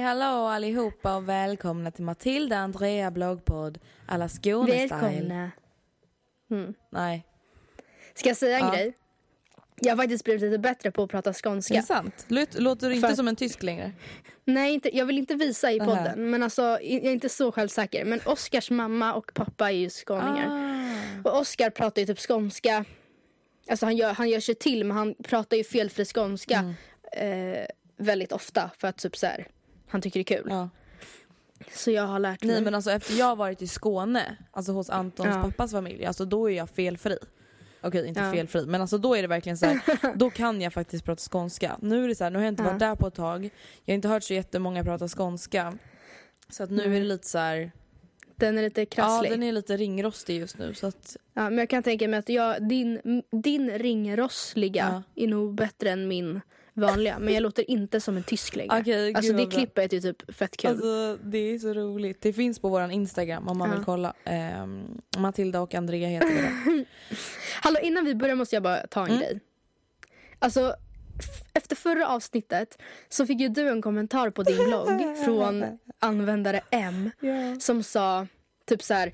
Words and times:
Hallå, 0.00 0.04
hallå 0.06 0.46
allihopa 0.46 1.16
och 1.16 1.28
välkomna 1.28 1.90
till 1.90 2.04
Matilda 2.04 2.56
Andrea 2.58 3.10
bloggpodd 3.10 3.78
alla 4.06 4.28
Skåne-style. 4.28 4.88
Välkomna. 4.88 5.50
Mm. 6.50 6.74
Nej, 6.90 7.26
Ska 8.14 8.28
jag 8.28 8.36
säga 8.36 8.58
en 8.58 8.66
Ja. 8.66 8.72
grej? 8.72 8.92
Jag 9.80 9.92
har 9.92 9.96
faktiskt 10.02 10.24
blivit 10.24 10.42
lite 10.42 10.58
bättre 10.58 10.90
på 10.90 11.02
att 11.02 11.10
prata 11.10 11.30
det 11.30 11.36
är 11.38 11.42
skånska. 11.42 11.82
sant. 11.82 12.24
Låt- 12.28 12.54
Låter 12.60 12.88
du 12.88 12.94
inte 12.94 13.08
För- 13.08 13.14
som 13.14 13.28
en 13.28 13.36
tysk 13.36 13.62
längre? 13.62 13.92
Nej, 14.44 14.74
inte, 14.74 14.96
jag 14.96 15.06
vill 15.06 15.18
inte 15.18 15.34
visa 15.34 15.72
i 15.72 15.80
Aha. 15.80 15.90
podden. 15.96 16.30
Men 16.30 16.42
alltså, 16.42 16.62
jag 16.62 16.82
är 16.82 17.12
inte 17.12 17.28
så 17.28 17.52
självsäker. 17.52 18.04
Men 18.04 18.20
Oscars 18.26 18.70
mamma 18.70 19.14
och 19.14 19.30
pappa 19.34 19.66
är 19.70 19.76
ju 19.76 19.90
skåningar. 19.90 20.48
Ah. 21.24 21.28
Och 21.30 21.40
Oscar 21.40 21.70
pratar 21.70 22.00
ju 22.02 22.06
typ 22.06 22.18
skånska. 22.18 22.84
Alltså 23.70 23.86
han 23.86 23.96
gör, 23.96 24.12
han 24.12 24.28
gör 24.28 24.40
sig 24.40 24.54
till 24.54 24.84
men 24.84 24.96
han 24.96 25.14
pratar 25.14 25.56
ju 25.56 25.64
felfri 25.64 26.04
skånska 26.04 26.74
Mm. 27.18 27.52
eh, 27.60 27.66
väldigt 27.96 28.32
ofta. 28.32 28.70
För 28.78 28.88
att 28.88 28.98
typ 28.98 29.16
så 29.16 29.26
här, 29.26 29.46
han 29.92 30.00
tycker 30.00 30.24
det 30.24 30.34
är 30.34 30.36
kul. 30.42 30.46
Ja. 30.50 30.68
Så 31.74 31.90
jag 31.90 32.02
har 32.06 32.18
lärt 32.18 32.42
mig. 32.42 32.52
Nej 32.54 32.62
men 32.62 32.74
alltså 32.74 32.90
efter 32.90 33.14
jag 33.14 33.26
har 33.26 33.36
varit 33.36 33.62
i 33.62 33.66
Skåne, 33.66 34.36
alltså 34.50 34.72
hos 34.72 34.90
Antons 34.90 35.28
Ja. 35.28 35.42
pappas 35.42 35.70
familj, 35.72 36.04
alltså 36.06 36.24
då 36.24 36.50
är 36.50 36.54
jag 36.56 36.70
felfri. 36.70 37.18
Okej 37.80 38.08
inte 38.08 38.20
Ja. 38.20 38.32
felfri 38.32 38.66
men 38.66 38.80
alltså 38.80 38.98
då 38.98 39.14
är 39.16 39.22
det 39.22 39.28
verkligen 39.28 39.58
så 39.58 39.66
här, 39.66 39.80
då 40.16 40.30
kan 40.30 40.60
jag 40.60 40.72
faktiskt 40.72 41.04
prata 41.04 41.20
skånska. 41.30 41.76
Nu 41.80 42.04
är 42.04 42.08
det 42.08 42.14
så 42.14 42.24
här, 42.24 42.30
nu 42.30 42.38
har 42.38 42.44
jag 42.44 42.52
inte 42.52 42.62
Ja. 42.62 42.68
varit 42.68 42.78
där 42.78 42.94
på 42.96 43.06
ett 43.06 43.14
tag, 43.14 43.44
jag 43.84 43.92
har 43.92 43.94
inte 43.94 44.08
hört 44.08 44.22
så 44.22 44.34
jättemånga 44.34 44.84
prata 44.84 45.08
skånska. 45.08 45.78
Så 46.48 46.62
att 46.62 46.70
nu 46.70 46.96
är 46.96 47.00
det 47.00 47.06
lite 47.06 47.28
så 47.28 47.38
här, 47.38 47.72
Den 48.36 48.58
är 48.58 48.62
lite 48.62 48.80
ja 48.80 48.86
krasslig. 48.86 49.30
den 49.30 49.42
är 49.42 49.52
lite 49.52 49.76
ringrostig 49.76 50.38
just 50.38 50.58
nu 50.58 50.74
så 50.74 50.86
att 50.86 51.16
Ja, 51.34 51.42
men 51.50 51.58
jag 51.58 51.68
kan 51.70 51.82
tänka 51.82 52.08
mig 52.08 52.18
att 52.18 52.28
jag, 52.28 52.68
din, 52.68 53.22
din 53.42 53.70
ringrossliga 53.78 55.02
är 55.14 55.26
nog 55.28 55.54
bättre 55.54 55.90
än 55.90 56.08
min 56.08 56.40
vanliga. 56.74 57.18
Men 57.18 57.34
jag 57.34 57.42
låter 57.42 57.70
inte 57.70 58.00
som 58.00 58.16
en 58.16 58.22
tysk 58.22 58.56
längre. 58.56 58.80
Gud 58.84 59.16
alltså 59.16 59.32
det 59.32 59.46
klippet 59.46 59.92
är 59.92 60.00
typ 60.00 60.34
fett 60.34 60.56
kul. 60.56 60.70
Alltså 60.70 61.18
det 61.22 61.38
är 61.38 61.58
så 61.58 61.74
roligt. 61.74 62.20
Det 62.20 62.32
finns 62.32 62.58
på 62.58 62.68
våran 62.68 62.90
Instagram 62.90 63.48
om 63.48 63.58
man 63.58 63.70
Ja. 63.70 63.76
vill 63.76 63.84
kolla. 63.84 64.14
Ehm, 64.24 65.00
Matilda 65.18 65.60
och 65.60 65.74
Andrea 65.74 66.08
heter 66.08 66.28
det. 66.34 66.84
Hallå 67.62 67.78
innan 67.82 68.04
vi 68.04 68.14
börjar 68.14 68.34
måste 68.34 68.56
jag 68.56 68.62
bara 68.62 68.86
ta 68.86 69.00
en 69.00 69.06
Mm. 69.06 69.18
grej. 69.20 69.40
Alltså 70.38 70.74
efter 71.54 71.76
förra 71.76 72.08
avsnittet 72.08 72.78
så 73.08 73.26
fick 73.26 73.40
ju 73.40 73.48
du 73.48 73.68
en 73.68 73.82
kommentar 73.82 74.30
på 74.30 74.42
din 74.42 74.64
blogg 74.64 75.16
från 75.24 75.64
användare 75.98 76.60
M 76.70 77.10
som 77.60 77.82
sa 77.82 78.26
typ 78.66 78.82
så 78.82 78.94
här. 78.94 79.12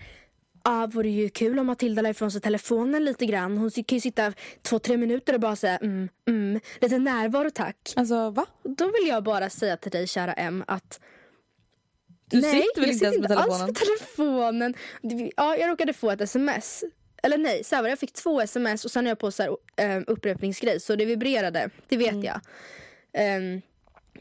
Ah, 0.63 0.87
vore 0.87 1.09
ju 1.09 1.29
kul 1.29 1.59
om 1.59 1.67
Matilda 1.67 2.03
la 2.03 2.09
ifrån 2.11 2.31
sig 2.31 2.41
telefonen 2.41 3.05
lite 3.05 3.27
grann. 3.27 3.59
Hon 3.59 3.71
kan 3.71 3.85
ju 3.97 4.01
sitta 4.01 4.33
två, 4.63 4.79
tre 4.79 4.97
minuter 4.97 5.35
och 5.35 5.41
bara 5.41 5.57
säga 5.57 5.77
mm, 5.77 6.09
mm. 6.29 6.61
Lite 6.81 6.99
närvaro 6.99 7.51
tack. 7.51 7.93
Alltså 7.97 8.31
va? 8.31 8.47
Då 8.63 8.85
vill 8.85 9.09
jag 9.09 9.25
bara 9.25 9.51
säga 9.51 9.77
till 9.77 9.91
dig 9.93 10.07
kära 10.07 10.33
M 10.33 10.65
att 10.67 11.01
Du 12.31 12.41
nej, 12.41 12.63
sitter 12.63 12.81
väl 12.81 12.89
jag 12.91 12.95
inte 12.95 13.05
ens 13.07 13.19
med 13.19 13.33
alls 13.39 13.47
telefonen? 13.59 13.67
med 13.67 14.75
telefonen. 15.03 15.31
Ja, 15.37 15.57
jag 15.57 15.69
råkade 15.71 15.93
få 15.93 16.11
ett 16.11 16.21
sms. 16.21 16.85
Eller 17.23 17.39
nej, 17.39 17.65
så 17.65 17.83
var 17.83 17.89
jag 17.89 17.99
fick 17.99 18.13
två 18.13 18.41
sms 18.41 18.85
och 18.85 18.91
sen 18.91 19.07
är 19.07 19.11
jag 19.11 19.19
på 19.19 19.31
så 19.31 19.43
här, 19.43 19.51
um, 19.97 20.05
upprepningsgrej 20.07 20.81
så 20.81 20.97
det 20.97 21.05
vibrerade. 21.05 21.71
Det 21.89 21.97
vet 21.97 22.13
Mm. 22.13 22.25
jag. 22.25 22.41
Ehm, 23.13 23.61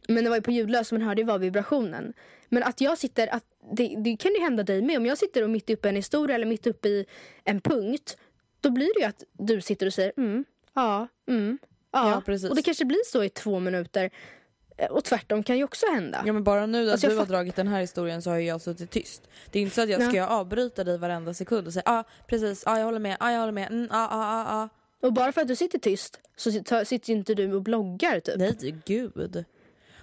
men 0.08 0.24
det 0.24 0.30
var 0.30 0.38
ju 0.38 0.42
på 0.42 0.52
ljudlös 0.52 0.92
man 0.92 1.02
hörde 1.02 1.22
ju 1.22 1.28
var 1.28 1.40
vibrationen. 1.40 2.14
Men 2.50 2.64
att 2.64 2.81
jag 2.81 2.98
sitter, 2.98 3.28
att 3.36 3.44
det, 3.72 3.96
det 4.04 4.18
kan 4.18 4.34
ju 4.34 4.40
hända 4.40 4.64
dig 4.64 4.82
med. 4.82 4.98
Om 4.98 5.06
jag 5.06 5.18
sitter 5.18 5.44
och 5.44 5.50
mitt 5.50 5.70
uppe 5.70 5.88
i 5.88 5.90
en 5.90 5.96
historia 5.96 6.36
eller 6.36 6.46
mitt 6.46 6.68
uppe 6.68 6.88
i 6.90 7.06
en 7.44 7.62
punkt. 7.62 8.18
Då 8.62 8.70
blir 8.70 8.90
det 8.96 9.00
ju 9.00 9.06
att 9.06 9.24
du 9.34 9.62
sitter 9.62 9.86
och 9.86 9.94
säger 9.94 10.12
mm, 10.18 10.46
ja, 10.74 11.08
mm, 11.28 11.58
ja. 11.92 12.10
Ja, 12.12 12.22
precis. 12.26 12.50
Och 12.50 12.56
det 12.56 12.62
kanske 12.62 12.86
blir 12.86 13.06
så 13.06 13.24
i 13.24 13.30
två 13.30 13.60
minuter. 13.60 14.10
Eh, 14.78 14.88
Och 14.92 15.04
tvärtom 15.04 15.44
kan 15.44 15.58
ju 15.58 15.64
också 15.64 15.86
hända. 15.94 16.24
Ja 16.26 16.34
men 16.34 16.44
bara 16.44 16.66
nu 16.66 16.86
att 16.88 16.92
Alltså, 16.92 17.08
du 17.08 17.16
har 17.18 17.26
dragit 17.26 17.56
den 17.56 17.68
här 17.68 17.82
historien 17.82 18.22
så 18.22 18.30
har 18.30 18.38
ju 18.38 18.46
jag 18.48 18.62
suttit 18.62 18.92
tyst. 18.92 19.22
Det 19.52 19.60
är 19.60 19.64
inte 19.64 19.76
så 19.76 19.82
att 19.82 19.90
jag 19.90 20.04
ska 20.04 20.16
Ja. 20.18 20.28
avbryta 20.28 20.84
dig 20.84 20.98
varenda 20.98 21.34
sekund 21.34 21.68
och 21.68 21.74
säga 21.74 21.84
ja 21.86 22.00
ah, 22.00 22.04
precis, 22.28 22.64
ja 22.66 22.72
ah, 22.72 22.78
jag 22.78 22.86
håller 22.86 23.00
med, 23.00 23.18
ah, 23.20 23.32
jag 23.32 23.40
håller 23.40 23.52
med, 23.52 23.72
mm, 23.72 23.88
ah, 23.92 24.08
ah, 24.08 24.42
ah, 24.42 24.62
ah. 24.64 24.70
Och 25.02 25.14
bara 25.14 25.32
för 25.32 25.42
att 25.42 25.48
du 25.48 25.56
sitter 25.56 25.80
tyst 25.80 26.20
så 26.36 26.50
sit- 26.52 26.84
sitter 26.86 27.10
ju 27.14 27.18
inte 27.20 27.34
du 27.34 27.54
och 27.54 27.62
bloggar 27.62 28.20
typ. 28.20 28.38
Nej 28.38 28.76
gud. 28.86 29.46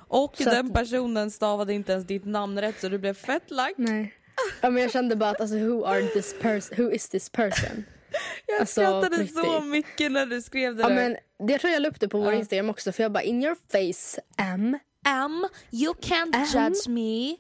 Och 0.09 0.37
Så 0.37 0.45
den 0.51 0.67
att- 0.67 0.73
personen 0.75 1.31
stavade 1.31 1.73
inte 1.75 1.93
ens 1.93 2.07
ditt 2.07 2.25
namn 2.25 2.61
rätt 2.61 2.81
så 2.81 2.89
du 2.89 2.99
blev 2.99 3.15
fett 3.15 3.51
lack. 3.51 3.75
Nej. 3.77 4.15
Ja, 4.61 4.71
men 4.71 4.83
jag 4.83 4.93
kände 4.93 5.17
bara 5.17 5.31
att 5.31 5.41
alltså, 5.41 5.57
who, 5.59 5.85
are 5.85 6.03
this 6.03 6.35
who 6.77 6.91
is 6.93 7.09
this 7.09 7.29
person? 7.31 7.85
Jag 8.47 8.61
Alltså, 8.61 8.81
skrattade 8.81 9.09
på 9.09 9.27
så 9.27 9.41
riktigt. 9.43 9.71
mycket 9.71 10.13
när 10.13 10.27
du 10.27 10.43
skrev 10.43 10.77
det 10.77 10.83
Ja, 10.83 10.89
där. 10.89 10.95
men, 10.95 11.17
det 11.49 11.59
tror 11.59 11.73
jag 11.73 11.83
la 11.83 11.89
upp 11.89 12.01
det 12.01 12.09
på 12.09 12.19
vår 12.19 12.33
Ja. 12.33 12.39
Instagram 12.39 12.71
också 12.71 12.93
för 12.93 13.03
jag 13.03 13.13
bara 13.13 13.23
in 13.23 13.43
your 13.45 13.57
face 13.73 14.21
am. 14.39 14.79
Am, 15.07 15.49
you 15.71 15.95
can't 15.95 16.37
Am. 16.37 16.45
judge 16.45 16.89
me. 16.89 17.37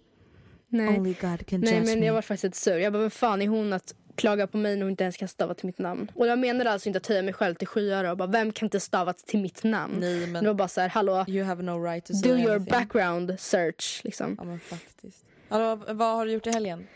Nej, 0.68 0.88
Only 0.98 1.14
God 1.20 1.46
can 1.46 1.60
Nej 1.60 1.74
judge 1.74 1.86
men 1.86 2.00
me. 2.00 2.06
jag 2.06 2.14
var 2.14 2.22
faktiskt 2.22 2.54
sur. 2.54 2.78
Jag 2.78 2.92
bara 2.92 2.98
vem 3.02 3.10
fan 3.10 3.42
är 3.42 3.48
hon 3.48 3.72
att 3.72 3.94
klaga 4.16 4.46
på 4.46 4.56
mig 4.56 4.76
när 4.76 4.82
hon 4.82 4.90
inte 4.90 5.04
ens 5.04 5.16
kan 5.16 5.28
stava 5.28 5.54
till 5.54 5.66
mitt 5.66 5.78
namn? 5.78 6.10
Och 6.14 6.26
jag 6.26 6.38
menade 6.38 6.70
alltså 6.70 6.88
inte 6.88 6.96
att 6.96 7.06
höja 7.06 7.22
mig 7.22 7.34
själv 7.34 7.54
till 7.54 7.66
skyar 7.68 8.04
och 8.04 8.16
bara 8.16 8.28
vem 8.28 8.52
kan 8.52 8.66
inte 8.66 8.80
stava 8.80 9.12
till 9.12 9.40
mitt 9.40 9.64
namn? 9.64 9.94
Nej 10.00 10.26
men 10.26 10.44
Det 10.44 10.50
var 10.50 10.54
bara 10.54 10.68
så 10.68 10.80
här 10.80 10.88
hallå 10.88 11.24
you 11.28 11.44
have 11.44 11.62
no 11.62 11.84
right 11.84 12.04
to 12.04 12.12
do 12.12 12.18
say 12.18 12.30
your 12.42 12.50
anything. 12.54 12.70
background 12.72 13.34
search 13.40 14.00
liksom. 14.04 14.34
Ja 14.38 14.44
men 14.44 14.60
faktiskt. 14.60 15.24
Hallå, 15.48 15.76
vad 15.88 16.16
har 16.16 16.26
du 16.26 16.32
gjort 16.32 16.46
i 16.46 16.50
helgen? 16.50 16.86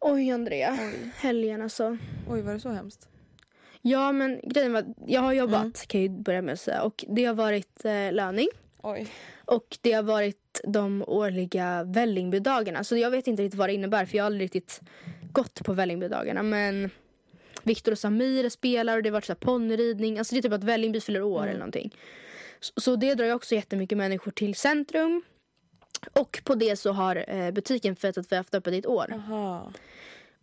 Oj 0.00 0.30
Andrea, 0.30 0.78
helgen 1.16 1.62
alltså. 1.62 1.96
Oj 2.28 2.40
var 2.42 2.52
det 2.52 2.60
så 2.60 2.68
hemskt? 2.68 3.08
Ja 3.82 4.12
men 4.12 4.40
grejen 4.44 4.72
var, 4.72 4.84
jag 5.06 5.20
har 5.20 5.32
jobbat 5.32 5.60
Mm. 5.60 5.72
kan 5.86 6.02
jag 6.02 6.10
börja 6.10 6.42
med 6.42 6.52
att 6.52 6.60
säga 6.60 6.82
och 6.82 7.04
det 7.08 7.24
har 7.24 7.34
varit 7.34 7.84
eh, 7.84 8.12
löning. 8.12 8.48
Oj. 8.82 9.06
Och 9.44 9.78
det 9.80 9.92
har 9.92 10.02
varit 10.02 10.60
de 10.64 11.04
årliga 11.06 11.84
Vällingbydagarna. 11.84 12.84
Så 12.84 12.96
jag 12.96 13.10
vet 13.10 13.26
inte 13.26 13.42
riktigt 13.42 13.58
vad 13.58 13.68
det 13.68 13.72
innebär 13.72 14.04
för 14.06 14.16
jag 14.16 14.24
har 14.24 14.26
aldrig 14.26 14.44
riktigt 14.44 14.80
gått 15.32 15.64
på 15.64 15.72
Vällingbydagarna. 15.72 16.42
Men 16.42 16.90
Viktor 17.62 17.92
och 17.92 17.98
Samir 17.98 18.48
spelar 18.48 18.96
och 18.96 19.02
det 19.02 19.08
har 19.08 19.12
varit 19.12 19.24
så 19.24 19.34
ponnyridning. 19.34 20.18
Alltså 20.18 20.34
det 20.34 20.38
är 20.38 20.42
typ 20.42 20.52
att 20.52 20.64
Vällingby 20.64 21.00
fyller 21.00 21.22
år 21.22 21.42
eller 21.46 21.58
någonting. 21.58 21.96
Så, 22.60 22.80
så 22.80 22.96
det 22.96 23.14
drar 23.14 23.24
ju 23.24 23.32
också 23.32 23.54
jättemycket 23.54 23.98
människor 23.98 24.30
till 24.30 24.54
centrum. 24.54 25.22
Och 26.12 26.40
på 26.44 26.54
det 26.54 26.76
så 26.76 26.92
har 26.92 27.24
eh, 27.28 27.50
butiken 27.50 27.96
för 27.96 28.08
att 28.08 28.16
vi 28.18 28.24
har 28.30 28.36
haft 28.36 28.54
öppet 28.54 28.74
i 28.74 28.78
ett 28.78 28.86
år. 28.86 29.06
Jaha. 29.28 29.72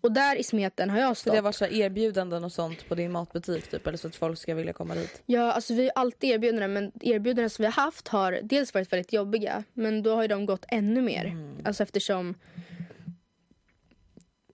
Och 0.01 0.11
där 0.11 0.35
i 0.35 0.43
smeten 0.43 0.89
har 0.89 0.99
jag 0.99 1.17
Så 1.17 1.21
stått. 1.21 1.33
det 1.33 1.37
har 1.37 1.43
varit 1.43 1.55
så 1.55 1.65
erbjudanden 1.65 2.43
och 2.43 2.51
sånt 2.51 2.87
på 2.89 2.95
din 2.95 3.11
matbutik 3.11 3.67
typ? 3.67 3.87
Eller 3.87 3.97
så 3.97 4.07
att 4.07 4.15
folk 4.15 4.39
ska 4.39 4.55
vilja 4.55 4.73
komma 4.73 4.95
dit? 4.95 5.21
Ja, 5.25 5.51
alltså 5.51 5.73
vi 5.73 5.83
har 5.83 5.91
alltid 5.95 6.29
erbjudanden 6.29 6.73
men 6.73 6.91
erbjudanden 7.01 7.49
som 7.49 7.63
vi 7.63 7.65
har 7.65 7.73
haft 7.83 8.07
har 8.07 8.39
dels 8.43 8.73
varit 8.73 8.93
väldigt 8.93 9.13
jobbiga 9.13 9.63
men 9.73 10.03
då 10.03 10.15
har 10.15 10.21
ju 10.21 10.27
de 10.27 10.45
gått 10.45 10.65
ännu 10.67 11.01
mer. 11.01 11.35
Alltså 11.65 11.83
eftersom 11.83 12.35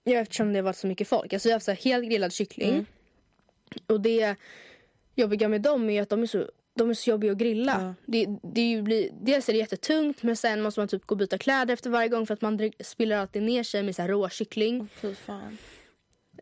Ja, 0.03 0.19
eftersom 0.19 0.53
det 0.53 0.59
har 0.59 0.63
varit 0.63 0.77
så 0.77 0.87
mycket 0.87 1.07
folk. 1.07 1.33
Alltså 1.33 1.47
vi 1.49 1.51
har 1.51 1.55
haft 1.55 1.65
så 1.65 1.71
helt 1.71 2.05
grillad 2.09 2.33
kyckling. 2.33 2.85
Och 3.87 4.01
det 4.01 4.35
jobbiga 5.15 5.47
med 5.47 5.61
dem 5.61 5.89
är 5.89 6.01
att 6.01 6.09
de 6.09 6.21
är 6.21 6.27
så, 6.27 6.49
de 6.75 6.89
är 6.89 6.93
så 6.93 7.09
jobbiga 7.09 7.31
att 7.31 7.37
grilla. 7.37 7.77
Ja. 7.81 7.93
Det, 8.05 8.25
det 8.43 8.81
blir, 8.81 9.09
dels 9.21 9.49
är 9.49 9.53
det 9.53 9.59
jättetungt 9.59 10.23
men 10.23 10.35
sen 10.35 10.61
måste 10.61 10.79
man 10.79 10.87
typ 10.87 11.05
gå 11.05 11.13
och 11.13 11.17
byta 11.17 11.37
kläder 11.37 11.73
efter 11.73 11.89
varje 11.89 12.07
gång 12.09 12.27
för 12.27 12.33
att 12.33 12.41
man 12.41 12.71
spiller 12.79 13.17
alltid 13.17 13.43
ner 13.43 13.63
sig 13.63 13.83
med 13.83 13.95
så 13.95 14.01
här 14.01 14.09
rå 14.09 14.29
kyckling. 14.29 14.87
Fy 14.95 15.15
fan. 15.15 15.57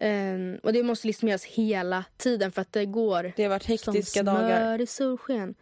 Ehm, 0.01 0.59
och 0.63 0.73
det 0.73 0.83
måste 0.83 1.07
liksom 1.07 1.27
göras 1.27 1.45
hela 1.45 2.05
tiden 2.17 2.51
för 2.51 2.61
att 2.61 2.73
det 2.73 2.85
går 2.85 3.33
Det 3.35 3.43
har 3.43 3.49
varit 3.49 3.63
som 3.63 3.71
hektiska 3.93 4.21
smör 4.21 4.41
dagar. 4.41 4.81
i 4.81 4.85
solsken. 4.87 5.55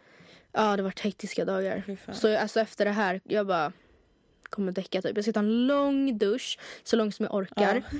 Ja, 0.52 0.60
det 0.62 0.66
har 0.66 0.78
varit 0.82 1.00
hektiska 1.00 1.44
dagar. 1.44 1.96
Så 2.12 2.36
alltså 2.38 2.60
efter 2.60 2.84
det 2.84 2.90
här, 2.90 3.20
jag 3.24 3.46
bara 3.46 3.72
kommer 4.50 4.72
däcka 4.72 5.02
typ. 5.02 5.16
Jag 5.16 5.24
ska 5.24 5.32
ta 5.32 5.40
en 5.40 5.66
lång 5.66 6.18
dusch, 6.18 6.58
så 6.84 6.96
lång 6.96 7.12
som 7.12 7.24
jag 7.24 7.34
orkar. 7.34 7.82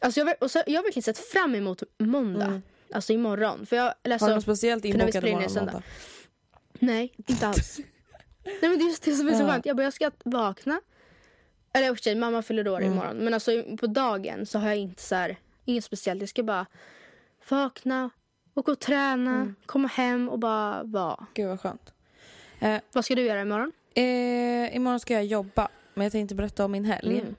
Alltså 0.00 0.20
jag, 0.20 0.34
och 0.40 0.50
så, 0.50 0.62
jag 0.66 0.78
har 0.78 0.82
verkligen 0.82 1.02
sett 1.02 1.18
fram 1.18 1.54
emot 1.54 1.82
måndag. 1.98 2.60
Alltså 2.92 3.12
imorgon. 3.12 3.66
För 3.66 3.76
jag, 3.76 3.94
Mm. 4.04 4.18
Har 4.20 4.28
du 4.28 4.34
något 4.34 4.42
speciellt 4.42 4.84
inbokat 4.84 5.24
imorgon? 5.24 5.82
Nej, 6.78 7.12
inte 7.16 7.46
alls. 7.48 7.78
Nej 8.44 8.56
men 8.60 8.78
det 8.78 8.84
är 8.84 8.88
just 8.88 9.02
det 9.02 9.14
som 9.14 9.28
är 9.28 9.34
så 9.34 9.42
Ja. 9.42 9.46
skönt. 9.48 9.66
Jag 9.66 9.76
bara, 9.76 9.82
jag 9.82 9.92
ska 9.92 10.10
vakna. 10.24 10.80
Eller 11.72 11.94
för 11.94 12.02
sig, 12.02 12.14
mamma 12.14 12.42
fyller 12.42 12.68
år 12.68 12.80
Mm. 12.80 12.92
imorgon. 12.92 13.16
Men 13.16 13.34
alltså 13.34 13.62
på 13.80 13.86
dagen 13.86 14.46
så 14.46 14.58
har 14.58 14.68
jag 14.68 14.76
inte 14.76 15.02
så 15.02 15.14
här, 15.14 15.36
inget 15.64 15.84
speciellt. 15.84 16.20
Jag 16.20 16.28
ska 16.28 16.42
bara 16.42 16.66
vakna, 17.48 18.10
åka 18.54 18.72
och 18.72 18.80
träna, 18.80 19.30
Mm. 19.34 19.54
komma 19.66 19.88
hem 19.88 20.28
och 20.28 20.38
bara 20.38 20.82
vara. 20.84 21.26
Gud 21.34 21.48
vad 21.48 21.60
skönt. 21.60 21.92
Eh, 22.60 22.80
Vad 22.92 23.04
ska 23.04 23.14
du 23.14 23.22
göra 23.22 23.40
imorgon? 23.40 23.72
Eh, 23.94 24.76
imorgon 24.76 25.00
ska 25.00 25.14
jag 25.14 25.24
jobba. 25.24 25.68
Men 25.94 26.04
jag 26.04 26.12
tänkte 26.12 26.34
berätta 26.34 26.64
om 26.64 26.72
min 26.72 26.84
helg. 26.84 27.18
Mm. 27.18 27.34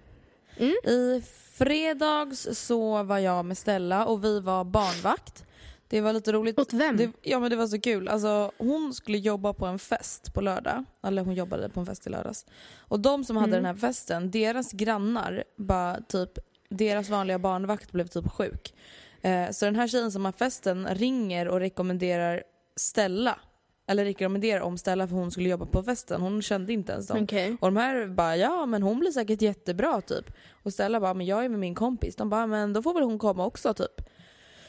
Mm. 0.57 0.74
I 0.94 1.24
fredags 1.54 2.48
så 2.52 3.04
var 3.04 3.18
jag 3.18 3.46
med 3.46 3.57
Stella 3.57 4.06
och 4.06 4.24
vi 4.24 4.40
var 4.40 4.63
barnvakt. 4.63 5.46
Det 5.88 6.02
var 6.02 6.13
lite 6.13 6.31
roligt. 6.31 6.60
Åt 6.60 6.74
vem? 6.74 6.98
Det, 6.98 7.12
ja 7.22 7.40
men 7.40 7.50
det 7.50 7.56
var 7.56 7.68
så 7.68 7.81
kul. 7.81 8.07
Alltså, 8.07 8.52
hon 8.57 8.94
skulle 8.94 9.18
jobba 9.18 9.54
på 9.54 9.66
en 9.66 9.80
fest 9.80 10.34
på 10.34 10.42
lördag. 10.42 10.84
Eller 11.04 11.24
hon 11.24 11.34
jobbade 11.34 11.69
på 11.69 11.80
en 11.80 11.86
fest 11.86 12.07
i 12.07 12.10
lördags. 12.10 12.46
Och 12.78 13.00
de 13.00 13.24
som 13.24 13.38
hade 13.38 13.56
den 13.56 13.66
här 13.66 13.75
festen, 13.75 14.31
deras 14.31 14.72
grannar, 14.72 15.44
bara 15.58 16.01
typ, 16.01 16.31
deras 16.69 17.10
vanliga 17.10 17.40
barnvakt 17.40 17.92
blev 17.92 18.08
typ 18.08 18.31
sjuk. 18.31 18.74
Eh, 19.22 19.50
så 19.51 19.66
den 19.66 19.75
här 19.75 19.88
tjejen 19.88 20.12
som 20.12 20.25
har 20.25 20.31
festen 20.31 20.88
ringer 20.88 21.48
och 21.48 21.60
rekommenderar 21.60 22.44
Stella. 22.75 23.40
Eller 23.88 24.06
rekommenderar 24.06 24.62
om 24.62 24.78
Stella 24.78 25.08
för 25.08 25.16
hon 25.16 25.32
skulle 25.32 25.50
jobba 25.50 25.66
på 25.66 25.84
festen. 25.84 26.22
Hon 26.22 26.42
kände 26.42 26.74
inte 26.74 26.92
ens 26.92 27.08
dem. 27.08 27.24
Okej. 27.24 27.58
Och 27.62 27.68
de 27.68 27.78
här 27.78 28.08
bara 28.08 28.38
ja 28.38 28.66
men 28.66 28.84
hon 28.84 29.00
blir 29.00 29.12
säkert 29.12 29.42
jättebra 29.42 30.02
typ. 30.02 30.26
Och 30.64 30.74
Stella 30.74 31.00
bara 31.00 31.14
men 31.14 31.26
jag 31.26 31.46
är 31.46 31.50
med 31.50 31.60
min 31.60 31.76
kompis. 31.76 32.16
De 32.16 32.30
bara 32.30 32.48
men 32.48 32.74
då 32.74 32.82
får 32.82 32.94
väl 32.94 33.04
hon 33.04 33.20
komma 33.20 33.46
också 33.46 33.74
typ. 33.74 34.02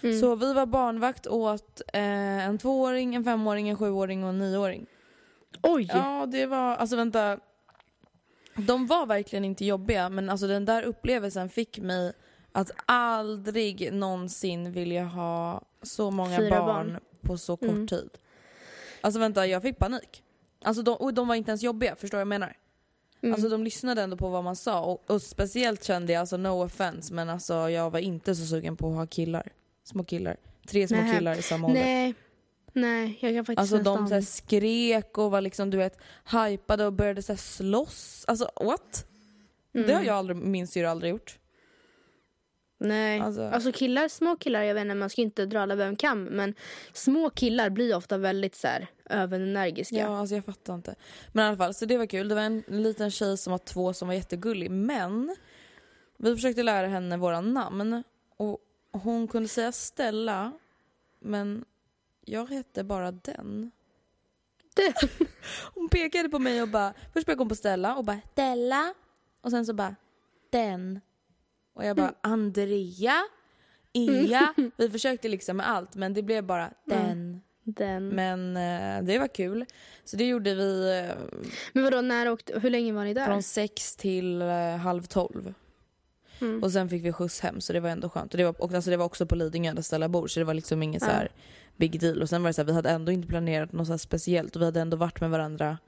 Mm. 0.02 0.20
Så 0.20 0.34
vi 0.34 0.52
var 0.52 0.66
barnvakt 0.66 1.26
åt 1.26 1.80
eh, 1.92 2.46
en 2.46 2.58
tvååring, 2.58 3.14
en 3.14 3.24
femåring, 3.24 3.68
en 3.68 3.76
sjuåring 3.76 4.22
och 4.24 4.28
en 4.30 4.38
nioåring. 4.38 4.86
Oj! 5.62 5.90
Ja 5.92 6.26
det 6.32 6.46
var, 6.46 6.76
alltså 6.76 6.96
vänta. 6.96 7.38
De 8.56 8.86
var 8.86 9.06
verkligen 9.06 9.44
inte 9.44 9.64
jobbiga 9.64 10.08
men 10.08 10.30
alltså 10.30 10.46
den 10.46 10.64
där 10.64 10.82
upplevelsen 10.82 11.48
fick 11.48 11.78
mig 11.78 12.12
att 12.52 12.70
aldrig 12.86 13.92
någonsin 13.92 14.72
vilja 14.72 15.04
ha 15.04 15.62
så 15.82 16.10
många 16.10 16.38
barn, 16.38 16.50
barn. 16.66 16.98
på 17.22 17.38
så 17.38 17.56
kort 17.56 17.68
Mm. 17.68 17.86
tid. 17.88 18.10
Alltså 19.06 19.20
vänta 19.20 19.46
jag 19.46 19.62
fick 19.62 19.78
panik. 19.78 20.22
Alltså 20.64 20.82
de, 20.82 20.96
och 20.96 21.14
de 21.14 21.28
var 21.28 21.34
inte 21.34 21.50
ens 21.50 21.62
jobbiga, 21.62 21.96
förstår 21.96 22.18
du 22.18 22.18
vad 22.18 22.20
jag 22.20 22.40
menar? 22.40 22.56
Mm. 23.22 23.34
Alltså 23.34 23.48
de 23.48 23.64
lyssnade 23.64 24.02
ändå 24.02 24.16
på 24.16 24.28
vad 24.28 24.44
man 24.44 24.56
sa 24.56 24.80
och, 24.80 25.10
och 25.10 25.22
speciellt 25.22 25.84
kände 25.84 26.12
jag, 26.12 26.20
alltså 26.20 26.36
no 26.36 26.64
offense, 26.64 27.14
men 27.14 27.30
alltså 27.30 27.54
jag 27.54 27.90
var 27.90 27.98
inte 27.98 28.34
så 28.34 28.46
sugen 28.46 28.76
på 28.76 28.88
att 28.88 28.94
ha 28.94 29.06
killar. 29.06 29.52
Små 29.84 30.04
killar. 30.04 30.36
Tre 30.68 30.88
små 30.88 30.96
Nähä. 30.96 31.18
killar 31.18 31.38
i 31.38 31.42
samma 31.42 31.66
ålder. 31.66 31.80
Nej. 31.80 32.14
Nej, 32.72 33.18
jag 33.20 33.34
kan 33.34 33.44
faktiskt 33.44 33.72
Alltså 33.72 33.78
de 33.78 34.08
så 34.08 34.22
skrek 34.22 35.18
och 35.18 35.30
var 35.30 35.40
liksom 35.40 35.70
du 35.70 35.78
vet 35.78 35.98
hypade 36.32 36.86
och 36.86 36.92
började 36.92 37.22
så 37.22 37.32
här 37.32 37.38
slåss. 37.38 38.24
Alltså 38.28 38.50
what? 38.60 39.06
Mm. 39.74 39.86
Det 39.86 39.94
har 39.94 40.02
jag 40.02 40.16
aldrig, 40.16 40.36
min 40.36 40.66
syrra 40.66 40.90
aldrig 40.90 41.10
gjort. 41.10 41.38
Nej. 42.78 43.20
Alltså- 43.20 43.43
Alltså... 43.49 43.73
killar, 43.73 44.08
små 44.08 44.37
killar, 44.37 44.62
jag 44.62 44.75
vet 44.75 44.82
inte, 44.82 44.94
man 44.94 45.11
ska 45.11 45.23
inte 45.23 45.46
dra 45.46 45.61
alla 45.61 45.75
över 45.75 45.87
en 45.87 45.96
kam. 45.96 46.25
Men 46.25 46.55
små 46.93 47.31
killar 47.31 47.70
blir 47.70 47.96
ofta 47.96 48.19
väldigt 48.19 48.55
så 48.55 48.67
här 48.69 48.87
överenergiska. 49.11 49.96
Ja, 49.96 50.19
alltså 50.19 50.34
jag 50.34 50.44
fattar 50.44 50.75
inte. 50.75 50.94
Men 51.32 51.44
i 51.44 51.49
alla 51.49 51.56
fall, 51.56 51.75
så 51.75 51.84
det 51.87 51.99
var 51.99 52.06
kul. 52.06 52.28
Det 52.28 52.34
var 52.34 52.43
en 52.43 52.62
liten 52.67 53.11
tjej 53.11 53.37
som 53.37 53.50
var 53.50 53.58
två 53.58 53.93
som 53.93 54.08
var 54.08 54.14
jättegullig. 54.14 54.70
Men 54.70 55.37
vi 56.17 56.34
försökte 56.34 56.62
lära 56.62 56.87
henne 56.87 57.17
våra 57.17 57.40
namn. 57.40 58.02
Och 58.37 58.58
hon 58.93 59.28
kunde 59.28 59.49
säga 59.49 59.73
Stella, 59.73 60.52
men 61.20 61.64
jag 62.25 62.46
hette 62.46 62.84
bara 62.84 63.12
den. 63.12 63.70
Det- 64.75 65.08
Hon 65.75 65.88
pekade 65.88 66.28
på 66.28 66.38
mig 66.38 66.62
och 66.62 66.69
bara, 66.69 66.94
först 67.12 67.26
pekade 67.26 67.40
hon 67.40 67.49
på 67.49 67.55
Stella 67.55 67.96
och 67.96 68.05
bara 68.05 68.20
Stella. 68.32 68.94
Och 69.40 69.50
sen 69.50 69.67
så 69.67 69.75
bara 69.75 69.96
den. 70.50 71.00
Och 71.76 71.84
jag 71.84 71.96
bara 71.96 72.14
Andrea, 72.20 73.23
Ea. 73.93 74.55
Vi 74.76 74.90
försökte 74.90 75.28
liksom 75.28 75.56
med 75.56 75.69
allt 75.70 75.94
men 75.94 76.14
det 76.14 76.23
blev 76.23 76.44
bara 76.44 76.70
den. 76.84 77.40
Den. 77.64 78.08
Men, 78.08 78.56
eh, 78.56 79.05
det 79.05 79.19
var 79.19 79.28
kul. 79.28 79.64
Så 80.05 80.17
det 80.17 80.25
gjorde 80.25 80.55
vi 80.55 80.99
eh, 80.99 81.17
men 81.73 81.84
vadå, 81.84 82.00
när 82.00 82.31
åkte, 82.31 82.58
hur 82.61 82.70
länge 82.70 82.93
var 82.93 83.05
ni 83.05 83.14
där? 83.14 83.26
från 83.26 83.43
sex 83.43 83.96
till 83.96 84.43
eh, 84.43 84.76
halv 84.76 85.02
tolv. 85.02 85.55
Mm. 86.40 86.62
Och 86.62 86.73
sen 86.73 86.88
fick 86.88 87.05
vi 87.05 87.12
skjuts 87.12 87.40
hem 87.40 87.61
så 87.61 87.73
det 87.73 87.81
var 87.81 87.88
ändå 87.88 88.08
skönt. 88.08 88.34
Och 88.34 88.38
det 88.38 88.44
var, 88.44 88.62
och 88.62 88.73
alltså 88.73 88.90
det 88.90 88.97
var 88.97 89.04
också 89.04 89.26
på 89.26 89.35
Lidingö 89.35 89.73
där 89.73 89.83
Stella 89.83 90.09
bor 90.09 90.28
så 90.28 90.40
det 90.40 90.45
var 90.45 90.54
liksom 90.54 90.83
ingen 90.83 91.00
så 91.00 91.06
här 91.06 91.28
big 91.76 92.00
deal. 92.00 92.23
Och 92.23 92.28
sen 92.28 92.42
var 92.42 92.49
det 92.49 92.54
så 92.54 92.61
här, 92.61 92.66
vi 92.66 92.73
hade 92.73 92.90
ändå 92.90 93.12
inte 93.12 93.28
planerat 93.28 93.73
något 93.73 93.87
så 93.87 93.92
här 93.92 93.99
speciellt 93.99 94.56
och 94.56 94.62
vi 94.62 94.66
hade 94.66 94.80
ändå 94.80 94.97
varit 94.97 95.21
med 95.21 95.30
varandra 95.30 95.78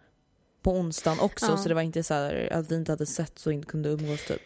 på 0.62 0.72
onsdagen 0.72 1.20
också 1.20 1.46
Ja. 1.46 1.56
så 1.56 1.68
det 1.68 1.74
var 1.74 1.82
inte 1.82 2.02
så 2.02 2.14
här 2.14 2.48
att 2.52 2.70
vi 2.70 2.74
inte 2.74 2.92
hade 2.92 3.06
sett 3.06 3.38
så 3.38 3.50
inte 3.50 3.66
kunde 3.66 3.88
umgås 3.88 4.26
typ. 4.26 4.42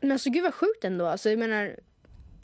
Men 0.00 0.12
alltså 0.12 0.30
gud 0.30 0.42
vad 0.42 0.54
sjukt 0.54 0.84
ändå. 0.84 1.06
Alltså, 1.06 1.30
jag 1.30 1.38
menar, 1.38 1.76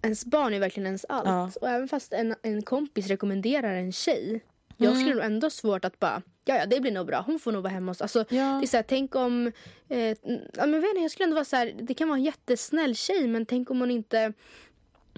ens 0.02 0.24
barn 0.24 0.54
är 0.54 0.60
verkligen 0.60 0.86
ens 0.86 1.04
allt. 1.08 1.26
Ja. 1.26 1.50
Och 1.60 1.68
även 1.68 1.88
fast 1.88 2.12
en, 2.12 2.34
en 2.42 2.62
kompis 2.62 3.06
rekommenderar 3.06 3.74
en 3.74 3.92
tjej. 3.92 4.40
Jag 4.76 4.86
Mm. 4.90 5.00
skulle 5.00 5.14
nog 5.14 5.24
ändå 5.24 5.50
svårt 5.50 5.84
att 5.84 5.98
bara, 5.98 6.22
ja 6.44 6.56
ja 6.56 6.66
det 6.66 6.80
blir 6.80 6.92
nog 6.92 7.06
bra, 7.06 7.22
hon 7.26 7.38
får 7.38 7.52
nog 7.52 7.62
vara 7.62 7.72
hemma 7.72 7.90
hos 7.90 8.02
Alltså 8.02 8.24
det 8.28 8.36
är 8.36 8.66
så 8.66 8.76
här, 8.76 8.84
tänk 8.88 9.14
om, 9.14 9.52
eh, 9.88 9.98
ja, 10.56 10.66
men 10.66 10.80
vet 10.80 10.88
inte, 10.90 11.00
jag 11.02 11.10
skulle 11.10 11.24
ändå 11.24 11.34
vara 11.34 11.44
så 11.44 11.56
här, 11.56 11.74
det 11.82 11.94
kan 11.94 12.08
vara 12.08 12.18
en 12.18 12.24
jättesnäll 12.24 12.94
tjej 12.96 13.28
men 13.28 13.46
tänk 13.46 13.70
om 13.70 13.80
hon 13.80 13.90
inte, 13.90 14.32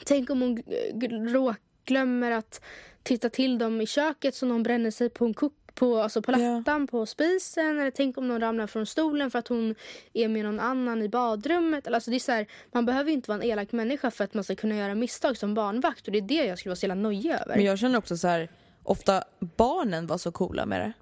tänk 0.04 0.30
om 0.30 0.40
hon 0.40 0.59
eh, 0.59 0.99
g- 0.99 1.09
rå, 1.09 1.54
glömmer 1.85 2.30
att 2.30 2.64
titta 3.02 3.28
till 3.30 3.59
dem 3.59 3.80
i 3.80 3.87
köket 3.87 4.35
så 4.35 4.47
någon 4.47 4.62
bränner 4.62 4.90
sig 4.90 5.11
på 5.11 5.25
en 5.25 5.35
kupp 5.35 5.67
på, 5.78 5.99
alltså 6.02 6.23
på 6.23 6.32
Ja. 6.32 6.37
lattan 6.38 6.87
på 6.87 7.06
spisen 7.06 7.78
eller 7.80 7.90
tänk 7.90 8.18
om 8.18 8.28
någon 8.28 8.40
ramlar 8.40 8.66
från 8.66 8.87
stolen 8.87 9.30
för 9.30 9.38
att 9.38 9.49
hon 9.49 9.75
är 10.12 10.28
med 10.28 10.44
någon 10.44 10.61
annan 10.61 11.02
i 11.02 11.08
badrummet. 11.08 11.87
Alltså 11.88 12.11
det 12.11 12.16
är 12.16 12.20
så 12.20 12.32
här, 12.32 12.47
man 12.73 12.87
behöver 12.87 13.11
inte 13.12 13.30
vara 13.30 13.42
en 13.42 13.49
elak 13.50 13.73
människa 13.73 14.11
för 14.11 14.25
att 14.25 14.35
man 14.35 14.44
ska 14.44 14.54
kunna 14.54 14.76
göra 14.76 14.94
misstag 14.94 15.37
som 15.37 15.54
barnvakt 15.54 16.06
och 16.06 16.12
det 16.12 16.18
är 16.18 16.23
det 16.23 16.35
jag 16.44 16.58
skulle 16.58 16.70
vara 16.70 16.76
så 16.76 16.87
jävla 16.87 16.94
nojig 17.02 17.30
över. 17.32 17.56
Men 17.56 17.64
jag 17.64 17.78
känner 17.78 17.99
också 17.99 18.16
så 18.16 18.28
här, 18.28 18.49
ofta 18.82 19.25
barnen 19.56 20.06
var 20.06 20.18
så 20.18 20.32
coola 20.32 20.66
med 20.66 20.80
det. 20.80 20.92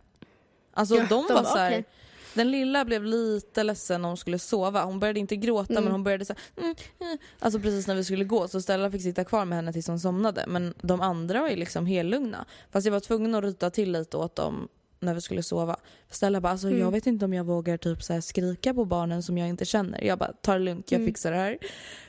Alltså 0.73 0.95
Ja, 0.95 1.01
de 1.03 1.09
de 1.09 1.35
var 1.35 1.43
var 1.43 1.51
så 1.51 1.59
här, 1.59 1.71
okej. 1.71 1.85
Den 2.37 2.51
lilla 2.51 2.85
blev 2.85 3.05
lite 3.05 3.63
ledsen 3.63 4.03
när 4.03 4.09
hon 4.09 4.17
skulle 4.17 4.39
sova. 4.39 4.85
Hon 4.85 5.01
började 5.01 5.21
inte 5.21 5.37
gråta 5.37 5.73
Mm. 5.73 5.85
men 5.85 5.93
hon 5.93 6.05
började 6.05 6.25
så 6.25 6.33
här, 6.33 6.63
mm, 6.65 6.75
mm. 7.01 7.19
Alltså 7.39 7.61
precis 7.61 7.87
när 7.87 7.95
vi 7.95 8.05
skulle 8.05 8.25
gå 8.25 8.49
så 8.49 8.61
Stella 8.61 8.91
fick 8.91 9.03
sitta 9.03 9.25
kvar 9.25 9.45
med 9.45 9.57
henne 9.57 9.73
tills 9.73 9.89
hon 9.89 10.01
somnade. 10.01 10.45
Men 10.49 10.75
de 10.83 11.01
andra 11.01 11.41
var 11.41 11.49
ju 11.49 11.57
liksom 11.57 11.87
hellugna. 11.87 12.45
Fast 12.71 12.85
jag 12.87 12.93
var 12.93 13.01
tvungen 13.01 13.35
att 13.35 13.45
ryta 13.45 13.71
till 13.71 13.93
lite 13.93 14.17
åt 14.17 14.37
dem 14.37 14.69
när 15.07 15.15
vi 15.15 15.21
skulle 15.21 15.43
sova. 15.43 15.77
Stella 16.11 16.41
bara, 16.41 16.53
alltså, 16.53 16.67
Mm. 16.67 16.81
jag 16.81 16.91
vet 16.91 17.07
inte 17.07 17.25
om 17.25 17.35
jag 17.35 17.45
vågar 17.45 17.77
typ 17.77 18.03
så 18.03 18.23
skrika 18.23 18.75
på 18.75 18.85
barnen 18.85 19.23
som 19.23 19.39
jag 19.39 19.49
inte 19.49 19.65
känner. 19.65 20.05
Jag 20.05 20.19
bara, 20.19 20.33
ta 20.33 20.53
det 20.53 20.59
lugnt, 20.59 20.93
jag 20.93 20.99
Mm. 20.99 21.09
fixar 21.09 21.31
det 21.33 21.37
här. 21.37 21.59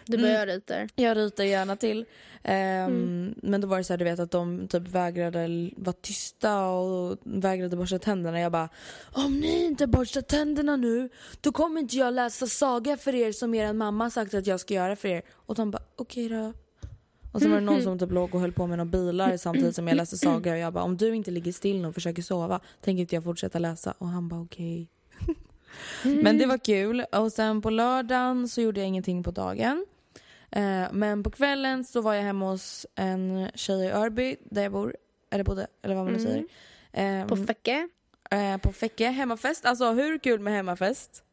Du 0.06 0.18
Mm. 0.18 0.26
börjar 0.30 0.62
där. 0.66 0.90
Jag 0.96 1.18
ritar 1.18 1.44
gärna 1.44 1.76
till. 1.76 2.06
Mm. 2.44 3.36
Men 3.44 3.62
då 3.62 3.68
var 3.68 3.78
det 3.78 3.84
så 3.84 3.94
här, 3.94 3.98
du 3.98 4.06
vet 4.06 4.20
att 4.20 4.32
de 4.32 4.68
typ 4.68 4.88
vägrade 4.88 5.72
vara 5.78 5.96
tysta 6.02 6.66
och 6.68 7.18
vägrade 7.24 7.76
borsta 7.78 8.00
tänderna. 8.00 8.40
Jag 8.40 8.52
bara, 8.52 8.70
om 9.12 9.40
ni 9.40 9.66
inte 9.66 9.88
borstar 9.88 10.22
tänderna 10.22 10.76
nu 10.76 11.10
då 11.42 11.52
kommer 11.52 11.82
inte 11.82 11.98
jag 11.98 12.14
läsa 12.14 12.48
saga 12.48 12.98
för 12.98 13.16
er 13.16 13.32
som 13.32 13.54
er 13.54 13.74
mamma 13.74 14.10
sagt 14.10 14.34
att 14.34 14.48
jag 14.48 14.60
ska 14.60 14.74
göra 14.74 14.96
för 14.96 15.08
er. 15.08 15.22
Och 15.32 15.56
de 15.56 15.72
bara, 15.72 15.84
okej 15.96 16.30
då. 16.30 16.54
Och 17.32 17.42
så 17.42 17.50
var 17.50 17.56
det 17.56 17.62
någon 17.62 17.82
som 17.84 18.00
typ 18.00 18.12
låg 18.12 18.36
och 18.36 18.42
höll 18.42 18.52
på 18.52 18.68
med 18.68 18.78
några 18.78 18.92
bilar 18.92 19.38
samtidigt 19.38 19.76
som 19.76 19.88
jag 19.88 19.96
läste 19.98 20.18
saga 20.18 20.52
och 20.52 20.58
jag 20.58 20.74
bara, 20.74 20.84
om 20.84 20.98
du 20.98 21.16
inte 21.16 21.32
ligger 21.32 21.52
still 21.52 21.86
och 21.86 21.94
försöker 21.94 22.22
sova 22.22 22.60
tänker 22.82 23.02
inte 23.02 23.16
jag 23.16 23.24
fortsätta 23.24 23.60
läsa. 23.60 23.94
Och 23.98 24.08
han 24.08 24.28
bara, 24.28 24.42
okej. 24.42 24.88
Men 26.04 26.38
det 26.38 26.46
var 26.46 26.58
kul. 26.58 27.02
Och 27.12 27.32
sen 27.32 27.62
på 27.62 27.70
lördagen 27.70 28.48
så 28.48 28.62
gjorde 28.62 28.80
jag 28.80 28.88
ingenting 28.88 29.24
på 29.24 29.32
dagen. 29.32 29.86
Eh, 30.52 30.86
men 30.92 31.24
på 31.24 31.30
kvällen 31.32 31.84
så 31.84 32.02
var 32.02 32.14
jag 32.14 32.24
hemma 32.24 32.50
hos 32.50 32.86
en 32.96 33.50
tjej 33.56 33.86
i 33.86 33.90
Örby 33.92 34.36
där 34.44 34.64
jag 34.64 34.72
bor. 34.72 34.96
Eller 35.32 35.44
bodde, 35.44 35.68
eller 35.82 35.96
vad 35.96 36.04
man 36.06 36.14
nu 36.14 36.20
Mm. 36.20 36.32
säger. 36.92 37.22
Eh, 37.22 37.28
På 37.28 37.36
Fäcke. 37.38 37.88
eh, 38.32 38.58
på 38.58 38.72
Fäcke, 38.72 39.08
hemmafest. 39.08 39.66
Alltså 39.66 39.92
hur 39.92 40.18
kul 40.18 40.40
med 40.40 40.54
hemmafest? 40.54 41.24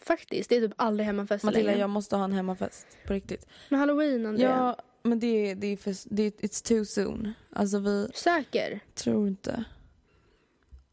Faktiskt, 0.00 0.50
det 0.50 0.56
är 0.56 0.60
typ 0.60 0.74
aldrig 0.76 1.06
hemmafest 1.06 1.44
Matilda 1.44 1.66
längre. 1.66 1.80
jag 1.80 1.90
måste 1.90 2.16
ha 2.16 2.24
en 2.24 2.32
hemmafest. 2.32 2.86
På 3.06 3.12
riktigt. 3.12 3.46
Men 3.68 3.80
halloween 3.80 4.26
Andrea. 4.26 4.48
Ja, 4.50 4.76
men 5.04 5.18
det, 5.20 5.54
det 5.54 5.66
är 5.66 5.76
för, 5.76 6.14
det, 6.14 6.40
it's 6.40 6.68
too 6.68 6.84
soon. 6.84 7.32
Alltså 7.52 7.78
vi 7.78 8.08
Säker? 8.14 8.80
tror 8.94 9.28
inte. 9.28 9.64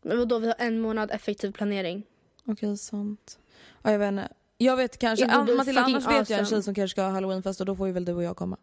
Men 0.02 0.18
vadå, 0.18 0.40
vi 0.40 0.48
har 0.48 0.56
en 0.60 0.80
månad 0.80 1.12
effektiv 1.12 1.52
planering. 1.52 2.04
Okej, 2.46 2.78
sant. 2.78 3.40
Ja, 3.82 3.92
jag 3.92 4.00
vet 4.00 4.12
inte. 4.12 4.30
Jag 4.58 4.78
vet 4.78 4.98
kanske, 4.98 5.26
An- 5.26 5.56
Matilda 5.58 5.82
annars 5.82 6.06
vet 6.08 6.12
jag 6.12 6.32
en 6.32 6.40
awesome. 6.40 6.46
tjej 6.46 6.64
som 6.64 6.76
kanske 6.76 6.94
ska 6.94 7.02
ha 7.02 7.10
halloweenfest 7.10 7.60
och 7.60 7.66
då 7.66 7.76
får 7.76 7.88
ju 7.88 7.94
väl 7.94 8.06
du 8.06 8.14
och 8.14 8.24
jag 8.24 8.38
komma. 8.38 8.58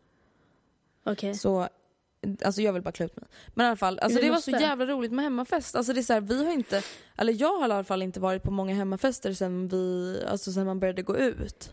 Okej. 1.04 1.34
Så 1.34 1.68
Alltså 2.44 2.62
jag 2.62 2.72
vill 2.72 2.82
bara 2.82 2.92
klä 2.92 3.06
ut 3.06 3.16
mig. 3.16 3.24
Men 3.54 3.64
i 3.64 3.68
alla 3.68 3.76
fall, 3.76 3.98
alltså 3.98 4.20
det 4.20 4.30
var 4.30 4.40
så 4.40 4.50
jävla 4.50 4.86
roligt 4.86 5.12
med 5.12 5.24
hemmafest. 5.24 5.76
Alltså 5.76 5.92
det 5.92 6.00
är 6.00 6.02
så 6.02 6.12
här, 6.12 6.20
vi 6.20 6.44
har 6.44 6.52
inte, 6.52 6.82
eller 7.16 7.40
jag 7.40 7.58
har 7.58 7.68
i 7.68 7.72
alla 7.72 7.84
fall 7.84 8.02
inte 8.02 8.20
varit 8.20 8.42
på 8.42 8.50
många 8.50 8.74
hemmafester 8.74 9.32
sen 9.32 9.68
vi, 9.68 10.16
alltså 10.28 10.52
sen 10.52 10.66
man 10.66 10.80
började 10.80 11.02
gå 11.02 11.16
ut. 11.16 11.72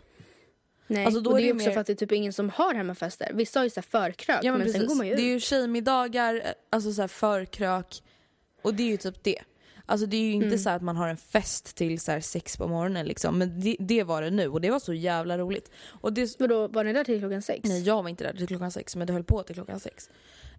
Nej, 0.88 1.06
Alltså, 1.06 1.22
då 1.22 1.30
och 1.32 1.38
det 1.38 1.44
är 1.44 1.46
det 1.46 1.54
också 1.54 1.66
mer- 1.68 1.74
för 1.74 1.82
att 1.82 1.88
det 1.88 1.94
är 1.94 1.96
typ 1.96 2.12
ingen 2.12 2.34
som 2.34 2.50
har 2.50 2.74
hemmafester. 2.74 3.32
Vissa 3.34 3.60
har 3.60 3.64
ju 3.64 3.70
så 3.70 3.82
förkrök 3.82 4.40
Ja 4.44 4.52
men, 4.52 4.62
men, 4.62 4.72
sen 4.72 4.88
går 4.88 4.96
man 4.96 5.08
ju 5.08 5.16
det 5.16 5.22
är 5.22 5.26
ut. 5.26 5.32
ju 5.36 5.40
tjejmiddagar, 5.40 6.44
alltså 6.70 6.92
så 6.94 7.02
här 7.02 7.08
förkrök. 7.08 8.04
Och 8.62 8.74
det 8.74 8.84
är 8.84 8.88
ju 8.88 8.98
typ 8.98 9.24
det. 9.24 9.42
Alltså 9.86 10.06
det 10.08 10.18
är 10.18 10.22
ju 10.22 10.32
inte 10.32 10.48
Mm. 10.48 10.60
så 10.60 10.70
att 10.70 10.82
man 10.82 10.96
har 10.98 11.08
en 11.08 11.18
fest 11.18 11.76
till 11.76 12.00
så 12.00 12.22
sex 12.22 12.58
på 12.58 12.68
morgonen 12.68 13.06
liksom. 13.06 13.38
Men 13.40 13.60
det, 13.62 13.76
det 13.80 14.04
var 14.04 14.22
det 14.22 14.30
nu 14.30 14.48
och 14.48 14.62
det 14.62 14.70
var 14.72 14.80
så 14.80 14.94
jävla 14.94 15.38
roligt. 15.38 15.72
Och 16.02 16.14
det, 16.14 16.40
Vadå, 16.40 16.68
var 16.68 16.84
ni 16.84 16.94
där 16.94 17.04
till 17.04 17.20
klockan 17.20 17.42
sex? 17.42 17.70
Nej 17.70 17.82
jag 17.84 18.04
var 18.04 18.10
inte 18.10 18.24
där 18.24 18.34
till 18.34 18.48
klockan 18.48 18.72
sex 18.72 18.96
men 18.96 19.08
det 19.08 19.14
höll 19.14 19.24
på 19.24 19.44
till 19.44 19.56
klockan 19.56 19.80
sex. 19.80 20.10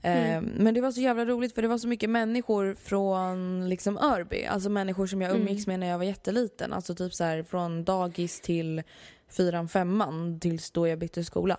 Mm. 0.02 0.44
Eh, 0.46 0.52
men 0.62 0.74
det 0.74 0.80
var 0.80 0.92
så 0.92 1.00
jävla 1.00 1.24
roligt 1.24 1.54
för 1.54 1.62
det 1.62 1.68
var 1.68 1.78
så 1.78 1.88
mycket 1.88 2.10
människor 2.10 2.74
från 2.82 3.68
liksom 3.68 3.98
Örby. 3.98 4.44
Alltså 4.44 4.68
människor 4.68 5.06
som 5.06 5.22
jag 5.22 5.30
Mm. 5.30 5.42
umgicks 5.42 5.66
med 5.66 5.80
när 5.80 5.86
jag 5.86 5.98
var 5.98 6.04
jätteliten. 6.04 6.72
Alltså 6.72 6.94
typ 6.94 7.14
så 7.14 7.24
här 7.24 7.42
från 7.42 7.84
dagis 7.84 8.40
till 8.40 8.82
fyran, 9.28 9.68
femman 9.68 10.40
tills 10.40 10.70
då 10.70 10.88
jag 10.88 10.98
bytte 10.98 11.24
skola. 11.24 11.56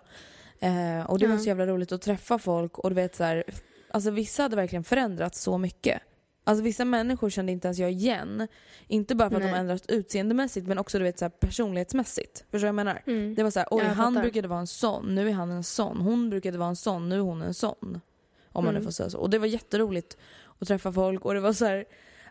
Eh, 0.60 1.10
och 1.10 1.20
det 1.20 1.28
var 1.28 1.34
Ja. 1.34 1.40
så 1.40 1.48
jävla 1.48 1.68
roligt 1.68 1.92
att 1.92 2.02
träffa 2.02 2.40
folk 2.40 2.78
och 2.78 2.90
du 2.90 2.96
vet 2.96 3.16
så 3.16 3.24
här, 3.24 3.44
alltså 3.92 4.12
vissa 4.12 4.44
hade 4.44 4.56
verkligen 4.56 4.84
förändrats 4.84 5.42
så 5.42 5.58
mycket. 5.58 6.02
Alltså 6.44 6.64
vissa 6.64 6.86
människor 6.86 7.30
kände 7.30 7.52
inte 7.52 7.68
ens 7.68 7.80
jag 7.80 7.92
igen. 7.92 8.48
Inte 8.88 9.16
bara 9.16 9.30
för 9.30 9.36
att 9.36 9.42
de 9.44 9.48
Nej. 9.52 9.60
ändrats 9.60 9.86
utseendemässigt 9.88 10.68
men 10.68 10.78
också 10.78 10.98
du 10.98 11.04
vet 11.04 11.20
så 11.20 11.26
här, 11.26 11.30
personlighetsmässigt. 11.30 12.38
Förstår 12.40 12.52
du 12.52 12.60
vad 12.60 12.68
jag 12.68 12.76
menar? 12.76 13.04
Mm. 13.08 13.36
Det 13.36 13.44
var 13.44 13.52
så 13.52 13.60
här, 13.60 13.68
oj 13.72 13.80
Ja, 13.84 13.88
jag 13.88 13.96
han 13.96 14.14
fattar. 14.14 14.22
brukade 14.24 14.48
vara 14.48 14.60
en 14.60 14.68
sån, 14.68 15.16
nu 15.16 15.30
är 15.30 15.34
han 15.34 15.52
en 15.52 15.64
sån. 15.64 15.98
Hon 15.98 16.30
brukade 16.30 16.58
vara 16.58 16.70
en 16.70 16.76
sån, 16.76 17.10
nu 17.10 17.16
är 17.16 17.20
hon 17.20 17.42
en 17.42 17.54
sån. 17.54 18.02
Om 18.52 18.64
man 18.66 18.74
nu 18.74 18.78
Mm. 18.80 18.84
får 18.84 18.92
säga 18.92 19.10
så. 19.10 19.20
Och 19.20 19.30
det 19.30 19.40
var 19.40 19.48
jätteroligt 19.48 20.18
att 20.60 20.68
träffa 20.68 20.92
folk 20.94 21.26
och 21.26 21.34
det 21.34 21.40
var 21.40 21.54
så 21.54 21.66
här 21.66 21.86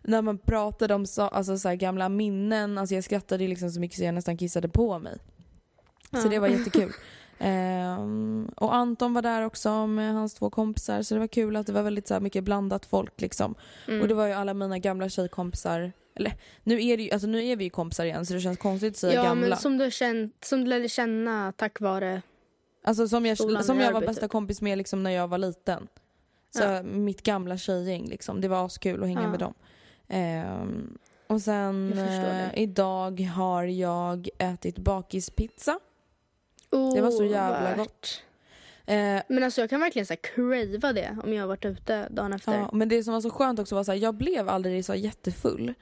när 0.06 0.22
man 0.22 0.38
pratade 0.38 0.94
om 0.94 1.06
så, 1.06 1.22
alltså 1.22 1.58
så 1.58 1.74
gamla 1.74 2.08
minnen, 2.08 2.78
alltså 2.78 2.94
jag 2.94 3.04
skrattade 3.04 3.48
liksom 3.48 3.70
så 3.70 3.80
mycket 3.80 3.98
så 3.98 4.04
jag 4.04 4.14
nästan 4.14 4.36
kissade 4.36 4.68
på 4.68 4.98
mig. 4.98 5.16
Så 6.12 6.18
Ja. 6.26 6.28
det 6.30 6.38
var 6.38 6.48
jättekul. 6.48 6.92
Ehm, 7.38 8.50
och 8.56 8.74
Anton 8.74 9.14
var 9.14 9.22
där 9.22 9.42
också 9.42 9.86
med 9.86 10.14
hans 10.14 10.34
två 10.34 10.50
kompisar 10.50 11.02
så 11.02 11.14
det 11.14 11.20
var 11.20 11.26
kul 11.26 11.56
att 11.56 11.66
det 11.66 11.72
var 11.72 11.82
väldigt 11.82 12.08
så 12.08 12.14
här 12.14 12.20
mycket 12.20 12.44
blandat 12.44 12.86
folk 12.86 13.20
liksom. 13.20 13.54
Mm. 13.88 14.00
Och 14.00 14.08
det 14.08 14.14
var 14.14 14.26
ju 14.26 14.32
alla 14.32 14.54
mina 14.54 14.78
gamla 14.78 15.08
tjejkompisar, 15.08 15.92
eller 16.14 16.32
nu 16.62 16.84
är, 16.86 16.96
det 16.96 17.02
ju, 17.02 17.10
alltså, 17.10 17.28
nu 17.28 17.44
är 17.46 17.56
vi 17.56 17.64
ju 17.64 17.70
kompisar 17.70 18.04
igen 18.04 18.26
så 18.26 18.34
det 18.34 18.40
känns 18.40 18.58
konstigt 18.58 18.92
att 18.92 18.96
säga 18.96 19.14
ja, 19.14 19.22
gamla. 19.22 19.48
men 19.48 19.58
som 19.58 19.78
du, 19.78 19.84
har 19.84 19.90
känt, 19.90 20.44
som 20.44 20.60
du 20.60 20.66
lärde 20.66 20.88
känna 20.88 21.52
tack 21.56 21.80
vare... 21.80 22.22
Alltså 22.84 23.08
som 23.08 23.26
jag, 23.26 23.38
Skolan 23.38 23.64
som 23.64 23.80
jag 23.80 23.92
var 23.92 24.00
bästa 24.00 24.28
kompis 24.28 24.60
med 24.62 24.78
liksom 24.78 25.02
när 25.02 25.10
jag 25.10 25.28
var 25.28 25.38
liten. 25.38 25.88
Så 26.56 26.62
Ja. 26.62 26.82
mitt 26.82 27.22
gamla 27.22 27.56
tjejgäng 27.56 28.04
liksom. 28.08 28.40
Det 28.40 28.48
var 28.48 28.66
askul 28.66 29.02
att 29.02 29.08
hänga 29.08 29.22
Ja. 29.22 29.28
med 29.30 29.38
dem. 29.40 29.54
Ehm, 30.08 30.98
och 31.26 31.40
sen 31.42 31.92
eh, 31.98 32.58
idag 32.62 33.20
har 33.20 33.62
jag 33.64 34.28
ätit 34.38 34.78
bakispizza. 34.78 35.78
Oh, 36.70 36.94
Det 36.94 37.00
var 37.00 37.10
så 37.10 37.24
jävla 37.24 37.60
värt. 37.60 37.76
gott. 37.76 38.22
Eh, 38.86 39.22
Men 39.28 39.42
alltså 39.44 39.60
jag 39.60 39.70
kan 39.70 39.80
verkligen 39.80 40.06
så 40.06 40.12
här 40.12 40.20
crava 40.22 40.92
det 40.92 41.16
om 41.24 41.32
jag 41.34 41.42
har 41.42 41.48
varit 41.48 41.64
ute 41.64 42.08
dagen 42.08 42.32
efter. 42.32 42.58
ja, 42.58 42.70
men 42.72 42.88
det 42.88 43.04
som 43.04 43.14
var 43.14 43.20
så 43.20 43.30
skönt 43.30 43.58
också 43.58 43.74
var 43.74 43.80
att 43.90 43.98
jag 43.98 44.14
blev 44.14 44.48
aldrig 44.48 44.84
så 44.84 44.94
jättefull. 44.94 45.68
Eh, 45.68 45.74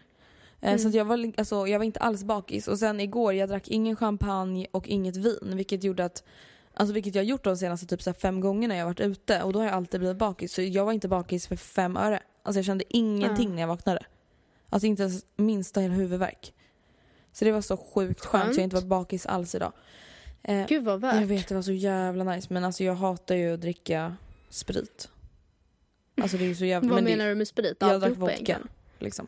Mm. 0.60 0.78
Så 0.78 0.98
jag, 0.98 1.04
var, 1.04 1.32
alltså, 1.36 1.66
jag 1.66 1.78
var 1.78 1.86
inte 1.86 2.00
alls 2.00 2.24
bakis. 2.24 2.68
Och 2.68 2.78
sen 2.78 3.00
igår 3.00 3.34
jag 3.34 3.48
drack 3.48 3.68
ingen 3.68 3.96
champagne 3.96 4.66
och 4.70 4.88
inget 4.88 5.16
vin. 5.16 5.52
Vilket 5.56 5.84
gjorde 5.84 6.04
att 6.04 6.24
Alltså 6.76 6.94
vilket 6.94 7.14
jag 7.14 7.22
har 7.22 7.26
gjort 7.26 7.44
de 7.44 7.56
senaste 7.56 7.86
typ 7.86 8.02
så 8.02 8.12
fem 8.12 8.40
gångerna 8.40 8.76
jag 8.76 8.84
varit 8.86 9.00
ute 9.00 9.42
och 9.42 9.52
då 9.52 9.58
har 9.58 9.66
jag 9.66 9.74
alltid 9.74 10.00
blivit 10.00 10.16
bakis. 10.18 10.52
Så 10.54 10.62
jag 10.62 10.84
var 10.84 10.92
inte 10.92 11.08
bakis 11.08 11.46
för 11.46 11.56
fem 11.56 11.96
öre. 11.96 12.20
Alltså 12.42 12.58
jag 12.58 12.64
kände 12.66 12.84
ingenting 12.88 13.48
Ja. 13.48 13.54
när 13.54 13.60
jag 13.60 13.68
vaknade. 13.68 14.00
Alltså 14.70 14.86
inte 14.86 15.02
ens 15.02 15.24
minsta 15.36 15.80
huvudvärk. 15.80 16.52
Så 17.32 17.44
det 17.44 17.52
var 17.52 17.60
så 17.60 17.76
sjukt 17.76 18.24
skönt, 18.26 18.54
så 18.54 18.60
jag 18.60 18.64
inte 18.66 18.76
varit 18.76 18.86
bakis 18.88 19.26
alls 19.26 19.54
idag. 19.54 19.72
Eh, 20.42 20.66
Gud 20.66 20.84
vad 20.84 21.00
värt. 21.00 21.14
jag 21.20 21.26
vet 21.26 21.48
det 21.48 21.54
var 21.54 21.62
så 21.62 21.72
jävla 21.72 22.24
nice 22.24 22.46
men 22.50 22.64
alltså 22.64 22.84
jag 22.84 22.94
hatar 22.94 23.34
ju 23.34 23.54
att 23.54 23.60
dricka 23.60 24.16
sprit. 24.50 25.08
Alltså 26.20 26.36
det 26.36 26.44
är 26.44 26.48
ju 26.48 26.54
så 26.54 26.64
jävla... 26.64 26.88
Vad 26.88 26.94
men 26.94 27.04
det- 27.04 27.10
menar 27.16 27.28
du 27.28 27.34
med 27.34 27.48
sprit? 27.48 27.76
Jag 27.80 28.00
drack 28.00 28.16
vodka. 28.16 28.58
Liksom. 28.98 29.26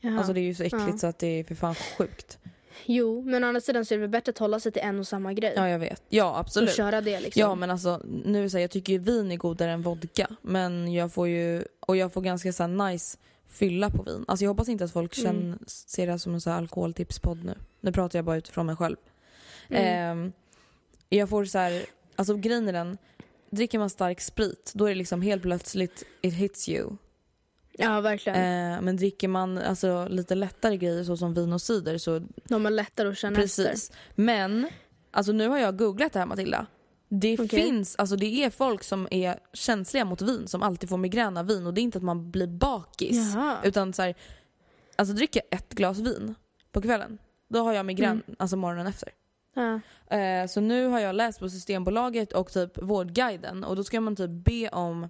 Jaha. 0.00 0.18
Alltså 0.18 0.32
det 0.32 0.40
är 0.40 0.42
ju 0.42 0.54
så 0.54 0.62
äckligt 0.62 0.84
Ja. 0.88 0.98
så 0.98 1.06
att 1.06 1.18
det 1.18 1.26
är 1.26 1.44
för 1.44 1.54
fan 1.54 1.74
sjukt. 1.74 2.38
Jo, 2.84 3.22
men 3.22 3.44
å 3.44 3.46
andra 3.46 3.60
sidan 3.60 3.84
så 3.84 3.94
är 3.94 3.98
det 3.98 4.00
väl 4.00 4.10
bättre 4.10 4.30
att 4.30 4.38
hålla 4.38 4.60
sig 4.60 4.72
till 4.72 4.82
en 4.82 4.98
och 4.98 5.06
samma 5.06 5.32
grej. 5.32 5.52
Ja 5.56 5.68
jag 5.68 5.78
vet. 5.78 6.02
Ja 6.08 6.30
och 6.30 6.38
absolut. 6.38 6.74
köra 6.76 7.00
det 7.00 7.20
liksom. 7.20 7.40
Ja 7.40 7.54
men 7.54 7.70
alltså 7.70 8.00
nu 8.24 8.42
det 8.42 8.50
så 8.50 8.56
här, 8.56 8.62
jag 8.62 8.70
tycker 8.70 8.92
ju 8.92 8.98
vin 8.98 9.32
är 9.32 9.36
godare 9.36 9.70
än 9.72 9.82
vodka. 9.82 10.28
Men 10.42 10.92
jag 10.92 11.12
får 11.12 11.28
ju, 11.28 11.64
och 11.80 11.96
jag 11.96 12.12
får 12.12 12.20
ganska 12.20 12.52
så 12.52 12.62
här 12.62 12.90
nice 12.90 13.18
fylla 13.56 13.90
på 13.90 14.02
vin. 14.02 14.24
Alltså 14.28 14.44
jag 14.44 14.50
hoppas 14.50 14.68
inte 14.68 14.84
att 14.84 14.92
folk 14.92 15.18
Mm. 15.18 15.24
känner, 15.32 15.58
ser 15.66 16.06
det 16.06 16.18
som 16.18 16.34
en 16.34 16.40
så 16.40 16.50
här 16.50 16.56
alkoholtipspodd 16.56 17.44
nu. 17.44 17.54
Nu 17.80 17.92
pratar 17.92 18.18
jag 18.18 18.24
bara 18.24 18.36
utifrån 18.36 18.66
mig 18.66 18.76
själv. 18.76 18.96
Mm. 19.68 19.82
Ehm, 20.18 20.32
jag 21.08 21.28
får 21.28 21.44
så 21.44 21.58
här, 21.58 21.86
alltså 22.16 22.34
grejen 22.36 22.68
är 22.68 22.72
den, 22.72 22.98
dricker 23.50 23.78
man 23.78 23.90
stark 23.90 24.20
sprit 24.20 24.72
då 24.74 24.84
är 24.84 24.88
det 24.88 24.94
liksom 24.94 25.22
helt 25.22 25.42
plötsligt 25.42 26.02
it 26.22 26.34
hits 26.34 26.68
you. 26.68 26.90
Ja, 27.78 28.00
verkligen. 28.00 28.38
Ehm, 28.38 28.84
men 28.84 28.96
dricker 28.96 29.28
man 29.28 29.58
alltså 29.58 30.08
lite 30.08 30.34
lättare 30.34 30.76
grejer 30.76 31.04
så 31.04 31.16
som 31.16 31.34
vin 31.34 31.52
och 31.52 31.62
cider 31.62 31.98
så 31.98 32.22
De 32.44 32.64
har 32.64 32.72
lättare 32.72 33.08
att 33.08 33.18
känna 33.18 33.42
efter. 33.42 33.64
Precis. 33.64 33.92
Men, 34.14 34.68
alltså 35.10 35.32
nu 35.32 35.48
har 35.48 35.58
jag 35.58 35.78
googlat 35.78 36.12
det 36.12 36.18
här 36.18 36.26
Matilda. 36.26 36.66
Det 37.08 37.34
Okej. 37.34 37.48
finns, 37.48 37.96
alltså 37.96 38.16
det 38.16 38.44
är 38.44 38.50
folk 38.50 38.82
som 38.84 39.08
är 39.10 39.38
känsliga 39.52 40.04
mot 40.04 40.22
vin 40.22 40.48
som 40.48 40.62
alltid 40.62 40.88
får 40.88 40.96
migrän 40.96 41.36
av 41.36 41.46
vin 41.46 41.66
och 41.66 41.74
det 41.74 41.80
är 41.80 41.82
inte 41.82 41.98
att 41.98 42.04
man 42.04 42.30
blir 42.30 42.46
bakis. 42.46 43.34
Jaha. 43.34 43.56
Utan 43.64 43.92
så 43.92 44.02
här, 44.02 44.14
alltså 44.96 45.14
dricker 45.14 45.42
jag 45.50 45.58
ett 45.60 45.74
glas 45.74 45.98
vin 45.98 46.34
på 46.72 46.82
kvällen, 46.82 47.18
då 47.48 47.58
har 47.62 47.72
jag 47.72 47.86
migrän 47.86 48.22
Mm. 48.26 48.36
alltså 48.38 48.56
morgonen 48.56 48.86
efter. 48.86 49.08
Ja. 49.54 49.80
Eh, 50.16 50.46
så 50.46 50.60
nu 50.60 50.86
har 50.86 51.00
jag 51.00 51.14
läst 51.14 51.38
på 51.38 51.48
Systembolaget 51.48 52.32
och 52.32 52.52
typ 52.52 52.82
Vårdguiden 52.82 53.64
och 53.64 53.76
då 53.76 53.84
ska 53.84 54.00
man 54.00 54.16
typ 54.16 54.30
be 54.30 54.68
om 54.68 55.08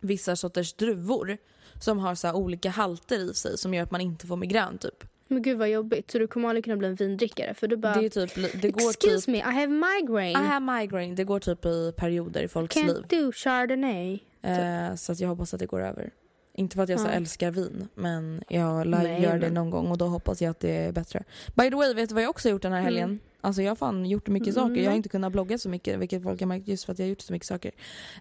vissa 0.00 0.36
sorters 0.36 0.72
druvor 0.74 1.38
som 1.80 1.98
har 1.98 2.14
så 2.14 2.32
olika 2.32 2.70
halter 2.70 3.16
i 3.30 3.34
sig 3.34 3.58
som 3.58 3.74
gör 3.74 3.82
att 3.82 3.90
man 3.90 4.00
inte 4.00 4.26
får 4.26 4.36
migrän 4.36 4.78
typ. 4.78 5.04
Men 5.28 5.42
gud 5.42 5.58
vad 5.58 5.68
jobbigt. 5.70 6.10
Så 6.10 6.18
du 6.18 6.26
kommer 6.26 6.48
aldrig 6.48 6.64
kunna 6.64 6.76
bli 6.76 6.88
en 6.88 6.94
vindrickare? 6.94 7.54
För 7.54 7.68
du 7.68 7.76
bara... 7.76 7.94
Det 8.00 8.06
är 8.18 8.26
typ, 8.26 8.62
det 8.62 8.70
går 8.70 8.90
Excuse 8.90 9.18
typ 9.20 9.26
me, 9.26 9.38
I 9.38 9.40
have 9.40 9.66
migraine. 9.66 10.30
I 10.44 10.46
have 10.46 10.80
migraine. 10.80 11.14
Det 11.14 11.24
går 11.24 11.40
typ 11.40 11.64
i 11.64 11.92
perioder 11.96 12.42
i 12.42 12.48
folks 12.48 12.76
liv. 12.76 12.84
Can't 12.86 13.22
do 13.24 13.32
chardonnay. 13.32 14.18
Eh, 14.42 14.94
så 14.94 15.12
att 15.12 15.20
jag 15.20 15.28
hoppas 15.28 15.54
att 15.54 15.60
det 15.60 15.66
går 15.66 15.80
över. 15.80 16.10
Inte 16.54 16.76
för 16.76 16.82
att 16.82 16.88
jag 16.88 17.00
så 17.00 17.06
Ja. 17.06 17.10
älskar 17.10 17.50
vin, 17.50 17.88
men 17.94 18.42
jag 18.48 18.86
lär 18.86 19.18
göra 19.18 19.38
det 19.38 19.50
någon 19.50 19.70
gång 19.70 19.86
och 19.90 19.98
då 19.98 20.06
hoppas 20.06 20.42
jag 20.42 20.50
att 20.50 20.60
det 20.60 20.70
är 20.76 20.92
bättre. 20.92 21.24
By 21.54 21.70
the 21.70 21.76
way, 21.76 21.94
vet 21.94 22.08
du 22.08 22.14
vad 22.14 22.24
jag 22.24 22.30
också 22.30 22.48
har 22.48 22.52
gjort 22.52 22.62
den 22.62 22.72
här 22.72 22.80
helgen? 22.80 23.04
Mm. 23.04 23.18
Alltså 23.40 23.62
jag 23.62 23.70
har 23.70 23.76
fan 23.76 24.06
gjort 24.06 24.28
mycket 24.28 24.54
saker. 24.54 24.74
Jag 24.74 24.76
har 24.82 24.82
Mm. 24.86 24.96
inte 24.96 25.08
kunnat 25.08 25.32
blogga 25.32 25.58
så 25.58 25.68
mycket, 25.68 25.98
vilket 25.98 26.22
folk 26.22 26.40
har 26.40 26.46
märkt 26.46 26.68
just 26.68 26.84
för 26.84 26.92
att 26.92 26.98
jag 26.98 27.06
har 27.06 27.10
gjort 27.10 27.20
så 27.20 27.32
mycket 27.32 27.48
saker. 27.48 27.72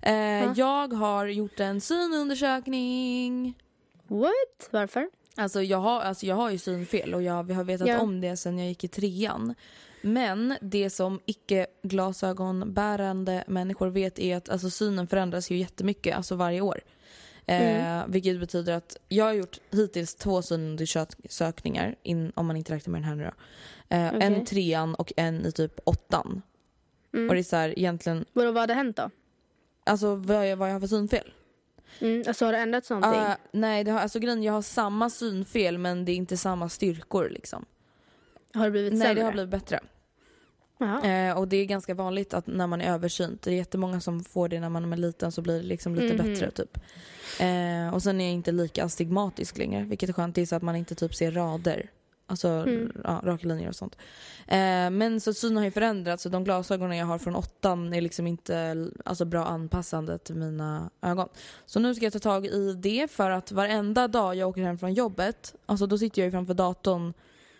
Eh, 0.01 0.13
Ja. 0.13 0.53
Jag 0.55 0.93
har 0.93 1.25
gjort 1.27 1.59
en 1.59 1.81
synundersökning. 1.81 3.53
What? 4.07 4.69
Varför? 4.71 5.09
Alltså 5.37 5.61
jag 5.63 5.77
har, 5.77 6.01
alltså 6.01 6.25
jag 6.25 6.35
har 6.35 6.49
ju 6.49 6.57
synfel 6.57 7.13
och 7.13 7.23
jag 7.23 7.43
vi 7.43 7.53
har 7.53 7.63
vetat 7.63 7.87
Ja. 7.87 7.99
om 7.99 8.21
det 8.21 8.37
sen 8.37 8.57
jag 8.59 8.67
gick 8.67 8.83
i 8.83 8.87
trean. 8.87 9.55
Men 10.01 10.55
det 10.61 10.89
som 10.89 11.19
icke 11.25 11.67
glasögonbärande 11.83 13.43
människor 13.47 13.87
vet 13.87 14.19
är 14.19 14.37
att 14.37 14.49
alltså, 14.49 14.69
synen 14.69 15.07
förändras 15.07 15.51
ju 15.51 15.57
jättemycket, 15.57 16.15
alltså 16.15 16.35
varje 16.35 16.61
år. 16.61 16.81
Eh, 17.45 18.03
vilket 18.07 18.39
betyder 18.39 18.73
att 18.73 18.97
jag 19.07 19.25
har 19.25 19.33
gjort 19.33 19.59
hittills 19.71 20.15
två 20.15 20.41
synundersökningar, 20.41 21.95
in, 22.03 22.31
om 22.35 22.45
man 22.47 22.57
inte 22.57 22.73
räknar 22.73 22.91
med 22.91 23.01
den 23.01 23.07
här 23.09 23.15
nu 23.15 23.23
då. 23.23 23.31
Eh, 23.95 24.07
En 24.07 24.15
Okej. 24.33 24.41
i 24.41 24.45
trean 24.45 24.95
och 24.95 25.13
en 25.17 25.45
i 25.45 25.51
typ 25.51 25.79
åttan. 25.83 26.41
Mm. 27.13 27.29
Och 27.29 27.35
det 27.35 27.41
är 27.41 27.43
så 27.43 27.55
här, 27.55 27.79
egentligen, 27.79 28.25
Vadå, 28.33 28.51
vad 28.51 28.61
hade 28.61 28.73
hänt 28.73 28.97
då? 28.97 29.09
alltså 29.83 30.15
vad 30.15 30.47
jag, 30.49 30.57
vad 30.57 30.69
jag 30.69 30.73
har 30.73 30.79
för 30.79 30.87
synfel. 30.87 31.31
Mm, 32.01 32.23
alltså 32.27 32.45
har 32.45 32.51
det 32.51 32.57
ändrats 32.59 32.89
någonting? 32.89 33.21
Uh, 33.21 33.29
nej, 33.51 33.83
det 33.83 33.91
har, 33.91 33.99
alltså 33.99 34.19
grejen, 34.19 34.43
jag 34.43 34.53
har 34.53 34.61
samma 34.61 35.09
synfel 35.09 35.77
men 35.77 36.05
det 36.05 36.11
är 36.11 36.15
inte 36.15 36.37
samma 36.37 36.69
styrkor 36.69 37.29
liksom. 37.29 37.65
har 38.53 38.65
det 38.65 38.71
blivit 38.71 38.93
Nej, 38.93 39.01
sämre? 39.01 39.13
det 39.21 39.25
har 39.25 39.31
blivit 39.31 39.51
bättre. 39.51 39.79
Eh, 41.03 41.37
och 41.37 41.47
det 41.47 41.57
är 41.57 41.65
ganska 41.65 41.93
vanligt 41.93 42.33
att 42.33 42.47
när 42.47 42.67
man 42.67 42.81
är 42.81 42.93
översynt, 42.93 43.41
det 43.41 43.51
är 43.51 43.55
jättemånga 43.55 43.99
som 44.01 44.23
får 44.23 44.49
det 44.49 44.59
när 44.59 44.69
man 44.69 44.93
är 44.93 44.97
liten 44.97 45.31
så 45.31 45.41
blir 45.41 45.57
det 45.57 45.63
liksom 45.67 45.95
lite 45.95 46.15
Mhm. 46.23 46.33
bättre 46.33 46.51
typ. 46.51 46.77
Eh, 47.39 47.93
och 47.93 48.03
sen 48.03 48.21
är 48.21 48.25
jag 48.25 48.33
inte 48.33 48.51
lika 48.51 48.83
astigmatisk 48.83 49.57
längre, 49.57 49.83
vilket 49.83 50.09
är 50.09 50.13
skönt. 50.13 50.35
Det 50.35 50.41
är 50.41 50.45
så 50.45 50.55
att 50.55 50.61
man 50.63 50.75
inte 50.75 50.95
typ 50.95 51.15
ser 51.15 51.31
rader. 51.31 51.89
Alltså 52.29 52.47
Mm. 52.47 52.91
ja, 53.03 53.21
raka 53.23 53.47
linjer 53.47 53.69
och 53.69 53.75
sånt. 53.75 53.95
Eh, 54.47 54.89
men 54.89 55.21
så 55.21 55.33
synen 55.33 55.57
har 55.57 55.63
ju 55.63 55.71
förändrats 55.71 56.25
och 56.25 56.31
de 56.31 56.43
glasögonen 56.43 56.97
jag 56.97 57.05
har 57.05 57.17
från 57.17 57.35
åttan 57.35 57.93
är 57.93 58.01
liksom 58.01 58.27
inte 58.27 58.87
alltså, 59.05 59.25
bra 59.25 59.45
anpassande 59.45 60.17
till 60.17 60.35
mina 60.35 60.89
ögon. 61.01 61.29
Så 61.65 61.79
nu 61.79 61.95
ska 61.95 62.05
jag 62.05 62.13
ta 62.13 62.19
tag 62.19 62.45
i 62.45 62.73
det 62.73 63.11
för 63.11 63.29
att 63.31 63.51
varenda 63.51 64.07
dag 64.07 64.35
jag 64.35 64.49
åker 64.49 64.61
hem 64.61 64.77
från 64.77 64.93
jobbet, 64.93 65.55
alltså 65.65 65.87
då 65.87 65.97
sitter 65.97 66.21
jag 66.21 66.25
ju 66.25 66.31
framför 66.31 66.53
datorn, 66.53 67.13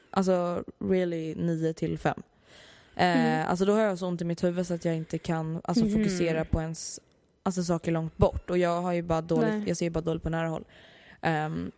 alltså 0.09 0.63
really 0.79 1.36
9 1.36 1.74
till 1.74 1.97
5. 2.00 2.21
Eh, 2.95 3.50
Alltså 3.50 3.65
då 3.65 3.74
har 3.74 3.79
jag 3.81 4.00
så 4.00 4.07
ont 4.07 4.21
i 4.21 4.25
mitt 4.25 4.43
huvud 4.43 4.67
så 4.67 4.74
att 4.74 4.86
jag 4.86 4.95
inte 4.95 5.17
kan 5.17 5.62
alltså, 5.63 5.86
Mhm. 5.86 5.93
fokusera 5.93 6.45
på 6.45 6.62
ens 6.62 7.00
alltså, 7.43 7.63
saker 7.63 7.91
långt 7.91 8.17
bort. 8.17 8.50
Och 8.50 8.57
jag 8.57 8.81
har 8.81 8.91
ju 8.93 9.01
bara 9.01 9.21
Nej. 9.21 9.27
dåligt, 9.27 9.67
jag 9.67 9.77
ser 9.77 9.86
ju 9.86 9.89
bara 9.89 10.01
dåligt 10.01 10.24
på 10.24 10.29
nära 10.29 10.47
håll. 10.47 10.65
Ehm, 11.21 11.71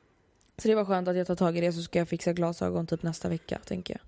så 0.61 0.67
det 0.67 0.75
var 0.75 0.85
skönt 0.85 1.07
att 1.07 1.15
jag 1.17 1.27
tar 1.27 1.35
tag 1.35 1.57
i 1.57 1.61
det 1.61 1.73
så 1.73 1.81
ska 1.81 1.99
jag 1.99 2.07
fixa 2.09 2.33
glasögon 2.33 2.87
typ 2.87 3.03
nästa 3.03 3.29
vecka 3.29 3.59
tänker 3.65 3.93
jag. 3.93 4.01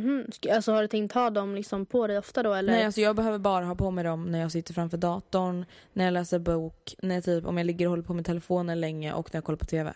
Mhm. 0.00 0.26
Ska- 0.32 0.54
Alltså 0.54 0.72
har 0.72 0.82
du 0.82 0.88
tänkt 0.88 1.12
ha 1.14 1.30
dem 1.30 1.54
liksom 1.54 1.86
på 1.86 2.06
dig 2.06 2.18
ofta 2.18 2.42
då 2.42 2.52
eller? 2.54 2.72
Nej 2.72 2.84
alltså 2.84 3.00
jag 3.00 3.16
behöver 3.16 3.38
bara 3.38 3.64
ha 3.64 3.74
på 3.74 3.90
mig 3.90 4.04
dem 4.04 4.24
när 4.30 4.38
jag 4.40 4.52
sitter 4.52 4.74
framför 4.74 4.96
datorn, 4.96 5.64
när 5.92 6.04
jag 6.04 6.12
läser 6.12 6.38
bok, 6.38 6.94
när 7.02 7.20
typ, 7.20 7.46
om 7.46 7.56
jag 7.58 7.64
ligger 7.66 7.86
och 7.86 7.90
håller 7.90 8.02
på 8.02 8.14
med 8.14 8.24
telefonen 8.26 8.80
länge 8.80 9.12
och 9.12 9.28
när 9.32 9.36
jag 9.38 9.44
kollar 9.44 9.56
på 9.56 9.64
TV. 9.66 9.92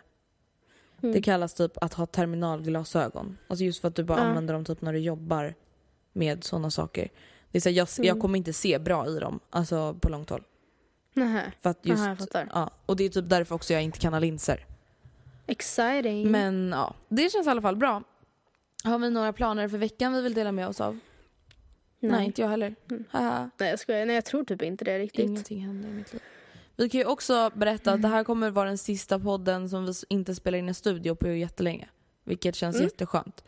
Mm. 1.03 1.12
Det 1.15 1.23
kallas 1.23 1.55
typ 1.55 1.73
att 1.85 1.95
ha 1.95 2.07
terminalglasögon. 2.07 3.39
Alltså 3.49 3.65
just 3.65 3.81
för 3.81 3.89
att 3.89 3.95
du 3.95 4.05
bara 4.05 4.19
Ja. 4.19 4.25
använder 4.25 4.55
dem 4.55 4.65
typ 4.65 4.81
när 4.81 4.93
du 4.93 4.99
jobbar 4.99 5.55
med 6.12 6.45
sådana 6.45 6.71
saker. 6.71 7.09
Det 7.50 7.59
är 7.59 7.61
så 7.61 7.69
här, 7.69 7.77
jag, 7.77 7.89
jag 7.99 8.07
Mm. 8.07 8.21
kommer 8.21 8.39
inte 8.39 8.53
se 8.53 8.79
bra 8.79 9.07
i 9.09 9.19
dem, 9.19 9.41
alltså 9.50 9.95
på 9.95 10.09
långt 10.09 10.31
håll. 10.31 10.43
Nähä. 11.15 11.53
För 11.62 11.71
att 11.71 11.79
just, 11.83 12.00
Aha, 12.00 12.09
jag 12.09 12.19
fattar. 12.19 12.49
ja, 12.55 12.71
och 12.87 12.97
det 12.97 13.05
är 13.05 13.09
typ 13.09 13.29
därför 13.29 13.55
också 13.55 13.73
jag 13.73 13.83
inte 13.83 13.99
kan 13.99 14.12
ha 14.12 14.21
linser. 14.21 14.67
Exciting. 15.50 16.30
Men 16.30 16.71
ja, 16.75 16.95
det 17.09 17.33
känns 17.33 17.47
i 17.47 17.50
alla 17.50 17.62
fall 17.62 17.76
bra. 17.76 18.02
Har 18.85 18.99
vi 18.99 19.11
några 19.11 19.33
planer 19.33 19.69
för 19.69 19.78
veckan 19.78 20.12
vi 20.12 20.23
vill 20.23 20.35
dela 20.35 20.52
med 20.52 20.69
oss 20.69 20.80
av? 20.80 20.99
Nej, 22.00 22.26
inte 22.26 22.40
jag 22.42 22.49
heller. 22.49 22.75
Mm. 22.90 23.04
Haha. 23.11 23.50
Nej 23.59 23.71
jag 23.71 23.78
skojar. 23.78 24.07
Nej 24.07 24.14
jag 24.14 24.25
tror 24.25 24.45
typ 24.45 24.62
inte 24.62 24.85
det 24.85 24.99
riktigt. 24.99 25.25
Ingenting 25.25 25.61
händer 25.66 25.88
i 25.88 25.92
mitt 25.92 26.12
liv. 26.12 26.23
Vi 26.76 26.88
kan 26.88 27.00
ju 27.00 27.07
också 27.07 27.50
berätta 27.54 27.92
att 27.92 28.02
det 28.02 28.09
här 28.09 28.25
kommer 28.25 28.50
vara 28.50 28.69
den 28.69 28.78
sista 28.78 29.19
podden 29.19 29.69
som 29.69 29.87
vi 29.87 29.92
inte 30.09 30.35
spelar 30.35 30.59
in 30.59 30.69
i 30.69 30.75
studio 30.75 31.14
på 31.14 31.28
jättelänge. 31.28 31.88
Vilket 32.25 32.54
känns 32.57 32.76
Mm. 32.76 32.85
jätteskönt. 32.85 33.45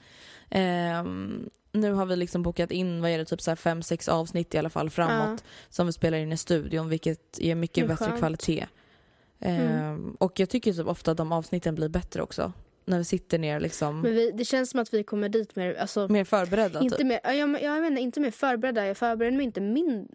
Ehm, 0.51 1.51
nu 1.73 1.93
har 1.93 2.07
vi 2.07 2.17
liksom 2.17 2.43
bokat 2.43 2.71
in, 2.71 3.01
vad 3.03 3.11
är 3.11 3.19
det, 3.19 3.25
typ 3.25 3.41
så 3.41 3.51
här 3.51 3.57
fem, 3.57 3.83
sex 3.83 4.09
avsnitt 4.09 4.55
i 4.55 4.59
alla 4.59 4.71
fall 4.71 4.91
framåt. 4.91 5.45
Som 5.69 5.87
vi 5.87 5.93
spelar 5.93 6.19
in 6.19 6.33
i 6.33 6.37
studion 6.37 6.89
vilket 6.89 7.39
ger 7.39 7.55
mycket 7.55 7.89
bättre 7.89 8.05
skönt. 8.07 8.19
kvalitet. 8.19 8.67
Ehm, 9.45 10.17
Och 10.21 10.41
jag 10.41 10.49
tycker 10.49 10.73
typ 10.73 10.87
ofta 10.87 11.11
att 11.11 11.17
de 11.17 11.33
avsnitten 11.33 11.75
blir 11.75 11.89
bättre 11.89 12.23
också. 12.23 12.53
När 12.85 12.99
vi 12.99 13.05
sitter 13.05 13.39
ner 13.39 13.61
liksom 13.61 14.01
Men 14.01 14.15
vi, 14.15 14.31
det 14.31 14.45
känns 14.45 14.71
som 14.71 14.81
att 14.81 14.95
vi 14.95 15.05
kommer 15.05 15.29
dit 15.29 15.57
mer, 15.57 15.75
alltså, 15.75 16.09
mer 16.09 16.25
förberedda 16.25 16.81
inte 16.81 16.97
typ. 16.97 17.07
mer, 17.07 17.21
ja, 17.25 17.33
jag, 17.33 17.63
jag 17.63 17.83
menar 17.83 18.01
inte 18.01 18.21
mer 18.21 18.31
förberedda, 18.31 18.87
jag 18.87 18.97
förbereder 18.97 19.37
mig 19.37 19.45
inte 19.47 19.61
min, 19.61 20.09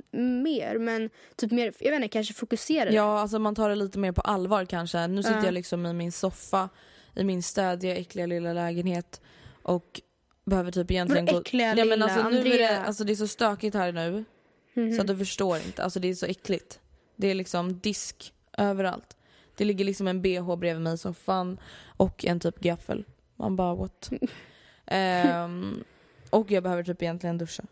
mer 0.44 0.78
men 0.80 1.10
typ 1.36 1.52
mer, 1.52 1.74
jag 1.80 1.92
vet 1.92 1.96
inte, 1.96 2.08
kanske 2.08 2.34
fokuserade. 2.34 2.96
Ja, 2.96 3.20
alltså 3.20 3.40
man 3.40 3.56
tar 3.56 3.70
det 3.70 3.76
lite 3.76 4.00
mer 4.00 4.12
på 4.12 4.22
allvar 4.22 4.66
kanske. 4.66 5.08
Nu 5.08 5.24
sitter 5.24 5.38
Ja. 5.38 5.46
jag 5.46 5.54
liksom 5.54 5.86
i 5.86 5.94
min 5.94 6.12
soffa 6.12 6.70
i 7.16 7.24
min 7.24 7.44
städiga, 7.44 7.96
äckliga 7.96 8.26
lilla 8.26 8.54
lägenhet 8.54 9.22
och 9.64 10.02
behöver 10.46 10.72
typ 10.72 10.92
egentligen 10.92 11.26
Vadå 11.26 11.40
äckliga 11.40 11.68
Nej, 11.68 11.76
men 11.86 11.90
lilla 12.00 12.06
alltså, 12.06 12.30
nu 12.30 12.54
är 12.54 12.58
det, 12.58 12.80
alltså 12.80 13.04
det 13.04 13.14
är 13.14 13.16
så 13.16 13.28
stökigt 13.28 13.76
här 13.76 13.92
nu 13.92 14.26
Mhm. 14.74 14.96
så 14.96 15.02
att 15.02 15.08
du 15.08 15.18
förstår 15.18 15.58
inte. 15.58 15.84
Alltså 15.84 16.00
det 16.00 16.08
är 16.08 16.14
så 16.16 16.26
äckligt. 16.26 16.80
Det 17.16 17.28
är 17.28 17.36
liksom 17.36 17.80
disk 17.80 18.34
överallt. 18.58 19.17
Det 19.58 19.66
ligger 19.66 19.86
liksom 19.86 20.08
en 20.08 20.22
bh 20.22 20.56
bredvid 20.56 20.82
mig 20.84 20.94
i 20.94 20.98
soffan 20.98 21.60
och 21.98 22.26
en 22.26 22.40
typ 22.40 22.60
gaffel. 22.60 23.06
Man 23.36 23.56
bara 23.56 23.76
what? 23.76 24.10
Ehm, 24.86 25.84
och 26.30 26.52
jag 26.52 26.64
behöver 26.64 26.84
typ 26.84 27.02
egentligen 27.02 27.38
duscha. 27.38 27.64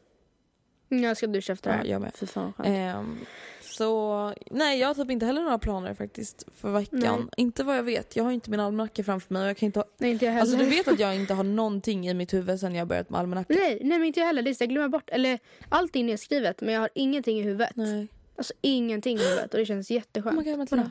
Jag 0.90 1.18
ska 1.18 1.28
duscha 1.28 1.54
efter 1.54 1.70
det 1.70 1.76
Ja, 1.76 1.82
här. 1.84 1.90
jag 1.90 2.02
med. 2.02 2.12
Fy 2.16 2.26
fan. 2.26 2.54
Ehm, 2.64 3.18
så 3.62 4.34
nej, 4.52 4.80
jag 4.80 4.88
har 4.88 4.94
typ 4.96 5.12
inte 5.12 5.26
heller 5.26 5.42
några 5.42 5.60
planer 5.60 5.94
faktiskt 5.94 6.46
för 6.56 6.72
veckan. 6.72 7.00
Nej. 7.00 7.30
Inte 7.38 7.64
vad 7.64 7.78
jag 7.78 7.84
vet. 7.84 8.16
Jag 8.16 8.24
har 8.24 8.32
inte 8.32 8.50
min 8.52 8.60
almanacka 8.60 9.04
framför 9.04 9.34
mig 9.34 9.44
och 9.44 9.50
jag 9.50 9.58
kan 9.58 9.66
inte 9.68 9.80
ha... 9.80 9.86
Nej 9.98 10.12
inte 10.12 10.26
jag 10.26 10.32
heller. 10.32 10.42
Alltså 10.42 10.58
du 10.58 10.66
vet 10.66 10.88
att 10.88 11.00
jag 11.00 11.16
inte 11.16 11.34
har 11.34 11.44
någonting 11.44 12.08
i 12.08 12.14
mitt 12.14 12.34
huvud 12.34 12.60
sen 12.60 12.76
jag 12.76 12.88
börjat 12.88 13.10
med 13.10 13.20
almanacka? 13.20 13.54
Nej, 13.54 13.80
nej 13.84 13.98
men 14.00 14.04
inte 14.08 14.20
jag 14.20 14.28
heller. 14.28 14.42
Det 14.42 14.50
är 14.50 14.54
så 14.54 14.64
jag 14.64 14.70
glömmer 14.70 14.90
bort, 14.90 15.10
eller 15.10 15.40
allt 15.70 15.96
är 15.96 16.04
nedskrivet 16.04 16.62
men 16.62 16.74
jag 16.74 16.82
har 16.82 16.90
ingenting 16.96 17.40
i 17.40 17.42
huvudet. 17.42 17.72
Nej. 17.76 18.08
Alltså 18.38 18.54
ingenting 18.62 19.18
i 19.18 19.24
huvudet 19.24 19.54
och 19.54 19.60
det 19.60 19.66
känns 19.66 19.90
Oh 19.92 19.96
jätteskönt. 19.96 20.46
my 20.46 20.52
God. 20.56 20.90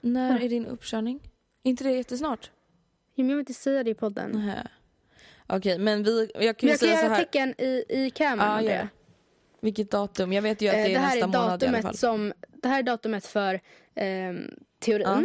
När 0.00 0.32
Vadå? 0.32 0.44
är 0.44 0.48
din 0.48 0.66
uppkörning? 0.66 1.20
Är 1.62 1.70
inte 1.70 1.84
det 1.84 1.90
jättesnart? 1.92 2.50
Ja, 3.14 3.24
jag 3.24 3.28
vill 3.28 3.38
inte 3.38 3.54
säga 3.54 3.82
det 3.84 3.90
i 3.90 3.94
podden. 3.94 4.30
Nej. 4.46 4.66
Okej, 5.46 5.78
men 5.78 6.02
vi, 6.02 6.30
jag 6.34 6.34
kan 6.34 6.42
ju 6.42 6.46
jag 6.46 6.58
kan 6.58 6.68
säga 6.78 6.96
så 6.96 7.02
göra 7.04 7.14
här. 7.14 7.24
tecken 7.24 7.54
i, 7.58 7.84
i 7.88 8.10
kameran. 8.10 8.64
Ja, 8.64 8.70
det. 8.70 8.76
det. 8.76 8.88
Vilket 9.60 9.90
datum? 9.90 10.32
Jag 10.32 10.42
vet 10.42 10.62
ju 10.62 10.68
att 10.68 10.74
det 10.74 10.78
Eh, 10.80 10.84
är 10.90 10.94
det 10.94 10.98
här 10.98 11.14
nästa 11.16 11.38
är 11.38 11.42
månad 11.42 11.62
i 11.62 11.66
alla 11.66 11.82
fall. 11.82 11.92
datumet 11.92 11.98
som, 11.98 12.32
det 12.48 12.68
här 12.68 12.78
är 12.78 12.82
datumet 12.82 13.26
för 13.26 13.60
ehm, 13.94 14.50
teorin. 14.78 15.06
Ja. 15.06 15.22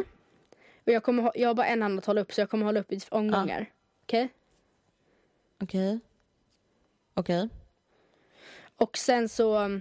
Och 0.85 0.91
jag, 0.91 1.03
kommer, 1.03 1.31
jag 1.35 1.49
har 1.49 1.53
bara 1.53 1.67
en 1.67 1.81
hand 1.81 1.99
att 1.99 2.05
hålla 2.05 2.21
upp 2.21 2.33
så 2.33 2.41
jag 2.41 2.49
kommer 2.49 2.65
hålla 2.65 2.79
upp 2.79 2.91
i 2.91 2.99
omgångar. 3.09 3.69
Okej? 4.03 4.29
Okej. 5.61 5.99
Okej. 7.13 7.49
Och 8.75 8.97
sen 8.97 9.29
så, 9.29 9.79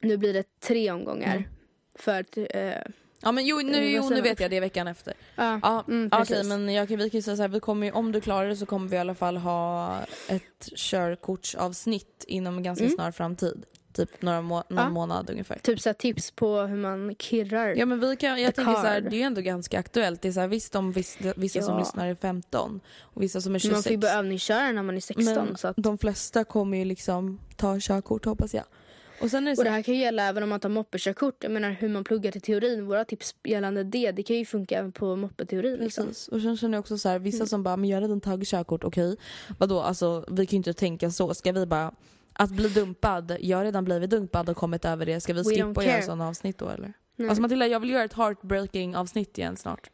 nu 0.00 0.16
blir 0.16 0.32
det 0.34 0.60
tre 0.60 0.90
omgångar. 0.90 1.36
Mm. 1.36 1.48
För 1.94 2.20
att, 2.20 2.36
eh, 2.36 2.92
Ja 3.22 3.32
men 3.32 3.46
jo, 3.46 3.56
nu, 3.56 3.90
jo, 3.90 4.08
nu 4.10 4.20
vet 4.20 4.40
jag 4.40 4.50
det 4.50 4.60
veckan 4.60 4.88
efter. 4.88 5.14
ja. 5.36 5.60
Ja, 5.62 5.84
Mm, 5.88 6.06
okej 6.12 6.18
precis. 6.26 6.46
men 6.48 6.68
jag 6.74 6.88
kan, 6.88 6.98
vi 6.98 7.10
kan 7.10 7.18
ju 7.18 7.22
säga 7.22 7.36
så 7.36 7.42
här, 7.42 7.48
vi 7.48 7.60
kommer, 7.60 7.86
ju- 7.86 7.92
om 7.92 8.12
du 8.12 8.20
klarar 8.20 8.48
det 8.48 8.56
så 8.56 8.66
kommer 8.66 8.88
vi 8.88 8.96
i 8.96 8.98
alla 8.98 9.14
fall 9.14 9.36
ha 9.36 9.96
ett 10.28 10.68
körkortsavsnitt 10.76 12.24
inom 12.26 12.56
en 12.56 12.62
ganska 12.62 12.84
Mm. 12.84 12.94
snar 12.96 13.10
framtid. 13.12 13.64
Typ 13.92 14.22
några 14.22 14.40
må- 14.42 14.64
någon 14.68 14.78
Ja. 14.84 14.90
månad 14.90 15.30
ungefär. 15.30 15.58
Typ 15.58 15.80
så 15.80 15.88
här 15.88 15.94
tips 15.94 16.30
på 16.30 16.60
hur 16.60 16.76
man 16.76 17.14
kirrar. 17.18 17.74
Ja 17.76 17.86
men 17.86 18.00
vi 18.00 18.16
kan, 18.16 18.42
jag 18.42 18.54
tänker 18.54 18.72
så 18.72 18.78
här, 18.78 19.00
det 19.00 19.16
är 19.16 19.18
ju 19.18 19.22
ändå 19.22 19.40
ganska 19.40 19.78
aktuellt. 19.78 20.22
Det 20.22 20.28
är 20.28 20.32
så 20.32 20.40
här, 20.40 20.48
visst 20.48 20.74
om 20.74 20.92
vissa, 20.92 21.32
vissa 21.36 21.62
som 21.62 21.74
Ja. 21.74 21.78
lyssnar 21.80 22.06
är 22.06 22.14
15 22.14 22.80
och 23.00 23.22
vissa 23.22 23.40
som 23.40 23.54
är 23.54 23.58
26. 23.58 23.74
man 23.76 23.82
får 23.82 23.92
ju 23.92 23.98
börja 23.98 24.14
övningsköra 24.18 24.72
när 24.72 24.82
man 24.82 24.96
är 24.96 25.00
16. 25.00 25.44
men 25.46 25.56
så 25.56 25.68
att, 25.68 25.76
de 25.76 25.98
flesta 25.98 26.44
kommer 26.44 26.78
ju 26.78 26.84
liksom 26.84 27.40
ta 27.56 27.76
körkort 27.80 28.24
hoppas 28.24 28.54
jag. 28.54 28.64
Och 29.20 29.30
sen 29.30 29.46
är 29.46 29.50
det 29.50 29.56
så 29.56 29.60
och 29.60 29.64
det 29.64 29.70
här 29.70 29.82
kan 29.82 29.94
ju 29.94 30.00
gälla 30.00 30.22
även 30.28 30.42
om 30.42 30.48
man 30.48 30.60
tar 30.60 30.68
moppekörkort. 30.68 31.36
Jag 31.42 31.52
menar 31.52 31.70
hur 31.70 31.88
man 31.88 32.04
pluggar 32.04 32.30
till 32.32 32.40
teorin. 32.40 32.86
Våra 32.86 33.04
tips 33.04 33.34
gällande 33.44 33.84
det, 33.84 34.10
det 34.12 34.22
kan 34.22 34.36
ju 34.36 34.44
funka 34.44 34.78
även 34.78 34.92
på 34.92 35.16
moppeteorin. 35.16 35.76
Liksom. 35.76 36.06
Precis. 36.06 36.28
Och 36.28 36.40
sen 36.42 36.56
känner 36.56 36.74
jag 36.74 36.80
också 36.80 36.98
så 36.98 37.08
här, 37.08 37.18
vissa 37.18 37.36
Mm. 37.36 37.46
som 37.46 37.62
bara, 37.62 37.76
men 37.76 37.88
jag 37.90 37.96
har 37.96 38.02
redan 38.02 38.20
tagit 38.20 38.48
körkort, 38.48 38.84
okej. 38.84 39.16
Vadå, 39.58 39.80
alltså 39.80 40.24
vi 40.30 40.46
kan 40.46 40.50
ju 40.50 40.56
inte 40.56 40.72
tänka 40.74 41.10
så. 41.10 41.34
Ska 41.34 41.52
vi 41.52 41.66
bara, 41.66 41.92
att 42.32 42.50
bli 42.50 42.68
dumpad, 42.68 43.36
jag 43.40 43.56
har 43.58 43.64
redan 43.64 43.84
blivit 43.84 44.10
dumpad 44.10 44.48
och 44.48 44.56
kommit 44.56 44.84
över 44.84 45.06
det. 45.06 45.20
Ska 45.20 45.32
vi 45.32 45.42
We 45.42 45.50
skippa 45.50 45.80
att 45.80 45.86
göra 45.86 46.02
sådana 46.02 46.28
avsnitt 46.28 46.58
då 46.58 46.68
eller? 46.68 46.92
Nej. 47.16 47.28
Alltså 47.28 47.42
Matilda, 47.42 47.66
jag 47.66 47.80
vill 47.80 47.90
göra 47.90 48.04
ett 48.04 48.12
heartbreaking 48.12 48.96
avsnitt 48.96 49.38
igen 49.38 49.56
snart. 49.56 49.90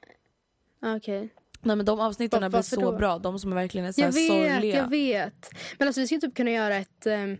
Okej. 0.96 1.28
Nej 1.62 1.76
men 1.76 1.86
de 1.86 2.00
avsnitten 2.00 2.50
blir 2.50 2.62
så 2.62 2.80
då? 2.80 2.92
bra, 2.92 3.18
de 3.18 3.38
som 3.38 3.54
verkligen 3.54 3.86
är 3.86 3.92
så 3.92 4.00
här 4.00 4.08
Jag 4.08 4.12
vet, 4.14 4.28
sorgliga. 4.52 4.76
jag 4.76 4.88
vet. 4.90 5.50
Men 5.78 5.88
alltså 5.88 6.00
vi 6.00 6.06
skulle 6.06 6.20
typ 6.20 6.34
kunna 6.36 6.50
göra 6.50 6.76
ett, 6.76 7.06
um, 7.06 7.38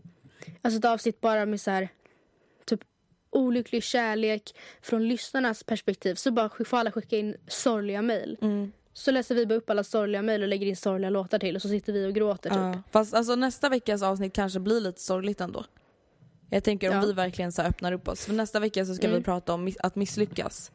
alltså 0.62 0.78
ett 0.78 0.84
avsnitt 0.84 1.20
bara 1.20 1.46
med 1.46 1.60
så 1.60 1.70
här, 1.70 1.88
typ 2.66 2.80
olycklig 3.30 3.82
kärlek 3.82 4.54
från 4.82 5.08
lyssnarnas 5.08 5.62
perspektiv. 5.62 6.14
Så 6.14 6.30
bara 6.30 6.64
får 6.64 6.76
alla 6.76 6.92
skicka 6.92 7.16
in 7.18 7.36
sorgliga 7.48 8.02
mejl. 8.02 8.38
Mm. 8.40 8.72
Så 8.92 9.10
läser 9.10 9.34
vi 9.34 9.46
bara 9.46 9.54
upp 9.54 9.70
alla 9.70 9.84
sorgliga 9.84 10.22
mejl 10.22 10.42
och 10.42 10.48
lägger 10.48 10.66
in 10.66 10.76
sorgliga 10.76 11.10
låtar 11.10 11.38
till 11.38 11.56
och 11.56 11.62
så 11.62 11.68
sitter 11.68 11.92
vi 11.92 12.06
och 12.06 12.14
gråter 12.14 12.50
typ. 12.50 12.58
Ja. 12.58 12.82
Fast 12.90 13.14
alltså 13.14 13.34
nästa 13.36 13.68
veckas 13.68 14.02
avsnitt 14.02 14.32
kanske 14.32 14.60
blir 14.60 14.80
lite 14.80 15.00
sorgligt 15.00 15.40
ändå. 15.40 15.64
Jag 16.50 16.64
tänker 16.64 16.90
om 16.90 16.96
Ja. 16.96 17.02
vi 17.06 17.12
verkligen 17.12 17.52
så 17.52 17.62
öppnar 17.62 17.92
upp 17.92 18.08
oss. 18.08 18.26
För 18.26 18.32
nästa 18.32 18.60
vecka 18.60 18.84
så 18.86 18.94
ska 18.94 19.06
Mm. 19.06 19.18
vi 19.18 19.24
prata 19.24 19.54
om 19.54 19.72
att 19.80 19.96
misslyckas. 19.96 20.72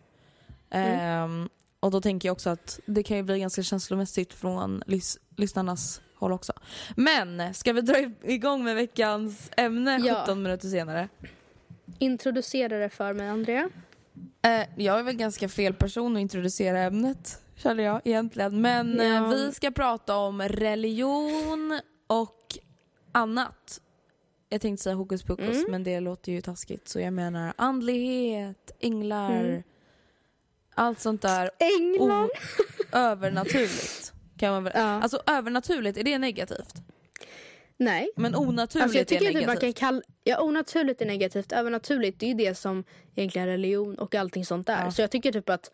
Ehm, 0.70 1.50
och 1.80 1.92
då 1.92 2.02
tänker 2.02 2.28
jag 2.30 2.34
också 2.34 2.50
att 2.50 2.80
det 2.86 3.04
kan 3.04 3.18
ju 3.18 3.24
bli 3.24 3.40
ganska 3.40 3.64
känslomässigt 3.64 4.34
från 4.34 4.84
lys- 4.88 5.18
lyssnarnas 5.38 6.02
håll 6.20 6.32
också. 6.32 6.54
Men 6.96 7.54
ska 7.54 7.74
vi 7.74 7.82
dra 7.82 8.12
igång 8.24 8.64
med 8.64 8.76
veckans 8.76 9.52
ämne 9.58 10.00
Ja. 10.04 10.22
17 10.22 10.44
minuter 10.44 10.68
senare? 10.68 11.10
Introducera 12.00 12.78
det 12.80 12.90
för 12.90 13.14
mig, 13.14 13.28
Andrea. 13.30 13.70
Eh, 14.42 14.68
jag 14.76 15.00
är 15.00 15.04
väl 15.04 15.16
ganska 15.16 15.50
fel 15.50 15.74
person 15.74 16.16
att 16.16 16.22
introducera 16.22 16.80
ämnet, 16.80 17.42
känner 17.56 17.84
jag 17.84 18.02
egentligen. 18.06 18.62
Men 18.62 19.00
eh, 19.00 19.08
Ja. 19.08 19.28
vi 19.28 19.52
ska 19.52 19.72
prata 19.72 20.16
om 20.16 20.42
religion 20.42 21.80
och 22.08 22.58
annat. 23.12 23.82
Jag 24.50 24.62
tänkte 24.62 24.84
säga 24.84 24.96
hokus 24.96 25.24
pokus, 25.24 25.58
Mm. 25.58 25.72
men 25.72 25.84
det 25.84 26.00
låter 26.00 26.32
ju 26.32 26.42
taskigt. 26.42 26.88
Så 26.88 27.00
jag 27.00 27.14
menar 27.14 27.54
andlighet, 27.58 28.72
änglar, 28.80 29.32
Mm. 29.46 29.64
allt 30.76 31.00
sånt 31.00 31.22
där 31.22 31.50
Änglar! 31.60 32.30
övernaturligt. 32.92 34.14
Kan 34.40 34.52
man 34.54 34.64
väl... 34.64 34.74
Ja. 34.76 34.82
Alltså 34.82 35.22
övernaturligt, 35.28 35.98
är 35.98 36.04
det 36.04 36.18
negativt? 36.18 36.74
Nej. 37.78 38.10
Men 38.16 38.36
onaturligt 38.36 38.84
Alltså 38.84 38.98
jag 38.98 39.02
är 39.02 39.06
tycker 39.06 39.26
inte 39.26 39.34
negativt. 39.40 39.48
man 39.48 39.58
kan 39.58 39.74
kalla... 39.74 40.02
Ja, 40.24 40.42
onaturligt 40.42 41.02
är 41.02 41.06
negativt. 41.06 41.52
Övernaturligt 41.52 42.20
det 42.20 42.26
är 42.26 42.28
ju 42.28 42.34
det 42.34 42.56
som 42.56 42.84
egentligen 43.16 43.48
religion 43.48 43.96
och 43.96 44.16
allting 44.16 44.46
sånt 44.46 44.70
är. 44.70 44.86
Ja. 44.86 44.92
Så 44.92 45.02
jag 45.02 45.12
tycker 45.12 45.32
typ 45.32 45.50
att 45.50 45.72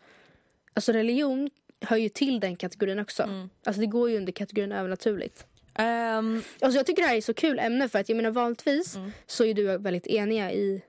alltså 0.74 0.92
religion 0.92 1.50
hör 1.80 1.96
ju 1.96 2.08
till 2.08 2.40
den 2.40 2.56
kategorin 2.56 2.98
också. 2.98 3.22
Mm. 3.22 3.50
Alltså 3.64 3.80
det 3.80 3.86
går 3.86 4.10
ju 4.10 4.16
under 4.16 4.32
kategorin 4.32 4.72
övernaturligt. 4.72 5.46
Ehm, 5.74 6.42
Alltså 6.60 6.78
jag 6.78 6.86
tycker 6.86 7.02
det 7.02 7.08
här 7.08 7.16
är 7.16 7.20
så 7.20 7.34
kul 7.34 7.58
ämne 7.58 7.88
för 7.88 7.98
att 7.98 8.08
jag 8.08 8.16
menar 8.16 8.30
vanligtvis 8.30 8.96
Mm. 8.96 9.12
så 9.26 9.44
är 9.44 9.54
du 9.54 9.78
väldigt 9.78 10.06
eniga 10.06 10.52
i 10.52 10.82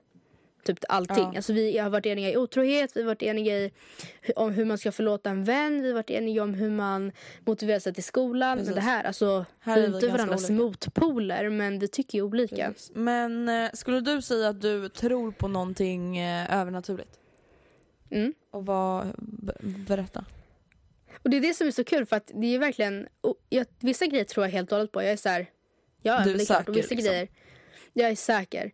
typ 0.74 0.84
allting. 0.88 1.24
Ja. 1.24 1.36
Alltså 1.36 1.52
vi 1.52 1.78
har 1.78 1.90
varit 1.90 2.06
eniga 2.06 2.30
i 2.30 2.36
otrohet, 2.36 2.96
vi 2.96 3.00
har 3.00 3.06
varit 3.06 3.22
eniga 3.22 3.58
i 3.58 3.70
om 4.36 4.52
hur 4.52 4.64
man 4.64 4.78
ska 4.78 4.92
förlåta 4.92 5.30
en 5.30 5.44
vän, 5.44 5.82
vi 5.82 5.88
har 5.88 5.94
varit 5.94 6.10
eniga 6.10 6.42
om 6.42 6.54
hur 6.54 6.70
man 6.70 7.12
motiverar 7.46 7.78
sig 7.78 7.94
till 7.94 8.04
skolan. 8.04 8.58
Precis. 8.58 8.74
Men 8.74 8.84
det 8.84 8.90
här, 8.90 9.04
alltså 9.04 9.46
Här 9.60 9.76
vi 9.80 9.84
är 9.86 9.94
inte 9.94 10.08
varandras 10.08 10.50
olika. 10.50 10.62
motpoler 10.64 11.48
men 11.50 11.78
vi 11.78 11.88
tycker 11.88 12.18
ju 12.18 12.22
olika. 12.22 12.72
precis. 12.72 12.90
Men 12.94 13.48
eh, 13.48 13.70
skulle 13.74 14.00
du 14.00 14.22
säga 14.22 14.48
att 14.48 14.60
du 14.60 14.88
tror 14.88 15.30
på 15.32 15.48
någonting 15.48 16.18
eh, 16.18 16.60
övernaturligt? 16.60 17.18
Mm. 18.10 18.34
Och 18.50 18.66
vad, 18.66 19.06
berätta. 19.88 20.24
Och 21.22 21.30
det 21.30 21.36
är 21.36 21.40
det 21.40 21.54
som 21.54 21.66
är 21.66 21.70
så 21.70 21.84
kul 21.84 22.06
för 22.06 22.16
att 22.16 22.30
det 22.34 22.54
är 22.54 22.58
verkligen, 22.58 23.08
jag, 23.48 23.66
vissa 23.80 24.06
grejer 24.06 24.24
tror 24.24 24.46
jag 24.46 24.52
helt 24.52 24.72
och 24.72 24.78
hållet 24.78 24.92
på. 24.92 25.02
Jag 25.02 25.12
är 25.12 25.16
så 25.16 25.28
här, 25.28 25.46
ja 26.02 26.12
Du 26.16 26.20
är 26.22 26.26
men 26.26 26.36
det 26.38 26.42
är 26.42 26.46
klart. 26.46 26.58
säker, 26.58 26.70
Och 26.70 26.76
vissa 26.76 26.94
liksom. 26.94 27.10
grejer, 27.12 27.28
jag 27.92 28.10
är 28.10 28.14
säker. 28.16 28.72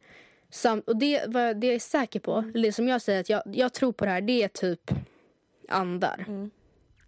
Samt, 0.55 0.89
och 0.89 0.97
det, 0.97 1.25
vad, 1.27 1.57
det 1.57 1.67
jag 1.67 1.75
är 1.75 1.79
säker 1.79 2.21
på, 2.21 2.33
Mm. 2.33 2.51
eller 2.51 2.69
det 2.69 2.73
som 2.73 2.89
jag 2.89 3.03
säger 3.03 3.21
att 3.21 3.29
jag, 3.29 3.43
jag 3.47 3.73
tror 3.73 3.93
på 3.93 4.05
det 4.05 4.11
här, 4.11 4.21
det 4.21 4.43
är 4.43 4.49
typ 4.49 4.91
andar. 5.69 6.25
Mm. 6.29 6.51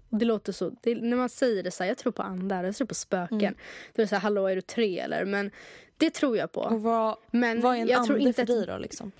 Det 0.08 0.24
låter 0.24 0.52
så, 0.52 0.76
det, 0.82 0.94
när 0.94 1.16
man 1.16 1.28
säger 1.28 1.62
det 1.62 1.70
så 1.70 1.82
här, 1.82 1.90
jag 1.90 1.98
tror 1.98 2.12
på 2.12 2.22
andar, 2.22 2.64
jag 2.64 2.76
tror 2.76 2.86
på 2.86 2.94
spöken. 2.94 3.40
Mm. 3.40 3.54
Då 3.94 4.02
är 4.02 4.04
det 4.04 4.08
så 4.08 4.14
här, 4.14 4.22
hallå 4.22 4.46
är 4.46 4.54
du 4.56 4.62
tre 4.62 4.98
eller? 4.98 5.24
Men 5.24 5.50
det 5.96 6.10
tror 6.10 6.36
jag 6.36 6.52
på. 6.52 6.60
Och 6.60 6.82
vad, 6.82 7.16
Men 7.30 7.60
vad 7.60 7.76
är 7.76 7.80
en 7.80 7.88
jag 7.88 7.96
ande 7.96 8.06
tror 8.06 8.18
inte 8.18 8.46
för 8.46 8.54
dig 8.54 8.66
då 8.66 8.78
liksom? 8.78 9.12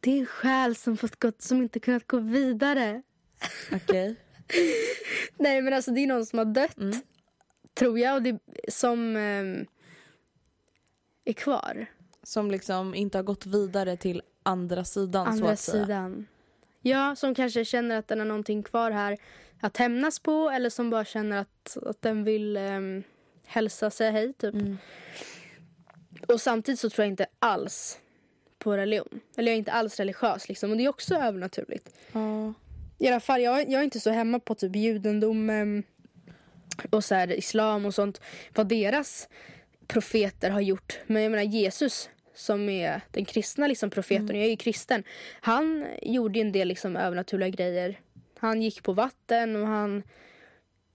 det 0.00 0.10
är 0.10 0.18
en 0.18 0.26
själ 0.26 0.76
som, 0.76 0.96
fått 0.96 1.20
gått, 1.20 1.42
som 1.42 1.62
inte 1.62 1.80
kunnat 1.80 2.06
gå 2.06 2.18
vidare. 2.18 3.02
Okej. 3.72 4.14
Nej 5.36 5.62
men 5.62 5.72
alltså 5.72 5.90
det 5.90 6.00
är 6.00 6.06
någon 6.06 6.26
som 6.26 6.38
har 6.38 6.46
dött. 6.46 6.78
Mm. 6.78 6.96
Tror 7.74 7.98
jag. 7.98 8.14
Och 8.14 8.22
det, 8.22 8.38
som 8.68 9.16
ehm, 9.16 9.66
är 11.24 11.32
kvar. 11.32 11.86
Som 12.22 12.50
liksom 12.50 12.94
inte 12.94 13.18
har 13.18 13.22
gått 13.22 13.46
vidare 13.46 13.96
till 13.96 14.22
andra 14.42 14.84
sidan 14.84 15.26
så 15.26 15.30
Andra 15.32 15.50
att 15.50 15.60
säga. 15.60 15.84
sidan. 15.84 16.26
Ja, 16.80 17.16
som 17.16 17.34
kanske 17.34 17.64
känner 17.64 17.98
att 17.98 18.08
den 18.08 18.18
har 18.18 18.26
någonting 18.26 18.62
kvar 18.62 18.90
här 18.90 19.18
att 19.60 19.76
hämnas 19.76 20.18
på. 20.18 20.50
Eller 20.50 20.70
som 20.70 20.90
bara 20.90 21.04
känner 21.04 21.36
att, 21.40 21.76
att 21.86 22.02
den 22.02 22.24
vill 22.24 22.56
um, 22.56 23.02
hälsa 23.46 23.90
sig 23.90 24.10
hej 24.10 24.32
typ. 24.32 24.54
Mm. 24.54 24.78
Och 26.28 26.40
samtidigt 26.40 26.80
så 26.80 26.90
tror 26.90 27.04
jag 27.04 27.12
inte 27.12 27.26
alls 27.38 27.98
på 28.58 28.76
religion. 28.76 29.20
Eller 29.36 29.52
jag 29.52 29.54
är 29.54 29.58
inte 29.58 29.72
alls 29.72 29.98
religiös 29.98 30.48
liksom. 30.48 30.70
Och 30.70 30.76
det 30.76 30.84
är 30.84 30.88
också 30.88 31.14
övernaturligt. 31.14 31.90
Ja. 32.12 32.54
I 32.98 33.08
alla 33.08 33.20
fall, 33.20 33.42
jag, 33.42 33.60
jag 33.70 33.80
är 33.80 33.82
inte 33.82 34.00
så 34.00 34.10
hemma 34.10 34.40
på 34.40 34.54
typ 34.54 34.76
judendomen 34.76 35.82
och 36.90 37.04
så 37.04 37.14
här, 37.14 37.32
islam 37.32 37.86
och 37.86 37.94
sånt. 37.94 38.20
Vad 38.54 38.68
deras 38.68 39.28
profeter 39.92 40.50
har 40.50 40.60
gjort. 40.60 40.98
Men 41.06 41.22
jag 41.22 41.30
menar 41.30 41.44
Jesus 41.44 42.10
som 42.34 42.68
är 42.68 43.00
den 43.10 43.24
kristna 43.24 43.66
liksom, 43.66 43.90
profeten, 43.90 44.24
Mm. 44.24 44.36
jag 44.36 44.46
är 44.46 44.50
ju 44.50 44.56
kristen. 44.56 45.04
Han 45.40 45.86
gjorde 46.02 46.40
en 46.40 46.52
del 46.52 46.68
liksom, 46.68 46.96
övernaturliga 46.96 47.48
grejer. 47.48 48.00
Han 48.38 48.62
gick 48.62 48.82
på 48.82 48.92
vatten 48.92 49.56
och 49.56 49.66
han... 49.66 50.02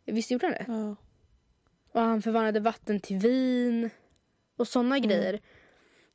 Visst 0.05 0.31
gjorde 0.31 0.45
han 0.45 0.53
det? 0.53 0.65
Ja. 0.67 0.95
Och 1.91 2.01
han 2.01 2.21
förvandlade 2.21 2.59
vatten 2.59 2.99
till 2.99 3.17
vin. 3.17 3.89
Och 4.57 4.67
såna 4.67 4.97
Mm. 4.97 5.09
grejer 5.09 5.39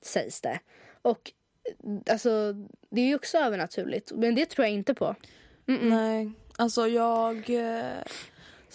sägs 0.02 0.40
det. 0.40 0.60
Och 1.02 1.32
alltså, 2.10 2.52
det 2.90 3.00
är 3.00 3.06
ju 3.06 3.14
också 3.14 3.38
övernaturligt. 3.38 4.12
Men 4.12 4.34
det 4.34 4.46
tror 4.46 4.64
jag 4.66 4.74
inte 4.74 4.94
på. 4.94 5.14
Mm-mm. 5.66 5.88
Nej, 5.88 6.30
alltså 6.56 6.88
jag... 6.88 7.50
eh, 7.50 8.02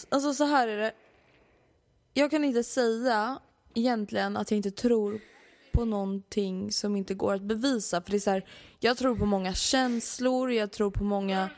Alltså 0.10 0.34
så 0.34 0.46
här 0.46 0.68
är 0.68 0.78
det. 0.78 0.92
Jag 2.14 2.32
kan 2.32 2.44
inte 2.44 2.64
säga 2.64 3.40
egentligen 3.74 4.38
att 4.38 4.52
jag 4.52 4.58
inte 4.58 4.72
tror 4.72 5.20
på 5.72 5.86
någonting 5.86 6.72
som 6.72 6.96
inte 6.96 7.14
går 7.14 7.34
att 7.34 7.42
bevisa. 7.42 8.02
För 8.02 8.12
det 8.12 8.18
är 8.18 8.20
så 8.20 8.32
här, 8.32 8.46
jag 8.80 8.98
tror 8.98 9.16
på 9.16 9.26
många 9.26 9.54
känslor, 9.54 10.52
jag 10.52 10.72
tror 10.72 10.92
på 10.92 11.04
många 11.04 11.50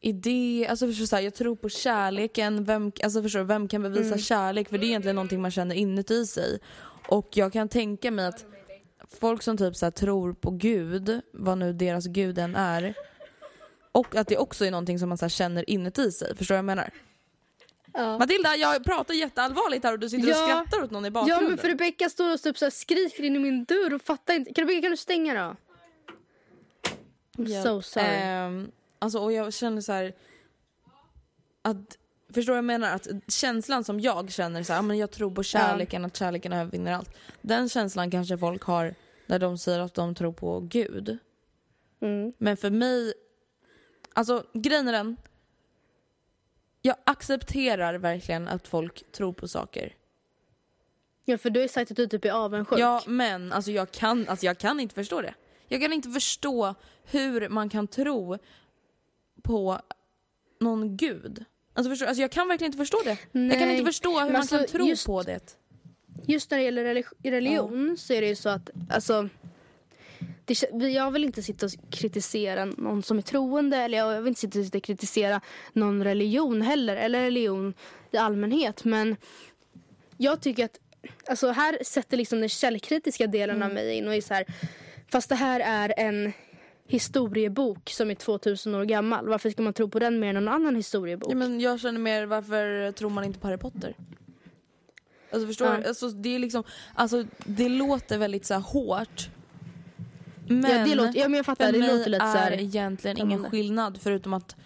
idéer. 0.00 0.70
Alltså 0.70 0.86
förstår 0.86 1.06
så 1.06 1.16
här, 1.16 1.22
jag 1.22 1.34
tror 1.34 1.56
på 1.56 1.68
kärleken. 1.68 2.64
Vem, 2.64 2.92
alltså 3.02 3.22
förstår 3.22 3.42
vem 3.42 3.68
kan 3.68 3.82
bevisa 3.82 4.06
Mm. 4.06 4.18
kärlek? 4.18 4.68
För 4.68 4.78
det 4.78 4.86
är 4.86 4.88
egentligen 4.88 5.16
någonting 5.16 5.40
man 5.42 5.50
känner 5.50 5.74
inuti 5.74 6.26
sig. 6.26 6.58
Och 7.08 7.28
jag 7.34 7.52
kan 7.52 7.68
tänka 7.68 8.10
mig 8.10 8.26
att 8.26 8.46
folk 9.20 9.42
som 9.42 9.56
typ 9.56 9.76
så 9.76 9.86
här, 9.86 9.90
tror 9.90 10.32
på 10.32 10.50
Gud, 10.50 11.20
vad 11.32 11.58
nu 11.58 11.72
deras 11.72 12.06
gud 12.06 12.38
än 12.38 12.56
är. 12.56 12.94
Och 13.92 14.16
att 14.16 14.28
det 14.28 14.36
också 14.36 14.64
är 14.64 14.70
någonting 14.70 14.98
som 14.98 15.08
man 15.08 15.18
så 15.18 15.24
här, 15.24 15.30
känner 15.30 15.70
inuti 15.70 16.12
sig. 16.12 16.36
Förstår 16.36 16.54
du 16.54 16.56
vad 16.56 16.58
jag 16.58 16.64
menar? 16.76 16.90
Ja. 17.94 18.18
Matilda, 18.18 18.56
jag 18.56 18.84
pratar 18.84 19.14
jätteallvarligt 19.14 19.84
här 19.84 19.92
och 19.92 19.98
du 19.98 20.08
sitter 20.08 20.24
och 20.28 20.30
Ja. 20.30 20.46
skrattar 20.46 20.84
åt 20.84 20.90
någon 20.90 21.06
i 21.06 21.10
bakgrunden. 21.10 21.44
Ja 21.44 21.48
men 21.48 21.58
för 21.58 21.68
Rebecka 21.68 22.08
står 22.08 22.34
och 22.34 22.42
typ 22.42 22.58
så 22.58 22.70
skriker 22.70 23.22
in 23.24 23.36
i 23.36 23.38
min 23.38 23.64
dörr 23.64 23.94
och 23.94 24.02
fattar 24.02 24.34
inte. 24.34 24.60
Rebecka 24.62 24.80
kan 24.82 24.90
du 24.90 24.96
stänga 24.96 25.34
då? 25.34 25.56
I'm 27.42 27.48
Ja. 27.48 27.62
so 27.62 27.82
sorry. 27.82 28.06
Ehm, 28.06 28.70
alltså, 28.98 29.18
och 29.18 29.32
jag 29.32 29.52
känner 29.54 29.80
så 29.80 29.92
här 29.92 30.12
att 31.62 31.98
Förstår 32.34 32.52
du 32.52 32.56
jag 32.56 32.64
menar? 32.64 32.94
Att 32.94 33.06
känslan 33.28 33.84
som 33.84 34.00
jag 34.00 34.32
känner, 34.32 34.62
så 34.62 34.72
här, 34.72 34.80
"Ah, 34.80 34.82
men 34.82 34.98
jag 34.98 35.10
tror 35.10 35.30
på 35.30 35.42
kärleken, 35.42 36.04
att 36.04 36.16
kärleken 36.16 36.52
övervinner 36.52 36.92
allt. 36.92 37.10
Den 37.40 37.68
känslan 37.68 38.10
kanske 38.10 38.38
folk 38.38 38.62
har 38.62 38.94
när 39.26 39.38
de 39.38 39.58
säger 39.58 39.78
att 39.80 39.94
de 39.94 40.14
tror 40.14 40.32
på 40.32 40.60
Gud. 40.60 41.18
Mm. 42.00 42.32
Men 42.38 42.56
för 42.56 42.70
mig, 42.70 43.14
alltså 44.12 44.44
grejen 44.52 44.88
är 44.88 44.92
den. 44.92 45.16
Jag 46.86 46.96
accepterar 47.04 47.94
verkligen 47.94 48.48
att 48.48 48.68
folk 48.68 49.12
tror 49.12 49.32
på 49.32 49.48
saker. 49.48 49.94
Ja 51.24 51.38
för 51.38 51.50
du 51.50 51.60
har 51.60 51.62
ju 51.64 51.68
sagt 51.68 51.90
att 51.90 51.96
du 51.96 52.06
typ 52.06 52.24
är 52.24 52.30
avundsjuk. 52.30 52.78
Ja 52.78 53.02
men 53.06 53.52
alltså 53.52 53.70
jag, 53.70 53.90
kan, 53.92 54.28
alltså 54.28 54.46
jag 54.46 54.58
kan 54.58 54.80
inte 54.80 54.94
förstå 54.94 55.20
det. 55.22 55.34
Jag 55.68 55.80
kan 55.80 55.92
inte 55.92 56.08
förstå 56.10 56.74
hur 57.04 57.48
man 57.48 57.68
kan 57.68 57.86
tro 57.86 58.38
på 59.42 59.80
någon 60.60 60.96
gud. 60.96 61.44
Alltså, 61.74 61.90
förstå, 61.90 62.06
alltså 62.06 62.22
jag 62.22 62.30
kan 62.30 62.48
verkligen 62.48 62.68
inte 62.68 62.78
förstå 62.78 62.98
det. 63.04 63.10
Jag 63.10 63.18
kan 63.32 63.48
Nej, 63.68 63.72
inte 63.72 63.84
förstå 63.84 64.10
hur 64.20 64.26
man 64.32 64.36
alltså, 64.36 64.58
kan 64.58 64.66
tro 64.66 64.86
just- 64.86 65.06
på 65.06 65.22
det. 65.22 65.56
Just 66.26 66.50
när 66.50 66.58
det 66.58 66.64
gäller 66.64 66.84
relig- 66.84 67.12
religion 67.22 67.96
så 67.98 68.12
är 68.12 68.20
det 68.20 68.26
ju 68.28 68.36
så 68.36 68.48
att 68.48 68.70
alltså 68.90 69.28
det, 70.44 70.88
jag 70.88 71.10
vill 71.10 71.24
inte 71.24 71.42
sitta 71.42 71.66
och 71.66 71.72
kritisera 71.90 72.64
någon 72.64 73.02
som 73.02 73.18
är 73.18 73.22
troende 73.22 73.76
eller 73.76 73.98
jag 73.98 74.20
vill 74.22 74.28
inte 74.28 74.40
sitta 74.64 74.78
och 74.78 74.84
kritisera 74.84 75.40
någon 75.72 76.04
religion 76.04 76.62
heller 76.62 76.96
eller 76.96 77.20
religion 77.22 77.74
i 78.10 78.16
allmänhet 78.16 78.84
men 78.84 79.16
jag 80.16 80.40
tycker 80.40 80.64
att 80.64 80.80
alltså 81.28 81.48
här 81.50 81.78
sätter 81.84 82.16
liksom 82.16 82.40
den 82.40 82.48
källkritiska 82.48 83.26
delen 83.26 83.56
Mm. 83.56 83.68
av 83.68 83.74
mig 83.74 83.94
in 83.94 84.08
och 84.08 84.14
är 84.14 84.20
så 84.20 84.34
här 84.34 84.44
fast 85.08 85.28
det 85.28 85.34
här 85.34 85.60
är 85.60 85.94
en 85.96 86.32
historiebok 86.86 87.90
som 87.90 88.10
är 88.10 88.14
2000 88.14 88.74
år 88.74 88.84
gammal 88.84 89.28
varför 89.28 89.50
ska 89.50 89.62
man 89.62 89.72
tro 89.72 89.88
på 89.88 89.98
den 89.98 90.18
mer 90.20 90.28
än 90.28 90.34
någon 90.34 90.48
annan 90.54 90.76
historiebok? 90.76 91.32
Ja, 91.32 91.36
men 91.36 91.60
jag 91.60 91.80
känner 91.80 92.00
mer 92.00 92.26
varför 92.26 92.92
tror 92.92 93.10
man 93.10 93.24
inte 93.24 93.38
på 93.38 93.46
Harry 93.46 93.58
Potter? 93.58 93.94
Alltså 95.30 95.46
förstår 95.46 95.66
Ja. 95.68 95.76
du? 95.76 95.88
Alltså, 95.88 96.08
det, 96.08 96.34
är 96.34 96.38
liksom, 96.38 96.64
alltså, 96.94 97.24
det 97.44 97.68
låter 97.68 98.18
väldigt 98.18 98.46
så 98.46 98.54
här 98.54 98.60
hårt. 98.60 99.28
Men, 100.46 100.70
ja, 100.70 100.84
det 100.84 100.94
låter, 100.94 101.18
ja 101.18 101.28
men 101.28 101.36
jag 101.36 101.46
fattar, 101.46 101.72
det 101.72 101.78
låter 101.78 102.10
lite 102.10 102.26
så 102.32 102.38
är 102.38 102.60
egentligen 102.60 103.16
man 103.18 103.26
ingen 103.26 103.42
det? 103.42 103.50
skillnad 103.50 103.98
förutom 104.02 104.34
att 104.34 104.56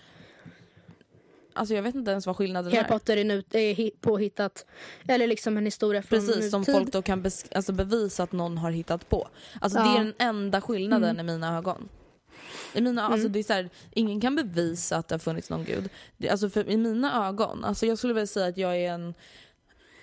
Alltså 1.52 1.74
jag 1.74 1.82
vet 1.82 1.94
inte 1.94 2.10
ens 2.10 2.26
vad 2.26 2.36
skillnaden 2.36 2.72
Harry 2.72 2.84
är. 2.84 2.88
Potter 2.88 3.16
är, 3.16 3.24
nu, 3.24 3.38
är 3.50 3.74
hi- 3.74 3.90
påhittat. 4.00 4.66
Eller 5.08 5.26
liksom 5.26 5.56
en 5.56 5.64
historia 5.64 6.02
från 6.02 6.18
Precis, 6.20 6.50
som 6.50 6.60
nutid. 6.60 6.74
folk 6.74 6.92
då 6.92 7.02
kan 7.02 7.24
alltså 7.54 7.72
bevisa 7.72 8.22
att 8.22 8.32
någon 8.32 8.58
har 8.58 8.70
hittat 8.70 9.08
på. 9.08 9.28
Alltså 9.60 9.78
Ja. 9.78 9.82
Mm. 9.84 9.94
det 9.94 10.00
är 10.00 10.04
den 10.04 10.14
enda 10.36 10.60
skillnaden 10.60 11.20
i 11.20 11.22
mina 11.22 11.56
ögon. 11.56 11.88
I 12.74 12.80
mina, 12.80 13.00
Mm. 13.02 13.12
alltså 13.12 13.28
det 13.28 13.38
är 13.38 13.42
så 13.42 13.52
här, 13.52 13.70
ingen 13.92 14.20
kan 14.20 14.36
bevisa 14.36 14.96
att 14.96 15.08
det 15.08 15.14
har 15.14 15.18
funnits 15.20 15.50
någon 15.50 15.64
gud. 15.64 15.88
Det, 16.16 16.28
alltså 16.30 16.50
för, 16.50 16.68
I 16.70 16.76
mina 16.76 17.28
ögon, 17.28 17.64
alltså 17.64 17.86
jag 17.86 17.98
skulle 17.98 18.14
väl 18.14 18.28
säga 18.28 18.46
att 18.46 18.58
jag 18.58 18.76
är 18.76 18.92
en 18.92 19.14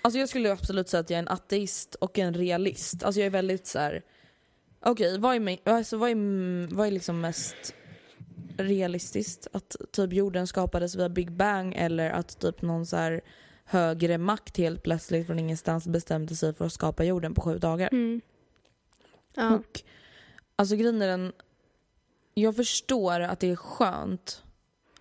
Alltså 0.02 0.18
jag 0.18 0.28
skulle 0.28 0.52
absolut 0.52 0.88
säga 0.88 1.00
att 1.00 1.10
jag 1.10 1.16
är 1.16 1.22
en 1.22 1.28
ateist 1.28 1.94
och 1.94 2.18
en 2.18 2.34
realist. 2.34 3.02
Alltså 3.04 3.20
jag 3.20 3.26
är 3.26 3.30
väldigt 3.30 3.66
så 3.66 3.78
här. 3.78 4.02
Okej 4.90 5.18
vad 5.18 5.48
är, 5.48 5.68
alltså 5.68 5.96
vad 5.96 6.10
är, 6.10 6.74
vad 6.74 6.86
är 6.86 6.90
liksom 6.90 7.20
mest 7.20 7.74
realistiskt? 8.58 9.46
Att 9.52 9.76
typ 9.92 10.12
jorden 10.12 10.46
skapades 10.46 10.96
via 10.96 11.08
Big 11.08 11.32
Bang 11.32 11.74
eller 11.76 12.10
att 12.10 12.38
typ 12.40 12.62
någon 12.62 12.86
så 12.86 12.96
här 12.96 13.20
högre 13.64 14.18
makt 14.18 14.56
helt 14.56 14.82
plötsligt 14.82 15.26
från 15.26 15.38
ingenstans 15.38 15.86
bestämde 15.86 16.36
sig 16.36 16.54
för 16.54 16.66
att 16.66 16.72
skapa 16.72 17.04
jorden 17.04 17.34
på 17.34 17.40
sju 17.40 17.58
dagar? 17.58 17.88
Mm. 17.92 18.20
Ja. 19.34 19.54
Och 19.54 19.82
alltså 20.56 20.76
grejen 20.76 21.02
är 21.02 21.08
den, 21.08 21.32
jag 22.34 22.56
förstår 22.56 23.20
att 23.20 23.40
det 23.40 23.50
är 23.50 23.56
skönt 23.56 24.42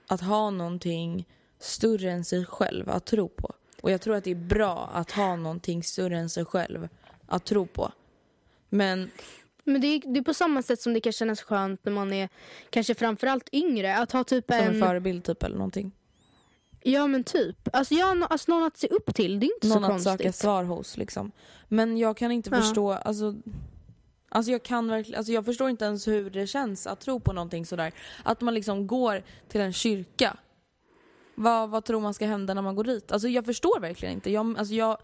att 0.08 0.22
ha 0.22 0.50
någonting 0.50 1.28
större 1.60 2.12
än 2.12 2.26
sig 2.26 2.46
själv 2.46 2.90
att 2.90 3.06
tro 3.06 3.30
på. 3.30 3.54
Och 3.82 3.92
jag 3.92 4.02
tror 4.02 4.16
att 4.16 4.24
det 4.24 4.32
är 4.32 4.36
bra 4.36 4.90
att 4.94 5.12
ha 5.12 5.36
någonting 5.36 5.84
större 5.84 6.18
än 6.18 6.30
sig 6.30 6.46
själv 6.46 6.88
att 7.26 7.46
tro 7.46 7.68
på. 7.68 7.92
Men 8.70 9.12
Men 9.68 9.82
det 9.82 9.88
är, 9.88 10.02
det 10.14 10.20
är 10.20 10.24
på 10.24 10.34
samma 10.34 10.62
sätt 10.62 10.82
som 10.82 10.94
det 10.94 11.00
kan 11.00 11.12
kännas 11.14 11.42
skönt 11.42 11.86
när 11.86 11.92
man 11.92 12.14
är 12.14 12.30
kanske 12.70 12.96
framförallt 12.96 13.50
yngre. 13.52 13.98
Att 13.98 14.12
ha 14.12 14.24
typ 14.24 14.46
som 14.52 14.56
en 14.60 14.76
en... 14.76 14.82
förebild 14.82 15.24
typ 15.24 15.44
eller 15.44 15.58
någonting. 15.58 15.92
Ja 16.84 17.08
men 17.08 17.24
typ. 17.24 17.70
Alltså, 17.74 17.94
ja, 17.94 18.06
no- 18.06 18.28
alltså 18.30 18.52
någon 18.52 18.64
att 18.64 18.78
se 18.78 18.88
upp 18.88 19.16
till. 19.16 19.40
Det 19.40 19.46
är 19.46 19.54
inte 19.56 19.68
Någon 19.68 19.84
så 19.84 19.92
att 19.92 20.02
söka 20.02 20.24
konstigt. 20.24 20.36
svar 20.36 20.64
hos 20.64 20.98
liksom. 20.98 21.32
Men 21.68 21.98
jag 21.98 22.18
kan 22.18 22.32
inte 22.32 22.50
Ja. 22.54 22.58
förstå, 22.62 22.92
alltså 22.92 23.36
Alltså 24.30 24.52
jag 24.52 24.64
kan 24.64 24.88
verkligen, 24.88 25.18
alltså 25.18 25.34
jag 25.34 25.46
förstår 25.46 25.70
inte 25.70 25.86
ens 25.86 26.08
hur 26.08 26.30
det 26.30 26.48
känns 26.48 26.88
att 26.88 27.00
tro 27.00 27.20
på 27.20 27.34
någonting 27.34 27.66
sådär. 27.66 27.92
Att 28.24 28.42
man 28.42 28.54
liksom 28.54 28.88
går 28.88 29.24
till 29.48 29.62
en 29.62 29.74
kyrka. 29.74 30.38
Vad, 31.38 31.70
vad 31.70 31.86
tror 31.86 32.02
man 32.02 32.14
ska 32.14 32.26
hända 32.26 32.54
när 32.54 32.62
man 32.62 32.76
går 32.76 32.84
dit? 32.84 33.12
Alltså 33.12 33.28
jag 33.28 33.46
förstår 33.46 33.80
verkligen 33.80 34.14
inte. 34.14 34.32
Jag, 34.32 34.58
alltså 34.60 34.74
jag, 34.74 34.98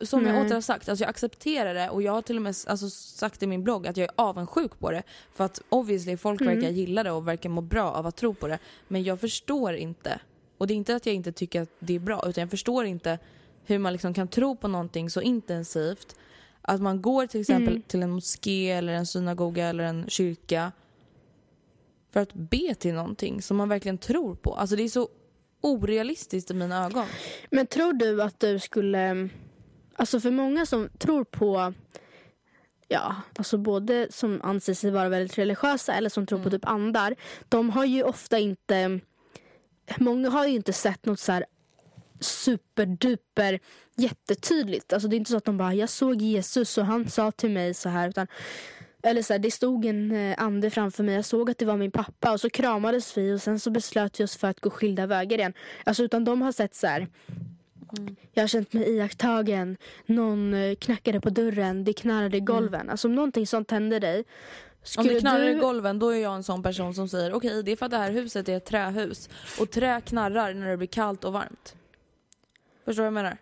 som 0.00 0.26
jag 0.26 0.34
Nej. 0.34 0.46
åter 0.46 0.54
har 0.54 0.60
sagt, 0.60 0.88
alltså 0.88 1.04
jag 1.04 1.10
accepterar 1.10 1.74
det 1.74 1.90
och 1.90 2.02
jag 2.02 2.12
har 2.12 2.22
till 2.22 2.36
och 2.36 2.42
med 2.42 2.54
alltså 2.66 2.90
sagt 2.90 3.42
i 3.42 3.46
min 3.46 3.64
blogg 3.64 3.86
att 3.86 3.96
jag 3.96 4.04
är 4.04 4.12
avundsjuk 4.16 4.78
på 4.78 4.90
det. 4.90 5.02
För 5.34 5.44
att 5.44 5.62
obviously 5.68 6.16
folk 6.16 6.40
Mm. 6.40 6.54
verkar 6.54 6.70
gilla 6.70 7.02
det 7.02 7.10
och 7.10 7.28
verkar 7.28 7.48
må 7.50 7.60
bra 7.60 7.90
av 7.90 8.06
att 8.06 8.16
tro 8.16 8.34
på 8.34 8.48
det. 8.48 8.58
Men 8.88 9.02
jag 9.02 9.20
förstår 9.20 9.74
inte. 9.74 10.20
Och 10.58 10.66
det 10.66 10.74
är 10.74 10.76
inte 10.76 10.96
att 10.96 11.06
jag 11.06 11.14
inte 11.14 11.32
tycker 11.32 11.62
att 11.62 11.70
det 11.78 11.94
är 11.94 11.98
bra 11.98 12.28
utan 12.28 12.42
jag 12.42 12.50
förstår 12.50 12.84
inte 12.84 13.18
hur 13.64 13.78
man 13.78 13.92
liksom 13.92 14.14
kan 14.14 14.28
tro 14.28 14.56
på 14.56 14.68
någonting 14.68 15.10
så 15.10 15.20
intensivt. 15.20 16.16
Att 16.62 16.80
man 16.80 17.02
går 17.02 17.26
till 17.26 17.40
exempel 17.40 17.68
Mm. 17.68 17.82
till 17.82 18.02
en 18.02 18.10
moské 18.10 18.70
eller 18.70 18.92
en 18.92 19.06
synagoga 19.06 19.66
eller 19.66 19.84
en 19.84 20.04
kyrka 20.08 20.72
för 22.12 22.20
att 22.20 22.34
be 22.34 22.74
till 22.74 22.94
någonting 22.94 23.42
som 23.42 23.56
man 23.56 23.68
verkligen 23.68 23.98
tror 23.98 24.34
på. 24.34 24.54
Alltså 24.54 24.76
det 24.76 24.82
är 24.82 24.88
så 24.88 25.08
orealistiskt 25.62 26.50
i 26.50 26.54
mina 26.54 26.84
ögon. 26.86 27.06
Men 27.50 27.66
tror 27.66 27.92
du 27.92 28.22
att 28.22 28.40
du 28.40 28.58
skulle... 28.58 29.28
Alltså 29.94 30.20
för 30.20 30.30
många 30.30 30.66
som 30.66 30.88
tror 30.98 31.24
på... 31.24 31.74
Ja, 32.88 33.16
alltså 33.36 33.58
både 33.58 34.06
som 34.10 34.40
anser 34.42 34.74
sig 34.74 34.90
vara 34.90 35.08
väldigt 35.08 35.38
religiösa 35.38 35.94
eller 35.94 36.10
som 36.10 36.26
tror 36.26 36.42
på 36.42 36.50
typ 36.50 36.68
andar. 36.68 37.16
De 37.48 37.70
har 37.70 37.84
ju 37.84 38.02
ofta 38.02 38.38
inte... 38.38 39.00
Många 39.98 40.30
har 40.30 40.46
ju 40.46 40.54
inte 40.54 40.72
sett 40.72 41.06
något 41.06 41.20
så 41.20 41.32
här 41.32 41.46
superduper 42.20 43.60
jättetydligt. 43.96 44.92
Alltså 44.92 45.08
det 45.08 45.16
är 45.16 45.18
inte 45.18 45.30
så 45.30 45.36
att 45.36 45.44
de 45.44 45.56
bara, 45.56 45.74
jag 45.74 45.88
såg 45.88 46.22
Jesus 46.22 46.78
och 46.78 46.86
han 46.86 47.08
sa 47.08 47.30
till 47.30 47.50
mig 47.50 47.74
så 47.74 47.88
här. 47.88 48.08
Utan, 48.08 48.26
eller 49.02 49.22
så 49.22 49.32
här, 49.32 49.38
det 49.38 49.50
stod 49.50 49.84
en 49.84 50.12
eh, 50.12 50.34
ande 50.38 50.70
framför 50.70 51.04
mig, 51.04 51.14
jag 51.14 51.24
såg 51.24 51.50
att 51.50 51.58
det 51.58 51.64
var 51.64 51.76
min 51.76 51.90
pappa 51.90 52.32
och 52.32 52.40
så 52.40 52.50
kramades 52.50 53.18
vi 53.18 53.32
och 53.32 53.42
sen 53.42 53.60
så 53.60 53.70
beslöt 53.70 54.20
vi 54.20 54.24
oss 54.24 54.36
för 54.36 54.48
att 54.48 54.60
gå 54.60 54.70
skilda 54.70 55.06
vägar 55.06 55.38
igen. 55.38 55.52
Alltså 55.84 56.02
utan 56.02 56.24
de 56.24 56.42
har 56.42 56.52
sett 56.52 56.74
så 56.74 56.86
här. 56.86 57.08
Jag 58.32 58.42
har 58.42 58.48
känt 58.48 58.72
mig 58.72 58.96
iakttagen. 58.96 59.76
Någon 60.06 60.54
eh, 60.54 60.74
knackade 60.74 61.20
på 61.20 61.30
dörren. 61.30 61.84
Det 61.84 61.92
knarrade 61.92 62.36
i 62.36 62.40
golven. 62.40 62.90
Alltså 62.90 63.08
om 63.08 63.14
någonting 63.14 63.46
sånt 63.46 63.70
hände 63.70 63.98
dig. 63.98 64.24
Om 64.98 65.06
det 65.06 65.20
knarrar 65.20 65.48
i 65.48 65.54
du... 65.54 65.60
golven 65.60 65.98
då 65.98 66.08
är 66.08 66.18
jag 66.18 66.34
en 66.34 66.42
sån 66.42 66.62
person 66.62 66.94
som 66.94 67.08
säger 67.08 67.32
okej 67.32 67.62
det 67.62 67.72
är 67.72 67.76
för 67.76 67.86
att 67.86 67.90
det 67.90 67.98
här 67.98 68.12
huset 68.12 68.48
är 68.48 68.56
ett 68.56 68.64
trähus 68.64 69.28
och 69.60 69.70
trä 69.70 70.00
knarrar 70.00 70.54
när 70.54 70.70
det 70.70 70.76
blir 70.76 70.88
kallt 70.88 71.24
och 71.24 71.32
varmt. 71.32 71.76
Förstår 72.84 73.02
du 73.02 73.10
vad 73.10 73.18
jag 73.18 73.24
menar? 73.24 73.36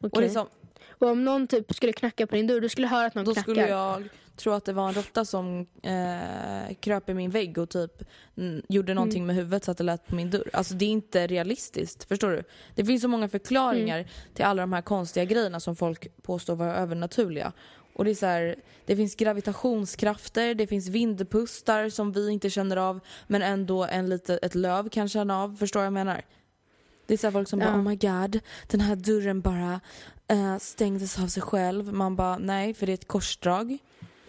Och 0.00 0.06
Okej. 0.06 0.22
liksom, 0.22 0.46
Och 0.88 1.08
om 1.08 1.24
någon 1.24 1.46
typ 1.46 1.74
skulle 1.74 1.92
knacka 1.92 2.26
på 2.26 2.34
din 2.34 2.46
dörr. 2.46 2.60
Du 2.60 2.68
skulle 2.68 2.86
höra 2.86 3.06
att 3.06 3.14
någon 3.14 3.24
då 3.24 3.32
knackar. 3.32 3.52
skulle 3.52 3.68
jag 3.68 4.08
tro 4.36 4.52
att 4.52 4.64
det 4.64 4.72
var 4.72 4.88
en 4.88 4.94
råtta 4.94 5.24
som 5.24 5.66
eh, 5.82 6.74
kröp 6.80 7.08
i 7.08 7.14
min 7.14 7.30
vägg 7.30 7.58
och 7.58 7.68
typ 7.70 8.02
mm, 8.36 8.62
gjorde 8.68 8.94
någonting 8.94 9.22
Mm. 9.22 9.26
med 9.26 9.36
huvudet 9.36 9.64
så 9.64 9.70
att 9.70 9.78
det 9.78 9.84
lät 9.84 10.06
på 10.06 10.14
min 10.14 10.30
dörr. 10.30 10.50
Alltså 10.52 10.74
det 10.74 10.84
är 10.84 10.88
inte 10.90 11.26
realistiskt, 11.26 12.04
förstår 12.04 12.30
du? 12.30 12.42
Det 12.74 12.84
finns 12.84 13.02
så 13.02 13.08
många 13.08 13.28
förklaringar 13.28 13.98
Mm. 13.98 14.10
till 14.34 14.44
alla 14.44 14.62
de 14.62 14.72
här 14.72 14.82
konstiga 14.82 15.24
grejerna 15.24 15.60
som 15.60 15.76
folk 15.76 16.22
påstår 16.22 16.56
vara 16.56 16.76
övernaturliga. 16.76 17.52
Och 17.94 18.04
det 18.04 18.10
är 18.10 18.14
så 18.14 18.26
här, 18.26 18.56
det 18.86 18.96
finns 18.96 19.14
gravitationskrafter, 19.16 20.54
det 20.54 20.66
finns 20.66 20.88
vindpustar 20.88 21.88
som 21.88 22.12
vi 22.12 22.30
inte 22.30 22.50
känner 22.50 22.76
av 22.76 23.00
men 23.26 23.42
ändå 23.42 23.84
en 23.84 24.08
lite, 24.08 24.36
ett 24.36 24.54
löv 24.54 24.88
kan 24.88 25.08
känna 25.08 25.42
av. 25.42 25.56
Förstår 25.56 25.80
vad 25.80 25.86
jag 25.86 25.92
menar? 25.92 26.22
Det 27.06 27.14
är 27.14 27.18
så 27.18 27.30
folk 27.32 27.48
som 27.48 27.60
Ja. 27.60 27.66
bara 27.66 27.76
oh 27.76 27.82
my 27.82 27.96
god, 27.96 28.40
den 28.66 28.80
här 28.80 28.96
dörren 28.96 29.40
bara 29.40 29.80
eh, 30.28 30.56
stängdes 30.58 31.18
av 31.18 31.26
sig 31.26 31.42
själv. 31.42 31.92
Man 31.92 32.16
bara 32.16 32.38
nej, 32.38 32.74
för 32.74 32.86
det 32.86 32.92
är 32.92 32.94
ett 32.94 33.08
korsdrag. 33.08 33.78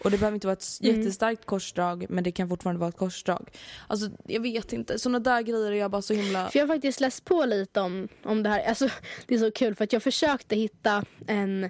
Och 0.03 0.11
det 0.11 0.17
behöver 0.17 0.35
inte 0.35 0.47
vara 0.47 0.53
ett 0.57 0.79
Mm. 0.83 0.95
jättestarkt 0.97 1.45
korsdrag 1.45 2.05
men 2.09 2.23
det 2.23 2.31
kan 2.31 2.49
fortfarande 2.49 2.79
vara 2.79 2.89
ett 2.89 2.97
korsdrag. 2.97 3.49
Alltså 3.87 4.09
jag 4.27 4.41
vet 4.41 4.73
inte, 4.73 4.99
sådana 4.99 5.19
där 5.19 5.41
grejer 5.41 5.71
är 5.71 5.75
jag 5.75 5.91
bara 5.91 6.01
så 6.01 6.13
himla... 6.13 6.49
För 6.49 6.59
jag 6.59 6.67
har 6.67 6.75
faktiskt 6.75 6.99
läst 6.99 7.25
på 7.25 7.45
lite 7.45 7.81
om, 7.81 8.07
om 8.23 8.43
det 8.43 8.49
här. 8.49 8.63
Alltså, 8.63 8.89
det 9.27 9.35
är 9.35 9.39
så 9.39 9.51
kul 9.51 9.75
för 9.75 9.83
att 9.83 9.93
jag 9.93 10.03
försökte 10.03 10.55
hitta 10.55 11.05
en 11.27 11.69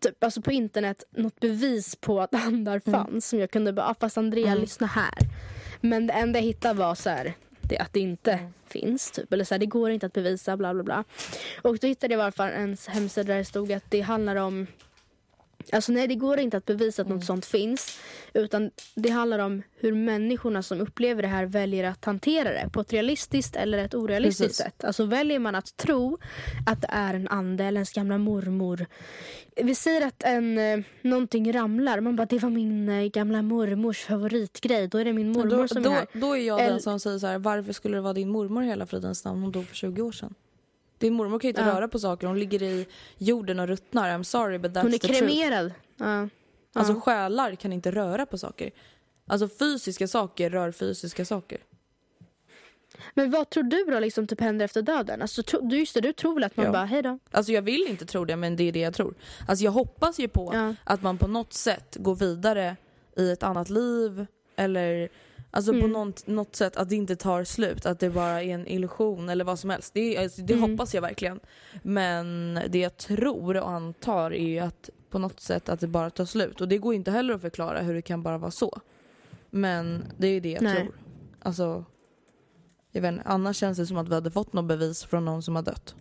Typ, 0.00 0.24
alltså 0.24 0.42
på 0.42 0.52
internet 0.52 1.04
något 1.10 1.40
bevis 1.40 1.96
på 1.96 2.20
att 2.20 2.34
andar 2.46 2.80
Mm. 2.86 3.04
fanns 3.04 3.28
som 3.28 3.38
jag 3.38 3.50
kunde 3.50 3.72
bara, 3.72 3.86
ah, 3.88 3.94
fast 4.00 4.18
Andrea 4.18 4.54
lyssna 4.54 4.86
här. 4.86 5.14
Men 5.80 6.06
det 6.06 6.12
enda 6.12 6.38
jag 6.38 6.44
hittade 6.46 6.74
var 6.78 6.94
så 6.94 7.10
här, 7.10 7.34
det, 7.60 7.78
att 7.78 7.92
det 7.92 8.00
inte 8.00 8.32
Mm. 8.32 8.52
finns. 8.66 9.10
Typ. 9.10 9.32
Eller 9.32 9.44
så 9.44 9.54
här, 9.54 9.58
det 9.58 9.66
går 9.66 9.90
inte 9.90 10.06
att 10.06 10.12
bevisa 10.12 10.56
bla 10.56 10.74
bla 10.74 10.82
bla. 10.82 11.04
Och 11.62 11.78
då 11.78 11.86
hittade 11.86 12.14
jag 12.14 12.20
i 12.20 12.22
alla 12.22 12.32
fall 12.32 12.48
en 12.50 12.76
hemsida 12.88 13.26
där 13.32 13.38
det 13.38 13.44
stod 13.44 13.72
att 13.72 13.84
det 13.90 14.00
handlar 14.00 14.36
om 14.36 14.66
Alltså 15.72 15.92
nej, 15.92 16.08
det 16.08 16.14
går 16.14 16.38
inte 16.38 16.56
att 16.56 16.66
bevisa 16.66 17.02
att 17.02 17.08
något 17.08 17.24
sånt 17.24 17.46
finns. 17.46 18.00
Utan 18.34 18.70
det 18.94 19.08
handlar 19.08 19.38
om 19.38 19.62
hur 19.76 19.92
människorna 19.92 20.62
som 20.62 20.80
upplever 20.80 21.22
det 21.22 21.28
här 21.28 21.46
väljer 21.46 21.84
att 21.84 22.04
hantera 22.04 22.50
det 22.50 22.70
på 22.72 22.80
ett 22.80 22.92
realistiskt 22.92 23.56
eller 23.56 23.78
ett 23.78 23.94
orealistiskt 23.94 24.42
Precis. 24.42 24.56
sätt. 24.56 24.84
Alltså 24.84 25.04
väljer 25.04 25.38
man 25.38 25.54
att 25.54 25.76
tro 25.76 26.18
att 26.66 26.80
det 26.80 26.88
är 26.90 27.14
en 27.14 27.28
ande 27.28 27.64
eller 27.64 27.78
ens 27.78 27.92
gamla 27.92 28.18
mormor. 28.18 28.86
Vi 29.56 29.74
säger 29.74 30.06
att 30.06 30.22
en, 30.22 30.58
eh, 30.58 30.80
någonting 31.02 31.52
ramlar. 31.52 32.00
Man 32.00 32.16
bara, 32.16 32.26
det 32.26 32.38
var 32.38 32.50
min 32.50 32.88
eh, 32.88 33.04
gamla 33.04 33.42
mormors 33.42 34.04
favoritgrej. 34.04 34.88
Då 34.88 34.98
är 34.98 35.04
det 35.04 35.12
min 35.12 35.32
mormor 35.32 35.56
då, 35.56 35.68
som 35.68 35.82
då, 35.82 35.90
är 35.90 35.94
här. 35.94 36.06
då 36.12 36.36
är 36.36 36.46
jag 36.46 36.58
den 36.58 36.80
som 36.80 37.00
säger 37.00 37.18
så 37.18 37.26
här: 37.26 37.38
varför 37.38 37.72
skulle 37.72 37.96
det 37.96 38.00
vara 38.00 38.12
din 38.12 38.28
mormor 38.28 38.62
hela 38.62 38.86
fridens 38.86 39.24
namn? 39.24 39.42
Hon 39.42 39.52
dog 39.52 39.66
för 39.66 39.76
20 39.76 40.02
år 40.02 40.12
sedan. 40.12 40.34
Din 40.98 41.12
mormor 41.14 41.38
kan 41.38 41.48
ju 41.48 41.50
inte 41.50 41.60
Ja. 41.60 41.68
röra 41.76 41.88
på 41.88 41.98
saker, 41.98 42.26
hon 42.26 42.38
ligger 42.38 42.62
i 42.62 42.86
jorden 43.18 43.60
och 43.60 43.68
ruttnar. 43.68 44.08
I'm 44.18 44.22
sorry 44.22 44.58
but 44.58 44.72
that's 44.72 44.82
Hon 44.82 44.94
är 44.94 44.98
the 44.98 45.08
kremerad. 45.08 45.72
Ja. 45.96 46.28
Alltså 46.72 47.00
själar 47.00 47.54
kan 47.54 47.72
inte 47.72 47.90
röra 47.90 48.26
på 48.26 48.38
saker. 48.38 48.70
Alltså 49.26 49.48
fysiska 49.48 50.08
saker 50.08 50.50
rör 50.50 50.72
fysiska 50.72 51.24
saker. 51.24 51.58
Men 53.14 53.30
vad 53.30 53.50
tror 53.50 53.62
du 53.62 53.84
då 53.84 54.00
liksom 54.00 54.26
typ 54.26 54.40
händer 54.40 54.64
efter 54.64 54.82
döden? 54.82 55.22
Alltså, 55.22 55.42
tro, 55.42 55.60
du, 55.60 55.78
just 55.78 55.94
det, 55.94 56.00
du 56.00 56.12
tror 56.12 56.34
väl 56.34 56.44
att 56.44 56.56
man 56.56 56.66
Ja. 56.66 56.72
bara, 56.72 56.84
hej 56.84 57.02
då. 57.02 57.18
Alltså 57.30 57.52
jag 57.52 57.62
vill 57.62 57.86
inte 57.88 58.06
tro 58.06 58.24
det 58.24 58.36
men 58.36 58.56
det 58.56 58.64
är 58.64 58.72
det 58.72 58.78
jag 58.80 58.94
tror. 58.94 59.14
Alltså 59.48 59.64
jag 59.64 59.72
hoppas 59.72 60.18
ju 60.20 60.28
på 60.28 60.50
Ja. 60.54 60.74
att 60.84 61.02
man 61.02 61.18
på 61.18 61.26
något 61.26 61.52
sätt 61.52 61.96
går 62.00 62.14
vidare 62.14 62.76
i 63.16 63.30
ett 63.30 63.42
annat 63.42 63.70
liv 63.70 64.26
eller 64.56 65.08
alltså 65.50 65.72
på 65.72 65.78
Mm. 65.78 65.90
något, 65.92 66.26
något 66.26 66.56
sätt 66.56 66.76
att 66.76 66.88
det 66.88 66.96
inte 66.96 67.16
tar 67.16 67.44
slut, 67.44 67.86
att 67.86 68.00
det 68.00 68.10
bara 68.10 68.42
är 68.42 68.48
en 68.54 68.66
illusion 68.66 69.28
eller 69.28 69.44
vad 69.44 69.58
som 69.58 69.70
helst. 69.70 69.94
Det, 69.94 70.18
alltså, 70.18 70.42
det 70.42 70.54
Mm. 70.54 70.70
hoppas 70.70 70.94
jag 70.94 71.02
verkligen. 71.02 71.40
Men 71.82 72.58
det 72.68 72.78
jag 72.78 72.96
tror 72.96 73.56
och 73.56 73.70
antar 73.70 74.30
är 74.30 74.48
ju 74.48 74.58
att 74.58 74.90
på 75.10 75.18
något 75.18 75.40
sätt 75.40 75.68
att 75.68 75.80
det 75.80 75.86
bara 75.86 76.10
tar 76.10 76.24
slut 76.24 76.60
och 76.60 76.68
det 76.68 76.78
går 76.78 76.94
inte 76.94 77.10
heller 77.10 77.34
att 77.34 77.40
förklara 77.40 77.80
hur 77.80 77.94
det 77.94 78.02
kan 78.02 78.22
bara 78.22 78.38
vara 78.38 78.50
så. 78.50 78.80
Men 79.50 80.04
det 80.18 80.26
är 80.26 80.40
det 80.40 80.50
jag 80.52 80.62
Nej. 80.62 80.76
tror. 80.76 80.94
Alltså, 81.42 81.84
jag 82.92 83.02
vet 83.02 83.12
inte, 83.12 83.22
annars 83.26 83.56
känns 83.56 83.78
det 83.78 83.86
som 83.86 83.96
att 83.96 84.08
vi 84.08 84.14
hade 84.14 84.30
fått 84.30 84.52
något 84.52 84.64
bevis 84.64 85.04
från 85.04 85.24
någon 85.24 85.42
som 85.42 85.56
har 85.56 85.62
dött. 85.62 85.94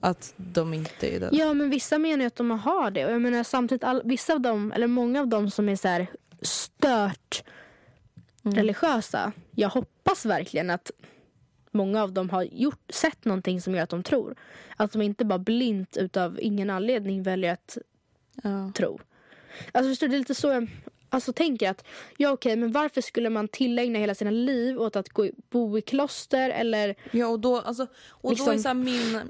Att 0.00 0.34
de 0.36 0.74
inte 0.74 1.16
är 1.16 1.20
döda. 1.20 1.36
Ja 1.36 1.54
men 1.54 1.70
vissa 1.70 1.98
menar 1.98 2.20
ju 2.20 2.26
att 2.26 2.36
de 2.36 2.50
har 2.50 2.90
det. 2.90 3.06
Och 3.06 3.12
jag 3.12 3.20
menar 3.22 3.42
samtidigt, 3.42 3.84
all, 3.84 4.02
vissa 4.04 4.32
av 4.32 4.40
dem, 4.40 4.72
eller 4.72 4.86
många 4.86 5.20
av 5.20 5.28
dem 5.28 5.50
som 5.50 5.68
är 5.68 5.76
så 5.76 5.88
här 5.88 6.06
stört 6.42 7.44
Mm. 8.44 8.56
religiösa. 8.56 9.32
Jag 9.50 9.68
hoppas 9.68 10.26
verkligen 10.26 10.70
att 10.70 10.90
många 11.70 12.02
av 12.02 12.12
dem 12.12 12.30
har 12.30 12.42
gjort, 12.42 12.80
sett 12.92 13.24
någonting 13.24 13.60
som 13.60 13.74
gör 13.74 13.82
att 13.82 13.90
de 13.90 14.02
tror. 14.02 14.34
Att 14.76 14.92
de 14.92 15.02
inte 15.02 15.24
bara 15.24 15.38
blint 15.38 15.96
utav 15.96 16.38
ingen 16.40 16.70
anledning 16.70 17.22
väljer 17.22 17.52
att 17.52 17.78
Ja. 18.42 18.72
tro. 18.74 19.00
Alltså 19.72 19.90
förstår 19.90 20.06
du, 20.06 20.10
det 20.10 20.16
är 20.16 20.18
lite 20.18 20.34
så 20.34 20.48
jag, 20.48 20.70
alltså, 21.08 21.32
tänker 21.32 21.70
att 21.70 21.84
ja 22.16 22.30
okej 22.30 22.56
men 22.56 22.72
varför 22.72 23.00
skulle 23.00 23.30
man 23.30 23.48
tillägna 23.48 23.98
hela 23.98 24.14
sina 24.14 24.30
liv 24.30 24.78
åt 24.80 24.96
att 24.96 25.08
gå, 25.08 25.28
bo 25.50 25.78
i 25.78 25.80
kloster 25.80 26.50
eller 26.50 26.94
Ja 27.10 27.26
och 27.26 27.40
då, 27.40 27.60
alltså, 27.60 27.82
och 28.08 28.22
då 28.22 28.30
Liksom- 28.30 28.52
är 28.54 28.58
så 28.58 28.68
här 28.68 28.74
min 28.74 29.20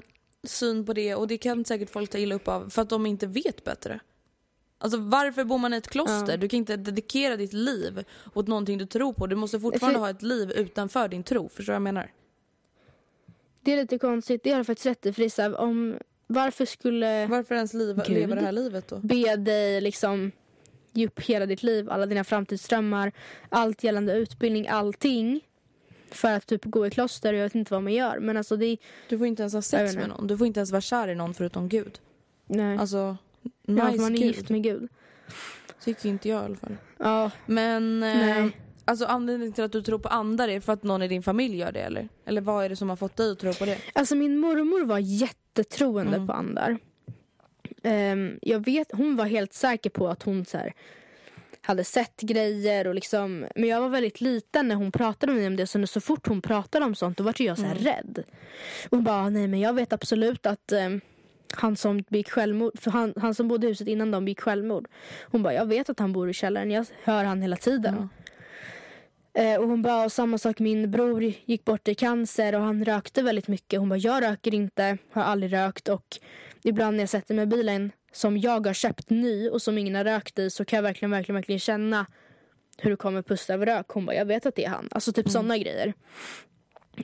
syn 0.43 0.85
på 0.85 0.93
det 0.93 1.15
och 1.15 1.27
det 1.27 1.37
kan 1.37 1.65
säkert 1.65 1.89
folk 1.89 2.09
ta 2.09 2.17
illa 2.17 2.35
upp 2.35 2.47
av 2.47 2.69
för 2.69 2.81
att 2.81 2.89
de 2.89 3.05
inte 3.05 3.27
vet 3.27 3.63
bättre. 3.63 3.99
Alltså 4.83 4.99
varför 4.99 5.43
bor 5.43 5.57
man 5.57 5.73
i 5.73 5.77
ett 5.77 5.87
kloster? 5.87 6.37
Du 6.37 6.47
kan 6.49 6.57
inte 6.57 6.77
dedikera 6.77 7.35
ditt 7.35 7.53
liv 7.53 8.03
åt 8.33 8.47
någonting 8.47 8.77
du 8.77 8.85
tror 8.85 9.13
på. 9.13 9.27
Du 9.27 9.35
måste 9.35 9.59
fortfarande 9.59 9.99
För- 9.99 10.03
ha 10.03 10.09
ett 10.09 10.21
liv 10.21 10.51
utanför 10.51 11.07
din 11.07 11.23
tro. 11.23 11.49
Förstår 11.49 11.63
du 11.63 11.67
vad 11.71 11.75
jag 11.75 11.81
menar? 11.81 12.11
det 13.61 13.73
är 13.73 13.77
lite 13.77 13.97
konstigt, 13.97 14.43
det 14.43 14.51
har 14.51 14.57
du 14.57 14.63
faktiskt 14.63 14.85
rätt 14.85 15.19
i 15.19 15.29
här, 15.37 15.57
om 15.57 15.97
varför 16.27 16.65
skulle 16.65 17.27
Varför 17.27 17.55
ens 17.55 17.73
liv, 17.73 17.95
Gud. 18.07 18.09
leva 18.17 18.35
det 18.35 18.41
här 18.41 18.51
livet 18.51 18.87
då? 18.87 18.97
be 18.97 19.35
dig 19.35 19.81
liksom 19.81 20.31
ge 20.91 21.07
upp 21.07 21.19
hela 21.19 21.45
ditt 21.45 21.63
liv, 21.63 21.89
alla 21.89 22.05
dina 22.05 22.23
framtidsdrömmar, 22.23 23.11
allt 23.49 23.83
gällande 23.83 24.13
utbildning, 24.13 24.67
allting 24.67 25.41
för 26.11 26.31
att 26.31 26.45
typ 26.47 26.65
gå 26.65 26.87
i 26.87 26.91
kloster 26.91 27.33
jag 27.33 27.43
vet 27.43 27.55
inte 27.55 27.73
vad 27.73 27.83
man 27.83 27.93
gör. 27.93 28.19
Men 28.19 28.37
alltså 28.37 28.57
det 28.57 28.77
Du 29.09 29.17
får 29.17 29.27
inte 29.27 29.41
ens 29.43 29.53
ha 29.53 29.61
sex 29.61 29.95
med 29.95 30.09
någon. 30.09 30.27
Du 30.27 30.37
får 30.37 30.47
inte 30.47 30.59
ens 30.59 30.71
vara 30.71 30.81
kär 30.81 31.07
i 31.07 31.15
någon 31.15 31.33
förutom 31.33 31.69
Gud. 31.69 31.99
nej. 32.47 32.77
Alltså, 32.77 33.17
ja, 33.65 33.89
nice 33.89 34.01
man 34.01 34.13
är 34.13 34.17
Gud. 34.17 34.27
gift 34.27 34.49
med 34.49 34.63
Gud. 34.63 34.87
Tycker 35.83 36.09
inte 36.09 36.29
jag 36.29 36.41
i 36.41 36.45
alla 36.45 36.55
fall. 36.55 36.77
Ja, 36.97 37.31
Men 37.45 38.03
eh, 38.03 38.45
alltså 38.85 39.05
anledningen 39.05 39.53
till 39.53 39.63
att 39.63 39.71
du 39.71 39.81
tror 39.81 39.99
på 39.99 40.09
andar 40.09 40.47
är 40.47 40.59
för 40.59 40.73
att 40.73 40.83
någon 40.83 41.01
i 41.01 41.07
din 41.07 41.23
familj 41.23 41.57
gör 41.57 41.71
det 41.71 41.81
eller? 41.81 42.09
Eller 42.25 42.41
vad 42.41 42.65
är 42.65 42.69
det 42.69 42.75
som 42.75 42.89
har 42.89 42.95
fått 42.95 43.15
dig 43.15 43.31
att 43.31 43.39
tro 43.39 43.53
på 43.53 43.65
det? 43.65 43.77
alltså 43.93 44.15
min 44.15 44.37
mormor 44.37 44.85
var 44.85 44.99
jättetroende 44.99 46.15
Mm. 46.15 46.27
på 46.27 46.33
andar. 46.33 46.77
Ehm, 47.83 48.39
jag 48.41 48.65
vet, 48.65 48.91
hon 48.91 49.15
var 49.15 49.25
helt 49.25 49.53
säker 49.53 49.89
på 49.89 50.07
att 50.07 50.23
hon 50.23 50.45
så 50.45 50.57
här, 50.57 50.73
hade 51.61 51.83
sett 51.83 52.21
grejer 52.21 52.87
och 52.87 52.95
liksom, 52.95 53.45
men 53.55 53.69
jag 53.69 53.81
var 53.81 53.89
väldigt 53.89 54.21
liten 54.21 54.67
när 54.67 54.75
hon 54.75 54.91
pratade 54.91 55.31
med 55.33 55.41
mig 55.41 55.47
om 55.47 55.55
det 55.55 55.67
så, 55.67 55.87
så 55.87 56.01
fort 56.01 56.27
hon 56.27 56.41
pratade 56.41 56.85
om 56.85 56.95
sånt 56.95 57.17
då 57.17 57.23
var 57.23 57.41
jag 57.41 57.57
så 57.57 57.63
här 57.65 57.75
rädd. 57.75 58.23
Och 58.89 58.97
hon 58.97 59.03
bara, 59.03 59.29
nej 59.29 59.47
men 59.47 59.59
jag 59.59 59.73
vet 59.73 59.93
absolut 59.93 60.45
att 60.45 60.71
ehm, 60.71 61.01
han 61.51 61.75
som 61.75 62.03
begick 62.09 62.29
självmord, 62.29 62.79
för 62.79 62.91
han, 62.91 63.13
han 63.17 63.35
som 63.35 63.47
bodde 63.47 63.67
i 63.67 63.69
huset 63.69 63.87
innan 63.87 64.11
de 64.11 64.25
begick 64.25 64.41
självmord. 64.41 64.87
Hon 65.23 65.43
bara, 65.43 65.53
jag 65.53 65.65
vet 65.65 65.89
att 65.89 65.99
han 65.99 66.13
bor 66.13 66.29
i 66.29 66.33
källaren, 66.33 66.71
jag 66.71 66.85
hör 67.03 67.23
han 67.23 67.41
hela 67.41 67.55
tiden. 67.55 68.09
Eh, 69.33 69.59
och 69.59 69.67
hon 69.67 69.81
bara, 69.81 70.05
och 70.05 70.11
samma 70.11 70.37
sak 70.37 70.59
min 70.59 70.91
bror 70.91 71.23
gick 71.45 71.65
bort 71.65 71.87
i 71.87 71.95
cancer 71.95 72.55
och 72.55 72.61
han 72.61 72.85
rökte 72.85 73.21
väldigt 73.21 73.47
mycket. 73.47 73.79
Hon 73.79 73.89
bara, 73.89 73.99
jag 73.99 74.23
röker 74.23 74.53
inte, 74.53 74.97
har 75.11 75.23
aldrig 75.23 75.53
rökt 75.53 75.87
och 75.87 76.17
ibland 76.63 76.97
när 76.97 77.01
jag 77.01 77.09
sätter 77.09 77.35
mig 77.35 77.43
i 77.43 77.47
bilen 77.47 77.91
som 78.11 78.37
jag 78.37 78.67
har 78.67 78.73
köpt 78.73 79.09
ny 79.09 79.49
och 79.49 79.61
som 79.61 79.77
ingen 79.77 79.95
har 79.95 80.03
rökt 80.03 80.39
i 80.39 80.49
så 80.49 80.65
kan 80.65 80.77
jag 80.77 80.83
verkligen, 80.83 81.11
verkligen, 81.11 81.35
verkligen 81.35 81.59
känna 81.59 82.05
hur 82.77 82.89
det 82.89 82.97
kommer 82.97 83.21
pusta 83.21 83.53
över 83.53 83.65
rök. 83.65 83.89
Hon 83.89 84.05
bara, 84.05 84.15
jag 84.15 84.25
vet 84.25 84.45
att 84.45 84.55
det 84.55 84.65
är 84.65 84.69
han. 84.69 84.87
Alltså 84.91 85.13
typ 85.13 85.29
sådana 85.29 85.57
grejer. 85.57 85.93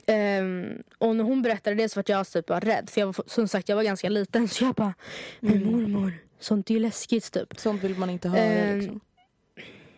Ehm, 0.06 0.82
och 0.98 1.16
när 1.16 1.24
hon 1.24 1.42
berättade 1.42 1.76
det 1.76 1.88
så 1.88 1.98
var 1.98 2.04
jag 2.06 2.28
typ 2.28 2.46
bara 2.46 2.60
rädd. 2.60 2.90
För 2.90 3.00
jag 3.00 3.06
var, 3.06 3.24
som 3.26 3.48
sagt, 3.48 3.68
jag 3.68 3.76
var 3.76 3.82
ganska 3.82 4.08
liten 4.08 4.48
så 4.48 4.64
jag 4.64 4.74
bara, 4.74 4.94
men 5.40 5.64
mormor, 5.64 6.12
sånt 6.40 6.70
är 6.70 6.74
ju 6.74 6.80
läskigt 6.80 7.32
typ. 7.32 7.58
Sånt 7.60 7.84
vill 7.84 7.96
man 7.98 8.10
inte 8.10 8.28
höra 8.28 8.40
Eh, 8.40 8.76
liksom. 8.76 9.00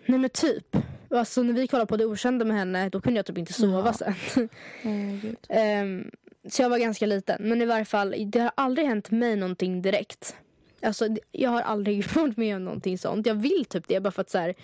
Nej 0.07 0.19
men 0.19 0.31
typ. 0.31 0.77
Alltså 1.11 1.43
när 1.43 1.53
vi 1.53 1.67
kollade 1.69 1.87
på 1.87 1.97
Det 1.97 2.05
Okända 2.05 2.45
med 2.45 2.57
henne 2.57 2.89
då 2.89 3.01
kunde 3.01 3.19
jag 3.19 3.27
typ 3.27 3.39
inte 3.39 3.53
sova 3.53 3.95
Ja. 4.01 4.15
sen. 4.33 4.49
Ehm, 5.49 6.11
så 6.51 6.63
jag 6.63 6.71
var 6.71 6.79
ganska 6.79 7.07
liten. 7.07 7.37
Men 7.49 7.63
i 7.63 7.67
varje 7.67 7.85
fall, 7.85 8.15
det 8.27 8.39
har 8.41 8.53
aldrig 8.55 8.87
hänt 8.87 9.11
mig 9.11 9.37
någonting 9.37 9.83
direkt. 9.83 10.37
Alltså 10.83 11.09
jag 11.33 11.51
har 11.51 11.63
aldrig 11.63 12.05
varit 12.15 12.37
med 12.37 12.57
om 12.57 12.65
någonting 12.65 12.99
sånt. 12.99 13.27
Jag 13.27 13.35
vill 13.35 13.65
typ 13.69 13.89
det 13.89 14.01
bara 14.01 14.11
för 14.11 14.21
att 14.23 14.31
så 14.31 14.39
här, 14.39 14.55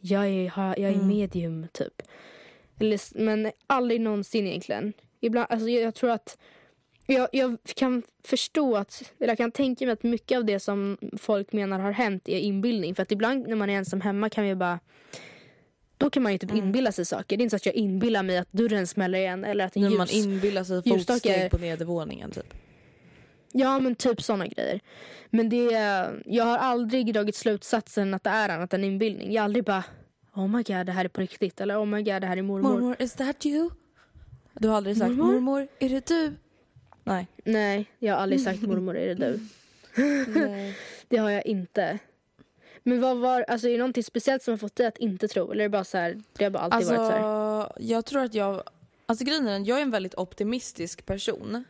jag 0.00 0.26
är, 0.26 0.52
jag 0.56 0.78
är 0.78 0.92
Mm. 0.94 1.06
medium 1.08 1.66
typ. 1.72 2.02
Eller, 2.82 3.18
men 3.24 3.52
aldrig 3.66 4.00
någonsin 4.00 4.46
egentligen. 4.46 4.92
Ibland, 5.20 5.46
alltså 5.50 5.68
jag, 5.68 5.82
jag 5.82 5.94
tror 5.94 6.10
att 6.10 6.38
jag, 7.06 7.28
jag 7.32 7.56
kan 7.76 8.02
förstå 8.24 8.76
att, 8.76 9.12
eller 9.18 9.28
jag 9.28 9.38
kan 9.38 9.52
tänka 9.52 9.84
mig 9.84 9.92
att 9.92 10.02
mycket 10.02 10.38
av 10.38 10.44
det 10.44 10.60
som 10.60 10.98
folk 11.18 11.52
menar 11.52 11.78
har 11.78 11.92
hänt 11.92 12.28
är 12.28 12.38
inbildning. 12.38 12.94
För 12.94 13.02
att 13.02 13.12
ibland 13.12 13.48
när 13.48 13.56
man 13.56 13.70
är 13.70 13.74
ensam 13.74 14.00
hemma 14.00 14.30
kan 14.30 14.44
vi 14.44 14.54
bara 14.54 14.78
då 15.98 16.10
kan 16.10 16.22
man 16.22 16.32
ju 16.32 16.38
typ 16.38 16.50
Mm. 16.50 16.64
inbilla 16.64 16.92
sig 16.92 17.04
saker. 17.04 17.36
Det 17.36 17.40
är 17.40 17.44
inte 17.44 17.50
så 17.50 17.56
att 17.56 17.66
jag 17.66 17.74
inbillar 17.74 18.22
mig 18.22 18.38
att 18.38 18.52
dörren 18.52 18.86
smäller 18.86 19.18
igen 19.18 19.44
eller 19.44 19.64
att 19.64 19.76
en 19.76 19.82
ljus... 19.82 19.98
man 19.98 20.08
inbillar 20.10 20.64
sig 20.64 20.82
fotsteg 20.82 21.50
på 21.50 21.58
nedervåningen 21.58 22.30
typ. 22.30 22.54
Ja 23.52 23.80
men 23.80 23.94
typ 23.94 24.22
sådana 24.22 24.46
grejer. 24.46 24.80
Men 25.30 25.48
det, 25.48 25.70
jag 26.26 26.44
har 26.44 26.58
aldrig 26.58 27.14
dragit 27.14 27.36
slutsatsen 27.36 28.14
att 28.14 28.24
det 28.24 28.30
är 28.30 28.48
annat 28.48 28.74
än 28.74 28.84
inbildning. 28.84 29.32
Jag 29.32 29.42
har 29.42 29.44
aldrig 29.44 29.64
bara 29.64 29.84
Oh 30.34 30.48
my 30.48 30.62
god 30.62 30.86
det 30.86 30.92
här 30.92 31.04
är 31.04 31.08
på 31.08 31.20
riktigt 31.20 31.60
eller 31.60 31.76
oh 31.82 31.86
my 31.86 32.02
god 32.02 32.20
det 32.22 32.26
här 32.26 32.36
är 32.36 32.42
mormor. 32.42 32.72
Mormor, 32.72 32.96
is 32.98 33.12
that 33.12 33.46
you? 33.46 33.70
Du 34.54 34.68
har 34.68 34.76
aldrig 34.76 34.96
sagt 34.96 35.10
Mormor? 35.10 35.32
mormor, 35.32 35.68
är 35.78 35.88
det 35.88 36.06
du? 36.06 36.34
Nej. 37.04 37.26
Nej 37.44 37.86
jag 37.98 38.14
har 38.14 38.20
aldrig 38.20 38.40
sagt 38.40 38.62
mormor 38.62 38.96
är 38.96 39.14
det 39.14 39.14
du. 39.14 39.40
Det 41.08 41.16
har 41.16 41.30
jag 41.30 41.46
inte. 41.46 41.98
Men 42.82 43.00
vad 43.00 43.16
var, 43.18 43.44
alltså 43.48 43.68
är 43.68 43.72
det 43.72 43.78
någonting 43.78 44.04
speciellt 44.04 44.42
som 44.42 44.52
har 44.52 44.58
fått 44.58 44.76
dig 44.76 44.86
att 44.86 44.98
inte 44.98 45.28
tro? 45.28 45.52
Eller 45.52 45.64
är 45.64 45.68
det 45.68 45.72
bara 45.72 45.84
så 45.84 45.98
här, 45.98 46.22
det 46.32 46.44
har 46.44 46.50
bara 46.50 46.62
alltid 46.62 46.76
Alltså, 46.76 46.94
varit 46.96 47.06
så 47.12 47.16
här? 47.16 47.72
jag 47.78 48.04
tror 48.04 48.22
att 48.22 48.34
jag... 48.34 48.62
Alltså 49.06 49.24
grejen 49.24 49.46
är 49.48 49.60
jag 49.68 49.78
är 49.78 49.82
en 49.82 49.90
väldigt 49.90 50.14
optimistisk 50.14 51.06
person. 51.06 51.64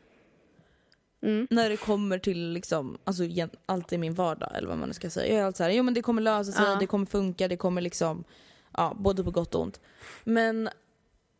Mm. 1.22 1.46
När 1.50 1.70
det 1.70 1.76
kommer 1.76 2.18
till 2.18 2.52
liksom, 2.52 2.98
alltså 3.04 3.22
allt 3.66 3.92
i 3.92 3.98
min 3.98 4.14
vardag 4.14 4.50
eller 4.54 4.68
vad 4.68 4.78
man 4.78 4.88
nu 4.88 4.94
ska 4.94 5.10
säga. 5.10 5.32
Jag 5.32 5.40
är 5.40 5.44
alltid 5.44 5.56
såhär, 5.56 5.70
jo 5.70 5.82
men 5.82 5.94
det 5.94 6.02
kommer 6.02 6.22
lösa 6.22 6.52
sig, 6.52 6.64
Ja. 6.64 6.76
det 6.80 6.86
kommer 6.86 7.06
funka, 7.06 7.48
det 7.48 7.56
kommer 7.56 7.80
liksom, 7.80 8.24
ja 8.76 8.96
både 8.98 9.24
på 9.24 9.30
gott 9.30 9.54
och 9.54 9.60
ont. 9.62 9.80
Men 10.24 10.68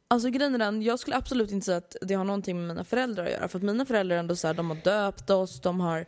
alltså 0.09 0.31
grejen 0.31 0.55
är 0.55 0.59
den, 0.59 0.83
jag 0.83 0.99
skulle 0.99 1.17
absolut 1.17 1.51
inte 1.51 1.67
säga 1.67 1.79
att 1.79 1.97
det 2.03 2.15
har 2.15 2.25
någonting 2.25 2.59
med 2.59 2.69
mina 2.69 2.85
föräldrar 2.85 3.25
att 3.25 3.31
göra. 3.31 3.49
För 3.49 3.59
att 3.59 3.63
mina 3.63 3.87
föräldrar 3.87 4.17
ändå 4.17 4.37
såhär, 4.37 4.55
de 4.55 4.71
har 4.71 4.77
döpt 4.77 5.31
oss, 5.31 5.61
de 5.61 5.81
har 5.81 6.07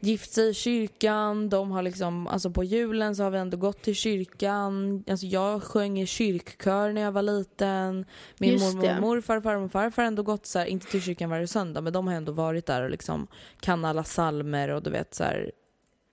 gift 0.00 0.32
sig 0.32 0.48
i 0.48 0.54
kyrkan, 0.54 1.48
de 1.48 1.70
har 1.70 1.82
liksom, 1.82 2.26
alltså 2.26 2.50
på 2.50 2.64
julen 2.64 3.16
så 3.16 3.22
har 3.22 3.30
vi 3.30 3.38
ändå 3.38 3.56
gått 3.56 3.82
till 3.82 3.94
kyrkan. 3.94 5.04
Alltså 5.10 5.26
jag 5.26 5.62
sjöng 5.62 6.00
i 6.00 6.06
kyrkkör 6.06 6.92
när 6.92 7.00
jag 7.02 7.12
var 7.12 7.22
liten. 7.22 8.04
Min 8.38 8.52
Just 8.52 8.64
mormor 8.64 8.82
det. 8.82 9.00
morfar, 9.00 9.40
farmor 9.40 9.64
och 9.64 9.72
farfar 9.72 10.02
har 10.02 10.06
ändå 10.06 10.22
gått 10.22 10.46
så 10.46 10.58
här, 10.58 10.66
inte 10.66 10.86
till 10.86 11.02
kyrkan 11.02 11.30
varje 11.30 11.46
söndag 11.46 11.80
men 11.80 11.92
de 11.92 12.06
har 12.06 12.14
ändå 12.14 12.32
varit 12.32 12.66
där 12.66 12.82
och 12.82 12.90
liksom 12.90 13.26
kan 13.60 13.84
alla 13.84 14.04
salmer 14.04 14.68
och 14.68 14.82
du 14.82 14.90
vet 14.90 15.14
så 15.14 15.24
här, 15.24 15.50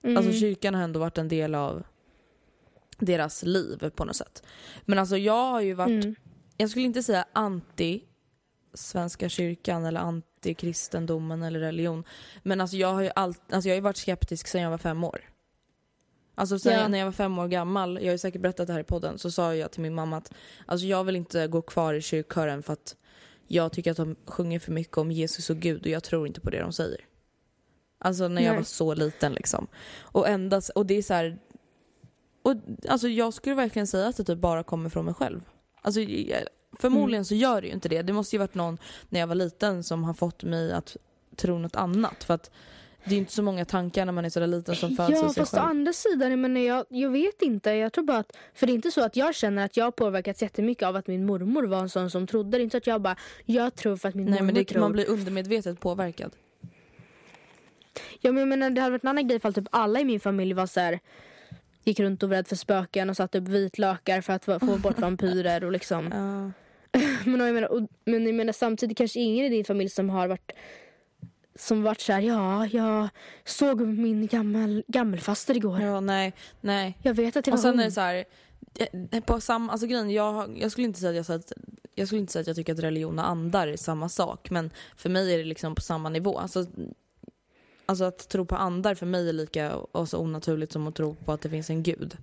Mm. 0.04 0.16
Alltså 0.16 0.32
kyrkan 0.32 0.74
har 0.74 0.82
ändå 0.82 1.00
varit 1.00 1.18
en 1.18 1.28
del 1.28 1.54
av 1.54 1.82
deras 2.98 3.42
liv 3.42 3.90
på 3.96 4.04
något 4.04 4.16
sätt. 4.16 4.42
Men 4.84 4.98
alltså 4.98 5.16
jag 5.16 5.50
har 5.50 5.60
ju 5.60 5.74
varit, 5.74 6.04
Mm. 6.04 6.14
jag 6.56 6.70
skulle 6.70 6.84
inte 6.84 7.02
säga 7.02 7.24
anti 7.32 8.02
Svenska 8.74 9.28
kyrkan 9.28 9.84
eller 9.84 10.00
anti 10.00 10.54
kristendomen 10.54 11.42
eller 11.42 11.60
religion. 11.60 12.04
Men 12.42 12.60
alltså 12.60 12.76
jag 12.76 12.92
har 12.94 13.02
ju 13.02 13.10
allt, 13.14 13.52
alltså 13.52 13.68
jag 13.68 13.76
har 13.76 13.80
varit 13.80 13.96
skeptisk 13.96 14.46
sedan 14.46 14.62
jag 14.62 14.70
var 14.70 14.78
fem 14.78 15.04
år. 15.04 15.20
Alltså 16.34 16.58
sen 16.58 16.72
jag, 16.72 16.90
när 16.90 16.98
jag 16.98 17.04
var 17.04 17.12
fem 17.12 17.38
år 17.38 17.48
gammal, 17.48 17.94
jag 17.96 18.04
har 18.04 18.12
ju 18.12 18.18
säkert 18.18 18.42
berättat 18.42 18.66
det 18.66 18.72
här 18.72 18.80
i 18.80 18.84
podden, 18.84 19.18
så 19.18 19.30
sa 19.30 19.54
jag 19.54 19.70
till 19.70 19.82
min 19.82 19.94
mamma 19.94 20.16
att 20.16 20.32
alltså 20.66 20.86
jag 20.86 21.04
vill 21.04 21.16
inte 21.16 21.46
gå 21.46 21.62
kvar 21.62 21.94
i 21.94 22.00
kyrkkören 22.02 22.62
för 22.62 22.72
att 22.72 22.96
jag 23.46 23.72
tycker 23.72 23.90
att 23.90 23.96
de 23.96 24.16
sjunger 24.26 24.58
för 24.58 24.72
mycket 24.72 24.98
om 24.98 25.10
Jesus 25.10 25.50
och 25.50 25.56
Gud 25.56 25.80
och 25.80 25.86
jag 25.86 26.02
tror 26.02 26.26
inte 26.26 26.40
på 26.40 26.50
det 26.50 26.60
de 26.60 26.72
säger. 26.72 27.00
Alltså 27.98 28.28
när 28.28 28.42
jag 28.42 28.50
Nej. 28.50 28.58
var 28.58 28.64
så 28.64 28.94
liten 28.94 29.32
liksom. 29.32 29.66
Och 30.00 30.28
endast, 30.28 30.70
och 30.70 30.86
det 30.86 30.94
är 30.94 31.02
så 31.02 31.14
här, 31.14 31.38
och 32.44 32.54
alltså 32.88 33.08
jag 33.08 33.34
skulle 33.34 33.54
verkligen 33.54 33.86
säga 33.86 34.06
att 34.08 34.16
det 34.16 34.24
typ 34.24 34.38
bara 34.38 34.62
kommer 34.62 34.90
från 34.90 35.04
mig 35.04 35.14
själv. 35.14 35.40
Alltså 35.82 36.00
förmodligen 36.78 37.18
Mm. 37.18 37.24
så 37.24 37.34
gör 37.34 37.60
det 37.60 37.66
ju 37.66 37.72
inte 37.72 37.88
det. 37.88 38.02
Det 38.02 38.12
måste 38.12 38.36
ju 38.36 38.40
varit 38.40 38.54
någon 38.54 38.78
när 39.08 39.20
jag 39.20 39.26
var 39.26 39.34
liten 39.34 39.84
som 39.84 40.04
har 40.04 40.14
fått 40.14 40.42
mig 40.42 40.72
att 40.72 40.96
tro 41.36 41.58
något 41.58 41.76
annat. 41.76 42.24
För 42.24 42.34
att 42.34 42.50
det 43.04 43.14
är 43.14 43.18
inte 43.18 43.32
så 43.32 43.42
många 43.42 43.64
tankar 43.64 44.04
när 44.04 44.12
man 44.12 44.24
är 44.24 44.28
så 44.28 44.40
där 44.40 44.46
liten 44.46 44.76
som 44.76 44.96
föds 44.96 45.10
Ja 45.10 45.16
sig 45.20 45.34
fast 45.34 45.54
å 45.54 45.56
själv. 45.56 45.68
andra 45.68 45.92
sidan, 45.92 46.40
men 46.40 46.64
jag, 46.64 46.84
jag 46.88 47.10
vet 47.10 47.42
inte. 47.42 47.70
Jag 47.70 47.92
tror 47.92 48.04
bara 48.04 48.18
att, 48.18 48.36
för 48.54 48.66
det 48.66 48.72
är 48.72 48.74
inte 48.74 48.90
så 48.90 49.00
att 49.04 49.16
jag 49.16 49.34
känner 49.34 49.64
att 49.64 49.76
jag 49.76 49.84
har 49.84 49.90
påverkats 49.90 50.42
jättemycket 50.42 50.86
av 50.88 50.96
att 50.96 51.06
min 51.06 51.26
mormor 51.26 51.62
var 51.62 51.78
en 51.80 51.88
sån 51.88 52.10
som 52.10 52.26
trodde. 52.26 52.50
Det 52.50 52.56
är 52.56 52.60
inte 52.60 52.72
så 52.74 52.78
att 52.78 52.86
jag 52.86 53.00
bara, 53.02 53.16
jag 53.44 53.74
tror 53.74 53.96
för 53.96 54.08
att 54.08 54.14
min 54.14 54.24
Nej 54.26 54.34
mormor 54.34 54.46
men 54.46 54.54
det, 54.54 54.64
tror. 54.64 54.80
man 54.80 54.92
blir 54.92 55.08
undermedvetet 55.10 55.80
påverkad. 55.80 56.32
Ja 58.20 58.32
men 58.32 58.36
jag 58.40 58.48
menar 58.48 58.70
det 58.70 58.80
hade 58.80 58.90
varit 58.92 59.04
en 59.04 59.08
annan 59.10 59.28
grej 59.28 59.36
ifall 59.36 59.54
typ 59.54 59.68
alla 59.70 60.00
i 60.00 60.04
min 60.04 60.20
familj 60.20 60.52
var 60.54 60.66
så 60.66 60.80
här 60.80 61.00
gick 61.84 62.00
runt 62.00 62.22
och 62.22 62.28
var 62.28 62.36
rädd 62.36 62.48
för 62.48 62.56
spöken 62.56 63.10
och 63.10 63.16
satte 63.16 63.38
upp 63.38 63.48
vitlökar 63.48 64.20
för 64.20 64.32
att 64.32 64.44
få 64.44 64.78
bort 64.78 64.98
vampyrer 65.00 65.64
och 65.64 65.72
liksom. 65.72 66.10
Ja. 66.12 66.50
Men 67.24 67.40
jag 67.40 67.54
menar, 67.54 67.68
och, 67.68 67.88
men 68.04 68.26
jag 68.26 68.34
menar 68.34 68.52
samtidigt 68.52 68.98
kanske 68.98 69.20
ingen 69.20 69.46
i 69.46 69.48
din 69.48 69.64
familj 69.64 69.90
som 69.90 70.10
har 70.10 70.28
varit 70.28 70.52
som 71.58 71.82
varit 71.82 72.00
så 72.00 72.12
här, 72.12 72.20
ja, 72.20 72.66
jag 72.66 73.08
såg 73.44 73.80
min 73.80 74.26
gammel, 74.26 74.84
gammelfaster 74.86 75.56
igår. 75.56 75.80
ja, 75.80 76.00
nej, 76.00 76.32
nej. 76.60 76.98
Jag 77.02 77.14
vet 77.14 77.36
att 77.36 77.44
det 77.44 77.50
var 77.50 77.58
Och 77.58 77.62
sen 77.62 77.70
hon. 77.70 77.80
är 77.80 77.84
det 77.84 77.90
så 77.90 78.00
här, 78.00 78.24
på 79.20 79.40
sam, 79.40 79.70
alltså 79.70 79.86
grejen, 79.86 80.10
jag, 80.10 80.58
jag 80.58 80.72
skulle 80.72 80.86
inte 80.86 81.00
säga 81.00 81.20
att 81.20 81.28
jag, 81.28 81.42
jag 81.94 82.06
skulle 82.08 82.20
inte 82.20 82.32
säga 82.32 82.40
att 82.40 82.46
jag 82.46 82.56
tycker 82.56 82.72
att 82.72 82.78
religion 82.78 83.18
och 83.18 83.28
andar 83.28 83.68
är 83.68 83.76
samma 83.76 84.08
sak. 84.08 84.50
Men 84.50 84.70
för 84.96 85.10
mig 85.10 85.34
är 85.34 85.38
det 85.38 85.44
liksom 85.44 85.74
på 85.74 85.80
samma 85.80 86.08
nivå. 86.08 86.38
Alltså, 86.38 86.66
alltså 87.86 88.04
att 88.04 88.28
tro 88.28 88.44
på 88.44 88.56
andar 88.56 88.94
för 88.94 89.06
mig 89.06 89.28
är 89.28 89.32
lika 89.32 89.76
och 89.76 90.08
så 90.08 90.18
onaturligt 90.18 90.72
som 90.72 90.86
att 90.86 90.94
tro 90.94 91.14
på 91.14 91.32
att 91.32 91.40
det 91.40 91.50
finns 91.50 91.70
en 91.70 91.82
gud. 91.82 92.16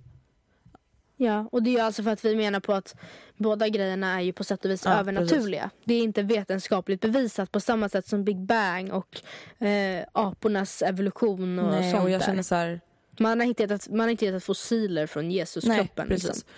Ja, 1.16 1.48
och 1.52 1.62
det 1.62 1.76
är 1.76 1.82
alltså 1.82 2.02
för 2.02 2.10
att 2.10 2.24
vi 2.24 2.36
menar 2.36 2.60
på 2.60 2.72
att 2.72 2.96
båda 3.36 3.68
grejerna 3.68 4.14
är 4.14 4.20
ju 4.20 4.32
på 4.32 4.44
sätt 4.44 4.64
och 4.64 4.70
vis 4.70 4.84
Ja, 4.84 4.92
övernaturliga. 4.98 5.70
Det 5.84 5.94
är 5.94 6.02
inte 6.02 6.22
vetenskapligt 6.22 7.00
bevisat 7.00 7.52
på 7.52 7.60
samma 7.60 7.88
sätt 7.88 8.06
som 8.06 8.24
Big 8.24 8.38
Bang 8.38 8.92
och 8.92 9.20
eh, 9.66 10.04
apornas 10.12 10.82
evolution 10.82 11.58
och 11.58 11.70
Nej, 11.72 11.92
sånt 11.92 12.04
och 12.04 12.10
jag 12.10 12.20
där. 12.20 12.26
känner 12.26 12.42
så 12.42 12.54
här, 12.54 12.80
Man 13.18 13.40
har 13.40 13.46
inte 13.46 13.62
hittat, 13.62 13.88
man 13.88 14.00
har 14.00 14.08
inte 14.08 14.26
hittat 14.26 14.44
fossiler 14.44 15.06
från 15.06 15.30
Jesus 15.30 15.64
nej 15.64 15.78
kroppen. 15.78 16.08
precis. 16.08 16.28
Liksom. 16.28 16.48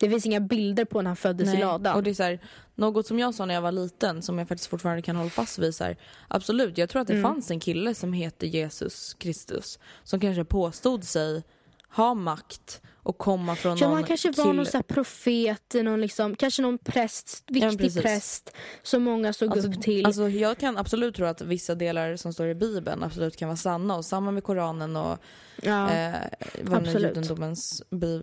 Det 0.00 0.10
finns 0.10 0.26
inga 0.26 0.40
bilder 0.40 0.84
på 0.84 1.02
när 1.02 1.08
han 1.10 1.16
föddes 1.16 1.48
i 1.48 1.52
Nej. 1.52 1.60
ladan. 1.60 1.96
Och 1.96 2.02
det 2.02 2.10
är 2.10 2.14
så 2.14 2.22
här, 2.22 2.40
något 2.74 3.06
som 3.06 3.18
jag 3.18 3.34
sa 3.34 3.46
när 3.46 3.54
jag 3.54 3.62
var 3.62 3.72
liten 3.72 4.22
som 4.22 4.38
jag 4.38 4.48
faktiskt 4.48 4.70
fortfarande 4.70 5.02
kan 5.02 5.16
hålla 5.16 5.30
fast 5.30 5.58
vid. 5.58 5.74
Så 5.74 5.84
här, 5.84 5.96
absolut, 6.28 6.78
jag 6.78 6.88
tror 6.88 7.02
att 7.02 7.08
det 7.08 7.12
Mm. 7.14 7.22
fanns 7.22 7.50
en 7.50 7.60
kille 7.60 7.94
som 7.94 8.12
heter 8.12 8.46
Jesus 8.46 9.14
Kristus 9.14 9.78
som 10.02 10.20
kanske 10.20 10.44
påstod 10.44 11.04
sig 11.04 11.42
ha 11.88 12.14
makt 12.14 12.82
och 13.04 13.18
komma 13.18 13.56
från 13.56 13.76
Ja, 13.76 13.86
någon 13.86 13.94
man 13.94 14.04
kanske 14.04 14.30
var 14.30 14.52
någon 14.52 14.66
så 14.66 14.82
profet, 14.82 15.74
någon 15.74 16.00
liksom, 16.00 16.36
kanske 16.36 16.62
någon 16.62 16.78
präst, 16.78 17.44
viktig 17.46 17.78
precis. 17.78 18.02
präst 18.02 18.50
som 18.82 19.02
många 19.02 19.32
såg 19.32 19.52
Alltså, 19.52 19.68
upp 19.68 19.82
till. 19.82 20.06
alltså 20.06 20.28
jag 20.28 20.58
kan 20.58 20.76
absolut 20.76 21.16
tro 21.16 21.26
att 21.26 21.40
vissa 21.40 21.74
delar 21.74 22.16
som 22.16 22.32
står 22.32 22.48
i 22.48 22.54
bibeln 22.54 23.02
absolut 23.02 23.36
kan 23.36 23.48
vara 23.48 23.56
sanna 23.56 23.96
och 23.96 24.04
samma 24.04 24.30
med 24.30 24.44
koranen 24.44 24.96
och 24.96 25.18
ja. 25.62 25.90
eh, 25.90 26.14
vad 26.62 26.82
nu 26.82 26.90
judendomens 26.92 27.82
bi, 27.90 28.22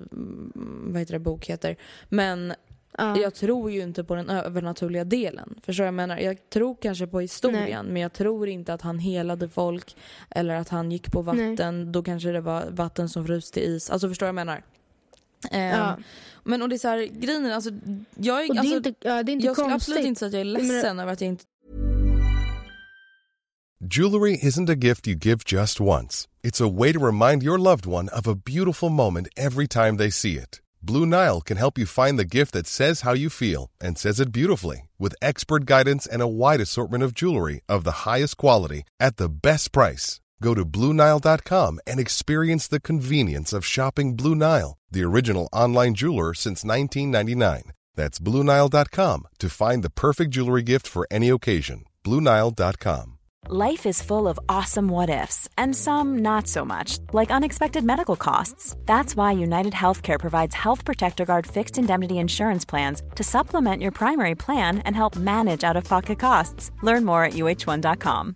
vad 0.85 0.99
heter 0.99 1.13
det, 1.13 1.19
bok 1.19 1.45
heter. 1.45 1.77
Men 2.09 2.53
ja. 2.97 3.17
jag 3.17 3.35
tror 3.35 3.71
ju 3.71 3.81
inte 3.81 4.03
på 4.03 4.15
den 4.15 4.29
övernaturliga 4.29 5.03
delen. 5.03 5.59
Förstår 5.63 5.85
jag 5.85 5.93
menar? 5.93 6.17
Jag 6.17 6.49
tror 6.49 6.75
kanske 6.81 7.07
på 7.07 7.19
historien 7.19 7.85
men 7.85 8.01
jag 8.01 8.13
tror 8.13 8.47
inte 8.49 8.73
att 8.73 8.81
han 8.81 8.99
helade 8.99 9.49
folk 9.49 9.95
eller 10.29 10.55
att 10.55 10.69
han 10.69 10.91
gick 10.91 11.11
på 11.11 11.21
vatten. 11.21 11.91
Då 11.91 12.03
kanske 12.03 12.31
det 12.31 12.41
var 12.41 12.65
vatten 12.69 13.09
som 13.09 13.25
frös 13.25 13.51
till 13.51 13.63
is. 13.63 13.89
Alltså 13.89 14.09
förstår 14.09 14.25
jag 14.25 14.35
menar? 14.35 14.63
Ehm, 15.51 15.79
Ja. 15.79 15.97
Men 16.43 16.61
och 16.61 16.69
det 16.69 16.75
är 16.75 16.77
så 16.77 16.87
här, 16.87 17.05
grejen 17.05 17.45
är, 17.45 17.51
alltså, 17.51 17.69
jag, 18.15 18.45
är, 18.45 18.49
alltså, 18.49 18.73
är 18.73 18.77
inte, 18.77 18.93
ja, 18.99 19.23
det 19.23 19.31
är 19.31 19.33
inte 19.33 19.45
jag 19.45 19.55
skulle 19.55 19.73
absolut 19.73 20.05
inte 20.05 20.19
säga 20.19 20.27
att 20.27 20.33
jag 20.33 20.41
är 20.41 20.45
ledsen 20.45 20.99
över 20.99 21.13
att 21.13 21.21
jag 21.21 21.27
inte 21.27 21.43
Jewelry 23.83 24.37
isn't 24.37 24.69
a 24.69 24.75
gift 24.75 25.07
you 25.07 25.15
give 25.15 25.43
just 25.43 25.81
once. 25.81 26.27
It's 26.43 26.61
a 26.61 26.67
way 26.67 26.93
to 26.93 26.99
remind 26.99 27.41
your 27.41 27.57
loved 27.57 27.87
one 27.87 28.09
of 28.09 28.27
a 28.27 28.35
beautiful 28.35 28.89
moment 28.89 29.27
every 29.35 29.67
time 29.67 29.97
they 29.97 30.11
see 30.11 30.37
it. 30.37 30.61
Blue 30.83 31.05
Nile 31.05 31.41
can 31.41 31.57
help 31.57 31.79
you 31.79 31.87
find 31.87 32.17
the 32.19 32.25
gift 32.37 32.53
that 32.53 32.67
says 32.67 33.01
how 33.01 33.13
you 33.13 33.29
feel 33.29 33.71
and 33.81 33.97
says 33.97 34.19
it 34.19 34.31
beautifully 34.31 34.89
with 34.99 35.15
expert 35.21 35.65
guidance 35.65 36.05
and 36.05 36.21
a 36.21 36.27
wide 36.27 36.61
assortment 36.61 37.03
of 37.03 37.15
jewelry 37.15 37.61
of 37.67 37.83
the 37.83 38.05
highest 38.05 38.37
quality 38.37 38.83
at 38.99 39.17
the 39.17 39.29
best 39.29 39.71
price. 39.71 40.20
Go 40.41 40.55
to 40.55 40.65
BlueNile.com 40.65 41.79
and 41.87 41.99
experience 41.99 42.67
the 42.67 42.81
convenience 42.81 43.53
of 43.53 43.65
shopping 43.65 44.15
Blue 44.15 44.35
Nile, 44.35 44.77
the 44.89 45.03
original 45.03 45.47
online 45.53 45.93
jeweler 45.93 46.33
since 46.33 46.65
1999. 46.65 47.71
That's 47.95 48.19
BlueNile.com 48.19 49.27
to 49.39 49.49
find 49.49 49.83
the 49.83 49.91
perfect 49.91 50.31
jewelry 50.31 50.63
gift 50.63 50.87
for 50.87 51.07
any 51.11 51.29
occasion. 51.29 51.83
BlueNile.com. 52.03 53.17
Life 53.49 53.87
is 53.87 54.03
full 54.03 54.27
of 54.27 54.39
awesome 54.47 54.87
what 54.87 55.09
ifs, 55.09 55.49
and 55.57 55.75
some 55.75 56.19
not 56.19 56.47
so 56.47 56.63
much, 56.63 56.99
like 57.11 57.31
unexpected 57.31 57.83
medical 57.83 58.15
costs. 58.15 58.75
That's 58.85 59.15
why 59.15 59.31
United 59.31 59.73
Healthcare 59.73 60.19
provides 60.19 60.55
Health 60.55 60.85
Protector 60.85 61.25
Guard 61.25 61.47
fixed 61.47 61.77
indemnity 61.79 62.19
insurance 62.19 62.65
plans 62.65 63.01
to 63.15 63.23
supplement 63.23 63.81
your 63.81 63.91
primary 63.91 64.35
plan 64.35 64.79
and 64.85 64.95
help 64.95 65.15
manage 65.15 65.63
out 65.63 65.75
of 65.75 65.85
pocket 65.85 66.19
costs. 66.19 66.71
Learn 66.83 67.03
more 67.03 67.23
at 67.25 67.33
uh1.com. 67.33 68.35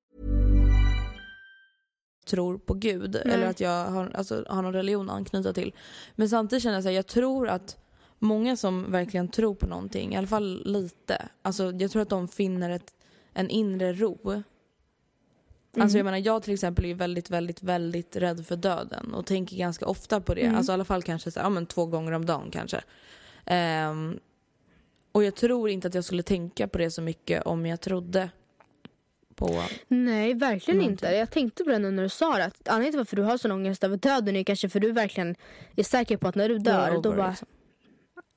Tror 2.31 2.57
på 2.57 2.73
Gud 2.73 3.21
Nej. 3.25 3.33
eller 3.33 3.47
att 3.47 3.59
jag 3.59 3.85
har, 3.85 4.11
alltså, 4.15 4.45
har 4.49 4.61
någon 4.61 4.73
religion 4.73 5.09
att 5.09 5.15
anknyta 5.15 5.53
till. 5.53 5.73
Men 6.15 6.29
samtidigt 6.29 6.63
känner 6.63 6.75
jag 6.75 6.83
så 6.83 6.89
här, 6.89 6.95
jag 6.95 7.07
tror 7.07 7.47
att 7.47 7.77
många 8.19 8.55
som 8.55 8.91
verkligen 8.91 9.27
tror 9.27 9.55
på 9.55 9.67
någonting, 9.67 10.13
i 10.13 10.17
alla 10.17 10.27
fall 10.27 10.61
lite, 10.65 11.27
alltså 11.41 11.71
jag 11.71 11.91
tror 11.91 12.01
att 12.01 12.09
de 12.09 12.27
finner 12.27 12.69
ett, 12.69 12.93
en 13.33 13.49
inre 13.49 13.93
ro. 13.93 14.43
Alltså 15.77 15.97
jag 15.97 16.05
menar 16.05 16.17
jag 16.17 16.43
till 16.43 16.53
exempel 16.53 16.85
är 16.85 16.93
väldigt, 16.93 17.29
väldigt, 17.29 17.63
väldigt 17.63 18.15
rädd 18.15 18.45
för 18.45 18.55
döden 18.55 19.13
och 19.13 19.25
tänker 19.25 19.57
ganska 19.57 19.85
ofta 19.85 20.21
på 20.21 20.33
det. 20.33 20.47
Alltså 20.47 20.71
i 20.71 20.73
alla 20.73 20.85
fall 20.85 21.03
kanske 21.03 21.31
så 21.31 21.39
här, 21.39 21.45
ja, 21.45 21.49
men 21.49 21.65
två 21.65 21.85
gånger 21.85 22.11
om 22.11 22.25
dagen 22.25 22.51
kanske. 22.51 22.81
Ehm, 23.45 24.19
och 25.11 25.23
jag 25.23 25.35
tror 25.35 25.69
inte 25.69 25.87
att 25.87 25.93
jag 25.93 26.03
skulle 26.03 26.23
tänka 26.23 26.67
på 26.67 26.77
det 26.77 26.91
så 26.91 27.01
mycket 27.01 27.43
om 27.43 27.65
jag 27.65 27.81
trodde 27.81 28.29
på 29.47 29.63
Nej, 29.87 30.33
verkligen 30.33 30.77
Någonting. 30.77 30.91
inte. 31.07 31.15
Jag 31.17 31.31
tänkte 31.31 31.63
på 31.63 31.69
det 31.69 31.79
nu 31.79 31.91
när 31.91 32.03
du 32.03 32.09
sa 32.09 32.37
det. 32.37 32.45
Att 32.45 32.67
anledningen 32.67 32.91
till 32.91 32.97
varför 32.97 33.15
du 33.15 33.23
har 33.23 33.37
sån 33.37 33.51
ångest 33.51 33.83
över 33.83 33.97
döden 33.97 34.35
är 34.35 34.43
kanske 34.43 34.69
för 34.69 34.79
du 34.79 34.91
verkligen 34.91 35.35
är 35.75 35.83
säker 35.83 36.17
på 36.17 36.27
att 36.27 36.35
när 36.35 36.49
du 36.49 36.57
dör, 36.57 36.89
over, 36.91 37.01
då, 37.01 37.15
bara, 37.15 37.29
liksom. 37.29 37.47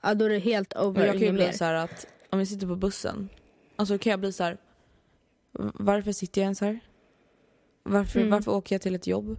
ja, 0.02 0.14
då 0.14 0.24
är 0.24 0.28
det 0.28 0.38
helt 0.38 0.74
Men 0.74 0.84
over. 0.84 1.04
jag 1.06 1.12
kan 1.14 1.22
ju 1.22 1.32
bli 1.32 1.52
så 1.52 1.64
här 1.64 1.74
att 1.74 2.06
om 2.30 2.38
jag 2.38 2.48
sitter 2.48 2.66
på 2.66 2.76
bussen, 2.76 3.28
alltså 3.76 3.98
kan 3.98 4.10
jag 4.10 4.20
bli 4.20 4.32
så 4.32 4.44
här. 4.44 4.52
"V- 5.58 5.70
Varför 5.74 6.12
sitter 6.12 6.40
jag 6.40 6.44
ens 6.44 6.60
här? 6.60 6.80
Varför, 7.82 8.18
Mm. 8.20 8.30
varför 8.30 8.52
åker 8.52 8.74
jag 8.74 8.82
till 8.82 8.94
ett 8.94 9.06
jobb? 9.06 9.36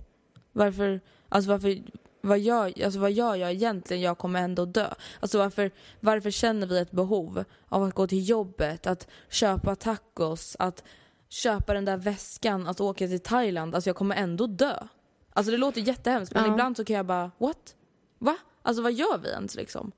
Varför, 0.51 1.01
alltså 1.29 1.49
varför, 1.51 1.77
vad 2.21 2.39
gör, 2.39 2.83
alltså 2.85 2.99
vad 2.99 3.11
gör 3.11 3.35
jag 3.35 3.51
egentligen? 3.51 4.03
Jag 4.03 4.17
kommer 4.17 4.41
ändå 4.41 4.65
dö. 4.65 4.87
Alltså 5.19 5.37
varför, 5.37 5.71
varför 5.99 6.31
känner 6.31 6.67
vi 6.67 6.79
ett 6.79 6.91
behov 6.91 7.43
av 7.69 7.83
att 7.83 7.93
gå 7.93 8.07
till 8.07 8.29
jobbet, 8.29 8.87
att 8.87 9.07
köpa 9.29 9.75
tacos, 9.75 10.55
att 10.59 10.83
köpa 11.29 11.73
den 11.73 11.85
där 11.85 11.97
väskan, 11.97 12.67
att 12.67 12.81
åka 12.81 13.07
till 13.07 13.19
Thailand? 13.19 13.75
Alltså 13.75 13.89
jag 13.89 13.95
kommer 13.95 14.15
ändå 14.15 14.47
dö. 14.47 14.87
Alltså 15.33 15.51
det 15.51 15.57
låter 15.57 15.81
jättehemskt 15.81 16.33
men 16.33 16.45
Ja. 16.45 16.51
ibland 16.51 16.77
så 16.77 16.85
kan 16.85 16.95
jag 16.95 17.05
bara, 17.05 17.31
what? 17.37 17.75
Va? 18.19 18.37
Alltså 18.61 18.83
vad 18.83 18.93
gör 18.93 19.17
vi 19.17 19.29
ens 19.29 19.55
liksom? 19.55 19.91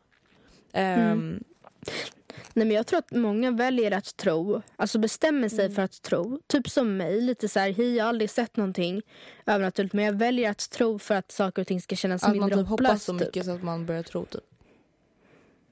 Mm. 0.74 1.12
Ehm, 1.12 1.44
Nej, 2.54 2.66
men 2.68 2.76
jag 2.76 2.88
tror 2.88 3.00
att 3.00 3.12
många 3.12 3.52
väljer 3.52 3.92
att 3.92 4.18
tro, 4.18 4.62
alltså 4.76 5.00
bestämmer 5.00 5.38
Mm. 5.40 5.50
sig 5.50 5.70
för 5.72 5.82
att 5.82 6.02
tro. 6.02 6.40
Typ 6.48 6.70
som 6.70 6.98
mig, 6.98 7.22
lite 7.22 7.50
så 7.50 7.60
här, 7.60 7.74
hej 7.74 7.96
jag 7.96 8.04
har 8.06 8.10
aldrig 8.10 8.30
sett 8.30 8.58
någonting 8.58 9.02
övernaturligt 9.46 9.94
men 9.94 10.06
jag 10.06 10.14
väljer 10.14 10.52
att 10.52 10.70
tro 10.70 11.00
för 11.00 11.16
att 11.16 11.32
saker 11.32 11.62
och 11.62 11.68
ting 11.68 11.82
ska 11.82 11.96
kännas 11.96 12.24
Att 12.24 12.30
man 12.30 12.38
mindre 12.40 12.58
typ 12.58 12.68
hoppas 12.68 12.86
hopplöst. 12.88 13.06
så 13.06 13.12
typ. 13.12 13.28
mycket 13.28 13.46
så 13.46 13.52
att 13.52 13.64
man 13.64 13.86
börjar 13.86 14.04
tro 14.04 14.26
typ. 14.26 14.44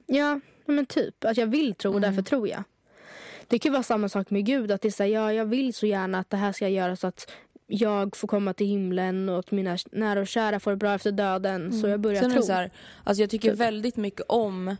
Ja, 0.06 0.40
ja, 0.66 0.72
men 0.72 0.86
typ. 0.86 1.24
Att 1.24 1.36
jag 1.36 1.46
vill 1.46 1.74
tro 1.74 1.90
och 1.90 1.96
Mm. 1.98 2.10
därför 2.10 2.28
tror 2.28 2.48
jag. 2.48 2.64
Det 3.48 3.58
kan 3.58 3.72
vara 3.72 3.82
samma 3.82 4.08
sak 4.08 4.30
med 4.30 4.44
Gud. 4.46 4.70
Att 4.70 4.80
det 4.80 4.88
är 4.88 4.92
så 4.92 5.02
här, 5.02 5.10
ja, 5.10 5.32
jag 5.32 5.44
vill 5.46 5.74
så 5.74 5.86
gärna 5.86 6.18
att 6.18 6.30
det 6.30 6.36
här 6.36 6.52
ska 6.52 6.68
göra 6.68 6.96
så 6.96 7.06
att 7.06 7.30
jag 7.66 8.16
får 8.16 8.28
komma 8.28 8.52
till 8.54 8.66
himlen 8.66 9.28
och 9.28 9.38
att 9.38 9.50
mina 9.50 9.78
nära 9.92 10.20
och 10.20 10.26
kära 10.26 10.60
får 10.60 10.70
det 10.70 10.76
bra 10.76 10.94
efter 10.94 11.12
döden. 11.12 11.80
Så 11.80 11.88
jag 11.88 12.00
börjar 12.00 12.18
Mm. 12.18 12.30
Sen 12.30 12.38
tro. 12.40 12.46
så 12.46 12.52
här, 12.52 12.70
alltså 13.04 13.22
jag 13.22 13.30
tycker 13.30 13.50
Typ. 13.50 13.60
väldigt 13.60 13.96
mycket 13.96 14.22
om 14.28 14.76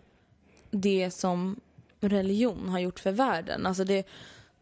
det 0.70 1.10
som 1.10 1.60
religion 2.00 2.68
har 2.68 2.78
gjort 2.78 2.98
för 3.00 3.12
världen. 3.12 3.66
Alltså 3.66 3.84
det, 3.84 4.06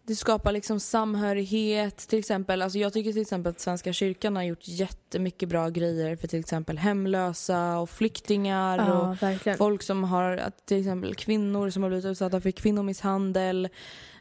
det 0.07 0.17
skapar 0.17 0.53
liksom 0.53 0.81
samhörighet 0.81 1.97
till 1.97 2.19
exempel. 2.19 2.63
Alltså 2.63 2.79
jag 2.79 2.93
tycker 2.93 3.13
till 3.13 3.23
exempel 3.23 3.51
att 3.51 3.61
Svenska 3.61 3.93
kyrkan 3.93 4.37
har 4.37 4.43
gjort 4.43 4.69
jättemycket 4.69 5.49
bra 5.49 5.69
grejer 5.69 6.17
för 6.17 6.29
till 6.29 6.41
exempel 6.41 6.79
hemlösa 6.79 7.79
och 7.79 7.91
flyktingar 7.91 8.79
ja, 8.79 8.93
och 9.11 9.23
verkligen. 9.23 9.59
folk 9.59 9.83
som 9.83 10.05
har, 10.05 10.51
till 10.65 10.79
exempel 10.81 11.15
kvinnor 11.15 11.71
som 11.71 11.83
har 11.83 11.91
blivit 11.91 12.05
utsatta 12.07 12.41
för 12.41 12.51
kvinnomisshandel. 12.51 13.69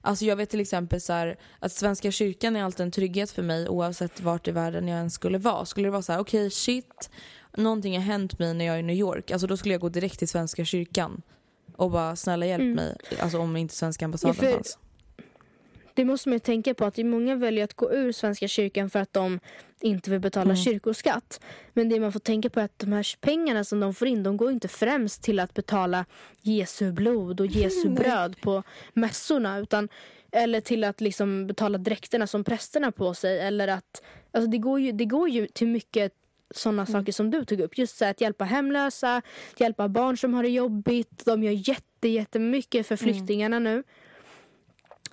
Alltså 0.01 0.25
jag 0.25 0.35
vet 0.35 0.49
till 0.49 0.59
exempel 0.59 1.01
så 1.01 1.13
här, 1.13 1.37
att 1.59 1.71
Svenska 1.71 2.11
kyrkan 2.11 2.55
är 2.55 2.63
alltid 2.63 2.83
en 2.85 2.91
trygghet 2.91 3.31
för 3.31 3.41
mig 3.43 3.69
oavsett 3.69 4.21
vart 4.21 4.47
i 4.47 4.51
världen 4.51 4.87
jag 4.87 4.99
än 4.99 5.09
skulle 5.11 5.37
vara. 5.37 5.65
Skulle 5.65 5.87
det 5.87 5.91
vara 5.91 6.01
så 6.01 6.11
här, 6.11 6.19
okej 6.19 6.49
shit, 6.49 7.09
någonting 7.57 7.93
har 7.95 8.01
hänt 8.03 8.39
mig 8.39 8.53
när 8.53 8.65
jag 8.65 8.75
är 8.75 8.79
i 8.79 8.83
New 8.83 8.95
York. 8.95 9.31
Alltså 9.31 9.47
då 9.47 9.57
skulle 9.57 9.73
jag 9.73 9.81
gå 9.81 9.89
direkt 9.89 10.19
till 10.19 10.27
Svenska 10.27 10.65
kyrkan 10.65 11.21
och 11.75 11.91
bara 11.91 12.15
snälla 12.15 12.45
hjälp 12.45 12.61
Mm. 12.61 12.75
mig. 12.75 12.97
Alltså 13.19 13.37
om 13.39 13.55
inte 13.55 13.75
svenska 13.75 14.05
ambassaden 14.05 14.35
Ja, 14.41 14.47
för- 14.47 14.53
fanns. 14.53 14.77
Det 15.93 16.05
måste 16.05 16.29
man 16.29 16.35
ju 16.35 16.39
tänka 16.39 16.73
på 16.73 16.85
att 16.85 16.97
många 16.97 17.35
väljer 17.35 17.63
att 17.63 17.73
gå 17.73 17.93
ur 17.93 18.11
Svenska 18.11 18.47
kyrkan 18.47 18.89
för 18.89 18.99
att 18.99 19.13
de 19.13 19.39
inte 19.81 20.11
vill 20.11 20.19
betala 20.19 20.43
Mm. 20.51 20.55
kyrkoskatt. 20.55 21.39
Men 21.73 21.89
det 21.89 21.99
man 21.99 22.11
får 22.11 22.19
tänka 22.19 22.49
på 22.49 22.59
är 22.59 22.63
att 22.63 22.79
de 22.79 22.91
här 22.91 23.05
pengarna 23.21 23.63
som 23.63 23.79
de 23.79 23.93
får 23.93 24.07
in 24.07 24.23
de 24.23 24.37
går 24.37 24.51
inte 24.51 24.67
främst 24.67 25.23
till 25.23 25.39
att 25.39 25.53
betala 25.53 26.05
Jesu 26.41 26.91
blod 26.91 27.39
och 27.39 27.47
Jesu 27.47 27.89
bröd 27.99 28.41
på 28.41 28.63
mässorna 28.93 29.57
utan 29.59 29.89
eller 30.31 30.61
till 30.61 30.83
att 30.83 31.01
liksom 31.01 31.47
betala 31.47 31.77
dräkterna 31.77 32.27
som 32.27 32.43
prästerna 32.43 32.91
på 32.91 33.13
sig 33.13 33.39
eller 33.39 33.67
att 33.67 34.03
alltså 34.31 34.49
det 34.49 34.57
går 34.57 34.79
ju, 34.79 34.91
det 34.91 35.05
går 35.05 35.29
ju 35.29 35.47
till 35.47 35.67
mycket 35.67 36.13
sådana 36.55 36.85
saker 36.85 37.11
som 37.11 37.31
du 37.31 37.45
tog 37.45 37.59
upp. 37.61 37.77
Just 37.77 37.97
så 37.97 38.05
att 38.05 38.21
hjälpa 38.21 38.45
hemlösa, 38.45 39.21
hjälpa 39.57 39.87
barn 39.87 40.17
som 40.17 40.33
har 40.33 40.43
det 40.43 40.49
jobbigt. 40.49 41.25
De 41.25 41.43
gör 41.43 41.69
jätte, 41.69 42.07
jättemycket 42.07 42.87
för 42.87 42.95
flyktingarna 42.95 43.59
nu. 43.59 43.83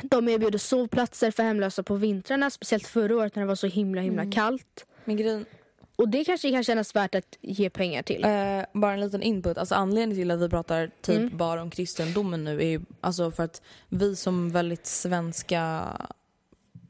De 0.02 0.28
erbjuder 0.28 0.58
sovplatser 0.58 1.30
för 1.30 1.42
hemlösa 1.42 1.82
på 1.82 1.94
vintrarna, 1.94 2.50
speciellt 2.50 2.86
förra 2.86 3.16
året 3.16 3.34
när 3.34 3.42
det 3.42 3.46
var 3.48 3.54
så 3.54 3.66
himla 3.66 4.00
himla 4.00 4.30
kallt. 4.30 4.86
Men 5.04 5.16
grejen, 5.16 5.44
Och 5.96 6.08
det 6.08 6.24
kanske 6.24 6.50
kan 6.50 6.64
kännas 6.64 6.96
värt 6.96 7.14
att 7.14 7.36
ge 7.40 7.70
pengar 7.70 8.02
till. 8.02 8.24
Eh, 8.24 8.62
bara 8.80 8.92
en 8.92 9.00
liten 9.00 9.22
input. 9.22 9.58
Alltså 9.58 9.74
anledningen 9.74 10.16
till 10.16 10.30
att 10.30 10.40
vi 10.40 10.48
pratar 10.48 10.90
typ 11.02 11.18
Mm. 11.18 11.36
bara 11.36 11.62
om 11.62 11.70
kristendomen 11.70 12.44
nu 12.44 12.60
är 12.60 12.66
ju 12.66 12.80
alltså 13.00 13.30
för 13.30 13.42
att 13.44 13.62
vi 13.88 14.16
som 14.16 14.50
väldigt 14.50 14.86
svenska 14.86 15.86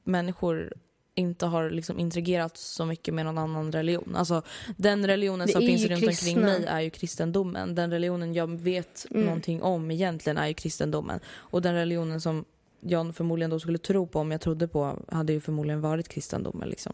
människor 0.05 0.73
inte 1.15 1.47
har 1.47 1.71
liksom 1.71 1.99
intrigerat 1.99 2.57
så 2.57 2.85
mycket 2.87 3.15
med 3.15 3.25
någon 3.27 3.39
annan 3.39 3.73
religion. 3.73 4.17
Alltså 4.17 4.43
den 4.77 5.07
religionen 5.07 5.47
Det 5.47 5.53
som 5.53 5.61
finns 5.63 5.83
runt 5.83 5.93
omkring 5.93 6.09
kristna. 6.17 6.43
mig 6.43 6.65
är 6.67 6.81
ju 6.81 6.91
kristendomen. 6.91 7.75
Den 7.75 7.91
religionen 7.91 8.35
jag 8.35 8.61
vet 8.61 9.07
Mm. 9.11 9.25
någonting 9.27 9.63
om 9.63 9.91
egentligen 9.91 10.39
är 10.39 10.47
ju 10.47 10.55
kristendomen. 10.55 11.21
Och 11.31 11.63
den 11.63 11.75
religionen 11.75 12.21
som 12.21 12.45
jag 12.81 13.15
förmodligen 13.15 13.51
då 13.51 13.61
skulle 13.61 13.79
tro 13.79 14.07
på 14.07 14.19
om 14.21 14.31
jag 14.31 14.41
trodde 14.41 14.69
på 14.69 14.99
hade 15.09 15.33
ju 15.33 15.41
förmodligen 15.41 15.81
varit 15.81 16.09
kristendomen 16.09 16.69
liksom. 16.69 16.93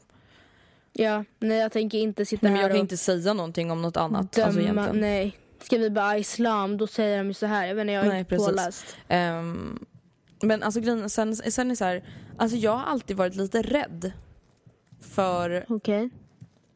Ja, 0.93 1.24
nej 1.39 1.59
jag 1.59 1.72
tänker 1.72 1.99
inte 1.99 2.24
sitta 2.26 2.47
Men 2.47 2.53
här 2.55 2.62
jag 2.62 2.70
kan 2.70 2.76
och 2.78 2.82
inte 2.84 2.97
säga 2.97 3.32
någonting 3.34 3.70
om 3.70 3.82
något 3.82 3.97
annat. 3.97 4.32
döma. 4.32 4.47
Alltså 4.47 4.61
egentligen. 4.61 5.01
nej. 5.01 5.37
Ska 5.62 5.78
vi 5.78 5.91
bara 5.91 6.18
islam, 6.18 6.76
då 6.76 6.87
säger 6.87 7.18
de 7.18 7.26
ju 7.26 7.34
så 7.34 7.47
här. 7.47 7.66
Jag 7.66 7.74
vet 7.74 7.82
inte, 7.82 7.93
jag 7.93 8.05
är 8.05 8.09
Nej, 8.09 8.18
inte 8.18 8.28
precis. 8.28 8.47
påläst. 8.47 8.97
Ehm, 9.09 9.87
men 10.43 10.62
alltså 10.62 10.80
grejen, 10.80 11.11
sen, 11.11 11.37
sen 11.37 11.66
är 11.66 11.70
det 11.70 11.76
så 11.76 11.84
här, 11.84 12.05
alltså 12.39 12.57
jag 12.57 12.72
har 12.76 12.84
alltid 12.84 13.16
varit 13.16 13.34
lite 13.34 13.62
rädd 13.62 14.12
för 15.01 15.64
Okej. 15.68 16.11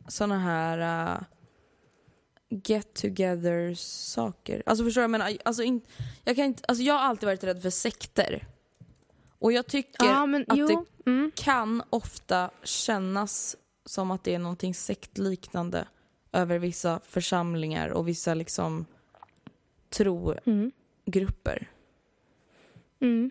såna 0.08 0.38
här 0.38 1.12
uh, 1.14 1.22
get 2.50 2.94
together 2.94 3.74
saker. 3.74 4.62
Alltså 4.66 4.84
förstår 4.84 5.02
du 5.02 5.08
menar? 5.08 5.32
Alltså, 5.44 5.62
in, 5.62 5.80
jag, 6.24 6.36
kan 6.36 6.44
inte, 6.44 6.62
alltså 6.68 6.84
jag 6.84 6.94
har 6.94 7.00
alltid 7.00 7.26
varit 7.26 7.44
rädd 7.44 7.62
för 7.62 7.70
sekter. 7.70 8.46
Och 9.40 9.52
jag 9.52 9.66
tycker 9.66 10.06
Ja, 10.06 10.26
men 10.26 10.44
att 10.48 10.58
jo. 10.58 10.66
det 10.66 11.10
Mm. 11.10 11.30
kan 11.34 11.82
ofta 11.90 12.50
kännas 12.62 13.56
som 13.84 14.10
att 14.10 14.24
det 14.24 14.34
är 14.34 14.38
någonting 14.38 14.74
sektliknande 14.74 15.88
över 16.32 16.58
vissa 16.58 17.00
församlingar 17.04 17.88
och 17.88 18.08
vissa 18.08 18.34
liksom 18.34 18.86
trogrupper. 19.90 21.68
Mm. 23.00 23.30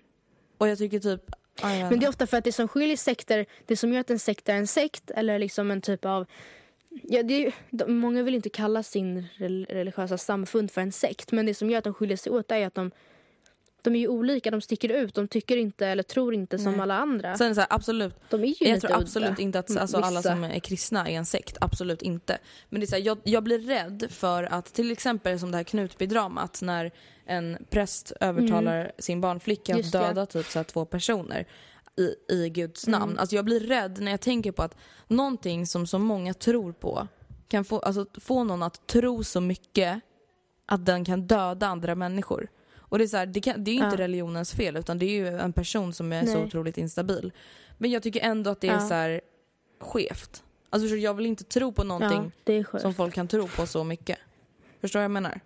Och 0.58 0.68
jag 0.68 0.78
tycker 0.78 1.00
typ... 1.00 1.22
vet 1.64 1.90
Men 1.90 2.00
det 2.00 2.06
är 2.06 2.10
ofta 2.10 2.28
för 2.28 2.38
att 2.38 2.44
det 2.44 2.52
som 2.52 2.68
skiljer 2.68 2.98
sekter, 2.98 3.46
det 3.66 3.78
som 3.78 3.94
gör 3.94 4.00
att 4.00 4.10
en 4.10 4.20
sekt 4.20 4.50
är 4.50 4.56
en 4.56 4.68
sekt 4.68 5.12
eller 5.12 5.40
liksom 5.40 5.72
en 5.72 5.82
typ 5.82 6.06
av 6.06 6.26
Ja, 7.04 7.20
är, 7.20 7.88
många 7.88 8.24
vill 8.24 8.36
inte 8.36 8.50
kalla 8.50 8.84
sin 8.84 9.26
rel- 9.38 9.66
religiösa 9.70 10.18
samfund 10.18 10.72
för 10.72 10.82
en 10.82 10.92
sekt 10.92 11.32
men 11.32 11.46
det 11.46 11.54
som 11.54 11.70
gör 11.70 11.78
att 11.78 11.84
de 11.84 11.94
skiljer 11.94 12.18
sig 12.18 12.32
åt 12.32 12.52
är 12.52 12.68
att 12.68 12.76
de 12.76 12.92
de 13.84 13.96
är 13.96 14.00
ju 14.00 14.08
olika, 14.08 14.52
de 14.52 14.62
sticker 14.62 14.90
ut, 14.90 15.16
de 15.16 15.28
tycker 15.28 15.58
inte 15.58 15.88
eller 15.88 16.04
tror 16.04 16.34
inte 16.34 16.58
som 16.58 16.72
Nej. 16.72 16.82
alla 16.82 16.96
andra. 16.96 17.38
Sen 17.38 17.56
så 17.56 17.62
här, 17.62 17.68
absolut, 17.72 18.16
de 18.30 18.44
är 18.44 18.48
ju 18.48 18.54
jag 18.60 18.68
lite 18.76 18.88
tror 18.88 18.92
udda. 18.92 19.04
absolut 19.04 19.40
inte 19.40 19.60
att 19.60 19.78
alltså, 19.78 19.98
alla 19.98 20.20
Vissa. 20.20 20.22
som 20.22 20.44
är 20.44 20.60
kristna 20.60 21.10
är 21.10 21.14
en 21.14 21.26
sekt. 21.26 21.58
Absolut 21.62 22.02
inte. 22.02 22.38
Men 22.70 22.80
det 22.80 22.86
är 22.86 22.88
så 22.88 22.96
här, 22.96 23.04
jag, 23.04 23.18
jag 23.24 23.44
blir 23.44 23.60
rädd 23.60 24.06
för 24.10 24.44
att 24.44 24.74
till 24.74 24.92
exempel 24.92 25.40
som 25.40 25.52
det 25.52 25.58
här 25.58 25.64
Knutby-dramat 25.64 26.62
när 26.62 26.92
en 27.26 27.58
präst 27.70 28.14
övertalar 28.20 28.92
sin 28.98 29.22
barnflicka 29.22 29.76
att 29.76 29.94
Mm. 29.94 30.08
Döda 30.08 30.26
typ 30.26 30.46
så 30.46 30.60
här, 30.60 30.64
två 30.64 30.86
personer 30.86 31.48
i, 31.98 32.34
i 32.36 32.50
Guds 32.50 32.88
namn. 32.88 33.04
Mm. 33.12 33.20
Alltså 33.20 33.36
jag 33.36 33.46
blir 33.46 33.60
rädd 33.60 34.00
när 34.02 34.12
jag 34.12 34.22
tänker 34.22 34.52
på 34.52 34.64
att 34.64 34.76
någonting 35.08 35.68
som 35.68 35.88
så 35.88 36.00
många 36.00 36.34
tror 36.34 36.72
på 36.72 37.08
kan 37.48 37.66
få, 37.66 37.80
alltså, 37.80 38.06
få 38.22 38.44
någon 38.44 38.64
att 38.64 38.88
tro 38.88 39.24
så 39.24 39.42
mycket 39.42 40.02
att 40.66 40.86
den 40.86 41.06
kan 41.06 41.28
döda 41.28 41.68
andra 41.68 41.96
människor. 41.96 42.50
Och 42.90 42.98
det 42.98 43.04
är, 43.04 43.08
så 43.08 43.18
här, 43.18 43.26
det, 43.26 43.42
kan, 43.42 43.64
det 43.64 43.72
är 43.72 43.74
ju 43.76 43.84
inte 43.84 43.96
Ja. 43.96 44.04
religionens 44.04 44.54
fel 44.54 44.78
utan 44.78 44.98
det 44.98 45.06
är 45.06 45.10
ju 45.10 45.28
en 45.28 45.54
person 45.54 45.94
som 45.94 46.14
är 46.14 46.26
så 46.26 46.34
Nej. 46.34 46.44
otroligt 46.46 46.78
instabil. 46.78 47.32
Men 47.78 47.92
jag 47.92 48.04
tycker 48.04 48.20
ändå 48.22 48.50
att 48.50 48.62
det 48.62 48.68
är 48.68 48.74
Ja. 48.74 48.80
så 48.88 48.94
här 48.94 49.22
skevt. 49.80 50.44
Alltså 50.70 50.96
jag 50.96 51.14
vill 51.14 51.26
inte 51.26 51.44
tro 51.44 51.72
på 51.72 51.82
Ja, 51.82 51.86
någonting 51.86 52.32
skönt. 52.64 52.82
som 52.82 52.94
folk 52.94 53.14
kan 53.14 53.28
tro 53.28 53.48
på 53.48 53.68
så 53.68 53.84
mycket. 53.84 54.18
Förstår 54.82 55.00
du 55.00 55.02
vad 55.02 55.04
jag 55.04 55.12
menar? 55.12 55.40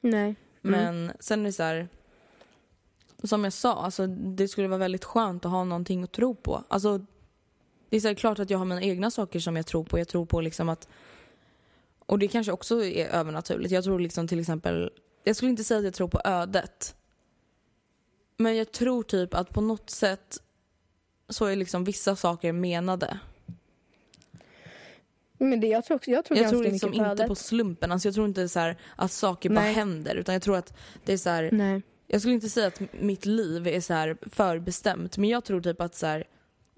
Nej. 0.00 0.20
Mm. 0.22 0.36
Men 0.62 1.12
sen 1.20 1.40
är 1.40 1.44
det 1.44 1.52
så 1.52 1.62
här. 1.62 1.88
Som 3.22 3.44
jag 3.44 3.52
sa, 3.52 3.74
alltså, 3.74 4.06
det 4.06 4.48
skulle 4.48 4.68
vara 4.68 4.78
väldigt 4.78 5.04
skönt 5.04 5.44
att 5.44 5.50
ha 5.50 5.64
någonting 5.64 6.02
att 6.02 6.12
tro 6.12 6.34
på. 6.34 6.64
Alltså, 6.68 6.98
det 7.88 7.96
är 7.96 8.00
så 8.00 8.08
här, 8.08 8.14
klart 8.14 8.38
att 8.38 8.50
jag 8.50 8.58
har 8.58 8.64
mina 8.64 8.82
egna 8.82 9.10
saker 9.10 9.40
som 9.40 9.56
jag 9.56 9.66
tror 9.66 9.84
på. 9.84 9.98
Jag 9.98 10.08
tror 10.08 10.26
på 10.26 10.40
liksom 10.40 10.68
att... 10.68 10.88
Och 11.98 12.18
det 12.18 12.28
kanske 12.28 12.52
också 12.52 12.84
är 12.84 13.06
övernaturligt. 13.08 13.70
Jag 13.72 13.84
tror 13.84 14.00
liksom 14.00 14.28
till 14.28 14.40
exempel... 14.40 14.90
Jag 15.24 15.36
skulle 15.36 15.50
inte 15.50 15.64
säga 15.64 15.78
att 15.78 15.84
jag 15.84 15.94
tror 15.94 16.08
på 16.08 16.20
ödet. 16.24 16.94
Men 18.36 18.56
jag 18.56 18.72
tror 18.72 19.02
typ 19.02 19.34
att 19.34 19.52
på 19.52 19.60
något 19.60 19.90
sätt 19.90 20.42
så 21.28 21.44
är 21.44 21.56
liksom 21.56 21.84
vissa 21.84 22.16
saker 22.16 22.52
menade. 22.52 23.18
Men 25.38 25.60
det, 25.60 25.66
jag 25.66 25.84
tror, 25.84 25.96
också, 25.96 26.10
jag 26.10 26.24
tror 26.24 26.38
Jag 26.38 26.50
tror 26.50 26.64
liksom 26.64 26.94
inte 26.94 27.06
ödet. 27.06 27.28
på 27.28 27.34
slumpen. 27.34 27.92
Alltså 27.92 28.08
jag 28.08 28.14
tror 28.14 28.26
inte 28.26 28.48
så 28.48 28.60
här 28.60 28.76
att 28.96 29.12
saker 29.12 29.48
bara 29.50 29.60
Nej. 29.60 29.72
händer. 29.72 30.14
Utan 30.16 30.32
jag 30.32 30.42
tror 30.42 30.56
att 30.56 30.76
det 31.04 31.12
är 31.12 31.16
så 31.16 31.30
här... 31.30 31.48
Nej. 31.52 31.82
Jag 32.06 32.20
skulle 32.20 32.34
inte 32.34 32.48
säga 32.48 32.66
att 32.66 32.80
mitt 32.92 33.26
liv 33.26 33.66
är 33.66 33.80
så 33.80 33.94
här 33.94 34.16
förbestämt 34.22 35.18
men 35.18 35.28
jag 35.28 35.44
tror 35.44 35.60
typ 35.60 35.80
att 35.80 35.94
så 35.94 36.06
här, 36.06 36.24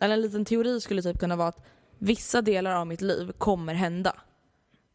eller 0.00 0.14
en 0.14 0.20
liten 0.20 0.44
teori 0.44 0.80
skulle 0.80 1.02
typ 1.02 1.18
kunna 1.18 1.36
vara 1.36 1.48
att 1.48 1.66
vissa 1.98 2.42
delar 2.42 2.74
av 2.74 2.86
mitt 2.86 3.00
liv 3.00 3.32
kommer 3.38 3.74
hända. 3.74 4.16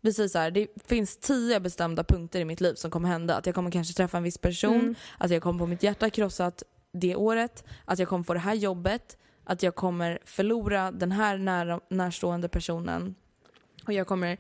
Vi 0.06 0.14
säger 0.14 0.30
så 0.30 0.39
här, 0.39 0.51
det 0.51 0.68
finns 0.86 1.18
tio 1.18 1.60
bestämda 1.60 2.03
punkter 2.03 2.39
i 2.39 2.45
mitt 2.45 2.62
liv 2.62 2.74
som 2.76 2.91
kommer 2.91 3.10
hända. 3.10 3.36
Att 3.36 3.45
jag 3.45 3.56
kommer 3.56 3.72
kanske 3.72 3.93
träffa 3.93 4.18
en 4.18 4.24
viss 4.24 4.38
person, 4.38 4.80
Mm. 4.80 4.95
att 5.18 5.32
jag 5.32 5.41
kommer 5.41 5.60
få 5.60 5.66
mitt 5.66 5.84
hjärta 5.84 6.10
krossat 6.10 6.64
det 6.91 7.16
året, 7.16 7.64
att 7.86 7.99
jag 7.99 8.08
kommer 8.08 8.24
få 8.24 8.34
det 8.34 8.39
här 8.39 8.53
jobbet, 8.53 9.18
att 9.43 9.64
jag 9.64 9.76
kommer 9.76 10.20
förlora 10.26 10.91
den 10.91 11.12
här 11.12 11.38
nära, 11.38 11.80
närstående 11.89 12.49
personen. 12.49 13.16
Och 13.88 13.93
jag 13.93 14.08
kommer... 14.08 14.38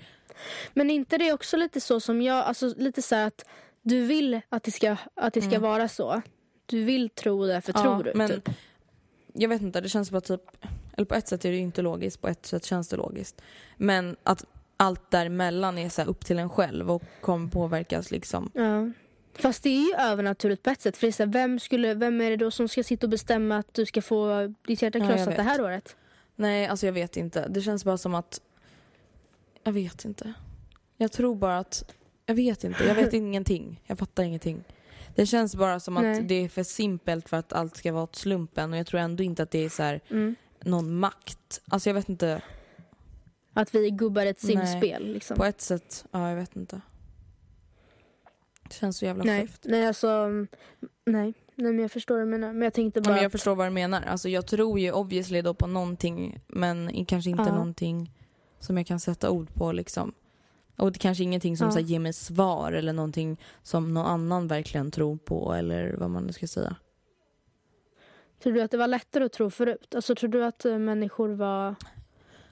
Men 0.73 0.89
inte 0.89 1.17
det 1.17 1.33
också 1.33 1.57
lite 1.57 1.81
så 1.81 1.99
som 1.99 2.21
jag, 2.21 2.45
alltså 2.45 2.73
lite 2.77 3.01
så 3.01 3.15
att 3.15 3.45
du 3.81 4.05
vill 4.05 4.41
att 4.49 4.63
det 4.63 4.71
ska, 4.71 4.97
att 5.15 5.33
det 5.33 5.41
ska 5.41 5.59
vara 5.59 5.87
så. 5.87 6.21
Du 6.65 6.83
vill 6.83 7.09
tro 7.09 7.45
det 7.45 7.61
för 7.61 7.73
tror 7.73 8.03
du. 8.03 8.11
men 8.15 8.29
typ. 8.29 8.49
jag 9.33 9.49
vet 9.49 9.61
inte, 9.61 9.81
det 9.81 9.89
känns 9.89 10.11
bara 10.11 10.21
typ, 10.21 10.41
eller 10.93 11.05
på 11.05 11.15
ett 11.15 11.27
sätt 11.27 11.45
är 11.45 11.49
det 11.49 11.55
ju 11.55 11.61
inte 11.61 11.81
logiskt, 11.81 12.21
på 12.21 12.27
ett 12.27 12.45
sätt 12.45 12.65
känns 12.65 12.87
det 12.87 12.95
logiskt. 12.95 13.41
Men 13.77 14.15
att 14.23 14.45
allt 14.77 15.11
däremellan 15.11 15.77
är 15.77 15.89
så 15.89 16.01
upp 16.03 16.25
till 16.25 16.39
en 16.39 16.49
själv 16.49 16.91
och 16.91 17.03
kommer 17.21 17.49
påverkas 17.49 18.11
liksom. 18.11 18.51
Ja. 18.53 18.91
Fast 19.37 19.63
det 19.63 19.69
är 19.69 19.79
ju 19.87 19.93
övernaturligt 19.99 20.63
på 20.63 20.69
ett 20.69 20.81
sätt. 20.81 20.97
För 20.97 21.07
det 21.07 21.09
är 21.09 21.11
så 21.11 21.23
här, 21.23 21.31
vem, 21.31 21.59
skulle, 21.59 21.93
vem 21.93 22.21
är 22.21 22.29
det 22.29 22.37
då 22.37 22.51
som 22.51 22.67
ska 22.67 22.83
sitta 22.83 23.05
och 23.05 23.09
bestämma 23.11 23.57
att 23.57 23.73
du 23.73 23.85
ska 23.85 24.01
få 24.01 24.53
ditt 24.67 24.81
hjärta 24.81 24.97
Ja, 24.99 25.07
krossat 25.07 25.27
vet. 25.27 25.35
det 25.35 25.43
här 25.43 25.61
året? 25.61 25.95
Nej, 26.35 26.67
alltså 26.67 26.85
jag 26.85 26.93
vet 26.93 27.17
inte. 27.17 27.47
Det 27.47 27.61
känns 27.61 27.85
bara 27.85 27.97
som 27.97 28.15
att, 28.15 28.41
jag 29.63 29.71
vet 29.71 30.05
inte. 30.05 30.33
Jag 30.97 31.11
tror 31.11 31.35
bara 31.35 31.57
att, 31.59 31.93
jag 32.25 32.35
vet 32.35 32.63
inte, 32.63 32.83
jag 32.83 32.95
vet 32.95 33.13
ingenting. 33.23 33.81
Jag 33.85 33.99
fattar 33.99 34.23
ingenting. 34.23 34.63
Det 35.15 35.25
känns 35.25 35.55
bara 35.55 35.79
som 35.79 35.93
Nej. 35.93 36.19
att 36.19 36.27
det 36.27 36.35
är 36.35 36.49
för 36.49 36.63
simpelt 36.63 37.29
för 37.29 37.37
att 37.37 37.53
allt 37.53 37.77
ska 37.77 37.91
vara 37.93 38.03
åt 38.03 38.15
slumpen 38.15 38.73
och 38.73 38.79
jag 38.79 38.87
tror 38.87 38.99
ändå 38.99 39.23
inte 39.23 39.43
att 39.43 39.51
det 39.51 39.65
är 39.65 39.69
så 39.69 39.83
här 39.83 39.99
Mm. 40.09 40.35
någon 40.63 40.99
makt. 40.99 41.61
Alltså 41.69 41.89
jag 41.89 41.93
vet 41.93 42.09
inte, 42.09 42.41
Att 43.57 43.75
vi 43.75 43.91
gubbar 43.91 44.25
ett 44.25 44.39
simspel. 44.39 45.13
Liksom. 45.13 45.37
på 45.37 45.45
ett 45.45 45.61
sätt, 45.61 46.05
ja 46.11 46.29
jag 46.29 46.35
vet 46.35 46.55
inte. 46.55 46.81
Det 48.69 48.73
känns 48.73 48.97
så 48.97 49.05
jävla 49.05 49.23
Nej, 49.23 49.41
skevt. 49.41 49.59
nej 49.63 49.87
alltså. 49.87 50.27
Nej. 50.27 50.53
nej, 51.05 51.33
men 51.55 51.79
jag 51.79 51.91
förstår 51.91 52.15
vad 52.15 52.27
du 52.27 52.31
menar. 52.31 52.53
Men 52.53 52.61
jag 52.61 52.73
tänkte 52.73 52.99
Ja, 52.99 53.03
bara 53.03 53.13
men 53.13 53.23
jag 53.23 53.31
förstår 53.31 53.55
vad 53.55 53.67
du 53.67 53.71
menar. 53.71 54.01
Alltså, 54.01 54.29
jag 54.29 54.47
tror 54.47 54.79
ju 54.79 54.91
obviously 54.91 55.41
då 55.41 55.53
på 55.53 55.67
någonting 55.67 56.39
men 56.47 57.05
kanske 57.05 57.29
inte 57.29 57.43
Ja. 57.43 57.51
någonting 57.51 58.11
som 58.59 58.77
jag 58.77 58.87
kan 58.87 58.99
sätta 58.99 59.29
ord 59.29 59.53
på 59.53 59.71
liksom. 59.71 60.13
Och 60.77 60.91
det 60.91 60.99
kanske 60.99 61.23
ingenting 61.23 61.57
som 61.57 61.67
Ja. 61.67 61.71
så 61.71 61.79
här, 61.79 61.85
ger 61.85 61.99
mig 61.99 62.13
svar 62.13 62.71
eller 62.71 62.93
någonting 62.93 63.41
som 63.63 63.93
någon 63.93 64.05
annan 64.05 64.47
verkligen 64.47 64.91
tror 64.91 65.17
på 65.17 65.53
eller 65.53 65.95
vad 65.97 66.09
man 66.09 66.23
nu 66.23 66.33
ska 66.33 66.47
säga. 66.47 66.75
Tror 68.43 68.53
du 68.53 68.61
att 68.61 68.71
det 68.71 68.77
var 68.77 68.87
lättare 68.87 69.23
att 69.23 69.33
tro 69.33 69.49
förut? 69.49 69.95
Alltså 69.95 70.15
tror 70.15 70.29
du 70.29 70.45
att 70.45 70.65
eh, 70.65 70.77
människor 70.77 71.29
var 71.29 71.75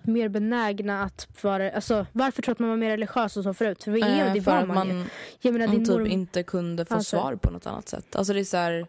mer 0.08 0.30
benägna 0.30 1.04
att 1.04 1.28
vara... 1.42 1.72
Alltså 1.72 2.06
varför 2.12 2.42
tror 2.42 2.52
att 2.52 2.60
man 2.60 2.70
var 2.70 2.78
mer 2.78 2.90
religiös 2.90 3.38
och 3.38 3.44
så 3.44 3.54
förut? 3.54 3.84
För 3.84 3.92
är, 3.98 4.28
Eh, 4.28 4.34
det 4.34 4.42
för 4.42 4.52
var 4.52 4.66
man, 4.66 4.88
ju. 4.88 4.94
man 4.94 5.06
Jag 5.42 5.54
menar 5.54 5.68
din 5.68 5.86
typ 5.86 5.94
mormor... 5.94 6.08
inte 6.08 6.44
kunde 6.44 6.86
få 6.86 6.94
Alltså. 6.94 7.18
svar 7.18 7.36
på 7.36 7.52
något 7.52 7.68
annat 7.68 7.90
sätt. 7.90 8.16
Alltså 8.16 8.34
det 8.34 8.40
är 8.40 8.44
så 8.44 8.58
här, 8.58 8.88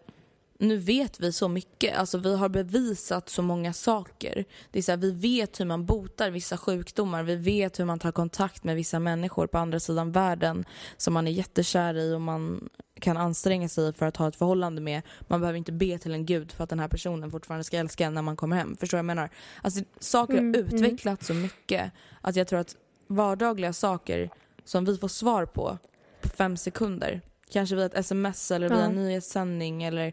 nu 0.68 0.76
vet 0.76 1.20
vi 1.20 1.32
så 1.32 1.48
mycket. 1.48 1.96
Alltså 1.96 2.18
vi 2.18 2.36
har 2.36 2.48
bevisat 2.48 3.28
så 3.28 3.42
många 3.42 3.72
saker. 3.72 4.44
Det 4.70 4.78
är 4.78 4.82
så 4.82 4.92
här, 4.92 4.96
vi 4.96 5.10
vet 5.10 5.60
hur 5.60 5.64
man 5.64 5.86
botar 5.86 6.30
vissa 6.30 6.56
sjukdomar. 6.56 7.22
Vi 7.22 7.36
vet 7.36 7.80
hur 7.80 7.84
man 7.84 7.98
tar 7.98 8.12
kontakt 8.12 8.64
med 8.64 8.76
vissa 8.76 8.98
människor 8.98 9.46
på 9.46 9.58
andra 9.58 9.80
sidan 9.80 10.12
världen 10.12 10.64
som 10.96 11.14
man 11.14 11.26
är 11.26 11.32
jättekär 11.32 11.94
i 11.94 12.14
och 12.14 12.20
man 12.20 12.68
kan 13.00 13.16
anstränga 13.16 13.68
sig 13.68 13.92
för 13.92 14.06
att 14.06 14.16
ha 14.16 14.28
ett 14.28 14.36
förhållande 14.36 14.80
med. 14.80 15.02
Man 15.20 15.40
behöver 15.40 15.58
inte 15.58 15.72
be 15.72 15.98
till 15.98 16.14
en 16.14 16.26
gud 16.26 16.52
för 16.52 16.64
att 16.64 16.70
den 16.70 16.80
här 16.80 16.88
personen 16.88 17.30
fortfarande 17.30 17.64
ska 17.64 17.76
älska 17.76 18.06
en 18.06 18.14
när 18.14 18.22
man 18.22 18.36
kommer 18.36 18.56
hem. 18.56 18.76
Förstår 18.76 18.98
du 18.98 18.98
vad 18.98 19.10
jag 19.10 19.16
menar? 19.16 19.30
Alltså 19.62 19.80
saker 20.00 20.34
Mm, 20.34 20.54
har 20.54 20.60
mm. 20.60 20.74
utvecklats 20.74 21.26
så 21.26 21.34
mycket 21.34 21.92
att 22.20 22.36
jag 22.36 22.48
tror 22.48 22.58
att 22.58 22.76
vardagliga 23.06 23.72
saker 23.72 24.30
som 24.64 24.84
vi 24.84 24.96
får 24.96 25.08
svar 25.08 25.46
på 25.46 25.78
på 26.24 26.28
fem 26.28 26.56
sekunder. 26.56 27.20
Kanske 27.50 27.76
via 27.76 27.86
ett 27.86 27.94
sms 27.94 28.50
eller 28.50 28.68
via 28.68 28.84
en 28.84 28.94
nyhetssändning 28.94 29.82
eller 29.82 30.12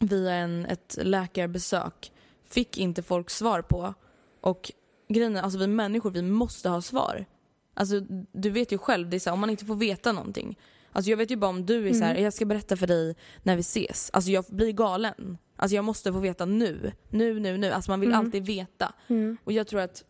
via 0.00 0.32
en, 0.34 0.66
ett 0.66 0.98
läkarbesök. 1.02 2.12
Fick 2.44 2.78
inte 2.78 3.02
folk 3.02 3.30
svar 3.30 3.62
på. 3.62 3.94
Och 4.40 4.72
grejen 5.08 5.36
är, 5.36 5.42
alltså 5.42 5.58
vi 5.58 5.66
människor, 5.66 6.10
vi 6.10 6.22
måste 6.22 6.68
ha 6.68 6.82
svar. 6.82 7.24
Alltså 7.74 8.00
du 8.32 8.50
vet 8.50 8.72
ju 8.72 8.78
själv, 8.78 9.10
det 9.10 9.16
är 9.16 9.18
så 9.18 9.30
här, 9.30 9.34
om 9.34 9.40
man 9.40 9.50
inte 9.50 9.64
får 9.64 9.76
veta 9.76 10.12
någonting. 10.12 10.58
Alltså 10.92 11.10
jag 11.10 11.16
vet 11.16 11.30
ju 11.30 11.36
bara 11.36 11.50
om 11.50 11.66
du 11.66 11.88
är 11.88 11.92
så 11.92 12.04
här, 12.04 12.14
jag 12.14 12.32
ska 12.32 12.44
berätta 12.44 12.76
för 12.76 12.86
dig 12.86 13.16
när 13.42 13.54
vi 13.56 13.60
ses. 13.60 14.10
Alltså 14.12 14.30
jag 14.30 14.44
blir 14.48 14.72
galen. 14.72 15.38
Alltså 15.56 15.74
jag 15.74 15.84
måste 15.84 16.12
få 16.12 16.18
veta 16.18 16.44
nu. 16.44 16.92
Nu, 17.10 17.40
nu, 17.40 17.56
nu. 17.58 17.70
Alltså 17.70 17.90
man 17.90 18.00
vill 18.00 18.08
Mm. 18.08 18.20
alltid 18.20 18.46
veta. 18.46 18.92
Mm. 19.08 19.36
Och 19.44 19.52
jag 19.52 19.66
tror 19.66 19.80
att 19.80 20.04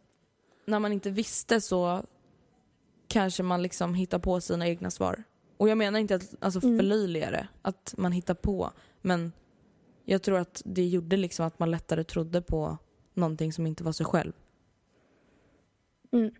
när 0.67 0.79
man 0.79 0.93
inte 0.93 1.11
visste 1.11 1.61
så 1.61 2.05
kanske 3.09 3.43
man 3.43 3.63
liksom 3.63 3.95
hittar 3.95 4.19
på 4.19 4.41
sina 4.41 4.69
egna 4.69 4.91
svar. 4.91 5.25
Och 5.57 5.69
jag 5.69 5.79
menar 5.79 5.99
inte 5.99 6.15
att 6.15 6.35
alltså, 6.41 6.65
Mm. 6.65 6.79
förlöjliga 6.79 7.31
det, 7.31 7.49
att 7.63 7.95
man 7.99 8.13
hittar 8.13 8.35
på. 8.35 8.71
Men 9.03 9.33
jag 10.05 10.23
tror 10.23 10.39
att 10.39 10.63
det 10.65 10.87
gjorde 10.87 11.17
liksom 11.17 11.47
att 11.47 11.59
man 11.59 11.71
lättare 11.71 12.05
trodde 12.05 12.43
på 12.43 12.79
någonting 13.15 13.53
som 13.53 13.67
inte 13.67 13.85
var 13.85 13.93
sig 13.93 14.07
själv. 14.07 14.33
Mm. 16.13 16.31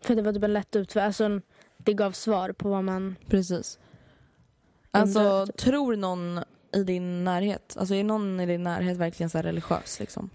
För 0.00 0.14
det 0.14 0.22
var 0.22 0.32
typ 0.32 0.42
en 0.42 0.52
lätt 0.52 0.76
utväg. 0.76 1.04
Alltså, 1.04 1.40
det 1.76 1.94
gav 1.94 2.12
svar 2.12 2.52
på 2.52 2.68
vad 2.68 2.84
man... 2.84 3.16
Precis. 3.26 3.78
Alltså, 4.90 5.20
Undrar- 5.20 5.46
tror 5.46 5.96
någon 5.96 6.40
i 6.72 6.84
din 6.84 7.24
närhet, 7.24 7.76
alltså 7.78 7.94
är 7.94 8.04
någon 8.04 8.40
i 8.40 8.46
din 8.46 8.62
närhet 8.62 8.96
verkligen 8.96 9.30
så 9.30 9.38
religiös 9.38 10.00
liksom? 10.00 10.30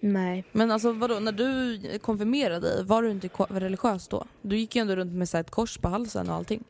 Nej. 0.00 0.44
Men 0.52 0.70
alltså 0.70 0.92
vadå, 0.92 1.20
när 1.20 1.32
du 1.32 1.78
konfirmerade 1.98 2.60
dig, 2.60 2.84
var 2.84 3.02
du 3.02 3.10
inte 3.10 3.28
religiös 3.48 4.08
då? 4.08 4.24
Du 4.42 4.56
gick 4.56 4.76
ju 4.76 4.80
ändå 4.80 4.96
runt 4.96 5.12
med 5.12 5.28
så 5.28 5.38
ett 5.38 5.50
kors 5.50 5.78
på 5.78 5.88
halsen 5.88 6.28
och 6.28 6.34
allting. 6.34 6.64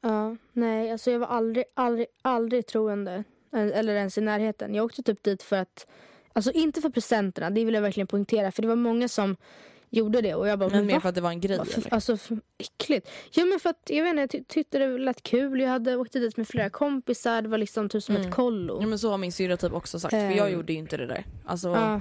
Ja, 0.00 0.36
nej, 0.52 0.92
alltså 0.92 1.10
jag 1.10 1.18
var 1.18 1.26
aldrig, 1.26 1.64
aldrig, 1.74 2.06
aldrig 2.22 2.66
troende. 2.66 3.24
Eh, 3.54 3.78
Eller 3.78 3.94
ens 3.94 4.18
i 4.18 4.20
närheten. 4.20 4.74
Jag 4.74 4.84
åkte 4.84 5.02
typ 5.02 5.22
dit 5.22 5.42
för 5.42 5.56
att, 5.56 5.86
alltså 6.32 6.52
inte 6.52 6.80
för 6.80 6.90
presenterna, 6.90 7.50
det 7.50 7.64
vill 7.64 7.74
jag 7.74 7.82
verkligen 7.82 8.06
poängtera. 8.06 8.52
För 8.52 8.62
det 8.62 8.68
var 8.68 8.76
många 8.76 9.08
som 9.08 9.36
gjorde 9.90 10.20
det 10.20 10.34
och 10.34 10.48
jag 10.48 10.58
bara, 10.58 10.68
Men 10.70 10.86
mer 10.86 10.94
va? 10.94 11.00
för 11.00 11.08
att 11.08 11.14
det 11.14 11.20
var 11.20 11.30
en 11.30 11.40
grej 11.40 11.58
Varför- 11.58 11.80
eller? 11.80 11.94
Alltså 11.94 12.16
för 12.16 12.38
äckligt. 12.58 13.10
Ja 13.30 13.44
men 13.44 13.60
för 13.60 13.70
att 13.70 13.82
jag 13.90 14.02
vet 14.04 14.10
inte, 14.10 14.20
jag 14.22 14.30
ty- 14.30 14.44
tyckte 14.48 14.78
det 14.78 14.98
lät 14.98 15.22
kul. 15.22 15.60
Jag 15.60 15.68
hade 15.68 15.96
åkt 15.96 16.12
dit 16.12 16.36
med 16.36 16.48
flera 16.48 16.70
kompisar. 16.70 17.42
Det 17.42 17.48
var 17.48 17.58
liksom 17.58 17.88
typ 17.88 18.02
som 18.02 18.16
Mm. 18.16 18.28
ett 18.28 18.34
kollo. 18.34 18.78
Ja 18.80 18.86
men 18.86 18.98
så 18.98 19.10
har 19.10 19.18
min 19.18 19.32
syrra 19.32 19.56
typ 19.56 19.72
också 19.72 20.00
sagt, 20.00 20.10
för 20.10 20.18
jag 20.30 20.46
Ehm. 20.48 20.52
gjorde 20.54 20.72
ju 20.72 20.78
inte 20.78 20.96
det 20.96 21.06
där. 21.06 21.24
Alltså, 21.44 22.00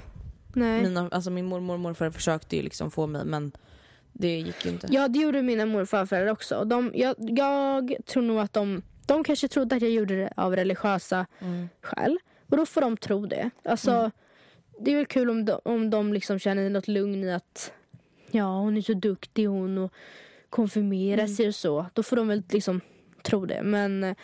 nej. 0.53 0.81
mina, 0.83 1.09
alltså 1.11 1.29
min 1.31 1.45
mormor 1.45 1.73
och 1.73 1.79
morfar 1.79 2.09
försökte 2.11 2.55
ju 2.55 2.61
liksom 2.61 2.91
få 2.91 3.07
mig 3.07 3.25
men 3.25 3.51
det 4.13 4.39
gick 4.39 4.65
ju 4.65 4.71
inte. 4.71 4.87
Ja 4.91 5.07
det 5.07 5.19
gjorde 5.19 5.41
mina 5.41 5.65
mor 5.65 5.81
och 5.81 5.89
farföräldrar 5.89 6.31
också. 6.31 6.63
De, 6.65 6.91
jag, 6.95 7.15
jag 7.19 7.95
tror 8.05 8.23
nog 8.23 8.39
att 8.39 8.53
de, 8.53 8.81
de 9.05 9.23
kanske 9.23 9.47
trodde 9.47 9.75
att 9.75 9.81
jag 9.81 9.91
gjorde 9.91 10.15
det 10.15 10.33
av 10.37 10.55
religiösa 10.55 11.25
Mm. 11.39 11.69
skäl. 11.81 12.17
Och 12.49 12.57
då 12.57 12.65
får 12.65 12.81
de 12.81 12.97
tro 12.97 13.25
det. 13.25 13.49
Alltså, 13.63 13.91
Mm. 13.91 14.11
Det 14.79 14.91
är 14.91 14.95
väl 14.95 15.05
kul 15.05 15.29
om 15.29 15.45
de, 15.45 15.59
om 15.65 15.89
de 15.89 16.13
liksom 16.13 16.39
känner 16.39 16.69
något 16.69 16.87
lugn 16.87 17.23
i 17.23 17.33
att 17.33 17.73
ja 18.31 18.59
hon 18.59 18.77
är 18.77 18.81
så 18.81 18.93
duktig 18.93 19.45
hon 19.45 19.77
och 19.77 19.93
konfirmerar 20.49 21.23
Mm. 21.23 21.35
sig 21.35 21.47
och 21.47 21.55
så. 21.55 21.85
Då 21.93 22.03
får 22.03 22.15
de 22.15 22.27
väl 22.27 22.43
liksom 22.49 22.81
tro 23.23 23.45
det. 23.45 23.63
Men 23.63 24.03
eh, 24.03 24.15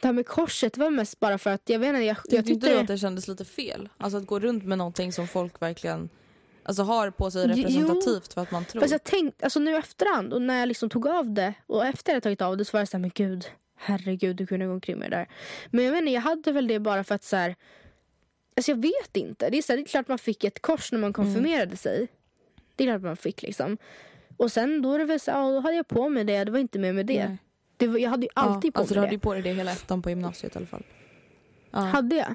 det 0.00 0.06
här 0.08 0.12
med 0.12 0.26
korset 0.26 0.76
var 0.76 0.90
mest 0.90 1.20
bara 1.20 1.38
för 1.38 1.50
att 1.50 1.62
jag 1.64 1.78
vet 1.78 1.88
inte. 1.88 2.00
Jag, 2.04 2.16
jag 2.30 2.46
Tyckte 2.46 2.68
du 2.68 2.78
att 2.78 2.86
det 2.86 2.98
kändes 2.98 3.28
lite 3.28 3.44
fel? 3.44 3.88
Alltså 3.98 4.18
att 4.18 4.26
gå 4.26 4.38
runt 4.40 4.64
med 4.64 4.78
någonting 4.78 5.12
som 5.12 5.26
folk 5.28 5.62
verkligen 5.62 6.08
alltså, 6.62 6.82
har 6.82 7.10
på 7.10 7.30
sig 7.30 7.46
Jo. 7.48 7.54
representativt 7.56 8.32
för 8.34 8.40
att 8.42 8.50
man 8.50 8.64
tror. 8.64 8.80
Fast 8.80 8.92
jag 8.92 9.04
tänkte, 9.04 9.44
alltså 9.44 9.60
nu 9.60 9.76
efterhand 9.76 10.32
och 10.32 10.42
när 10.42 10.58
jag 10.60 10.66
liksom 10.68 10.90
tog 10.90 11.06
av 11.06 11.30
det 11.34 11.54
och 11.66 11.86
efter 11.86 12.12
jag 12.12 12.22
tagit 12.22 12.42
av 12.42 12.56
det 12.56 12.64
så 12.64 12.72
var 12.72 12.80
jag 12.80 12.88
såhär, 12.88 13.00
men 13.00 13.10
gud, 13.14 13.44
herregud 13.80 14.36
du 14.36 14.46
kunde 14.46 14.66
gå 14.66 14.72
omkring 14.72 14.98
med 14.98 15.10
det 15.10 15.16
där. 15.16 15.28
Men 15.70 15.84
jag 15.84 15.98
inte, 15.98 16.10
jag 16.10 16.20
hade 16.20 16.52
väl 16.52 16.66
det 16.66 16.78
bara 16.78 17.04
för 17.04 17.14
att 17.14 17.24
så 17.24 17.36
här, 17.36 17.56
alltså 18.56 18.72
jag 18.72 18.82
vet 18.82 19.16
inte. 19.16 19.50
Det 19.50 19.58
är, 19.58 19.62
så 19.62 19.72
här, 19.72 19.76
det 19.76 19.82
är 19.82 19.86
klart 19.86 20.08
man 20.08 20.18
fick 20.18 20.44
ett 20.44 20.62
kors 20.62 20.92
när 20.92 20.98
man 20.98 21.12
konfirmerade 21.12 21.76
sig. 21.76 22.08
Det 22.76 22.84
är 22.84 22.88
klart 22.88 23.02
man 23.02 23.16
fick 23.16 23.42
liksom. 23.42 23.78
Och 24.36 24.52
sen 24.52 24.82
då 24.82 24.92
är 24.94 24.98
det 24.98 25.04
väl 25.04 25.20
så, 25.20 25.30
ja, 25.30 25.50
då 25.50 25.60
hade 25.60 25.76
jag 25.76 25.88
på 25.88 26.08
mig 26.08 26.24
det, 26.24 26.44
det 26.44 26.52
var 26.52 26.58
inte 26.58 26.78
mer 26.78 26.92
med 26.92 27.06
det. 27.06 27.28
Nej. 27.28 27.38
det 27.76 27.86
var, 27.86 27.98
jag 27.98 28.10
hade 28.10 28.22
ju 28.22 28.30
alltid 28.34 28.68
ja, 28.68 28.72
på 28.72 28.80
alltså, 28.80 28.94
du 28.94 29.00
mig 29.00 29.06
hade 29.06 29.10
det. 29.10 29.14
ju 29.14 29.20
på 29.20 29.34
dig 29.34 29.42
det 29.42 29.52
hela 29.52 29.72
ettan 29.72 30.02
på 30.02 30.10
gymnasiet 30.10 30.54
i 30.54 30.58
alla 30.58 30.66
fall. 30.66 30.84
Ja. 31.70 31.78
Hade 31.78 32.16
jag? 32.16 32.34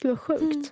Gud 0.00 0.10
vad 0.10 0.20
sjukt. 0.20 0.42
Mm. 0.42 0.64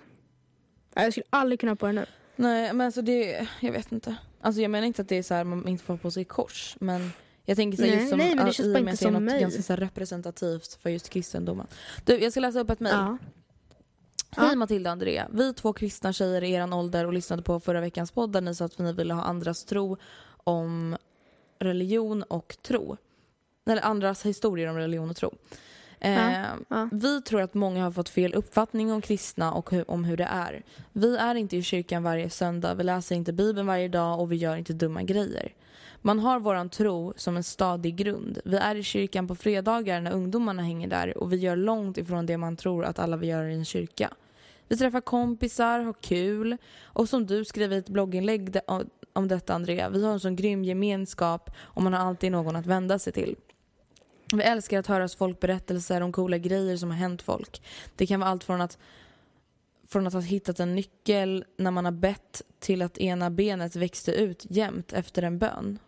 Ja, 0.93 1.03
Jag 1.03 1.13
skulle 1.13 1.25
aldrig 1.29 1.59
kunna 1.59 1.71
ha 1.71 1.75
på 1.75 1.85
det 1.85 1.93
nu. 1.93 2.05
Nej 2.35 2.73
men 2.73 2.85
alltså 2.85 3.01
det, 3.01 3.47
jag 3.59 3.71
vet 3.71 3.91
inte. 3.91 4.15
Alltså 4.41 4.61
jag 4.61 4.71
menar 4.71 4.87
inte 4.87 5.01
att 5.01 5.09
det 5.09 5.15
är 5.17 5.23
så 5.23 5.33
här 5.33 5.43
man 5.43 5.67
inte 5.67 5.83
får 5.83 5.97
på 5.97 6.11
sig 6.11 6.25
kors 6.25 6.75
men 6.79 7.11
jag 7.51 7.57
tänker 7.57 7.77
så 7.77 7.83
här, 7.83 7.89
Nej, 7.89 7.99
just 7.99 8.09
som, 8.09 8.17
nej, 8.17 8.35
men 8.35 8.45
det 8.45 8.53
känns 8.53 8.73
bara 8.73 8.79
inte 8.79 8.97
som 8.97 9.13
något 9.13 9.21
mig. 9.21 9.41
ganska 9.41 9.61
så 9.61 9.75
representativt 9.75 10.79
för 10.81 10.89
just 10.89 11.09
kristendomen. 11.09 11.67
Du 12.05 12.19
jag 12.19 12.31
ska 12.31 12.39
läsa 12.39 12.59
upp 12.59 12.69
ett 12.69 12.79
mejl. 12.79 12.95
Ja. 12.95 13.17
Hej 14.29 14.49
Ja. 14.49 14.55
Matilda 14.55 14.89
och 14.89 14.91
Andrea. 14.91 15.27
Vi 15.31 15.53
två 15.53 15.73
kristna 15.73 16.13
tjejer 16.13 16.43
i 16.43 16.51
eran 16.51 16.73
ålder 16.73 17.05
och 17.05 17.13
lyssnade 17.13 17.41
på 17.41 17.59
förra 17.59 17.81
veckans 17.81 18.11
podd 18.11 18.31
där 18.31 18.41
ni 18.41 18.55
sa 18.55 18.65
att 18.65 18.79
ni 18.79 18.93
ville 18.93 19.13
ha 19.13 19.23
andras 19.23 19.65
tro 19.65 19.97
om 20.43 20.97
religion 21.59 22.23
och 22.23 22.57
tro. 22.61 22.97
Eller 23.65 23.81
andras 23.81 24.25
historier 24.25 24.67
om 24.67 24.75
religion 24.77 25.09
och 25.09 25.15
tro. 25.15 25.33
Eh, 25.99 26.43
ja. 26.69 26.89
Vi 26.91 27.21
tror 27.21 27.41
att 27.41 27.53
många 27.53 27.83
har 27.83 27.91
fått 27.91 28.09
fel 28.09 28.33
uppfattning 28.33 28.91
om 28.91 29.01
kristna 29.01 29.53
och 29.53 29.71
hur, 29.71 29.91
om 29.91 30.03
hur 30.03 30.17
det 30.17 30.27
är. 30.31 30.63
Vi 30.91 31.17
är 31.17 31.35
inte 31.35 31.57
i 31.57 31.63
kyrkan 31.63 32.03
varje 32.03 32.29
söndag, 32.29 32.73
vi 32.75 32.83
läser 32.83 33.15
inte 33.15 33.33
bibeln 33.33 33.67
varje 33.67 33.87
dag 33.87 34.19
och 34.19 34.31
vi 34.31 34.35
gör 34.35 34.55
inte 34.55 34.73
dumma 34.73 35.03
grejer. 35.03 35.53
Man 36.01 36.19
har 36.19 36.39
våran 36.39 36.69
tro 36.69 37.13
som 37.15 37.37
en 37.37 37.43
stadig 37.43 37.95
grund. 37.95 38.39
Vi 38.45 38.57
är 38.57 38.75
i 38.75 38.83
kyrkan 38.83 39.27
på 39.27 39.35
fredagar 39.35 40.01
när 40.01 40.11
ungdomarna 40.11 40.61
hänger 40.61 40.87
där 40.87 41.17
och 41.17 41.33
vi 41.33 41.37
gör 41.37 41.55
långt 41.55 41.97
ifrån 41.97 42.25
det 42.25 42.37
man 42.37 42.55
tror 42.55 42.85
att 42.85 42.99
alla 42.99 43.17
vill 43.17 43.29
göra 43.29 43.51
i 43.51 43.55
en 43.55 43.65
kyrka. 43.65 44.13
Vi 44.67 44.77
träffar 44.77 45.01
kompisar, 45.01 45.79
har 45.79 45.93
kul 45.93 46.57
och 46.83 47.09
som 47.09 47.25
du 47.25 47.45
skrev 47.45 47.73
i 47.73 47.77
ett 47.77 47.89
blogginlägg 47.89 48.57
om 49.13 49.27
detta 49.27 49.53
Andrea, 49.53 49.89
vi 49.89 50.05
har 50.05 50.13
en 50.13 50.19
sån 50.19 50.35
grym 50.35 50.63
gemenskap 50.63 51.49
och 51.59 51.83
man 51.83 51.93
har 51.93 51.99
alltid 51.99 52.31
någon 52.31 52.55
att 52.55 52.65
vända 52.65 52.99
sig 52.99 53.13
till. 53.13 53.35
Vi 54.33 54.43
älskar 54.43 54.79
att 54.79 54.87
höra 54.87 55.07
folk 55.07 55.39
berättelser 55.39 56.01
om 56.01 56.11
coola 56.11 56.37
grejer 56.37 56.77
som 56.77 56.89
har 56.89 56.97
hänt 56.97 57.21
folk. 57.21 57.61
Det 57.95 58.07
kan 58.07 58.19
vara 58.19 58.29
allt 58.29 58.43
från 58.43 58.61
att 58.61 58.77
från 59.87 60.07
att 60.07 60.13
ha 60.13 60.21
hittat 60.21 60.59
en 60.59 60.75
nyckel 60.75 61.45
när 61.57 61.71
man 61.71 61.85
har 61.85 61.91
bett 61.91 62.41
till 62.59 62.81
att 62.81 62.97
ena 62.97 63.29
benet 63.29 63.75
växte 63.75 64.11
ut 64.11 64.45
jämt 64.49 64.93
efter 64.93 65.23
en 65.23 65.39
bön. 65.39 65.79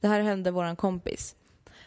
Det 0.00 0.08
här 0.08 0.20
hände 0.20 0.50
våran 0.50 0.76
kompis. 0.76 1.36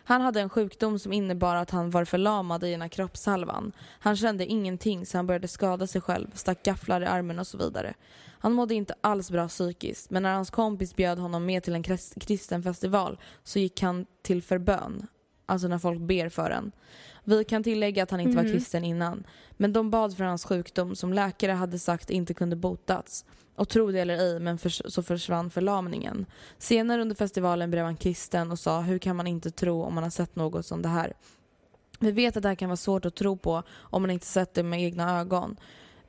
Han 0.05 0.21
hade 0.21 0.41
en 0.41 0.49
sjukdom 0.49 0.99
som 0.99 1.13
innebar 1.13 1.55
att 1.55 1.69
han 1.69 1.89
var 1.89 2.05
förlamad 2.05 2.63
i 2.63 2.71
ena 2.71 2.89
kroppshalvan. 2.89 3.71
Han 3.99 4.15
kände 4.15 4.45
ingenting 4.45 5.05
så 5.05 5.17
han 5.17 5.27
började 5.27 5.47
skada 5.47 5.87
sig 5.87 6.01
själv, 6.01 6.27
stack 6.33 6.63
gafflar 6.63 7.01
i 7.01 7.05
armen 7.05 7.39
och 7.39 7.47
så 7.47 7.57
vidare. 7.57 7.93
Han 8.39 8.53
mådde 8.53 8.75
inte 8.75 8.95
alls 9.01 9.31
bra 9.31 9.47
psykiskt 9.47 10.09
men 10.09 10.23
när 10.23 10.33
hans 10.33 10.49
kompis 10.49 10.95
bjöd 10.95 11.19
honom 11.19 11.45
med 11.45 11.63
till 11.63 11.75
en 11.75 11.83
kristen 12.19 12.63
festival 12.63 13.19
så 13.43 13.59
gick 13.59 13.81
han 13.81 14.05
till 14.21 14.43
förbön. 14.43 15.07
Alltså 15.45 15.67
när 15.67 15.77
folk 15.77 15.99
ber 15.99 16.29
för 16.29 16.49
en. 16.49 16.71
Vi 17.23 17.43
kan 17.43 17.63
tillägga 17.63 18.03
att 18.03 18.11
han 18.11 18.19
inte 18.19 18.35
var 18.37 18.43
Mhm. 18.43 18.51
kristen 18.51 18.83
innan. 18.83 19.23
Men 19.51 19.73
de 19.73 19.89
bad 19.89 20.17
för 20.17 20.23
hans 20.23 20.45
sjukdom 20.45 20.95
som 20.95 21.13
läkare 21.13 21.51
hade 21.51 21.79
sagt 21.79 22.09
inte 22.09 22.33
kunde 22.33 22.55
botats. 22.55 23.25
Och 23.55 23.69
tro 23.69 23.91
det 23.91 23.99
eller 23.99 24.17
ej, 24.17 24.39
men 24.39 24.57
för, 24.57 24.69
så 24.69 25.03
försvann 25.03 25.49
förlamningen. 25.49 26.25
Senare 26.57 27.01
under 27.01 27.15
festivalen 27.15 27.71
blev 27.71 27.85
han 27.85 27.95
kristen 27.97 28.51
och 28.51 28.59
sa 28.59 28.81
hur 28.81 28.99
kan 28.99 29.15
man 29.15 29.27
inte 29.27 29.51
tro 29.51 29.83
om 29.83 29.93
man 29.93 30.03
har 30.03 30.11
sett 30.11 30.35
något 30.35 30.65
som 30.65 30.81
det 30.81 30.89
här? 30.89 31.13
Vi 31.99 32.11
vet 32.11 32.37
att 32.37 32.43
det 32.43 32.49
här 32.49 32.55
kan 32.55 32.69
vara 32.69 32.77
svårt 32.77 33.05
att 33.05 33.15
tro 33.15 33.37
på 33.37 33.63
om 33.71 34.01
man 34.01 34.11
inte 34.11 34.25
sett 34.25 34.53
det 34.53 34.63
med 34.63 34.81
egna 34.83 35.19
ögon. 35.19 35.55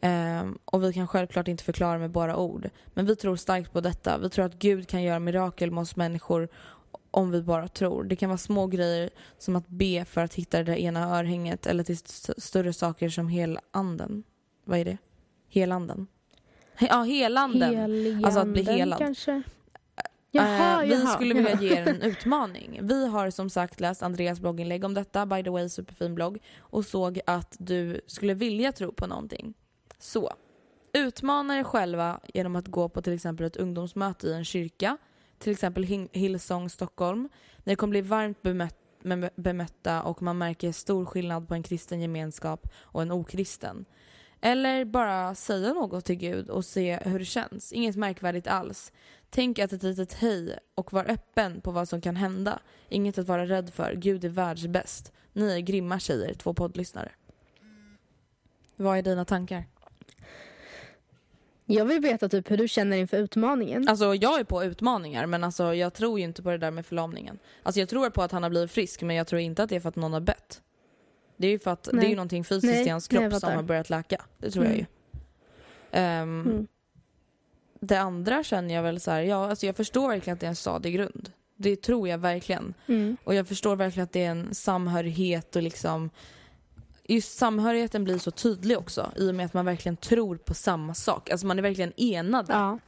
Ehm, 0.01 0.59
och 0.65 0.85
vi 0.85 0.93
kan 0.93 1.09
självklart 1.09 1.49
inte 1.49 1.65
förklara 1.65 1.99
med 1.99 2.11
bara 2.11 2.37
ord. 2.37 2.71
Men 2.95 3.07
vi 3.07 3.17
tror 3.17 3.37
starkt 3.37 3.73
på 3.73 3.81
detta. 3.81 4.19
Vi 4.19 4.31
tror 4.31 4.45
att 4.45 4.55
Gud 4.59 4.89
kan 4.89 5.03
göra 5.03 5.19
mirakel 5.19 5.71
med 5.71 5.83
oss 5.83 5.97
människor 5.97 6.49
om 7.15 7.31
vi 7.31 7.43
bara 7.43 7.69
tror. 7.69 8.05
Det 8.05 8.17
kan 8.17 8.29
vara 8.31 8.39
små 8.39 8.67
grejer 8.67 9.11
som 9.39 9.57
att 9.57 9.69
be 9.69 10.05
för 10.05 10.21
att 10.21 10.35
hitta 10.35 10.59
det 10.59 10.65
där 10.65 10.77
ena 10.79 11.19
örhänget 11.19 11.67
eller 11.67 11.85
till 11.85 11.95
st- 11.95 12.33
större 12.41 12.73
saker 12.73 13.09
som 13.09 13.29
helanden. 13.29 14.23
Vad 14.65 14.79
är 14.79 14.85
det? 14.85 14.97
Helanden? 15.49 16.07
He- 16.79 16.87
ja, 16.91 17.03
helanden. 17.03 17.77
Heliganden 17.77 18.25
Alltså 18.25 18.41
att 18.41 18.49
bli 18.49 18.63
helad. 18.63 18.99
kanske? 18.99 19.43
Jaha, 20.31 20.83
Eh, 20.83 20.89
vi 20.89 20.95
jaha, 20.95 21.07
skulle 21.15 21.35
vilja 21.35 21.51
jaha. 21.51 21.63
ge 21.63 21.73
er 21.77 21.89
en 21.89 22.03
utmaning. 22.11 22.79
Vi 22.83 23.07
har 23.07 23.31
som 23.31 23.51
sagt 23.51 23.81
läst 23.81 24.03
Andreas 24.03 24.41
blogginlägg 24.41 24.85
om 24.85 24.95
detta, 24.95 25.27
by 25.27 25.43
the 25.45 25.51
way 25.51 25.69
superfin 25.69 26.15
blogg, 26.15 26.39
och 26.59 26.85
såg 26.85 27.21
att 27.27 27.57
du 27.59 28.01
skulle 28.07 28.35
vilja 28.35 28.73
tro 28.73 28.93
på 28.93 29.07
någonting. 29.07 29.55
Så, 29.99 30.33
utmana 30.93 31.59
er 31.59 31.63
själva 31.63 32.21
genom 32.35 32.57
att 32.57 32.67
gå 32.69 32.89
på 32.89 33.03
till 33.03 33.13
exempel 33.13 33.47
ett 33.47 33.57
ungdomsmöte 33.57 34.27
i 34.29 34.33
en 34.33 34.45
kyrka, 34.45 34.97
till 35.39 35.53
exempel 35.53 36.09
Hillsong 36.13 36.71
Stockholm. 36.71 37.29
Ni 37.65 37.77
kommer 37.77 37.91
bli 37.91 38.01
varmt 38.01 38.43
bemött, 38.43 38.77
bem- 39.03 39.31
bemötta 39.37 40.03
och 40.03 40.23
man 40.23 40.39
märker 40.39 40.73
stor 40.73 41.05
skillnad 41.05 41.49
på 41.49 41.55
en 41.55 41.63
kristen 41.63 42.01
gemenskap 42.01 42.69
och 42.77 43.03
en 43.03 43.11
okristen. 43.11 43.85
Eller 44.41 44.85
bara 44.85 45.35
säga 45.35 45.73
något 45.73 46.05
till 46.05 46.17
Gud 46.17 46.51
och 46.51 46.65
se 46.65 46.99
hur 47.05 47.19
det 47.19 47.25
känns. 47.25 47.73
Inget 47.73 47.97
märkvärdigt 47.97 48.47
alls. 48.47 48.93
Tänk 49.31 49.59
att 49.59 49.73
ett 49.73 49.83
litet 49.83 50.13
hej 50.13 50.59
och 50.75 50.93
var 50.93 51.11
öppen 51.11 51.61
på 51.61 51.71
vad 51.71 51.89
som 51.89 52.01
kan 52.01 52.17
hända. 52.17 52.59
Inget 52.89 53.19
att 53.19 53.29
vara 53.29 53.47
rädd 53.47 53.71
för. 53.75 53.95
Gud 53.95 54.25
är 54.25 54.29
världsbäst. 54.29 55.13
Ni 55.33 55.53
är 55.53 55.59
grymma 55.59 55.99
tjejer, 55.99 56.35
två 56.35 56.55
poddlyssnare. 56.55 57.13
Vad 58.77 58.99
är 58.99 59.03
dina 59.03 59.25
tankar? 59.25 59.65
Jag 61.67 61.85
vill 61.85 62.01
veta 62.01 62.29
typ 62.29 62.51
hur 62.51 62.57
du 62.57 62.69
känner 62.69 62.97
inför 62.97 63.17
utmaningen. 63.17 63.89
Alltså 63.89 64.15
jag 64.15 64.41
är 64.41 64.45
på 64.45 64.65
utmaningar 64.65 65.27
men 65.27 65.45
alltså 65.45 65.75
jag 65.75 65.95
tror 65.95 66.19
ju 66.19 66.25
inte 66.25 66.43
på 66.43 66.51
det 66.51 66.59
där 66.59 66.71
med 66.71 66.87
förlamningen. 66.87 67.39
Alltså 67.63 67.81
jag 67.81 67.89
tror 67.89 68.11
på 68.11 68.23
att 68.23 68.33
han 68.33 68.43
har 68.43 68.51
blivit 68.51 68.71
frisk 68.71 69.03
men 69.03 69.17
jag 69.17 69.27
tror 69.27 69.41
inte 69.41 69.63
att 69.63 69.69
det 69.71 69.77
är 69.77 69.81
för 69.81 69.89
att 69.89 69.97
någon 69.97 70.13
har 70.13 70.21
bett. 70.21 70.63
Det 71.37 71.47
är 71.47 71.51
ju 71.51 71.59
för 71.59 71.71
att 71.71 71.89
Nej. 71.93 72.01
det 72.01 72.07
är 72.07 72.11
ju 72.11 72.17
någonting 72.17 72.45
fysiskt 72.45 72.73
Nej, 72.75 72.87
i 72.87 72.89
hans 72.89 73.11
nej, 73.11 73.19
kropp 73.21 73.33
jag 73.33 73.41
som 73.41 73.53
har 73.53 73.63
börjat 73.63 73.91
läka. 73.91 74.23
Det 74.39 74.51
tror 74.51 74.65
jag 74.65 74.75
Mm. 74.75 74.87
ju. 75.13 75.19
Ehm, 76.01 76.41
Mm. 76.47 76.67
Det 77.81 77.97
andra 77.97 78.43
känner 78.45 78.75
jag 78.75 78.83
väl 78.83 79.01
så 79.01 79.11
här, 79.11 79.21
ja 79.23 79.51
alltså 79.51 79.67
jag 79.67 79.77
förstår 79.77 80.09
verkligen 80.09 80.35
att 80.35 80.41
det 80.41 80.47
är 80.47 80.49
en 80.49 80.57
stadig 80.57 80.95
grund. 80.95 81.33
Det 81.57 81.77
tror 81.77 82.09
jag 82.09 82.19
verkligen. 82.19 82.75
Mm. 82.87 83.17
Och 83.25 83.35
jag 83.35 83.49
förstår 83.49 83.77
verkligen 83.77 84.05
att 84.05 84.13
det 84.13 84.25
är 84.25 84.31
en 84.31 84.55
samhörighet 84.55 85.57
och 85.57 85.63
liksom 85.63 86.11
Just 87.09 87.39
samhörigheten 87.39 88.05
blir 88.05 88.19
så 88.19 88.31
tydlig 88.31 88.79
också 88.79 89.13
i 89.17 89.31
och 89.31 89.35
med 89.35 89.47
att 89.47 89.55
man 89.55 89.65
verkligen 89.65 89.97
tror 89.97 90.37
på 90.37 90.55
samma 90.55 90.95
sak. 90.95 91.31
Alltså 91.31 91.47
man 91.47 91.59
är 91.59 91.63
verkligen 91.63 91.93
enade. 91.97 92.53
Ja. 92.53 92.79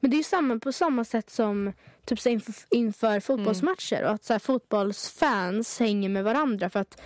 Men 0.00 0.10
det 0.10 0.14
är 0.14 0.18
ju 0.18 0.24
samma, 0.24 0.58
på 0.58 0.72
samma 0.72 1.04
sätt 1.04 1.30
som 1.30 1.72
typ 2.04 2.20
så 2.20 2.28
inför, 2.28 2.54
inför 2.70 3.20
fotbollsmatcher 3.20 4.04
och 4.04 4.10
att 4.10 4.24
så 4.24 4.32
här, 4.32 4.38
fotbollsfans 4.38 5.80
hänger 5.80 6.08
med 6.08 6.24
varandra 6.24 6.70
för 6.70 6.80
att 6.80 7.00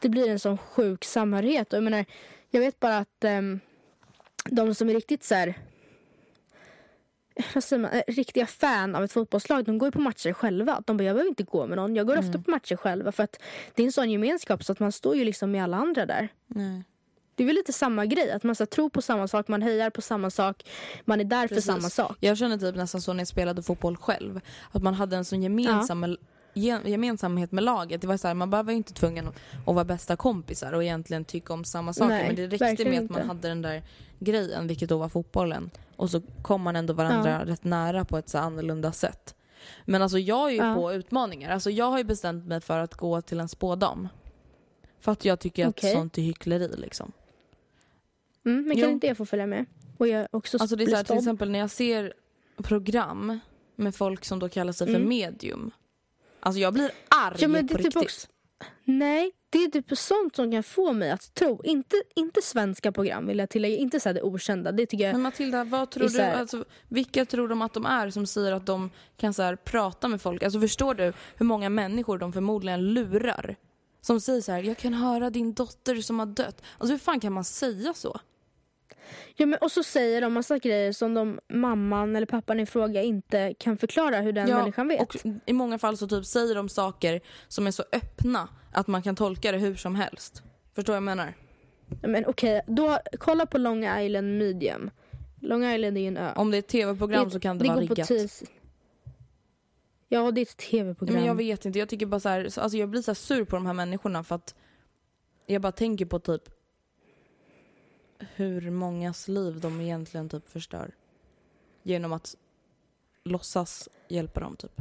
det 0.00 0.08
blir 0.08 0.28
en 0.28 0.38
sån 0.38 0.58
sjuk 0.58 1.04
samhörighet. 1.04 1.72
Och 1.72 1.76
jag, 1.76 1.84
menar, 1.84 2.04
jag 2.50 2.60
vet 2.60 2.80
bara 2.80 2.98
att 2.98 3.24
um, 3.24 3.60
de 4.44 4.74
som 4.74 4.88
är 4.88 4.94
riktigt 4.94 5.24
så 5.24 5.34
här, 5.34 5.54
vad 7.54 7.64
säger 7.64 7.82
man, 7.82 7.90
eh, 7.90 8.02
riktiga 8.06 8.46
fan 8.46 8.94
av 8.94 9.04
ett 9.04 9.12
fotbollslag, 9.12 9.64
de 9.64 9.78
går 9.78 9.86
ju 9.86 9.92
på 9.92 10.00
matcher 10.00 10.32
själva. 10.32 10.82
De 10.86 10.96
bara, 10.96 11.04
jag 11.04 11.14
behöver 11.14 11.28
inte 11.28 11.42
gå 11.42 11.66
med 11.66 11.76
någon. 11.76 11.96
Jag 11.96 12.06
går 12.06 12.18
ofta 12.18 12.38
på 12.38 12.50
matcher 12.50 12.76
själva 12.76 13.12
för 13.12 13.22
att 13.22 13.40
det 13.74 13.82
är 13.82 13.86
en 13.86 13.92
sån 13.92 14.10
gemenskap 14.10 14.64
så 14.64 14.72
att 14.72 14.80
man 14.80 14.92
står 14.92 15.16
ju 15.16 15.24
liksom 15.24 15.50
med 15.50 15.64
alla 15.64 15.76
andra 15.76 16.06
där. 16.06 16.28
Nej. 16.46 16.84
Det 17.34 17.42
är 17.42 17.46
väl 17.46 17.54
lite 17.56 17.72
samma 17.72 18.06
grej, 18.06 18.30
att 18.30 18.42
man 18.42 18.54
så 18.54 18.66
tror 18.66 18.88
på 18.90 19.02
samma 19.02 19.28
sak, 19.28 19.48
man 19.48 19.62
hejar 19.62 19.90
på 19.90 20.02
samma 20.02 20.30
sak, 20.30 20.62
man 21.04 21.20
är 21.20 21.24
där 21.24 21.48
Precis. 21.48 21.66
för 21.66 21.72
samma 21.72 21.90
sak. 21.90 22.16
Jag 22.20 22.38
känner 22.38 22.58
typ 22.58 22.76
nästan 22.76 23.00
så 23.00 23.12
när 23.12 23.20
jag 23.20 23.28
spelade 23.28 23.62
fotboll 23.62 23.96
själv. 23.96 24.40
Att 24.72 24.82
man 24.82 24.94
hade 24.94 25.16
en 25.16 25.24
sån 25.24 25.42
gemensam, 25.42 26.04
ge- 26.04 26.16
gemensamhet 26.56 27.52
med 27.52 27.64
laget. 27.64 28.00
Det 28.00 28.06
var 28.06 28.16
så 28.16 28.28
här, 28.28 28.34
man 28.34 28.50
var 28.50 28.70
inte 28.70 28.92
tvungen 28.92 29.28
att 29.66 29.74
vara 29.74 29.84
bästa 29.84 30.16
kompisar 30.16 30.72
och 30.72 30.84
egentligen 30.84 31.24
tycka 31.24 31.52
om 31.52 31.64
samma 31.64 31.92
saker. 31.92 32.08
Nej, 32.08 32.26
men 32.26 32.36
det 32.36 32.46
räckte 32.46 32.84
med 32.84 33.04
att 33.04 33.10
man 33.10 33.20
inte. 33.20 33.28
hade 33.28 33.48
den 33.48 33.62
där 33.62 33.82
grejen, 34.18 34.66
vilket 34.66 34.88
då 34.88 34.98
var 34.98 35.08
fotbollen. 35.08 35.70
Och 35.96 36.10
så 36.10 36.20
kom 36.42 36.62
man 36.62 36.76
ändå 36.76 36.92
varandra 36.92 37.44
rätt 37.44 37.64
nära 37.64 38.04
på 38.04 38.18
ett 38.18 38.28
så 38.28 38.38
annorlunda 38.38 38.92
sätt. 38.92 39.34
Men 39.84 40.02
alltså 40.02 40.18
jag 40.18 40.46
är 40.48 40.50
ju 40.50 40.56
Ja. 40.56 40.74
på 40.74 40.92
utmaningar. 40.92 41.50
Alltså 41.50 41.70
jag 41.70 41.90
har 41.90 41.98
ju 41.98 42.04
bestämt 42.04 42.46
mig 42.46 42.60
för 42.60 42.78
att 42.78 42.94
gå 42.94 43.20
till 43.22 43.40
en 43.40 43.48
spådam. 43.48 44.08
För 45.00 45.12
att 45.12 45.24
jag 45.24 45.40
tycker 45.40 45.68
Okej. 45.68 45.90
att 45.90 45.96
sånt 45.96 46.18
är 46.18 46.22
hyckleri 46.22 46.68
liksom. 46.76 47.12
Mm, 48.46 48.64
men 48.64 48.76
kan 48.76 48.84
Jo. 48.84 48.90
inte 48.90 49.06
jag 49.06 49.16
få 49.16 49.24
följa 49.26 49.46
med? 49.46 49.64
Och 49.98 50.08
jag 50.08 50.26
också 50.30 50.58
Alltså 50.60 50.76
det 50.76 50.84
är 50.84 50.88
så 50.88 50.96
här, 50.96 51.04
till 51.04 51.16
exempel 51.16 51.50
när 51.50 51.58
jag 51.58 51.70
ser 51.70 52.12
program 52.62 53.38
med 53.76 53.94
folk 53.94 54.24
som 54.24 54.38
då 54.38 54.48
kallar 54.48 54.72
sig 54.72 54.86
för 54.86 54.94
Mm. 54.94 55.08
medium. 55.08 55.70
Alltså 56.40 56.60
jag 56.60 56.74
blir 56.74 56.90
arg 57.08 57.36
Ja, 57.38 57.48
men 57.48 57.66
det 57.66 57.74
på 57.74 57.78
är 57.80 57.82
typ 57.84 57.96
riktigt. 57.96 58.02
också- 58.14 58.26
Nej, 58.84 59.32
det 59.50 59.58
är 59.58 59.68
typ 59.70 59.98
sånt 59.98 60.36
som 60.36 60.52
kan 60.52 60.62
få 60.62 60.92
mig 60.92 61.10
att 61.10 61.34
tro. 61.34 61.60
Inte, 61.64 61.96
inte 62.14 62.42
svenska 62.42 62.92
program 62.92 63.26
vill 63.26 63.38
jag 63.38 63.50
tillägga. 63.50 63.76
Inte 63.76 64.00
så 64.00 64.08
här 64.08 64.14
det 64.14 64.22
okända. 64.22 64.72
Det 64.72 64.86
tycker 64.86 65.04
jag... 65.04 65.12
Men 65.12 65.22
Matilda, 65.22 65.64
vad 65.64 65.90
tror 65.90 66.08
du, 66.08 66.18
här- 66.18 66.40
alltså, 66.40 66.64
vilka 66.88 67.24
tror 67.24 67.48
de 67.48 67.62
att 67.62 67.74
de 67.74 67.86
är 67.86 68.10
som 68.10 68.26
säger 68.26 68.52
att 68.52 68.66
de 68.66 68.90
kan 69.16 69.34
så 69.34 69.42
här, 69.42 69.56
prata 69.56 70.08
med 70.08 70.22
folk? 70.22 70.42
Alltså 70.42 70.60
förstår 70.60 70.94
du 70.94 71.12
hur 71.36 71.46
många 71.46 71.68
människor 71.68 72.18
de 72.18 72.32
förmodligen 72.32 72.94
lurar? 72.94 73.56
Som 74.00 74.20
säger 74.20 74.40
så 74.40 74.52
här, 74.52 74.62
jag 74.62 74.76
kan 74.78 74.94
höra 74.94 75.30
din 75.30 75.54
dotter 75.54 75.96
som 75.96 76.18
har 76.18 76.26
dött. 76.26 76.62
Alltså 76.78 76.92
hur 76.92 76.98
fan 76.98 77.20
kan 77.20 77.32
man 77.32 77.44
säga 77.44 77.94
så? 77.94 78.20
Ja, 79.36 79.46
men, 79.46 79.58
och 79.58 79.72
så 79.72 79.82
säger 79.82 80.20
de 80.20 80.32
massa 80.32 80.58
grejer 80.58 80.92
som 80.92 81.14
de, 81.14 81.40
mamman 81.48 82.16
eller 82.16 82.26
pappan 82.26 82.60
i 82.60 82.66
fråga 82.66 83.02
inte 83.02 83.54
kan 83.58 83.78
förklara 83.78 84.20
hur 84.20 84.32
den 84.32 84.48
människan 84.58 84.88
vet. 84.88 85.00
och 85.00 85.16
i 85.46 85.52
många 85.52 85.78
fall 85.78 85.96
så 85.96 86.08
typ 86.08 86.26
säger 86.26 86.54
de 86.54 86.68
saker 86.68 87.20
som 87.48 87.66
är 87.66 87.70
så 87.70 87.84
öppna 87.92 88.48
att 88.72 88.86
man 88.86 89.02
kan 89.02 89.16
tolka 89.16 89.52
det 89.52 89.58
hur 89.58 89.74
som 89.74 89.94
helst. 89.94 90.42
Förstår 90.74 90.92
vad 90.92 90.96
jag 90.96 91.02
menar? 91.02 91.34
Ja, 92.02 92.08
Men 92.08 92.26
okej, 92.26 92.60
då 92.66 92.98
kolla 93.18 93.46
på 93.46 93.58
Long 93.58 93.84
Island 93.84 94.38
Medium. 94.38 94.90
Long 95.40 95.64
Island 95.64 95.96
är 95.96 96.00
ju 96.00 96.06
en 96.08 96.16
ö. 96.16 96.32
Om 96.36 96.50
det 96.50 96.56
är 96.56 96.58
ett 96.58 96.68
tv-program 96.68 97.30
så 97.30 97.40
kan 97.40 97.58
det, 97.58 97.64
vara 97.68 97.74
går 97.80 97.86
på 97.86 97.94
riggat. 97.94 98.08
Ja, 100.08 100.30
det 100.30 100.40
är 100.40 100.42
ett 100.42 100.56
tv-program. 100.56 101.16
Men 101.16 101.24
jag 101.26 101.34
vet 101.34 101.64
inte, 101.64 101.78
jag 101.78 101.88
tycker 101.88 102.06
bara 102.06 102.20
så 102.20 102.28
här, 102.28 102.48
så- 102.48 102.60
alltså 102.60 102.78
jag 102.78 102.88
blir 102.88 103.02
så 103.02 103.14
sur 103.14 103.44
på 103.44 103.56
de 103.56 103.66
här 103.66 103.72
människorna 103.74 104.24
för 104.24 104.34
att 104.34 104.54
jag 105.46 105.62
bara 105.62 105.72
tänker 105.72 106.04
på 106.06 106.18
typ 106.18 106.42
hur 108.18 108.70
mångas 108.70 109.28
liv 109.28 109.60
de 109.60 109.80
egentligen 109.80 110.28
typ 110.28 110.48
förstör. 110.48 110.94
Genom 111.82 112.12
att 112.12 112.34
låtsas 113.24 113.88
hjälpa 114.08 114.40
dem 114.40 114.56
typ. 114.56 114.80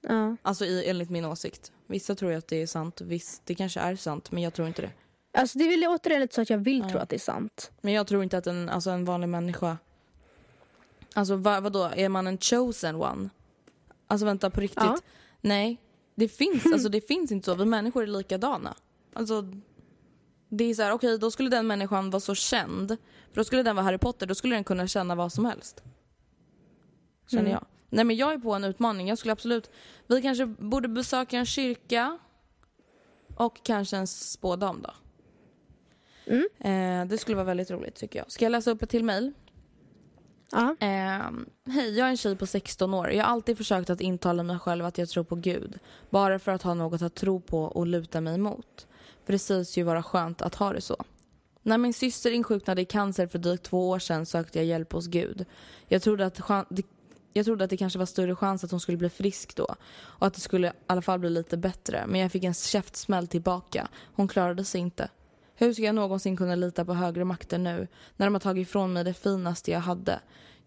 Ja. 0.00 0.36
Alltså 0.42 0.64
i, 0.64 0.88
enligt 0.90 1.10
min 1.10 1.24
åsikt. 1.24 1.72
Vissa 1.86 2.14
tror 2.14 2.30
ju 2.30 2.38
att 2.38 2.48
det 2.48 2.62
är 2.62 2.66
sant, 2.66 3.00
visst 3.00 3.42
det 3.46 3.54
kanske 3.54 3.80
är 3.80 3.96
sant 3.96 4.32
men 4.32 4.42
jag 4.42 4.54
tror 4.54 4.68
inte 4.68 4.82
det. 4.82 4.90
Alltså 5.34 5.58
det 5.58 5.64
är 5.64 5.68
väl 5.68 5.84
återigen 5.88 6.20
lite 6.20 6.34
så 6.34 6.40
att 6.40 6.50
jag 6.50 6.58
vill 6.58 6.78
Ja. 6.78 6.88
tro 6.90 6.98
att 7.00 7.08
det 7.08 7.16
är 7.16 7.20
sant. 7.20 7.70
Men 7.80 7.92
jag 7.92 8.06
tror 8.06 8.22
inte 8.22 8.38
att 8.38 8.46
en, 8.46 8.68
alltså 8.68 8.90
en 8.90 9.04
vanlig 9.04 9.28
människa... 9.28 9.78
Alltså 11.14 11.36
vad, 11.36 11.62
vadå, 11.62 11.90
är 11.96 12.08
man 12.08 12.26
en 12.26 12.38
chosen 12.38 12.96
one? 12.96 13.30
Alltså 14.06 14.26
vänta 14.26 14.50
på 14.50 14.60
riktigt. 14.60 14.82
Ja. 14.82 14.98
Nej, 15.40 15.76
det 16.14 16.28
finns, 16.28 16.66
alltså, 16.66 16.88
det 16.96 17.00
finns 17.00 17.32
inte 17.32 17.44
så. 17.44 17.54
Vi 17.54 17.64
människor 17.64 18.02
är 18.02 18.06
likadana. 18.06 18.74
Alltså, 19.12 19.44
det 20.56 20.64
är 20.64 20.74
så 20.74 20.82
här, 20.82 20.92
okej 20.92 21.18
då 21.18 21.30
skulle 21.30 21.48
den 21.50 21.66
människan 21.66 22.10
vara 22.10 22.20
så 22.20 22.34
känd. 22.34 22.88
För 23.30 23.34
då 23.40 23.44
skulle 23.44 23.62
den 23.62 23.76
vara 23.76 23.84
Harry 23.84 23.98
Potter, 23.98 24.26
då 24.26 24.34
skulle 24.34 24.54
den 24.56 24.64
kunna 24.64 24.86
känna 24.86 25.14
vad 25.14 25.32
som 25.32 25.44
helst. 25.44 25.82
Känner 27.30 27.42
Mm. 27.42 27.52
jag. 27.52 27.64
Nej 27.90 28.04
men 28.04 28.16
jag 28.16 28.32
är 28.32 28.38
på 28.38 28.52
en 28.54 28.64
utmaning. 28.64 29.08
Jag 29.08 29.18
skulle 29.18 29.32
absolut, 29.32 29.70
vi 30.06 30.22
kanske 30.22 30.46
borde 30.46 30.88
besöka 30.88 31.36
en 31.38 31.46
kyrka. 31.46 32.18
Och 33.36 33.60
kanske 33.62 33.96
en 33.96 34.06
spådam 34.06 34.82
då. 34.82 34.90
Mm. 36.26 36.48
Eh, 36.60 37.08
det 37.08 37.18
skulle 37.18 37.34
vara 37.36 37.44
väldigt 37.46 37.70
roligt 37.70 37.94
tycker 37.94 38.18
jag. 38.18 38.30
Ska 38.32 38.44
jag 38.44 38.50
läsa 38.52 38.70
upp 38.70 38.82
ett 38.82 38.90
till 38.90 39.04
mejl? 39.04 39.32
Ja. 40.50 40.76
Ehm, 40.80 41.48
Hej, 41.66 41.98
jag 41.98 42.06
är 42.06 42.10
en 42.10 42.16
tjej 42.16 42.36
på 42.36 42.46
16 42.46 42.94
år. 42.94 43.10
Jag 43.10 43.24
har 43.24 43.30
alltid 43.32 43.56
försökt 43.56 43.90
att 43.90 44.00
intala 44.00 44.42
mig 44.42 44.58
själv 44.58 44.84
att 44.84 44.98
jag 44.98 45.08
tror 45.08 45.24
på 45.24 45.34
Gud. 45.36 45.78
Bara 46.10 46.38
för 46.38 46.52
att 46.52 46.62
ha 46.62 46.74
något 46.74 47.02
att 47.02 47.14
tro 47.14 47.40
på 47.40 47.62
och 47.64 47.86
luta 47.86 48.20
mig 48.20 48.34
emot. 48.34 48.86
För 49.32 49.34
det 49.34 49.38
sägs 49.38 49.78
ju 49.78 49.82
vara 49.82 50.02
skönt 50.02 50.42
att 50.42 50.54
ha 50.54 50.72
det 50.72 50.80
så. 50.80 51.04
När 51.62 51.78
min 51.78 51.94
syster 51.94 52.30
insjuknade 52.30 52.82
i 52.82 52.84
cancer 52.84 53.26
för 53.26 53.38
drygt 53.38 53.62
två 53.62 53.88
år 53.88 53.98
sedan 53.98 54.26
sökte 54.26 54.58
jag 54.58 54.66
hjälp 54.66 54.92
hos 54.92 55.06
Gud. 55.06 55.44
Jag 55.88 56.02
trodde 56.02 56.26
att, 56.26 56.40
jag 57.32 57.44
trodde 57.44 57.64
att 57.64 57.70
det 57.70 57.76
kanske 57.76 57.98
var 57.98 58.06
större 58.06 58.36
chans 58.36 58.64
att 58.64 58.70
hon 58.70 58.80
skulle 58.80 58.98
bli 58.98 59.10
frisk 59.10 59.56
då. 59.56 59.76
Och 60.00 60.26
att 60.26 60.34
det 60.34 60.40
skulle 60.40 60.68
i 60.68 60.72
alla 60.86 61.02
fall 61.02 61.18
bli 61.18 61.30
lite 61.30 61.56
bättre. 61.56 62.04
Men 62.06 62.20
jag 62.20 62.32
fick 62.32 62.44
en 62.44 62.54
käftsmäll 62.54 63.28
tillbaka. 63.28 63.88
Hon 64.14 64.28
klarade 64.28 64.64
sig 64.64 64.80
inte. 64.80 65.08
Hur 65.54 65.72
ska 65.72 65.82
jag 65.82 65.94
någonsin 65.94 66.36
kunna 66.36 66.54
lita 66.54 66.84
på 66.84 66.94
högre 66.94 67.24
makter 67.24 67.58
nu 67.58 67.88
när 68.16 68.26
de 68.26 68.34
har 68.34 68.40
tagit 68.40 68.68
ifrån 68.68 68.92
mig 68.92 69.04
det 69.04 69.14
finaste 69.14 69.70
jag 69.70 69.80
hade? 69.80 70.20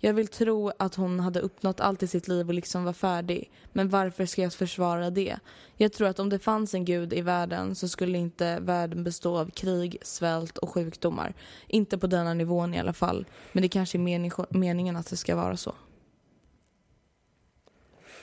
Jag 0.06 0.14
vill 0.14 0.28
tro 0.28 0.72
att 0.80 0.96
hon 0.96 1.20
hade 1.20 1.40
uppnått 1.40 1.80
allt 1.80 2.04
i 2.04 2.08
sitt 2.08 2.28
liv 2.28 2.48
och 2.48 2.54
liksom 2.54 2.84
var 2.84 2.94
färdig. 2.94 3.52
Men 3.74 3.90
varför 3.90 4.26
ska 4.26 4.42
jag 4.42 4.54
försvara 4.54 5.10
det? 5.10 5.40
Jag 5.78 5.94
tror 5.94 6.08
att 6.08 6.20
om 6.20 6.30
det 6.30 6.40
fanns 6.40 6.74
en 6.74 6.86
gud 6.86 7.14
i 7.14 7.22
världen 7.22 7.76
så 7.76 7.88
skulle 7.88 8.18
inte 8.18 8.60
världen 8.60 9.04
bestå 9.04 9.38
av 9.38 9.50
krig, 9.50 9.98
svält 10.02 10.58
och 10.58 10.70
sjukdomar. 10.70 11.34
Inte 11.68 11.98
på 11.98 12.08
denna 12.08 12.34
nivån 12.34 12.74
i 12.74 12.80
alla 12.80 12.94
fall. 12.94 13.26
Men 13.52 13.62
det 13.62 13.68
kanske 13.70 13.98
är 13.98 14.00
mening- 14.00 14.46
meningen 14.50 14.96
att 14.96 15.08
det 15.10 15.18
ska 15.18 15.36
vara 15.36 15.58
så. 15.58 15.74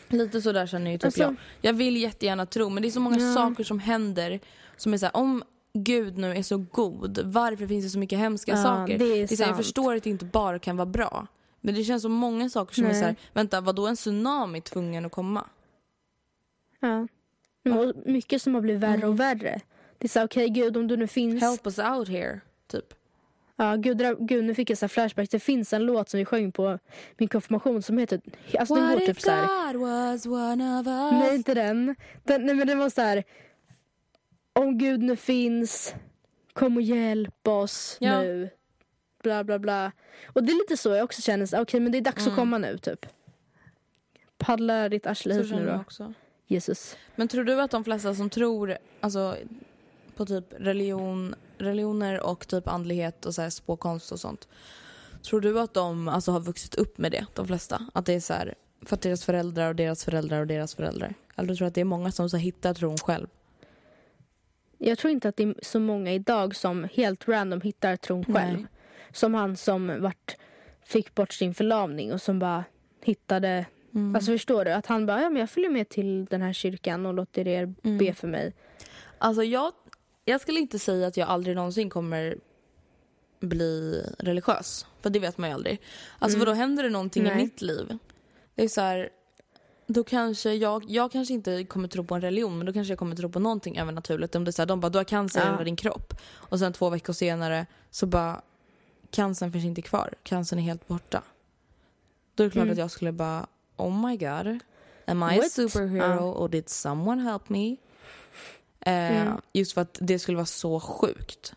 Lite 0.08 0.40
så 0.42 0.52
där 0.52 0.66
känner 0.66 0.90
ju 0.90 0.98
typ 0.98 1.04
Alltså- 1.04 1.22
jag. 1.22 1.34
Jag 1.60 1.72
vill 1.72 1.96
jättegärna 1.96 2.46
tro 2.46 2.68
men 2.68 2.82
det 2.82 2.88
är 2.88 2.90
så 2.90 3.00
många 3.00 3.18
Ja. 3.18 3.34
saker 3.34 3.64
som 3.64 3.78
händer 3.78 4.40
som 4.76 4.94
är 4.94 4.98
så 4.98 5.06
här, 5.06 5.16
om 5.16 5.42
Gud 5.74 6.18
nu 6.18 6.32
är 6.36 6.42
så 6.42 6.56
god, 6.58 7.18
varför 7.24 7.66
finns 7.66 7.84
det 7.84 7.90
så 7.90 7.98
mycket 7.98 8.18
hemska 8.18 8.52
Ja, 8.52 8.62
saker? 8.62 8.98
det 8.98 9.04
är 9.22 9.26
så 9.26 9.42
här, 9.42 9.50
jag 9.50 9.56
förstår 9.56 9.94
att 9.96 10.02
det 10.04 10.10
inte 10.10 10.24
bara 10.24 10.58
kan 10.58 10.76
vara 10.76 10.86
bra. 10.86 11.26
Men 11.64 11.74
det 11.74 11.84
känns 11.84 12.02
som 12.02 12.12
många 12.12 12.48
saker 12.48 12.74
som 12.74 12.84
är 12.84 12.88
Nej. 12.88 12.98
så 12.98 13.04
här, 13.04 13.16
vänta 13.32 13.60
var 13.60 13.72
då 13.72 13.86
en 13.86 13.96
tsunami 13.96 14.60
tvungen 14.60 15.04
att 15.04 15.12
komma? 15.12 15.46
Ja. 16.80 17.06
Och 17.72 17.94
mycket 18.06 18.42
som 18.42 18.54
har 18.54 18.60
blivit 18.62 18.82
värre 18.82 19.06
och 19.06 19.20
värre. 19.20 19.60
Det 19.98 20.06
är 20.06 20.08
så 20.08 20.24
okej 20.24 20.48
gud 20.48 20.76
om 20.76 20.88
du 20.88 20.96
nu 20.96 21.06
finns. 21.06 21.42
Help 21.42 21.66
us 21.66 21.78
out 21.78 22.08
here, 22.08 22.40
typ. 22.66 22.94
Ja, 23.56 23.76
gud, 23.76 24.02
gud 24.18 24.44
nu 24.44 24.54
fick 24.54 24.70
jag 24.70 24.78
så 24.78 24.88
flashback. 24.88 25.30
Det 25.30 25.38
finns 25.40 25.72
en 25.72 25.82
låt 25.86 26.08
som 26.08 26.18
vi 26.18 26.24
sjöng 26.24 26.52
på 26.52 26.78
min 27.18 27.28
konfirmation 27.28 27.82
som 27.82 27.98
heter... 27.98 28.20
Alltså 28.58 28.74
den 28.74 28.90
går 28.90 29.06
typ 29.06 29.20
så 29.20 29.30
här. 29.30 29.74
Was 29.74 30.26
one 30.26 30.80
of 30.80 30.86
us? 30.86 31.12
Nej 31.12 31.34
inte 31.34 31.54
den. 31.54 31.96
den. 32.24 32.46
Nej 32.46 32.54
men 32.54 32.66
den 32.66 32.78
var 32.78 32.90
så 32.90 33.00
här. 33.00 33.24
Om 34.52 34.78
gud 34.78 35.02
nu 35.02 35.16
finns. 35.16 35.94
kom 36.52 36.76
och 36.76 36.82
hjälp 36.82 37.48
oss 37.48 37.96
Ja. 38.00 38.20
nu. 38.20 38.50
Bla 39.22 39.44
bla 39.44 39.58
bla. 39.58 39.92
Och 40.26 40.44
det 40.44 40.52
är 40.52 40.56
lite 40.56 40.76
så 40.76 40.88
jag 40.88 41.04
också 41.04 41.22
känner, 41.22 41.60
okej 41.60 41.80
men 41.80 41.92
det 41.92 41.98
är 41.98 42.02
dags 42.02 42.26
att 42.26 42.34
komma 42.34 42.58
nu 42.58 42.78
typ. 42.78 43.06
Paddla 44.38 44.88
ditt 44.88 45.06
arsle 45.06 45.34
hit 45.34 45.50
nu 45.50 45.66
då. 45.66 45.80
också. 45.80 46.14
Jesus. 46.46 46.96
Men 47.16 47.28
tror 47.28 47.44
du 47.44 47.60
att 47.60 47.70
de 47.70 47.84
flesta 47.84 48.14
som 48.14 48.30
tror 48.30 48.78
alltså, 49.00 49.36
på 50.16 50.26
typ 50.26 50.44
religion, 50.58 51.34
religioner 51.58 52.20
och 52.20 52.48
typ 52.48 52.68
andlighet 52.68 53.26
och 53.26 53.34
så 53.34 53.42
här 53.42 53.50
spåkonst 53.50 54.12
och 54.12 54.20
sånt. 54.20 54.48
Tror 55.22 55.40
du 55.40 55.60
att 55.60 55.74
de 55.74 56.08
alltså, 56.08 56.32
har 56.32 56.40
vuxit 56.40 56.74
upp 56.74 56.98
med 56.98 57.12
det, 57.12 57.26
de 57.34 57.46
flesta? 57.46 57.86
Att 57.92 58.06
det 58.06 58.14
är 58.14 58.20
så 58.20 58.34
här, 58.34 58.54
för 58.82 58.96
att 58.96 59.02
deras 59.02 59.24
föräldrar 59.24 59.68
och 59.68 59.76
deras 59.76 60.04
föräldrar 60.04 60.40
och 60.40 60.46
deras 60.46 60.74
föräldrar? 60.74 61.14
Eller 61.36 61.48
du 61.48 61.56
tror 61.56 61.68
att 61.68 61.74
det 61.74 61.80
är 61.80 61.84
många 61.84 62.12
som 62.12 62.30
så 62.30 62.36
hittar 62.36 62.74
tron 62.74 62.98
själv? 62.98 63.26
Jag 64.78 64.98
tror 64.98 65.10
inte 65.10 65.28
att 65.28 65.36
det 65.36 65.42
är 65.42 65.54
så 65.62 65.80
många 65.80 66.12
idag 66.12 66.56
som 66.56 66.88
helt 66.94 67.28
random 67.28 67.60
hittar 67.60 67.96
tron 67.96 68.24
själv. 68.24 68.58
Nej. 68.58 68.66
Som 69.12 69.34
han 69.34 69.56
som 69.56 70.00
vart, 70.02 70.36
fick 70.84 71.14
bort 71.14 71.32
sin 71.32 71.54
förlamning 71.54 72.12
och 72.12 72.22
som 72.22 72.38
bara 72.38 72.64
hittade 73.04 73.66
Mm. 73.94 74.14
Alltså 74.16 74.32
förstår 74.32 74.64
du? 74.64 74.70
Att 74.72 74.86
han 74.86 75.06
bara, 75.06 75.22
ja 75.22 75.30
men 75.30 75.40
jag 75.40 75.50
följer 75.50 75.70
med 75.70 75.88
till 75.88 76.24
den 76.24 76.42
här 76.42 76.52
kyrkan 76.52 77.06
och 77.06 77.14
låter 77.14 77.48
er 77.48 77.74
Mm. 77.84 77.98
be 77.98 78.14
för 78.14 78.28
mig. 78.28 78.52
Alltså 79.18 79.42
jag, 79.44 79.72
jag 80.24 80.40
skulle 80.40 80.60
inte 80.60 80.78
säga 80.78 81.06
att 81.06 81.16
jag 81.16 81.28
aldrig 81.28 81.56
någonsin 81.56 81.90
kommer 81.90 82.36
bli 83.40 84.02
religiös. 84.18 84.86
För 85.00 85.10
det 85.10 85.18
vet 85.18 85.38
man 85.38 85.48
ju 85.50 85.54
aldrig. 85.54 85.80
Alltså 86.18 86.36
Mm. 86.36 86.46
vadå, 86.46 86.56
händer 86.58 86.82
det 86.82 86.90
någonting 86.90 87.22
Nej. 87.24 87.32
i 87.32 87.36
mitt 87.42 87.62
liv? 87.62 87.98
Det 88.54 88.62
är 88.64 88.68
så 88.68 88.80
här, 88.80 89.08
då 89.86 90.04
kanske 90.04 90.54
jag, 90.54 90.84
jag 90.88 91.12
kanske 91.12 91.34
inte 91.34 91.64
kommer 91.64 91.88
tro 91.88 92.04
på 92.04 92.14
en 92.14 92.20
religion 92.20 92.58
men 92.58 92.66
då 92.66 92.72
kanske 92.72 92.92
jag 92.92 92.98
kommer 92.98 93.16
tro 93.16 93.28
på 93.28 93.38
någonting 93.40 93.78
övernaturligt. 93.78 94.34
Om 94.34 94.44
det 94.44 94.50
är 94.50 94.52
så 94.52 94.62
här, 94.62 94.66
de 94.66 94.80
bara, 94.80 94.88
du 94.88 94.98
har 94.98 95.04
cancer 95.04 95.40
i 95.40 95.42
Ja. 95.44 95.50
hela 95.52 95.64
din 95.64 95.76
kropp. 95.76 96.14
Och 96.34 96.58
sen 96.58 96.72
två 96.72 96.90
veckor 96.90 97.12
senare 97.12 97.66
så 97.90 98.06
bara, 98.06 98.42
cancern 99.12 99.52
finns 99.52 99.64
inte 99.64 99.82
kvar. 99.82 100.14
Cancern 100.22 100.58
är 100.58 100.62
helt 100.62 100.88
borta. 100.88 101.22
Då 102.34 102.42
är 102.42 102.46
det 102.46 102.50
klart 102.50 102.62
Mm. 102.62 102.72
att 102.72 102.78
jag 102.78 102.90
skulle 102.90 103.12
bara, 103.12 103.46
oh 103.76 104.06
my 104.06 104.16
god. 104.16 104.58
Am 105.06 105.22
I 105.22 105.24
a 105.24 105.36
What? 105.36 105.52
superhero 105.52 106.14
Ja. 106.14 106.20
or 106.34 106.48
did 106.48 106.68
someone 106.68 107.22
help 107.22 107.48
me? 107.48 107.76
Eh, 108.80 109.22
Mm. 109.22 109.40
Just 109.52 109.72
för 109.72 109.80
att 109.80 109.98
det 110.00 110.18
skulle 110.18 110.36
vara 110.36 110.46
så 110.46 110.80
sjukt. 110.80 111.54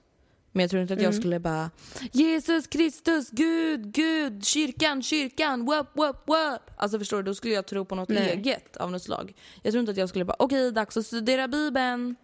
Men 0.51 0.62
jag 0.64 0.70
tror 0.70 0.82
inte 0.82 0.93
att 0.93 1.01
jag 1.01 1.10
Mm. 1.14 1.22
skulle 1.22 1.39
bara 1.39 1.72
Jesus 2.12 2.68
Kristus, 2.68 3.30
Gud, 3.32 3.91
Gud, 3.93 4.45
kyrkan, 4.45 5.03
kyrkan, 5.03 5.66
wap, 5.66 5.88
wap, 5.93 6.28
wap. 6.28 6.62
Alltså 6.78 6.99
förstår 6.99 7.18
du, 7.18 7.24
då 7.24 7.36
skulle 7.36 7.53
jag 7.53 7.66
tro 7.66 7.86
på 7.86 7.95
något 7.95 8.10
Nej. 8.10 8.30
eget 8.30 8.78
av 8.78 8.91
något 8.91 9.03
slag. 9.03 9.34
Jag 9.64 9.72
tror 9.72 9.80
inte 9.80 9.91
att 9.91 9.97
jag 9.97 10.10
skulle 10.10 10.26
bara 10.26 10.36
okej, 10.39 10.72
dags 10.72 10.97
att 10.97 11.06
studera 11.06 11.47
bibeln. 11.47 12.16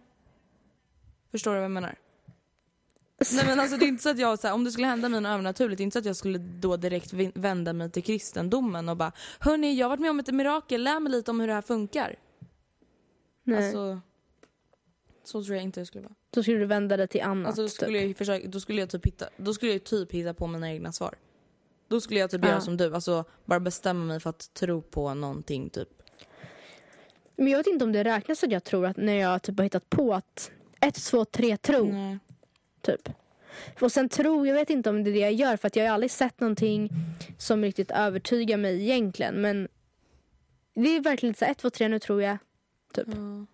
Förstår 1.30 1.50
du 1.50 1.56
vad 1.56 1.64
jag 1.64 1.70
menar? 1.70 1.94
Nej 3.32 3.46
men 3.46 3.60
alltså 3.60 3.76
det 3.76 3.84
är 3.84 3.88
inte 3.88 4.02
så 4.02 4.08
att 4.10 4.18
jag, 4.18 4.38
så 4.38 4.46
här, 4.46 4.54
om 4.54 4.64
det 4.64 4.70
skulle 4.72 4.86
hända 4.86 5.08
mig 5.08 5.20
något 5.20 5.30
övernaturligt, 5.30 5.78
det 5.78 5.82
är 5.82 5.84
inte 5.84 5.94
så 5.94 5.98
att 5.98 6.04
jag 6.04 6.16
skulle 6.16 6.38
då 6.38 6.76
direkt 6.76 7.12
vända 7.34 7.72
mig 7.72 7.90
till 7.90 8.02
kristendomen 8.02 8.88
och 8.88 8.96
bara 8.96 9.12
Hörni, 9.38 9.74
jag 9.74 9.84
har 9.84 9.90
varit 9.90 10.00
med 10.00 10.10
om 10.10 10.20
ett 10.20 10.34
mirakel, 10.34 10.82
lär 10.82 11.00
mig 11.00 11.12
lite 11.12 11.30
om 11.30 11.40
hur 11.40 11.46
det 11.46 11.54
här 11.54 11.62
funkar. 11.62 12.16
Nej. 13.44 13.64
Alltså, 13.64 14.00
så 15.24 15.44
tror 15.44 15.56
jag 15.56 15.64
inte 15.64 15.80
det 15.80 15.86
skulle 15.86 16.02
vara. 16.04 16.14
Då 16.30 16.42
skulle 16.42 16.58
du 16.58 16.66
vända 16.66 16.96
dig 16.96 17.08
till 17.08 17.22
annat. 17.22 17.46
Alltså, 17.46 17.62
då, 17.62 17.68
skulle 17.68 17.98
typ. 17.98 18.08
jag, 18.08 18.16
försöka, 18.16 18.48
då, 18.48 18.60
skulle 18.60 18.80
jag 18.80 18.90
typ 18.90 19.06
hitta, 19.06 19.26
då 19.36 19.54
skulle 19.54 19.72
jag 19.72 19.84
typ 19.84 20.12
hitta 20.12 20.34
på 20.34 20.46
mina 20.46 20.72
egna 20.72 20.92
svar. 20.92 21.14
Då 21.88 22.00
skulle 22.00 22.20
jag 22.20 22.30
typ 22.30 22.44
göra 22.44 22.54
Ja. 22.54 22.60
som 22.60 22.76
du, 22.76 22.94
alltså 22.94 23.24
bara 23.44 23.60
bestämma 23.60 24.04
mig 24.04 24.20
för 24.20 24.30
att 24.30 24.54
tro 24.54 24.82
på 24.82 25.14
någonting 25.14 25.70
typ. 25.70 25.88
Men 27.36 27.46
jag 27.46 27.58
vet 27.58 27.66
inte 27.66 27.84
om 27.84 27.92
det 27.92 28.04
räknas 28.04 28.44
att 28.44 28.52
jag 28.52 28.64
tror 28.64 28.86
att 28.86 28.96
när 28.96 29.14
jag 29.14 29.42
typ 29.42 29.58
har 29.58 29.64
hittat 29.64 29.90
på 29.90 30.14
att 30.14 30.50
ett, 30.80 30.94
två, 31.04 31.24
tre 31.24 31.56
tro. 31.56 31.84
Nej. 31.92 32.18
Typ. 32.82 33.08
Och 33.80 33.92
sen 33.92 34.08
tro, 34.08 34.46
jag 34.46 34.54
vet 34.54 34.70
inte 34.70 34.90
om 34.90 35.04
det 35.04 35.10
är 35.10 35.12
det 35.12 35.18
jag 35.20 35.32
gör 35.32 35.56
för 35.56 35.66
att 35.66 35.76
jag 35.76 35.84
har 35.84 35.90
aldrig 35.94 36.10
sett 36.10 36.40
någonting 36.40 36.90
som 37.38 37.62
riktigt 37.62 37.90
övertygar 37.90 38.56
mig 38.56 38.82
egentligen. 38.82 39.40
Men 39.40 39.68
det 40.74 40.96
är 40.96 41.00
verkligen 41.00 41.34
så 41.34 41.44
här, 41.44 41.52
ett, 41.52 41.58
två, 41.58 41.70
tre, 41.70 41.88
nu 41.88 41.98
tror 41.98 42.22
jag. 42.22 42.38
Typ. 42.94 43.06
Ja. 43.08 43.46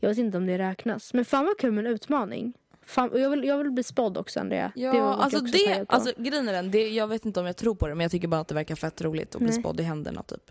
Jag 0.00 0.08
vet 0.08 0.18
inte 0.18 0.36
om 0.38 0.46
det 0.46 0.58
räknas. 0.58 1.14
Men 1.14 1.24
fan 1.24 1.44
vad 1.44 1.58
kul 1.58 1.72
med 1.72 1.86
en 1.86 1.92
utmaning. 1.92 2.52
Fan, 2.82 3.10
jag, 3.14 3.30
vill, 3.30 3.44
jag 3.44 3.58
vill 3.58 3.70
bli 3.70 3.82
spådd 3.82 4.18
också 4.18 4.40
Andrea. 4.40 4.72
Ja, 4.74 4.92
Det 4.92 5.00
alltså 5.00 5.40
det, 5.40 5.58
taggad 5.58 5.88
på. 5.88 5.94
alltså 5.94 6.12
grejen 6.18 6.48
är 6.48 6.52
den, 6.52 6.70
det, 6.70 6.88
jag 6.88 7.08
vet 7.08 7.24
inte 7.26 7.40
om 7.40 7.46
jag 7.46 7.56
tror 7.56 7.74
på 7.74 7.86
det 7.88 7.94
men 7.94 8.04
jag 8.04 8.10
tycker 8.10 8.28
bara 8.28 8.40
att 8.40 8.48
det 8.48 8.54
verkar 8.54 8.74
fett 8.74 9.02
roligt 9.02 9.34
att 9.34 9.40
bli 9.40 9.50
Nej. 9.50 9.60
spådd 9.60 9.80
i 9.80 9.82
händerna 9.82 10.22
typ. 10.22 10.50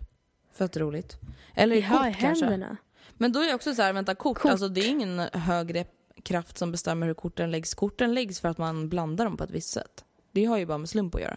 Fett 0.52 0.76
roligt. 0.76 1.16
Eller 1.54 1.76
i 1.76 1.80
ja, 1.80 2.08
i 2.08 2.12
kort 2.12 2.20
kanske. 2.20 2.44
händerna. 2.44 2.76
Men 3.14 3.32
då 3.32 3.40
är 3.40 3.46
jag 3.46 3.54
också 3.54 3.74
så 3.74 3.82
här, 3.82 3.92
vänta 3.92 4.14
kort, 4.14 4.38
Kort. 4.38 4.50
alltså 4.50 4.68
det 4.68 4.80
är 4.80 4.88
ingen 4.88 5.18
högre 5.18 5.84
kraft 6.26 6.58
som 6.58 6.72
bestämmer 6.72 7.06
hur 7.06 7.14
korten 7.14 7.50
läggs. 7.50 7.74
Korten 7.74 8.14
läggs 8.14 8.40
för 8.40 8.48
att 8.48 8.58
man 8.58 8.88
blandar 8.88 9.24
dem 9.24 9.36
på 9.36 9.44
ett 9.44 9.50
visst 9.50 9.70
sätt. 9.72 10.04
Det 10.32 10.44
har 10.44 10.58
ju 10.58 10.66
bara 10.66 10.78
med 10.78 10.88
slump 10.88 11.14
att 11.14 11.20
göra. 11.20 11.36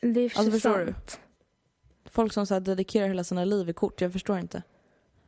Det 0.00 0.20
är 0.20 0.24
Alltså, 0.38 0.50
förstår 0.52 0.78
du? 0.78 0.86
sant. 0.92 1.20
Folk 2.04 2.32
som 2.32 2.46
så 2.46 2.60
dedikerar 2.60 3.08
hela 3.08 3.24
sina 3.24 3.44
liv 3.44 3.68
i 3.68 3.72
kort, 3.72 4.00
jag 4.00 4.12
förstår 4.12 4.38
inte. 4.38 4.62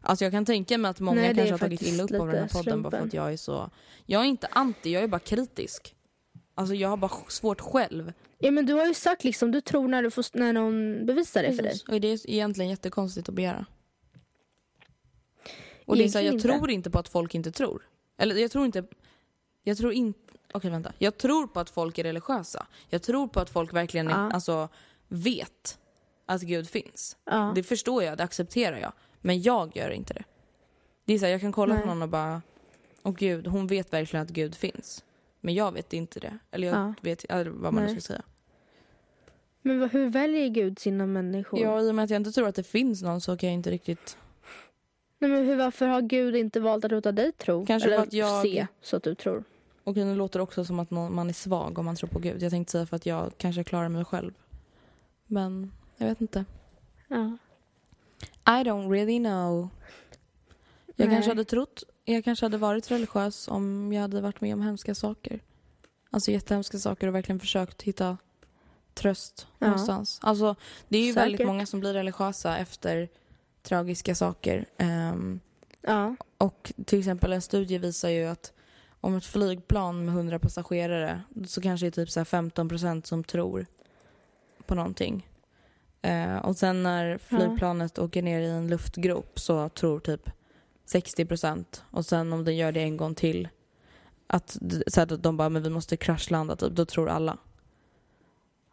Alltså 0.00 0.24
jag 0.24 0.32
kan 0.32 0.44
tänka 0.44 0.78
mig 0.78 0.88
att 0.90 1.00
många 1.00 1.20
Nej, 1.20 1.34
kanske 1.34 1.52
har 1.52 1.58
tagit 1.58 1.82
illa 1.82 2.02
upp 2.02 2.12
av 2.20 2.26
den 2.26 2.36
här 2.38 2.48
podden 2.48 2.82
bara 2.82 2.90
för 2.90 2.98
slumpen. 2.98 3.08
att 3.08 3.14
jag 3.14 3.32
är 3.32 3.36
så... 3.36 3.70
Jag 4.06 4.20
är 4.20 4.24
inte 4.26 4.46
anti, 4.50 4.92
jag 4.92 5.02
är 5.02 5.08
bara 5.08 5.18
kritisk. 5.18 5.94
Alltså 6.54 6.74
jag 6.74 6.88
har 6.88 6.96
bara 6.96 7.10
svårt 7.28 7.60
själv. 7.60 8.12
Ja 8.38 8.50
men 8.50 8.66
du 8.66 8.72
har 8.74 8.86
ju 8.86 8.94
sagt 8.94 9.24
liksom, 9.24 9.50
du 9.50 9.60
tror 9.60 9.88
när, 9.88 10.02
du 10.02 10.10
får, 10.10 10.38
när 10.38 10.52
någon 10.52 11.06
bevisar 11.06 11.42
det 11.42 11.52
för 11.52 11.62
dig. 11.62 11.80
Och 11.88 12.00
det 12.00 12.08
är 12.08 12.30
egentligen 12.30 12.70
jättekonstigt 12.70 13.28
att 13.28 13.34
begära. 13.34 13.66
Och 15.84 15.96
det 15.96 16.04
är 16.04 16.08
så 16.08 16.18
här, 16.18 16.24
jag 16.24 16.40
tror 16.40 16.70
inte 16.70 16.90
på 16.90 16.98
att 16.98 17.08
folk 17.08 17.34
inte 17.34 17.52
tror. 17.52 17.82
Eller 18.16 18.34
jag 18.34 18.50
tror 18.50 18.64
inte... 18.66 18.84
Jag 19.62 19.76
tror 19.78 19.92
inte... 19.92 20.18
Okej 20.52 20.70
vänta. 20.70 20.92
Jag 20.98 21.18
tror 21.18 21.46
på 21.46 21.60
att 21.60 21.70
folk 21.70 21.98
är 21.98 22.04
religiösa. 22.04 22.66
Jag 22.88 23.02
tror 23.02 23.28
på 23.28 23.40
att 23.40 23.50
folk 23.50 23.72
verkligen 23.72 24.08
Ja. 24.08 24.14
alltså, 24.32 24.68
vet 25.08 25.78
att 26.26 26.42
Gud 26.42 26.68
finns. 26.68 27.16
Ja. 27.24 27.52
Det 27.54 27.62
förstår 27.62 28.02
jag, 28.02 28.18
det 28.18 28.24
accepterar 28.24 28.76
jag. 28.78 28.92
Men 29.20 29.42
jag 29.42 29.76
gör 29.76 29.90
inte 29.90 30.14
det. 30.14 30.24
Det 31.04 31.14
är 31.14 31.18
så 31.18 31.24
här, 31.24 31.32
jag 31.32 31.40
kan 31.40 31.52
kolla 31.52 31.74
på 31.74 31.78
Nej. 31.80 31.88
någon 31.88 32.02
och 32.02 32.08
bara, 32.08 32.42
åh 33.02 33.14
gud, 33.14 33.46
hon 33.46 33.66
vet 33.66 33.92
verkligen 33.92 34.22
att 34.22 34.30
Gud 34.30 34.54
finns. 34.54 35.04
Men 35.40 35.54
jag 35.54 35.72
vet 35.72 35.92
inte 35.92 36.20
det. 36.20 36.38
Eller 36.50 36.66
jag 36.68 36.76
Ja. 36.76 36.94
vet 37.02 37.24
eller 37.24 37.50
vad 37.50 37.74
man 37.74 37.84
nu 37.84 37.90
ska 37.90 38.00
säga. 38.00 38.22
Men 39.62 39.88
hur 39.90 40.08
väljer 40.08 40.48
Gud 40.48 40.78
sina 40.78 41.06
människor? 41.06 41.60
Ja, 41.60 41.80
i 41.82 41.90
och 41.90 41.94
med 41.94 42.04
att 42.04 42.10
jag 42.10 42.16
inte 42.20 42.32
tror 42.32 42.48
att 42.48 42.54
det 42.54 42.62
finns 42.62 43.02
någon 43.02 43.20
så 43.20 43.36
kan 43.36 43.48
jag 43.48 43.54
inte 43.54 43.70
riktigt... 43.70 44.18
Nej, 45.18 45.30
men 45.30 45.46
hur, 45.46 45.56
varför 45.56 45.86
har 45.86 46.00
Gud 46.02 46.36
inte 46.36 46.60
valt 46.60 46.84
att 46.84 46.90
låta 46.90 47.12
dig 47.12 47.32
tro? 47.32 47.66
Kanske 47.66 47.88
Eller 47.88 47.96
för 47.98 48.06
att 48.06 48.12
jag- 48.12 48.42
se 48.42 48.66
så 48.82 48.96
att 48.96 49.02
du 49.02 49.14
tror. 49.14 49.44
Och 49.84 49.96
nu 49.96 50.14
låter 50.14 50.38
det 50.38 50.42
också 50.42 50.64
som 50.64 50.78
att 50.78 50.90
någon, 50.90 51.14
man 51.14 51.28
är 51.28 51.32
svag 51.32 51.78
om 51.78 51.84
man 51.84 51.96
tror 51.96 52.08
på 52.08 52.18
Gud. 52.18 52.42
Jag 52.42 52.50
tänkte 52.50 52.72
säga 52.72 52.86
för 52.86 52.96
att 52.96 53.06
jag 53.06 53.32
kanske 53.38 53.64
klarar 53.64 53.88
mig 53.88 54.04
själv. 54.04 54.32
Men 55.26 55.72
jag 55.96 56.06
vet 56.06 56.20
inte. 56.20 56.44
Ja. 57.08 57.36
I 58.46 58.64
don't 58.64 58.90
really 58.90 59.18
know. 59.18 59.68
Jag 60.96 61.06
Nej. 61.06 61.16
kanske 61.16 61.30
hade 61.30 61.44
trott, 61.44 61.82
jag 62.04 62.24
kanske 62.24 62.44
hade 62.44 62.56
varit 62.58 62.90
religiös 62.90 63.48
om 63.48 63.92
jag 63.92 64.02
hade 64.02 64.20
varit 64.20 64.40
med 64.40 64.54
om 64.54 64.62
hemska 64.62 64.94
saker. 64.94 65.40
Alltså 66.10 66.30
jättehemska 66.30 66.78
saker 66.78 67.06
och 67.06 67.14
verkligen 67.14 67.40
försökt 67.40 67.82
hitta 67.82 68.18
tröst 68.94 69.46
Ja. 69.58 69.66
någonstans. 69.66 70.18
Alltså 70.22 70.56
det 70.88 70.98
är 70.98 71.02
ju 71.06 71.12
Säkert. 71.12 71.24
väldigt 71.26 71.46
många 71.46 71.66
som 71.66 71.80
blir 71.80 71.92
religiösa 71.92 72.56
efter 72.58 73.08
tragiska 73.64 74.14
saker. 74.14 74.66
Ehm, 74.78 75.40
Ja. 75.86 76.16
och 76.38 76.72
till 76.86 76.98
exempel 76.98 77.32
en 77.32 77.42
studie 77.42 77.78
visar 77.78 78.08
ju 78.08 78.24
att 78.24 78.52
om 79.00 79.16
ett 79.16 79.24
flygplan 79.24 80.04
med 80.04 80.14
100 80.14 80.38
passagerare 80.38 81.22
så 81.46 81.60
kanske 81.60 81.86
det 81.86 81.88
är 81.88 82.04
typ 82.04 82.10
så 82.10 82.20
här 82.20 82.24
15% 82.24 83.06
som 83.06 83.24
tror 83.24 83.66
på 84.66 84.74
någonting. 84.74 85.28
Eh, 86.02 86.36
och 86.36 86.56
sen 86.56 86.82
när 86.82 87.18
flygplanet 87.18 87.98
åker 87.98 88.22
ner 88.22 88.40
i 88.40 88.50
en 88.50 88.68
luftgrop 88.68 89.38
så 89.40 89.68
tror 89.68 90.00
typ 90.00 90.30
60% 90.86 91.82
och 91.90 92.06
sen 92.06 92.32
om 92.32 92.44
den 92.44 92.56
gör 92.56 92.72
det 92.72 92.80
en 92.80 92.96
gång 92.96 93.14
till 93.14 93.48
att 94.26 94.50
så 94.86 95.00
här, 95.00 95.16
de 95.16 95.36
bara 95.36 95.48
men 95.48 95.62
vi 95.62 95.70
måste 95.70 95.96
kraschlanda 95.96 96.56
typ, 96.56 96.72
då 96.72 96.84
tror 96.84 97.08
alla. 97.08 97.38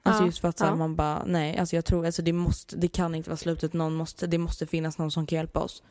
Alltså 0.04 0.26
just 0.26 0.40
för 0.40 0.48
att 0.48 0.58
så 0.58 0.66
här, 0.66 0.76
man 0.76 0.96
bara 0.96 1.24
nej, 1.26 1.58
alltså 1.58 1.76
jag 1.76 1.86
tror 1.86 2.06
alltså 2.06 2.22
det 2.22 2.34
måste, 2.34 2.76
det 2.76 2.88
kan 2.88 3.16
inte 3.16 3.30
vara 3.30 3.38
slutet, 3.38 3.74
någon 3.74 3.94
måste, 3.94 4.28
det 4.28 4.38
måste 4.38 4.68
finnas 4.68 4.98
någon 4.98 5.12
som 5.12 5.26
kan 5.26 5.36
hjälpa 5.36 5.60
oss. 5.60 5.84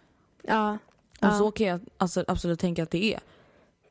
ja. 0.42 0.78
Och 1.22 1.34
så 1.34 1.50
kan 1.50 1.66
jag 1.66 1.80
alltså, 1.98 2.24
absolut 2.28 2.60
tänka 2.60 2.82
att 2.82 2.90
det 2.90 3.14
är. 3.14 3.20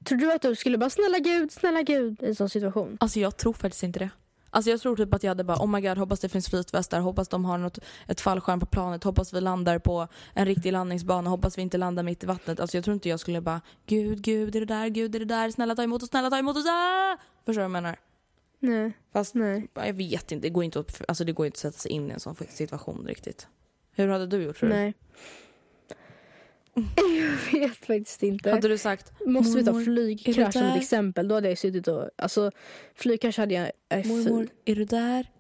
Tror 0.03 0.17
du 0.17 0.34
att 0.34 0.41
du 0.41 0.55
skulle 0.55 0.78
bara 0.78 0.89
snälla 0.89 1.20
Gud, 1.20 1.51
snälla 1.51 1.82
Gud 1.82 2.24
i 2.24 2.28
en 2.28 2.36
sån 2.36 2.49
situation? 2.49 2.97
Alltså 2.99 3.20
jag 3.20 3.38
tror 3.38 3.53
faktiskt 3.53 3.84
inte 3.84 3.99
det. 3.99 4.09
Alltså 4.49 4.72
jag 4.72 4.82
tror 4.82 4.95
typ 4.95 5.13
att 5.13 5.24
jag 5.24 5.30
hade 5.30 5.43
bara 5.43 5.57
oh 5.57 5.67
my 5.67 5.82
god 5.82 5.97
hoppas 5.97 6.20
det 6.20 6.30
finns 6.30 6.49
flytvästar, 6.49 6.99
hoppas 6.99 7.28
de 7.28 7.45
har 7.45 7.57
något, 7.57 7.80
ett 8.07 8.22
fallskärm 8.22 8.59
på 8.59 8.65
planet, 8.65 9.03
hoppas 9.03 9.34
vi 9.34 9.41
landar 9.41 9.80
på 9.80 10.07
en 10.34 10.45
riktig 10.45 10.72
landningsbana, 10.72 11.30
hoppas 11.30 11.57
vi 11.57 11.61
inte 11.61 11.78
landar 11.78 12.03
mitt 12.03 12.24
i 12.24 12.26
vattnet. 12.26 12.59
Alltså 12.59 12.78
jag 12.78 12.84
tror 12.84 12.93
inte 12.93 13.09
jag 13.09 13.20
skulle 13.20 13.41
bara 13.41 13.61
gud, 13.86 14.22
gud 14.22 14.55
är 14.55 14.59
det 14.59 14.65
där, 14.65 14.88
gud 14.88 15.15
är 15.15 15.20
det 15.20 15.26
där, 15.26 15.51
snälla 15.51 15.76
ta 15.76 15.84
emot 15.84 16.03
oss, 16.03 16.09
snälla 16.09 16.30
ta 16.30 16.38
emot 16.38 16.57
oss, 16.57 16.65
ah! 16.67 17.17
Förstår 17.45 17.53
du 17.53 17.57
vad 17.57 17.63
jag 17.63 17.72
menar? 17.72 18.09
Nej. 18.60 18.91
Fast 19.14 19.36
Nej. 19.36 19.68
jag 19.74 19.93
vet 19.93 20.32
inte, 20.32 20.47
det 20.47 20.49
går 20.49 20.64
inte 20.64 20.80
att, 20.80 21.01
alltså 21.07 21.24
det 21.24 21.32
går 21.32 21.45
inte 21.45 21.55
att 21.55 21.60
sätta 21.60 21.78
sig 21.78 21.91
in 21.91 22.10
i 22.10 22.14
en 22.14 22.20
sån 22.20 22.36
situation 22.49 23.07
riktigt. 23.07 23.47
Hur 23.91 24.07
hade 24.07 24.28
du 24.28 24.43
gjort 24.43 24.57
tror 24.60 24.70
du? 24.70 24.76
Nej. 24.76 24.93
Jag 27.53 27.60
vet 27.60 27.76
faktiskt 27.78 28.24
inte. 28.24 28.51
Hade 28.51 28.68
du 28.68 28.78
sagt 28.78 29.12
Måste 29.26 29.57
vi 29.57 29.66
ta 29.66 29.84
flygkrasch 29.84 30.53
som 30.53 30.64
ett 30.64 30.82
exempel? 30.82 31.28
Då 31.28 31.36
hade 31.36 31.49
jag 31.49 31.57
suttit 31.57 31.88
och... 31.88 32.10
Alltså, 32.16 32.51
flygkrasch 32.95 33.38
hade 33.38 33.53
jag... 33.53 33.72
Är 33.89 34.03
mormor, 34.03 34.47
är 34.66 34.76
du 34.76 34.86
där? 34.86 35.32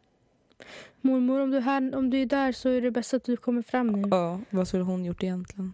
Mormor, 1.01 1.39
om 1.39 1.51
du, 1.51 1.57
är 1.57 1.61
här, 1.61 1.95
om 1.95 2.09
du 2.09 2.21
är 2.21 2.25
där 2.25 2.51
så 2.51 2.69
är 2.69 2.81
det 2.81 2.91
bäst 2.91 3.13
att 3.13 3.23
du 3.23 3.37
kommer 3.37 3.61
fram 3.61 3.87
nu. 3.87 4.07
Ja, 4.11 4.39
vad 4.49 4.67
skulle 4.67 4.83
hon 4.83 5.05
gjort 5.05 5.23
egentligen? 5.23 5.73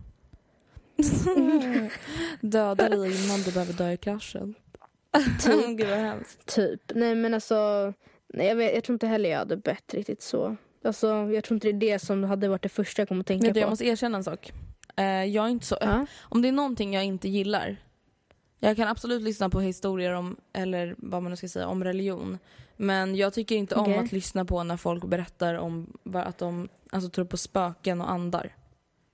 Döda 2.41 2.89
dig 2.89 3.25
innan 3.25 3.41
du 3.41 3.51
behöver 3.51 3.73
dö 3.73 3.91
i 3.91 3.97
kraschen. 3.97 4.55
Gud 5.75 5.87
vad 5.89 5.97
hemskt. 5.99 6.55
Typ. 6.55 6.81
Nej 6.95 7.15
men 7.15 7.33
alltså, 7.33 7.93
nej, 8.33 8.47
jag, 8.47 8.55
vet, 8.55 8.75
jag 8.75 8.83
tror 8.83 8.95
inte 8.95 9.07
heller 9.07 9.29
jag 9.29 9.37
hade 9.37 9.57
bett 9.57 9.93
riktigt 9.93 10.21
så. 10.21 10.55
Alltså, 10.83 11.07
jag 11.07 11.43
tror 11.43 11.55
inte 11.55 11.71
det 11.71 11.87
är 11.87 11.93
det 11.93 11.99
som 11.99 12.23
hade 12.23 12.47
varit 12.47 12.61
det 12.63 12.69
första 12.69 13.01
jag 13.01 13.09
kom 13.09 13.19
att 13.19 13.27
tänka 13.27 13.47
jag 13.47 13.63
på. 13.63 13.69
måste 13.69 13.85
erkänna 13.85 14.17
en 14.17 14.23
sak. 14.23 14.53
Eh, 14.97 15.05
jag 15.05 15.45
är 15.45 15.49
inte 15.49 15.65
så 15.65 15.77
Ja. 15.81 16.05
Om 16.21 16.41
det 16.41 16.47
är 16.47 16.51
någonting 16.51 16.93
jag 16.93 17.03
inte 17.03 17.29
gillar. 17.29 17.77
Jag 18.59 18.75
kan 18.75 18.87
absolut 18.87 19.21
lyssna 19.21 19.49
på 19.49 19.59
historier 19.59 20.11
om, 20.11 20.37
eller 20.53 20.95
vad 20.97 21.23
man 21.23 21.29
nu 21.29 21.35
ska 21.35 21.47
säga, 21.47 21.67
om 21.67 21.83
religion. 21.83 22.37
Men 22.77 23.15
jag 23.15 23.33
tycker 23.33 23.55
inte 23.55 23.75
om 23.75 23.81
Okej. 23.81 23.97
att 23.97 24.11
lyssna 24.11 24.45
på 24.45 24.63
när 24.63 24.77
folk 24.77 25.05
berättar 25.05 25.55
om 25.55 25.97
att 26.13 26.37
de 26.37 26.69
alltså, 26.89 27.09
tror 27.09 27.25
på 27.25 27.37
spöken 27.37 28.01
och 28.01 28.11
andar. 28.11 28.55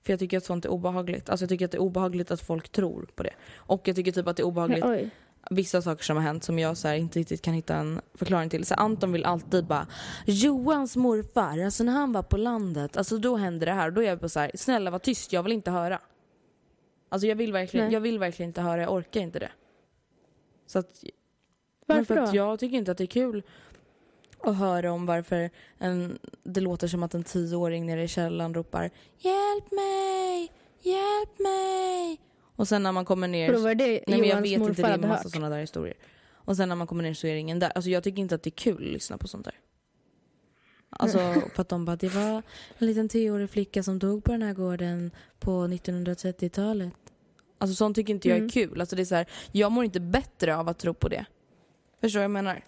För 0.04 0.12
jag 0.12 0.20
tycker 0.20 0.36
att 0.38 0.44
sånt 0.44 0.64
är 0.64 0.68
obehagligt. 0.68 1.30
Alltså 1.30 1.42
jag 1.44 1.48
tycker 1.48 1.64
att 1.64 1.70
det 1.70 1.78
är 1.78 1.82
obehagligt 1.82 2.30
att 2.30 2.40
folk 2.40 2.68
tror 2.68 3.08
på 3.14 3.22
det. 3.22 3.34
Och 3.54 3.88
jag 3.88 3.96
tycker 3.96 4.12
typ 4.12 4.26
att 4.26 4.36
det 4.36 4.42
är 4.42 4.46
obehagligt 4.46 4.84
Oj. 4.84 5.10
Vissa 5.50 5.82
saker 5.82 6.04
som 6.04 6.16
har 6.16 6.22
hänt 6.22 6.44
som 6.44 6.58
jag 6.58 6.76
så 6.76 6.88
här, 6.88 6.94
inte 6.94 7.18
riktigt 7.18 7.42
kan 7.42 7.54
hitta 7.54 7.76
en 7.76 8.00
förklaring 8.14 8.50
till. 8.50 8.64
Så 8.64 8.74
Anton 8.74 9.12
vill 9.12 9.24
alltid 9.24 9.66
bara 9.66 9.86
Johans 10.26 10.96
morfar, 10.96 11.58
alltså 11.58 11.84
när 11.84 11.92
han 11.92 12.12
var 12.12 12.22
på 12.22 12.36
landet, 12.36 12.96
alltså 12.96 13.18
då 13.18 13.36
hände 13.36 13.66
det 13.66 13.72
här. 13.72 13.90
Då 13.90 14.00
är 14.02 14.06
jag 14.06 14.18
bara 14.18 14.28
så 14.28 14.40
här, 14.40 14.50
snälla 14.54 14.90
var 14.90 14.98
tyst, 14.98 15.32
jag 15.32 15.42
vill 15.42 15.52
inte 15.52 15.70
höra. 15.70 16.00
Alltså 17.08 17.26
jag 17.26 17.36
vill 17.36 17.52
verkligen, 17.52 17.86
Nej. 17.86 17.94
jag 17.94 18.00
vill 18.00 18.18
verkligen 18.18 18.50
inte 18.50 18.60
höra, 18.60 18.80
jag 18.80 18.92
orkar 18.92 19.20
inte 19.20 19.38
det. 19.38 19.50
Så 20.66 20.78
att, 20.78 21.04
Varför 21.86 22.04
för 22.04 22.16
då? 22.16 22.22
att 22.22 22.34
jag 22.34 22.58
tycker 22.58 22.76
inte 22.76 22.92
att 22.92 22.98
det 22.98 23.04
är 23.04 23.06
kul 23.06 23.42
att 24.40 24.56
höra 24.56 24.92
om 24.92 25.06
varför 25.06 25.50
en, 25.78 26.18
det 26.42 26.60
låter 26.60 26.88
som 26.88 27.02
att 27.02 27.14
en 27.14 27.24
tioåring 27.24 27.86
nere 27.86 28.02
i 28.02 28.08
källaren 28.08 28.54
ropar 28.54 28.90
Hjälp 29.18 29.70
mig! 29.72 30.52
Hjälp 30.80 31.38
mig! 31.38 32.20
Och 32.62 32.68
sen 32.68 32.82
när 32.82 32.92
man 32.92 33.04
kommer 33.04 33.28
ner 33.28 33.46
För 33.46 33.54
då 33.54 33.60
var 33.62 33.74
det 33.74 34.04
Nej 34.06 34.20
men 34.20 34.28
jag 34.28 34.40
vet 34.40 34.52
inte, 34.52 34.82
det 34.82 34.88
är 34.88 34.94
en 34.94 35.08
massa 35.08 35.28
sådana 35.28 35.48
där 35.48 35.60
historier. 35.60 35.96
Och 36.30 36.56
sen 36.56 36.68
när 36.68 36.76
man 36.76 36.86
kommer 36.86 37.02
ner 37.02 37.14
så 37.14 37.26
är 37.26 37.32
det 37.32 37.38
ingen 37.38 37.58
där. 37.58 37.72
Alltså 37.74 37.90
jag 37.90 38.04
tycker 38.04 38.22
inte 38.22 38.34
att 38.34 38.42
det 38.42 38.48
är 38.48 38.56
kul 38.56 38.86
att 38.86 38.92
lyssna 38.92 39.18
på 39.18 39.28
sånt 39.28 39.44
där. 39.44 39.54
Alltså 40.90 41.18
för 41.54 41.60
att 41.62 41.68
de 41.68 41.84
bara, 41.84 41.96
det 41.96 42.08
var 42.08 42.42
en 42.78 42.86
liten 42.86 43.08
tioårig 43.08 43.50
flicka 43.50 43.82
som 43.82 43.98
dog 43.98 44.24
på 44.24 44.32
den 44.32 44.42
här 44.42 44.52
gården 44.54 45.10
på 45.38 45.50
1930-talet. 45.50 46.92
Alltså 47.58 47.74
sånt 47.74 47.96
tycker 47.96 48.14
inte 48.14 48.28
jag 48.28 48.36
är 48.36 48.40
Mm. 48.40 48.50
kul. 48.50 48.80
Alltså 48.80 48.96
det 48.96 49.02
är 49.02 49.06
så 49.06 49.14
här, 49.14 49.26
jag 49.52 49.72
mår 49.72 49.84
inte 49.84 50.00
bättre 50.00 50.56
av 50.56 50.68
att 50.68 50.78
tro 50.78 50.94
på 50.94 51.08
det. 51.08 51.24
Förstår 52.00 52.18
du 52.18 52.20
vad 52.20 52.24
jag 52.24 52.30
menar? 52.30 52.64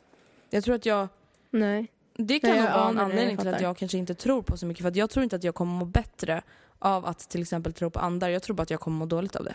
Jag 0.50 0.64
tror 0.64 0.74
att 0.74 0.86
jag, 0.86 1.08
Nej. 1.50 1.86
det 2.16 2.38
kan 2.40 2.50
Nej, 2.50 2.60
nog 2.60 2.70
vara 2.70 2.88
en 2.88 2.98
anledning 2.98 3.36
till 3.36 3.48
att 3.48 3.60
jag 3.60 3.76
kanske 3.76 3.98
inte 3.98 4.14
tror 4.14 4.42
på 4.42 4.56
så 4.56 4.66
mycket. 4.66 4.82
För 4.82 4.88
att 4.88 4.96
jag 4.96 5.10
tror 5.10 5.24
inte 5.24 5.36
att 5.36 5.44
jag 5.44 5.54
kommer 5.54 5.72
må 5.72 5.84
bättre 5.84 6.42
av 6.78 7.06
att 7.06 7.18
till 7.18 7.42
exempel 7.42 7.72
tro 7.72 7.90
på 7.90 7.98
andar. 8.00 8.28
Jag 8.28 8.42
tror 8.42 8.56
bara 8.56 8.62
att 8.62 8.70
jag 8.70 8.80
kommer 8.80 8.98
må 8.98 9.06
dåligt 9.06 9.36
av 9.36 9.44
det. 9.44 9.54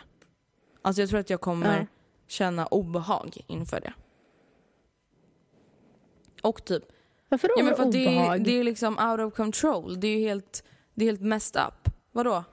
Alltså 0.82 1.02
jag 1.02 1.10
tror 1.10 1.20
att 1.20 1.30
jag 1.30 1.42
kommer 1.42 1.80
Ja. 1.80 1.86
känna 2.28 2.66
obehag 2.68 3.38
inför 3.48 3.80
det. 3.80 3.94
Och 6.42 6.66
typ, 6.66 6.84
Varför 7.30 7.48
då 7.48 7.54
ja 7.58 7.64
men 7.64 7.76
för 7.76 7.84
att 7.84 7.92
det, 7.92 8.18
är- 8.18 8.40
det 8.40 8.52
är 8.60 8.64
liksom 8.64 9.00
out 9.00 9.20
of 9.20 9.34
control. 9.38 10.00
Det 10.00 10.08
är 10.08 10.18
ju 10.20 10.28
helt, 10.28 10.64
det 10.94 11.06
är 11.06 11.10
helt 11.10 11.22
messed 11.22 11.62
up. 11.68 11.94
Vadå? 12.12 12.44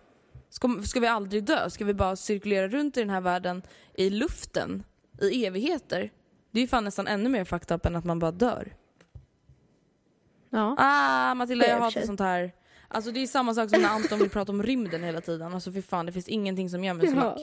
Ska, 0.49 0.83
ska 0.85 1.01
vi 1.01 1.07
aldrig 1.07 1.45
dö? 1.45 1.70
Ska 1.70 1.85
vi 1.85 1.95
bara 1.95 2.16
cirkulera 2.16 2.68
runt 2.68 2.97
i 2.97 3.01
den 3.01 3.11
här 3.11 3.20
världen 3.20 3.62
i 3.95 4.11
luften 4.11 4.85
i 5.20 5.47
evigheter? 5.47 6.11
Det 6.51 6.59
är 6.59 6.62
ju 6.62 6.68
fan 6.68 6.85
nästan 6.85 7.07
ännu 7.07 7.29
mer 7.29 7.45
fucked 7.45 7.77
up 7.77 7.87
än 7.87 7.97
att 7.97 8.05
man 8.05 8.18
bara 8.18 8.31
dör. 8.33 8.74
Ja. 10.51 10.74
Ah 10.79 11.35
Matilda 11.35 11.66
jag 11.68 11.79
hatar 11.81 12.01
sånt 12.01 12.20
här. 12.20 12.53
Alltså 12.89 13.11
det 13.12 13.20
är 13.22 13.27
samma 13.27 13.55
sak 13.55 13.70
som 13.70 13.83
när 13.83 13.89
Anton 13.89 14.18
vill 14.18 14.31
prata 14.31 14.53
om 14.53 14.62
rymden 14.62 15.03
hela 15.05 15.20
tiden. 15.20 15.55
Alltså 15.55 15.72
för 15.72 15.81
fan 15.81 16.07
det 16.07 16.12
finns 16.12 16.29
ingenting 16.29 16.70
som 16.70 16.85
gör 16.85 16.95
mig 16.95 17.07
så 17.07 17.16
Ja. 17.16 17.37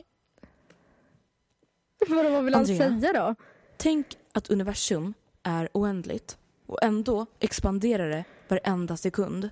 Vadå, 2.15 2.29
vad 2.29 2.43
vill 2.43 2.53
han 2.53 2.61
Andrea? 2.61 2.99
säga 2.99 3.13
då? 3.13 3.35
Tänk 3.77 4.07
att 4.31 4.49
universum 4.49 5.13
är 5.43 5.69
oändligt 5.73 6.37
och 6.65 6.83
ändå 6.83 7.25
expanderar 7.39 8.09
det 8.09 8.23
varenda 8.47 8.97
sekund. 8.97 9.49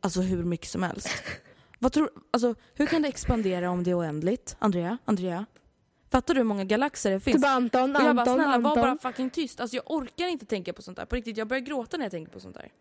Alltså 0.00 0.20
hur 0.20 0.44
mycket 0.44 0.68
som 0.68 0.82
helst. 0.82 1.08
Vad 1.78 1.92
tror, 1.92 2.10
alltså, 2.30 2.54
hur 2.74 2.86
kan 2.86 3.02
det 3.02 3.08
expandera 3.08 3.70
om 3.70 3.84
det 3.84 3.90
är 3.90 3.98
oändligt? 3.98 4.56
Andrea? 4.58 4.98
Andrea? 5.04 5.46
Fattar 6.10 6.34
du 6.34 6.40
hur 6.40 6.44
många 6.44 6.64
galaxer 6.64 7.10
det 7.10 7.20
finns? 7.20 7.36
Typ 7.36 7.46
Anton, 7.46 7.96
och 7.96 8.02
jag 8.02 8.16
bara 8.16 8.20
Anton, 8.22 8.34
snälla 8.34 8.54
Anton. 8.54 8.62
var 8.62 8.76
bara 8.76 8.98
fucking 8.98 9.30
tyst. 9.30 9.60
Alltså 9.60 9.76
jag 9.76 9.90
orkar 9.90 10.26
inte 10.26 10.46
tänka 10.46 10.72
på 10.72 10.82
sånt 10.82 10.96
där. 10.96 11.04
På 11.04 11.16
riktigt, 11.16 11.36
jag 11.36 11.48
börjar 11.48 11.60
gråta 11.60 11.96
när 11.96 12.04
jag 12.04 12.10
tänker 12.10 12.32
på 12.32 12.40
sånt 12.40 12.54
där. 12.54 12.72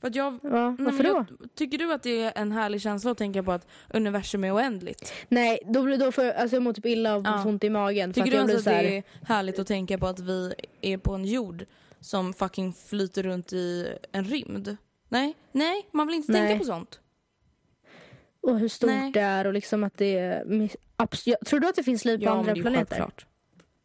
För 0.00 0.10
jag, 0.14 0.30
Va? 0.42 0.76
Varför 0.78 1.04
då? 1.04 1.08
jag, 1.10 1.26
tycker 1.54 1.78
du 1.78 1.92
att 1.92 2.02
det 2.02 2.22
är 2.22 2.32
en 2.36 2.52
härlig 2.52 2.80
känsla 2.82 3.10
att 3.10 3.18
tänka 3.18 3.42
på 3.42 3.52
att 3.52 3.66
universum 3.90 4.44
är 4.44 4.54
oändligt? 4.56 5.12
Nej, 5.28 5.58
då 5.66 5.82
blir 5.82 5.98
då 5.98 6.12
jag, 6.16 6.34
alltså 6.36 6.56
jag 6.56 6.62
mår 6.62 6.72
typ 6.72 6.86
illa 6.86 7.16
och 7.16 7.26
Ja. 7.26 7.44
ont 7.46 7.64
i 7.64 7.70
magen. 7.70 8.14
För 8.14 8.20
Tycker 8.20 8.36
du 8.36 8.42
alltså 8.42 8.58
att 8.70 8.74
här, 8.76 8.82
det 8.82 8.96
är 8.96 9.02
härligt 9.24 9.58
att 9.58 9.66
tänka 9.66 9.98
på 9.98 10.06
att 10.06 10.20
vi 10.20 10.54
är 10.80 10.98
på 10.98 11.14
en 11.14 11.24
jord 11.24 11.64
som 12.00 12.32
fucking 12.34 12.72
flyter 12.72 13.22
runt 13.22 13.52
i 13.52 13.88
en 14.12 14.24
rymd? 14.24 14.76
Nej, 15.08 15.34
nej, 15.52 15.88
man 15.92 16.06
vill 16.06 16.16
inte 16.16 16.32
Nej. 16.32 16.40
tänka 16.48 16.58
på 16.58 16.64
sånt. 16.64 17.00
och 18.40 18.58
hur 18.58 18.68
stort 18.68 18.90
Nej. 18.90 19.12
det 19.12 19.20
är 19.20 19.46
och 19.46 19.52
liksom 19.52 19.84
att 19.84 19.96
det 19.96 20.18
är... 20.18 20.44
mis- 20.44 20.76
abs- 20.96 21.22
jag- 21.26 21.46
Tror 21.46 21.60
du 21.60 21.68
att 21.68 21.76
det 21.76 21.82
finns 21.82 22.04
liv 22.04 22.18
på 22.18 22.24
Ja, 22.24 22.30
andra 22.30 22.54
det 22.54 22.60
är 22.60 22.62
planeter? 22.62 22.86
självklart. 22.86 23.26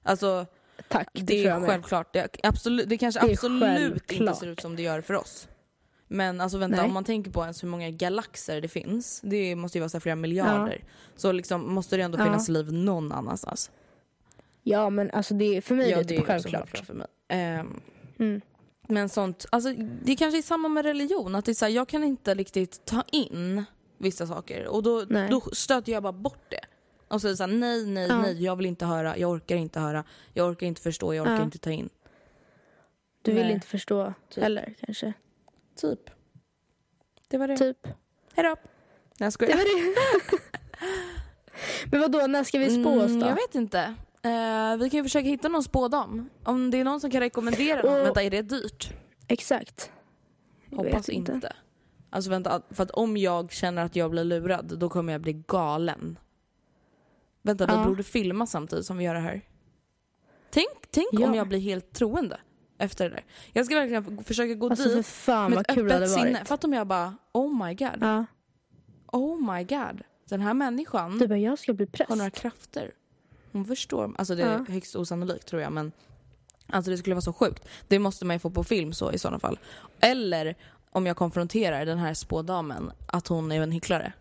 Alltså, 0.03 0.45
Tack, 0.87 1.07
det, 1.13 1.21
det 1.21 1.45
är 1.45 1.67
självklart. 1.67 2.13
Det, 2.13 2.37
absolut, 2.43 2.89
det 2.89 2.97
kanske 2.97 3.25
Det 3.27 3.31
absolut 3.31 3.63
inte 3.93 3.99
självklart. 4.07 4.37
ser 4.39 4.47
ut 4.47 4.61
som 4.61 4.75
det 4.75 4.81
gör 4.81 5.01
för 5.01 5.13
oss. 5.13 5.47
Men 6.13 6.41
alltså 6.41 6.57
vänta, 6.57 6.77
Nej. 6.77 6.85
om 6.85 6.93
man 6.93 7.03
tänker 7.03 7.31
på 7.31 7.41
ens 7.41 7.63
hur 7.63 7.67
många 7.67 7.89
galaxer 7.89 8.61
det 8.61 8.67
finns, 8.67 9.21
det 9.23 9.55
måste 9.55 9.77
ju 9.77 9.79
vara 9.79 9.89
så 9.89 9.99
flera 9.99 10.15
miljarder. 10.15 10.83
Så 11.15 11.31
liksom 11.31 11.73
måste 11.73 11.97
det 11.97 12.03
ändå 12.03 12.17
Ja. 12.19 12.23
finnas 12.23 12.49
liv 12.49 12.73
någon 12.73 13.11
annanstans. 13.11 13.71
Ja 14.63 14.89
men 14.89 15.11
alltså 15.11 15.33
det, 15.33 15.61
för 15.61 15.75
mig 15.75 15.91
är 15.91 15.97
det, 15.97 16.03
det 16.03 16.17
typ 16.17 16.25
självklart. 16.25 16.77
för 16.85 16.93
mig. 16.93 17.07
Ehm, 17.27 17.79
Mm. 18.19 18.41
Men 18.87 19.09
sånt, 19.09 19.45
alltså 19.49 19.73
det 20.03 20.15
kanske 20.15 20.37
är 20.37 20.41
samma 20.41 20.67
med 20.67 20.85
religion, 20.85 21.35
att 21.35 21.45
det 21.45 21.51
är 21.51 21.53
så 21.53 21.65
här, 21.65 21.71
jag 21.71 21.87
kan 21.87 22.03
inte 22.03 22.33
riktigt 22.33 22.85
ta 22.85 23.03
in 23.11 23.63
vissa 23.97 24.27
saker 24.27 24.67
och 24.67 24.83
då, 24.83 25.05
Nej. 25.09 25.29
då 25.29 25.41
stöter 25.41 25.91
jag 25.91 26.03
bara 26.03 26.13
bort 26.13 26.45
det. 26.49 26.59
Och 27.07 27.21
så 27.21 27.27
är 27.27 27.31
det 27.31 27.37
så 27.37 27.43
här, 27.43 27.53
nej, 27.53 27.85
nej, 27.85 28.07
Ja. 28.07 28.21
nej, 28.21 28.43
jag 28.43 28.55
vill 28.55 28.65
inte 28.65 28.85
höra, 28.85 29.17
jag 29.17 29.31
orkar 29.31 29.55
inte 29.55 29.79
höra, 29.79 30.03
jag 30.33 30.49
orkar 30.49 30.67
inte 30.67 30.81
förstå, 30.81 31.13
jag 31.13 31.21
orkar 31.23 31.35
Ja. 31.35 31.43
inte 31.43 31.57
ta 31.57 31.71
in. 31.71 31.89
Du 33.21 33.31
vill 33.33 33.43
Nej. 33.43 33.53
inte 33.53 33.67
förstå 33.67 34.13
Typ. 34.29 34.43
heller 34.43 34.73
kanske. 34.85 35.13
Typ. 35.75 35.99
Det 37.27 37.37
var 37.37 37.47
det. 37.47 37.57
Typ. 37.57 37.87
Hejdå. 38.33 38.49
Nej 38.49 38.57
jag 39.17 39.27
Det 39.27 39.31
skojar. 39.31 39.57
var 39.57 39.63
det. 39.63 39.95
men 41.91 41.99
vad 42.01 42.11
då 42.11 42.27
när 42.27 42.43
ska 42.43 42.59
vi 42.59 42.69
spå 42.83 42.89
oss 42.99 43.05
Mm, 43.09 43.19
då? 43.19 43.25
jag 43.27 43.35
vet 43.35 43.55
inte. 43.55 43.79
Eh, 44.21 44.77
vi 44.77 44.89
kan 44.89 44.97
ju 44.97 45.03
försöka 45.03 45.27
hitta 45.29 45.47
någon 45.49 45.63
spådam. 45.63 46.29
Om 46.43 46.71
det 46.71 46.77
är 46.77 46.83
någon 46.83 46.99
som 47.01 47.11
kan 47.11 47.19
rekommendera 47.21 47.81
någon. 47.81 47.99
Och- 48.01 48.05
Vänta, 48.07 48.23
är 48.23 48.29
det 48.29 48.41
dyrt? 48.41 48.93
Exakt. 49.27 49.91
Jag 50.69 50.77
Hoppas 50.77 51.09
vet 51.09 51.15
inte. 51.15 51.53
Alltså 52.09 52.29
vänta, 52.29 52.61
för 52.69 52.83
att 52.83 52.91
om 52.91 53.17
jag 53.17 53.51
känner 53.51 53.85
att 53.85 53.95
jag 53.95 54.11
blir 54.11 54.23
lurad, 54.23 54.79
då 54.79 54.89
kommer 54.89 55.11
jag 55.13 55.21
bli 55.21 55.43
galen. 55.47 56.19
Vänta, 57.41 57.65
vi 57.65 57.73
Ja. 57.73 57.85
borde 57.87 58.03
filma 58.03 58.47
samtidigt 58.47 58.85
som 58.85 58.97
vi 58.97 59.03
gör 59.03 59.13
det 59.13 59.19
här. 59.19 59.41
Tänk, 60.49 60.67
tänk 60.91 61.07
Ja. 61.11 61.27
om 61.27 61.33
jag 61.35 61.47
blir 61.47 61.59
helt 61.59 61.93
troende 61.93 62.39
efter 62.83 63.09
det 63.09 63.15
där. 63.15 63.23
Jag 63.53 63.65
ska 63.65 63.75
verkligen 63.75 64.23
försöka 64.23 64.53
gå 64.53 64.69
Alltså 64.69 64.89
för 64.89 64.95
dit 64.95 65.05
fan 65.05 65.49
med 65.51 65.55
vad 65.57 65.69
ett 65.69 65.75
kul 65.75 65.91
öppet 65.91 66.09
sinne. 66.11 66.43
att 66.49 66.63
om 66.63 66.73
jag 66.73 66.87
bara, 66.87 67.15
oh 67.31 67.65
my 67.65 67.73
god, 67.75 67.89
Ja. 68.01 68.25
oh 69.11 69.53
my 69.55 69.63
god. 69.63 70.01
Den 70.29 70.41
här 70.41 70.53
människan 70.53 71.17
Du 71.19 71.27
bara, 71.27 71.37
jag 71.37 71.59
ska 71.59 71.73
bli 71.73 71.85
präst. 71.85 72.09
har 72.09 72.15
några 72.17 72.29
krafter. 72.31 72.91
Hon 73.51 73.65
förstår. 73.65 74.15
Alltså 74.17 74.35
det 74.35 74.43
är 74.43 74.51
Ja. 74.53 74.65
högst 74.73 74.95
osannolikt 74.95 75.47
tror 75.47 75.61
jag 75.61 75.71
men 75.71 75.91
Alltså 76.67 76.91
det 76.91 76.97
skulle 76.97 77.15
vara 77.15 77.21
så 77.21 77.33
sjukt. 77.33 77.67
Det 77.87 77.99
måste 77.99 78.25
man 78.25 78.35
ju 78.35 78.39
få 78.39 78.49
på 78.49 78.63
film 78.63 78.93
så 78.93 79.11
i 79.11 79.17
sådana 79.19 79.39
fall. 79.39 79.59
Eller 79.99 80.55
om 80.91 81.05
jag 81.05 81.17
konfronterar 81.17 81.85
den 81.85 81.97
här 81.97 82.13
spådamen 82.13 82.91
att 83.07 83.27
hon 83.27 83.51
är 83.51 83.61
en 83.61 83.71
hycklare. 83.71 84.13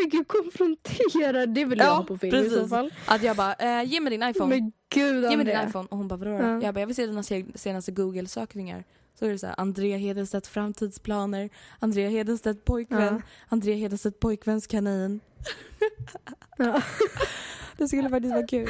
Men 0.00 0.08
gud 0.10 0.28
konfrontera, 0.28 1.46
det 1.46 1.64
vill 1.64 1.78
jag 1.78 1.94
ha 1.94 2.04
på 2.04 2.18
film 2.18 2.46
i 2.46 2.50
så 2.50 2.68
fall. 2.68 2.92
Att 3.06 3.22
jag 3.22 3.36
bara, 3.36 3.54
eh, 3.54 3.82
ge 3.88 4.00
mig 4.00 4.10
din 4.10 4.22
iPhone. 4.22 4.56
Men 4.56 4.72
gud 4.94 5.30
Ge 5.30 5.36
mig 5.36 5.46
din 5.46 5.68
iPhone. 5.68 5.88
Och 5.90 5.98
hon 5.98 6.08
bara, 6.08 6.16
vadå 6.16 6.30
då? 6.30 6.44
Ja. 6.44 6.62
Jag 6.62 6.74
bara, 6.74 6.80
jag 6.80 6.86
vill 6.86 6.96
se 6.96 7.06
dina 7.06 7.22
se- 7.22 7.44
senaste 7.54 7.92
google-sökningar. 7.92 8.84
Så 9.18 9.24
är 9.26 9.30
det 9.30 9.38
så 9.38 9.46
här, 9.46 9.54
Andrea 9.58 9.96
Hedenstedt 9.98 10.46
framtidsplaner, 10.46 11.50
Andrea 11.78 12.08
Hedenstedt 12.08 12.64
pojkvän, 12.64 13.14
Ja. 13.14 13.22
Andrea 13.48 13.76
Hedenstedt 13.76 14.20
pojkväns 14.20 14.66
kanin. 14.66 15.20
Ja. 16.58 16.82
Det 17.76 17.88
skulle 17.88 18.08
faktiskt 18.10 18.34
vara 18.34 18.46
kul. 18.46 18.68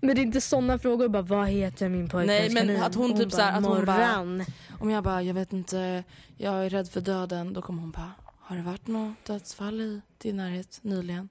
Men 0.00 0.14
det 0.16 0.20
är 0.20 0.24
inte 0.24 0.40
sådana 0.40 0.78
frågor 0.78 1.08
bara 1.08 1.22
vad 1.22 1.48
heter 1.48 1.88
min 1.88 2.08
pojkväns 2.08 2.54
Nej, 2.54 2.66
men 2.66 2.82
att 2.82 2.94
hon 2.94 3.10
Och 3.12 3.18
typ 3.18 3.32
så 3.32 3.40
här, 3.40 3.58
att 3.58 3.64
hon 3.66 3.84
bara-. 3.84 4.44
Om 4.80 4.90
jag 4.90 5.04
bara, 5.04 5.22
jag 5.22 5.34
vet 5.34 5.52
inte, 5.52 6.04
jag 6.36 6.66
är 6.66 6.70
rädd 6.70 6.88
för 6.88 7.00
döden, 7.00 7.52
då 7.52 7.62
kommer 7.62 7.80
hon 7.80 7.90
bara, 7.90 8.12
Har 8.48 8.56
det 8.56 8.62
varit 8.62 8.86
något 8.86 9.24
dödsfall 9.24 9.80
i 9.80 10.00
din 10.18 10.36
närhet 10.36 10.78
nyligen? 10.82 11.28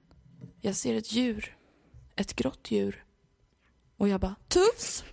Jag 0.60 0.76
ser 0.76 0.94
ett 0.94 1.12
djur. 1.12 1.56
Ett 2.16 2.36
grått 2.36 2.70
djur. 2.70 3.04
Och 3.96 4.08
jag 4.08 4.20
bara, 4.20 4.34
Tufs! 4.48 5.04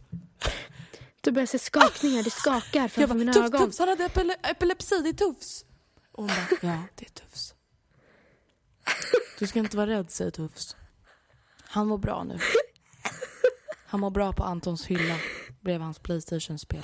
Du 1.22 1.32
börjar 1.32 1.45
se 1.45 1.60
skakningar, 1.60 2.24
det 2.24 2.30
skakar 2.30 2.82
Jag 2.82 2.91
framför 2.91 3.08
bara, 3.08 3.18
mina 3.18 3.34
Tufs, 3.34 3.45
ögon. 3.45 3.66
Tufs, 3.66 3.80
han 3.80 3.88
hade 3.88 4.06
epile 4.06 4.34
epilepsi, 4.34 5.01
det 5.04 5.10
är 5.10 5.14
Tufs. 5.14 5.66
Och 6.12 6.24
hon 6.24 6.28
bara, 6.28 6.47
ja, 6.62 6.84
det 6.95 7.06
är 7.06 7.10
Tufs. 7.10 7.56
Du 9.39 9.47
ska 9.47 9.60
inte 9.60 9.78
vara 9.78 9.88
rädd, 9.88 10.12
säger 10.12 10.32
Tufs. 10.32 10.76
Han 11.62 11.88
mår 11.88 11.97
bra 11.97 12.24
nu. 12.24 12.39
Han 13.86 13.99
mår 13.99 14.12
bra 14.12 14.34
på 14.34 14.43
Antons 14.43 14.86
hylla 14.86 15.18
bredvid 15.62 15.84
hans 15.84 15.99
Playstation-spel. 15.99 16.82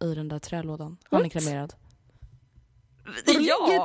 I 0.00 0.14
den 0.14 0.28
där 0.28 0.38
trälådan. 0.38 0.96
Han 1.10 1.24
är 1.24 1.28
kremerad. 1.28 1.74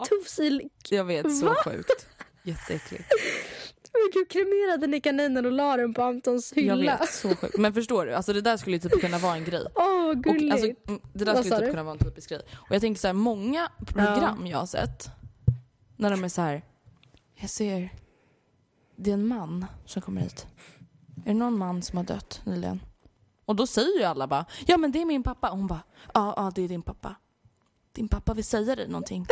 Tufs 0.10 0.40
i... 0.40 0.70
Jag 0.90 1.06
vet, 1.06 1.38
så 1.40 1.46
Va? 1.46 1.56
sjukt. 1.66 2.08
Jätteäckligt. 2.44 3.10
Gud, 4.14 4.30
kremerade 4.30 4.88
ni 4.88 5.02
kaninen 5.02 5.46
och 5.46 5.52
la 5.52 5.78
den 5.78 5.94
på 5.94 6.04
Antons 6.04 6.54
Jag 6.56 6.64
hylla? 6.78 6.98
vet, 6.98 7.10
så 7.10 7.36
sjukt. 7.36 7.58
Men 7.58 7.74
förstår 7.74 8.06
du, 8.06 8.14
alltså 8.14 8.34
det 8.34 8.42
där 8.42 8.58
skulle 8.58 8.76
ju 8.76 8.90
typ 8.90 9.02
kunna 9.02 9.18
vara 9.18 9.36
en 9.36 9.44
grej. 9.44 9.66
Åh, 9.76 10.10
Och, 10.10 10.24
gulligt. 10.24 10.52
alltså, 10.54 10.68
mm, 10.88 11.02
det 11.14 11.26
där 11.26 11.36
skulle 11.36 11.56
typ 11.56 11.66
du? 11.66 11.72
kunna 11.72 11.84
vara 11.84 11.94
en 11.94 12.00
typisk 12.00 12.30
grej. 12.30 12.42
Och 12.56 12.76
jag 12.76 12.82
tänker 12.82 13.00
så 13.02 13.08
här, 13.08 13.14
många 13.14 13.70
program 13.86 14.48
jag 14.48 14.58
har 14.58 14.66
sett, 14.66 15.08
när 15.98 16.12
de 16.12 16.24
är 16.24 16.30
så 16.30 16.42
här, 16.42 16.62
jag 17.36 17.50
ser, 17.50 17.90
det 18.96 19.10
är 19.10 19.14
en 19.14 19.28
man 19.28 19.66
som 19.86 20.02
kommer 20.02 20.22
hit. 20.22 20.48
Är 21.26 21.28
det 21.30 21.34
någon 21.34 21.58
man 21.58 21.82
som 21.82 21.98
har 21.98 22.04
dött 22.06 22.42
nyligen? 22.46 22.82
Och 23.46 23.56
då 23.56 23.68
säger 23.68 24.00
ju 24.00 24.04
alla 24.04 24.28
bara, 24.28 24.46
ja 24.68 24.78
men 24.78 24.92
det 24.92 25.02
är 25.02 25.06
min 25.06 25.24
pappa. 25.24 25.50
Och 25.50 25.58
hon 25.58 25.68
bara, 25.68 25.84
ja, 26.14 26.34
ja 26.38 26.52
det 26.56 26.62
är 26.62 26.68
din 26.68 26.82
pappa. 26.82 27.16
Din 27.96 28.08
pappa 28.08 28.34
vill 28.34 28.44
säga 28.46 28.76
dig 28.76 28.88
någonting. 28.88 29.28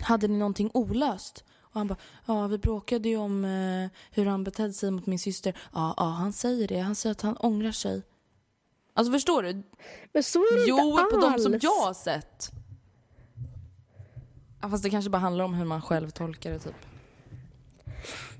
Hade 0.00 0.28
ni 0.28 0.38
någonting 0.38 0.70
olöst? 0.74 1.44
Och 1.62 1.74
han 1.80 1.86
bara, 1.86 1.96
ja 2.26 2.46
vi 2.46 2.58
bråkade 2.58 3.08
ju 3.08 3.16
om 3.16 3.44
eh, 3.44 3.90
hur 4.10 4.26
han 4.26 4.44
betedde 4.44 4.72
sig 4.72 4.90
mot 4.90 5.06
min 5.06 5.18
syster. 5.18 5.58
Ja, 5.74 5.94
ja 5.96 6.04
han 6.04 6.32
säger 6.32 6.68
det. 6.68 6.78
Han 6.78 6.94
säger 6.94 7.12
att 7.12 7.20
han 7.22 7.36
ångrar 7.36 7.72
sig. 7.72 8.02
Alltså 8.94 9.12
förstår 9.12 9.42
du? 9.42 9.62
Men 10.12 10.22
så 10.22 10.38
är 10.38 10.56
det 10.60 10.68
Jo, 10.68 10.90
inte 11.00 11.16
på 11.16 11.26
alls. 11.26 11.36
de 11.44 11.50
som 11.50 11.58
jag 11.62 11.86
har 11.86 11.94
sett. 11.94 12.50
Ja, 14.62 14.68
fast 14.70 14.82
det 14.82 14.90
kanske 14.90 15.10
bara 15.10 15.18
handlar 15.18 15.44
om 15.44 15.54
hur 15.54 15.64
man 15.64 15.82
själv 15.82 16.10
tolkar 16.10 16.50
det 16.50 16.58
typ. 16.58 16.74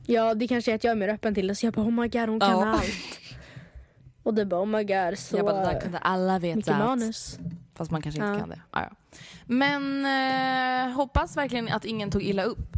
Ja, 0.06 0.34
det 0.34 0.48
kanske 0.48 0.70
är 0.70 0.74
att 0.74 0.84
jag 0.84 0.90
är 0.90 0.96
mer 0.96 1.08
öppen 1.08 1.34
till 1.34 1.46
det. 1.46 1.54
Så 1.54 1.66
jag 1.66 1.72
bara, 1.74 1.86
oh 1.86 1.90
my 1.90 2.08
god, 2.08 2.28
hon 2.28 2.40
kan 2.40 2.50
Ja. 2.50 2.66
allt. 2.66 2.84
Och 4.22 4.34
du 4.34 4.44
bara, 4.44 4.60
oh 4.62 4.66
my 4.66 4.84
god, 4.84 5.18
så 5.18 5.36
jag 5.36 5.46
bara, 5.46 5.56
det 5.56 5.72
där 5.72 5.80
kunde 5.80 5.98
alla 5.98 6.38
mycket 6.38 6.56
veta. 6.56 6.78
manus. 6.78 7.38
Fast 7.80 7.90
man 7.90 8.02
kanske 8.02 8.20
inte 8.20 8.32
Ja. 8.32 8.38
kan 8.38 8.48
det. 8.48 8.60
Ja, 8.72 8.80
ja. 8.90 8.96
Men 9.46 10.04
eh, 10.90 10.94
hoppas 10.96 11.36
verkligen 11.36 11.68
att 11.68 11.84
ingen 11.84 12.10
tog 12.10 12.22
illa 12.22 12.42
upp. 12.44 12.76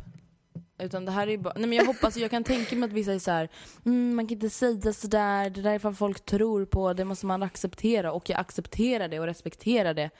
Utan 0.79 1.05
det 1.05 1.13
här 1.13 1.29
är 1.29 1.39
bara, 1.39 1.55
nej 1.57 1.69
men 1.69 1.79
jag 1.79 1.85
hoppas, 1.85 2.17
jag 2.17 2.31
kan 2.31 2.45
tänka 2.45 2.77
mig 2.77 2.87
att 2.87 2.93
vissa 2.93 3.13
är 3.13 3.19
så 3.19 3.31
här, 3.31 3.49
mm, 3.85 4.17
man 4.17 4.27
kan 4.27 4.35
inte 4.35 4.51
säga 4.51 4.93
sådär, 4.93 5.51
det 5.51 5.63
där 5.63 5.71
är 5.75 5.79
vad 5.79 5.99
folk 5.99 6.25
tror 6.25 6.65
på, 6.65 6.93
det 6.93 7.05
måste 7.05 7.27
man 7.27 7.43
acceptera. 7.43 8.13
Och 8.13 8.31
jag 8.31 8.41
accepterar 8.41 9.09
det 9.09 9.21
och 9.21 9.27
respekterar 9.27 9.95
det. 9.95 10.11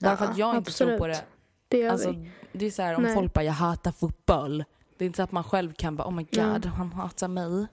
Bara 0.00 0.10
Ja, 0.10 0.16
för 0.16 0.24
att 0.24 0.38
jag 0.38 0.56
inte 0.56 0.72
tror 0.72 0.98
på 0.98 1.06
det. 1.06 1.22
Det 1.68 1.78
gör 1.78 1.90
Alltså, 1.90 2.10
vi. 2.10 2.30
det 2.52 2.66
är 2.66 2.70
så 2.70 2.82
här 2.82 2.94
om 2.96 3.02
Nej. 3.02 3.14
folk 3.14 3.32
bara, 3.32 3.44
jag 3.44 3.52
hatar 3.52 3.92
fotboll. 3.92 4.64
Det 4.98 5.04
är 5.04 5.06
inte 5.06 5.16
så 5.16 5.22
att 5.22 5.32
man 5.32 5.44
själv 5.44 5.72
kan 5.72 5.96
bara, 5.96 6.08
oh 6.08 6.12
my 6.14 6.22
god, 6.22 6.64
Ja. 6.64 6.70
han 6.76 6.92
hatar 6.92 7.28
mig. 7.28 7.66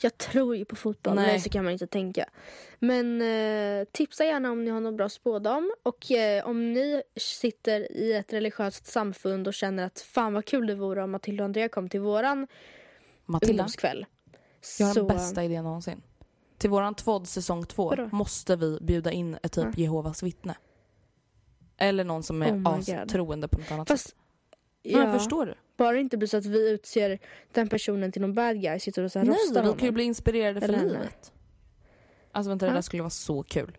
Jag 0.00 0.18
tror 0.18 0.56
ju 0.56 0.64
på 0.64 0.76
fotboll, 0.76 1.14
Nej. 1.14 1.26
nej. 1.26 1.40
så 1.40 1.50
kan 1.50 1.64
man 1.64 1.72
inte 1.72 1.86
tänka. 1.86 2.24
Men 2.78 3.22
eh, 3.22 3.84
tipsa 3.92 4.24
gärna 4.24 4.50
om 4.52 4.64
ni 4.64 4.70
har 4.70 4.80
någon 4.80 4.96
bra 4.96 5.08
spådam. 5.08 5.72
Och 5.82 6.10
eh, 6.10 6.46
om 6.46 6.72
ni 6.72 7.02
sitter 7.16 7.92
i 7.92 8.12
ett 8.12 8.32
religiöst 8.32 8.86
samfund 8.86 9.48
och 9.48 9.54
känner 9.54 9.86
att 9.86 10.00
fan 10.00 10.34
vad 10.34 10.44
kul 10.44 10.66
det 10.66 10.74
vore 10.74 11.02
om 11.02 11.10
Matilda 11.10 11.44
och 11.44 11.46
Andrea 11.46 11.68
kom 11.68 11.88
till 11.88 12.00
våran 12.00 12.46
Matilda, 13.26 13.52
ungdomskväll. 13.52 14.06
jag 14.78 14.86
har 14.86 14.94
så, 14.94 15.00
den 15.00 15.16
bästa 15.16 15.44
idén 15.44 15.64
någonsin. 15.64 16.02
Till 16.58 16.70
våran 16.70 16.94
tvådd 16.94 17.28
säsong 17.28 17.66
två 17.66 17.88
Vadå? 17.88 18.08
måste 18.12 18.56
vi 18.56 18.78
bjuda 18.80 19.12
in 19.12 19.38
ett 19.42 19.52
typ 19.52 19.64
Ja. 19.64 19.72
Jehovas 19.76 20.22
vittne. 20.22 20.56
Eller 21.76 22.04
någon 22.04 22.22
som 22.22 22.42
är 22.42 22.52
Oh 22.52 22.68
astroende 22.68 23.48
på 23.48 23.58
något 23.58 23.70
annat 23.72 23.88
Fast, 23.88 24.06
sätt. 24.08 24.16
Men 24.84 25.00
ja, 25.00 25.18
förstår 25.18 25.46
du? 25.46 25.54
Bara 25.76 25.92
det 25.92 26.00
inte 26.00 26.16
blir 26.16 26.28
så 26.28 26.36
att 26.36 26.46
vi 26.46 26.70
utser 26.70 27.18
den 27.52 27.68
personen 27.68 28.12
till 28.12 28.22
någon 28.22 28.34
bad 28.34 28.60
guy, 28.62 28.78
sitter 28.78 29.02
och 29.02 29.12
så 29.12 29.18
här 29.18 29.26
Nej, 29.26 29.34
rostar 29.34 29.54
vi 29.54 29.60
honom. 29.60 29.76
kan 29.78 29.86
ju 29.86 29.92
bli 29.92 30.04
inspirerade 30.04 30.60
för 30.60 30.68
Eller 30.68 30.78
henne. 30.78 30.92
livet. 30.92 31.32
Alltså 32.32 32.48
vänta, 32.48 32.66
det 32.66 32.70
Ja. 32.70 32.74
där 32.74 32.82
skulle 32.82 33.02
vara 33.02 33.10
så 33.10 33.42
kul. 33.42 33.76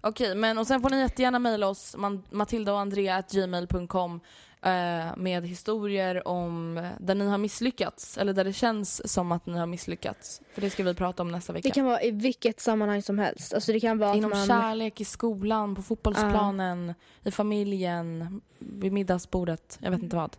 Okej, 0.00 0.34
men 0.34 0.58
och 0.58 0.66
sen 0.66 0.80
får 0.80 0.90
ni 0.90 0.98
jättegärna 1.00 1.38
mejla 1.38 1.68
oss, 1.68 1.96
man, 1.96 2.22
Matilda 2.30 2.72
och 2.72 2.78
Andrea 2.80 3.22
gmail.com 3.30 4.20
eh, 4.62 5.16
med 5.16 5.46
historier 5.46 6.28
om 6.28 6.78
eh, 6.78 6.88
där 7.00 7.14
ni 7.14 7.26
har 7.26 7.38
misslyckats 7.38 8.18
eller 8.18 8.32
där 8.32 8.44
det 8.44 8.52
känns 8.52 9.12
som 9.12 9.32
att 9.32 9.46
ni 9.46 9.58
har 9.58 9.66
misslyckats. 9.66 10.40
För 10.52 10.60
det 10.60 10.70
ska 10.70 10.84
vi 10.84 10.94
prata 10.94 11.22
om 11.22 11.28
nästa 11.30 11.52
vecka. 11.52 11.68
Det 11.68 11.74
kan 11.74 11.84
vara 11.84 12.02
i 12.02 12.10
vilket 12.10 12.60
sammanhang 12.60 13.02
som 13.02 13.18
helst. 13.18 13.54
Alltså 13.54 13.72
det 13.72 13.80
kan 13.80 13.98
vara 13.98 14.14
Inom 14.14 14.32
att 14.32 14.38
man... 14.38 14.46
kärlek, 14.46 15.00
i 15.00 15.04
skolan, 15.04 15.74
på 15.74 15.82
fotbollsplanen, 15.82 16.94
i 17.24 17.30
familjen, 17.30 18.40
vid 18.58 18.92
middagsbordet. 18.92 19.78
Jag 19.82 19.90
vet 19.90 20.02
inte 20.02 20.16
vad. 20.16 20.36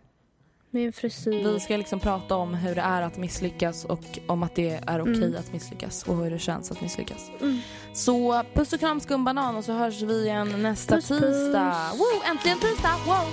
Min 0.72 0.92
frisyr. 0.92 1.30
Vi 1.52 1.60
ska 1.60 1.76
liksom 1.76 2.00
prata 2.00 2.36
om 2.36 2.54
hur 2.54 2.74
det 2.74 2.80
är 2.80 3.02
att 3.02 3.16
misslyckas 3.16 3.84
och 3.84 4.00
om 4.26 4.42
att 4.42 4.54
det 4.54 4.80
är 4.86 5.00
okej 5.00 5.14
Mm. 5.14 5.36
att 5.40 5.52
misslyckas 5.52 6.02
och 6.02 6.16
hur 6.16 6.30
det 6.30 6.38
känns 6.38 6.70
att 6.70 6.80
misslyckas. 6.80 7.30
Mm. 7.40 7.58
Så 7.92 8.42
puss 8.54 8.72
och 8.72 8.80
kram 8.80 9.00
skumbanan 9.00 9.56
och 9.56 9.64
så 9.64 9.72
hörs 9.72 10.02
vi 10.02 10.22
igen 10.22 10.62
nästa 10.62 10.94
Puss, 10.94 11.08
puss. 11.08 11.20
tisdag. 11.20 11.90
Woo, 11.98 12.30
äntligen 12.30 12.58
tisdag! 12.60 12.94
Wow. 13.06 13.26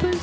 Puss. 0.00 0.22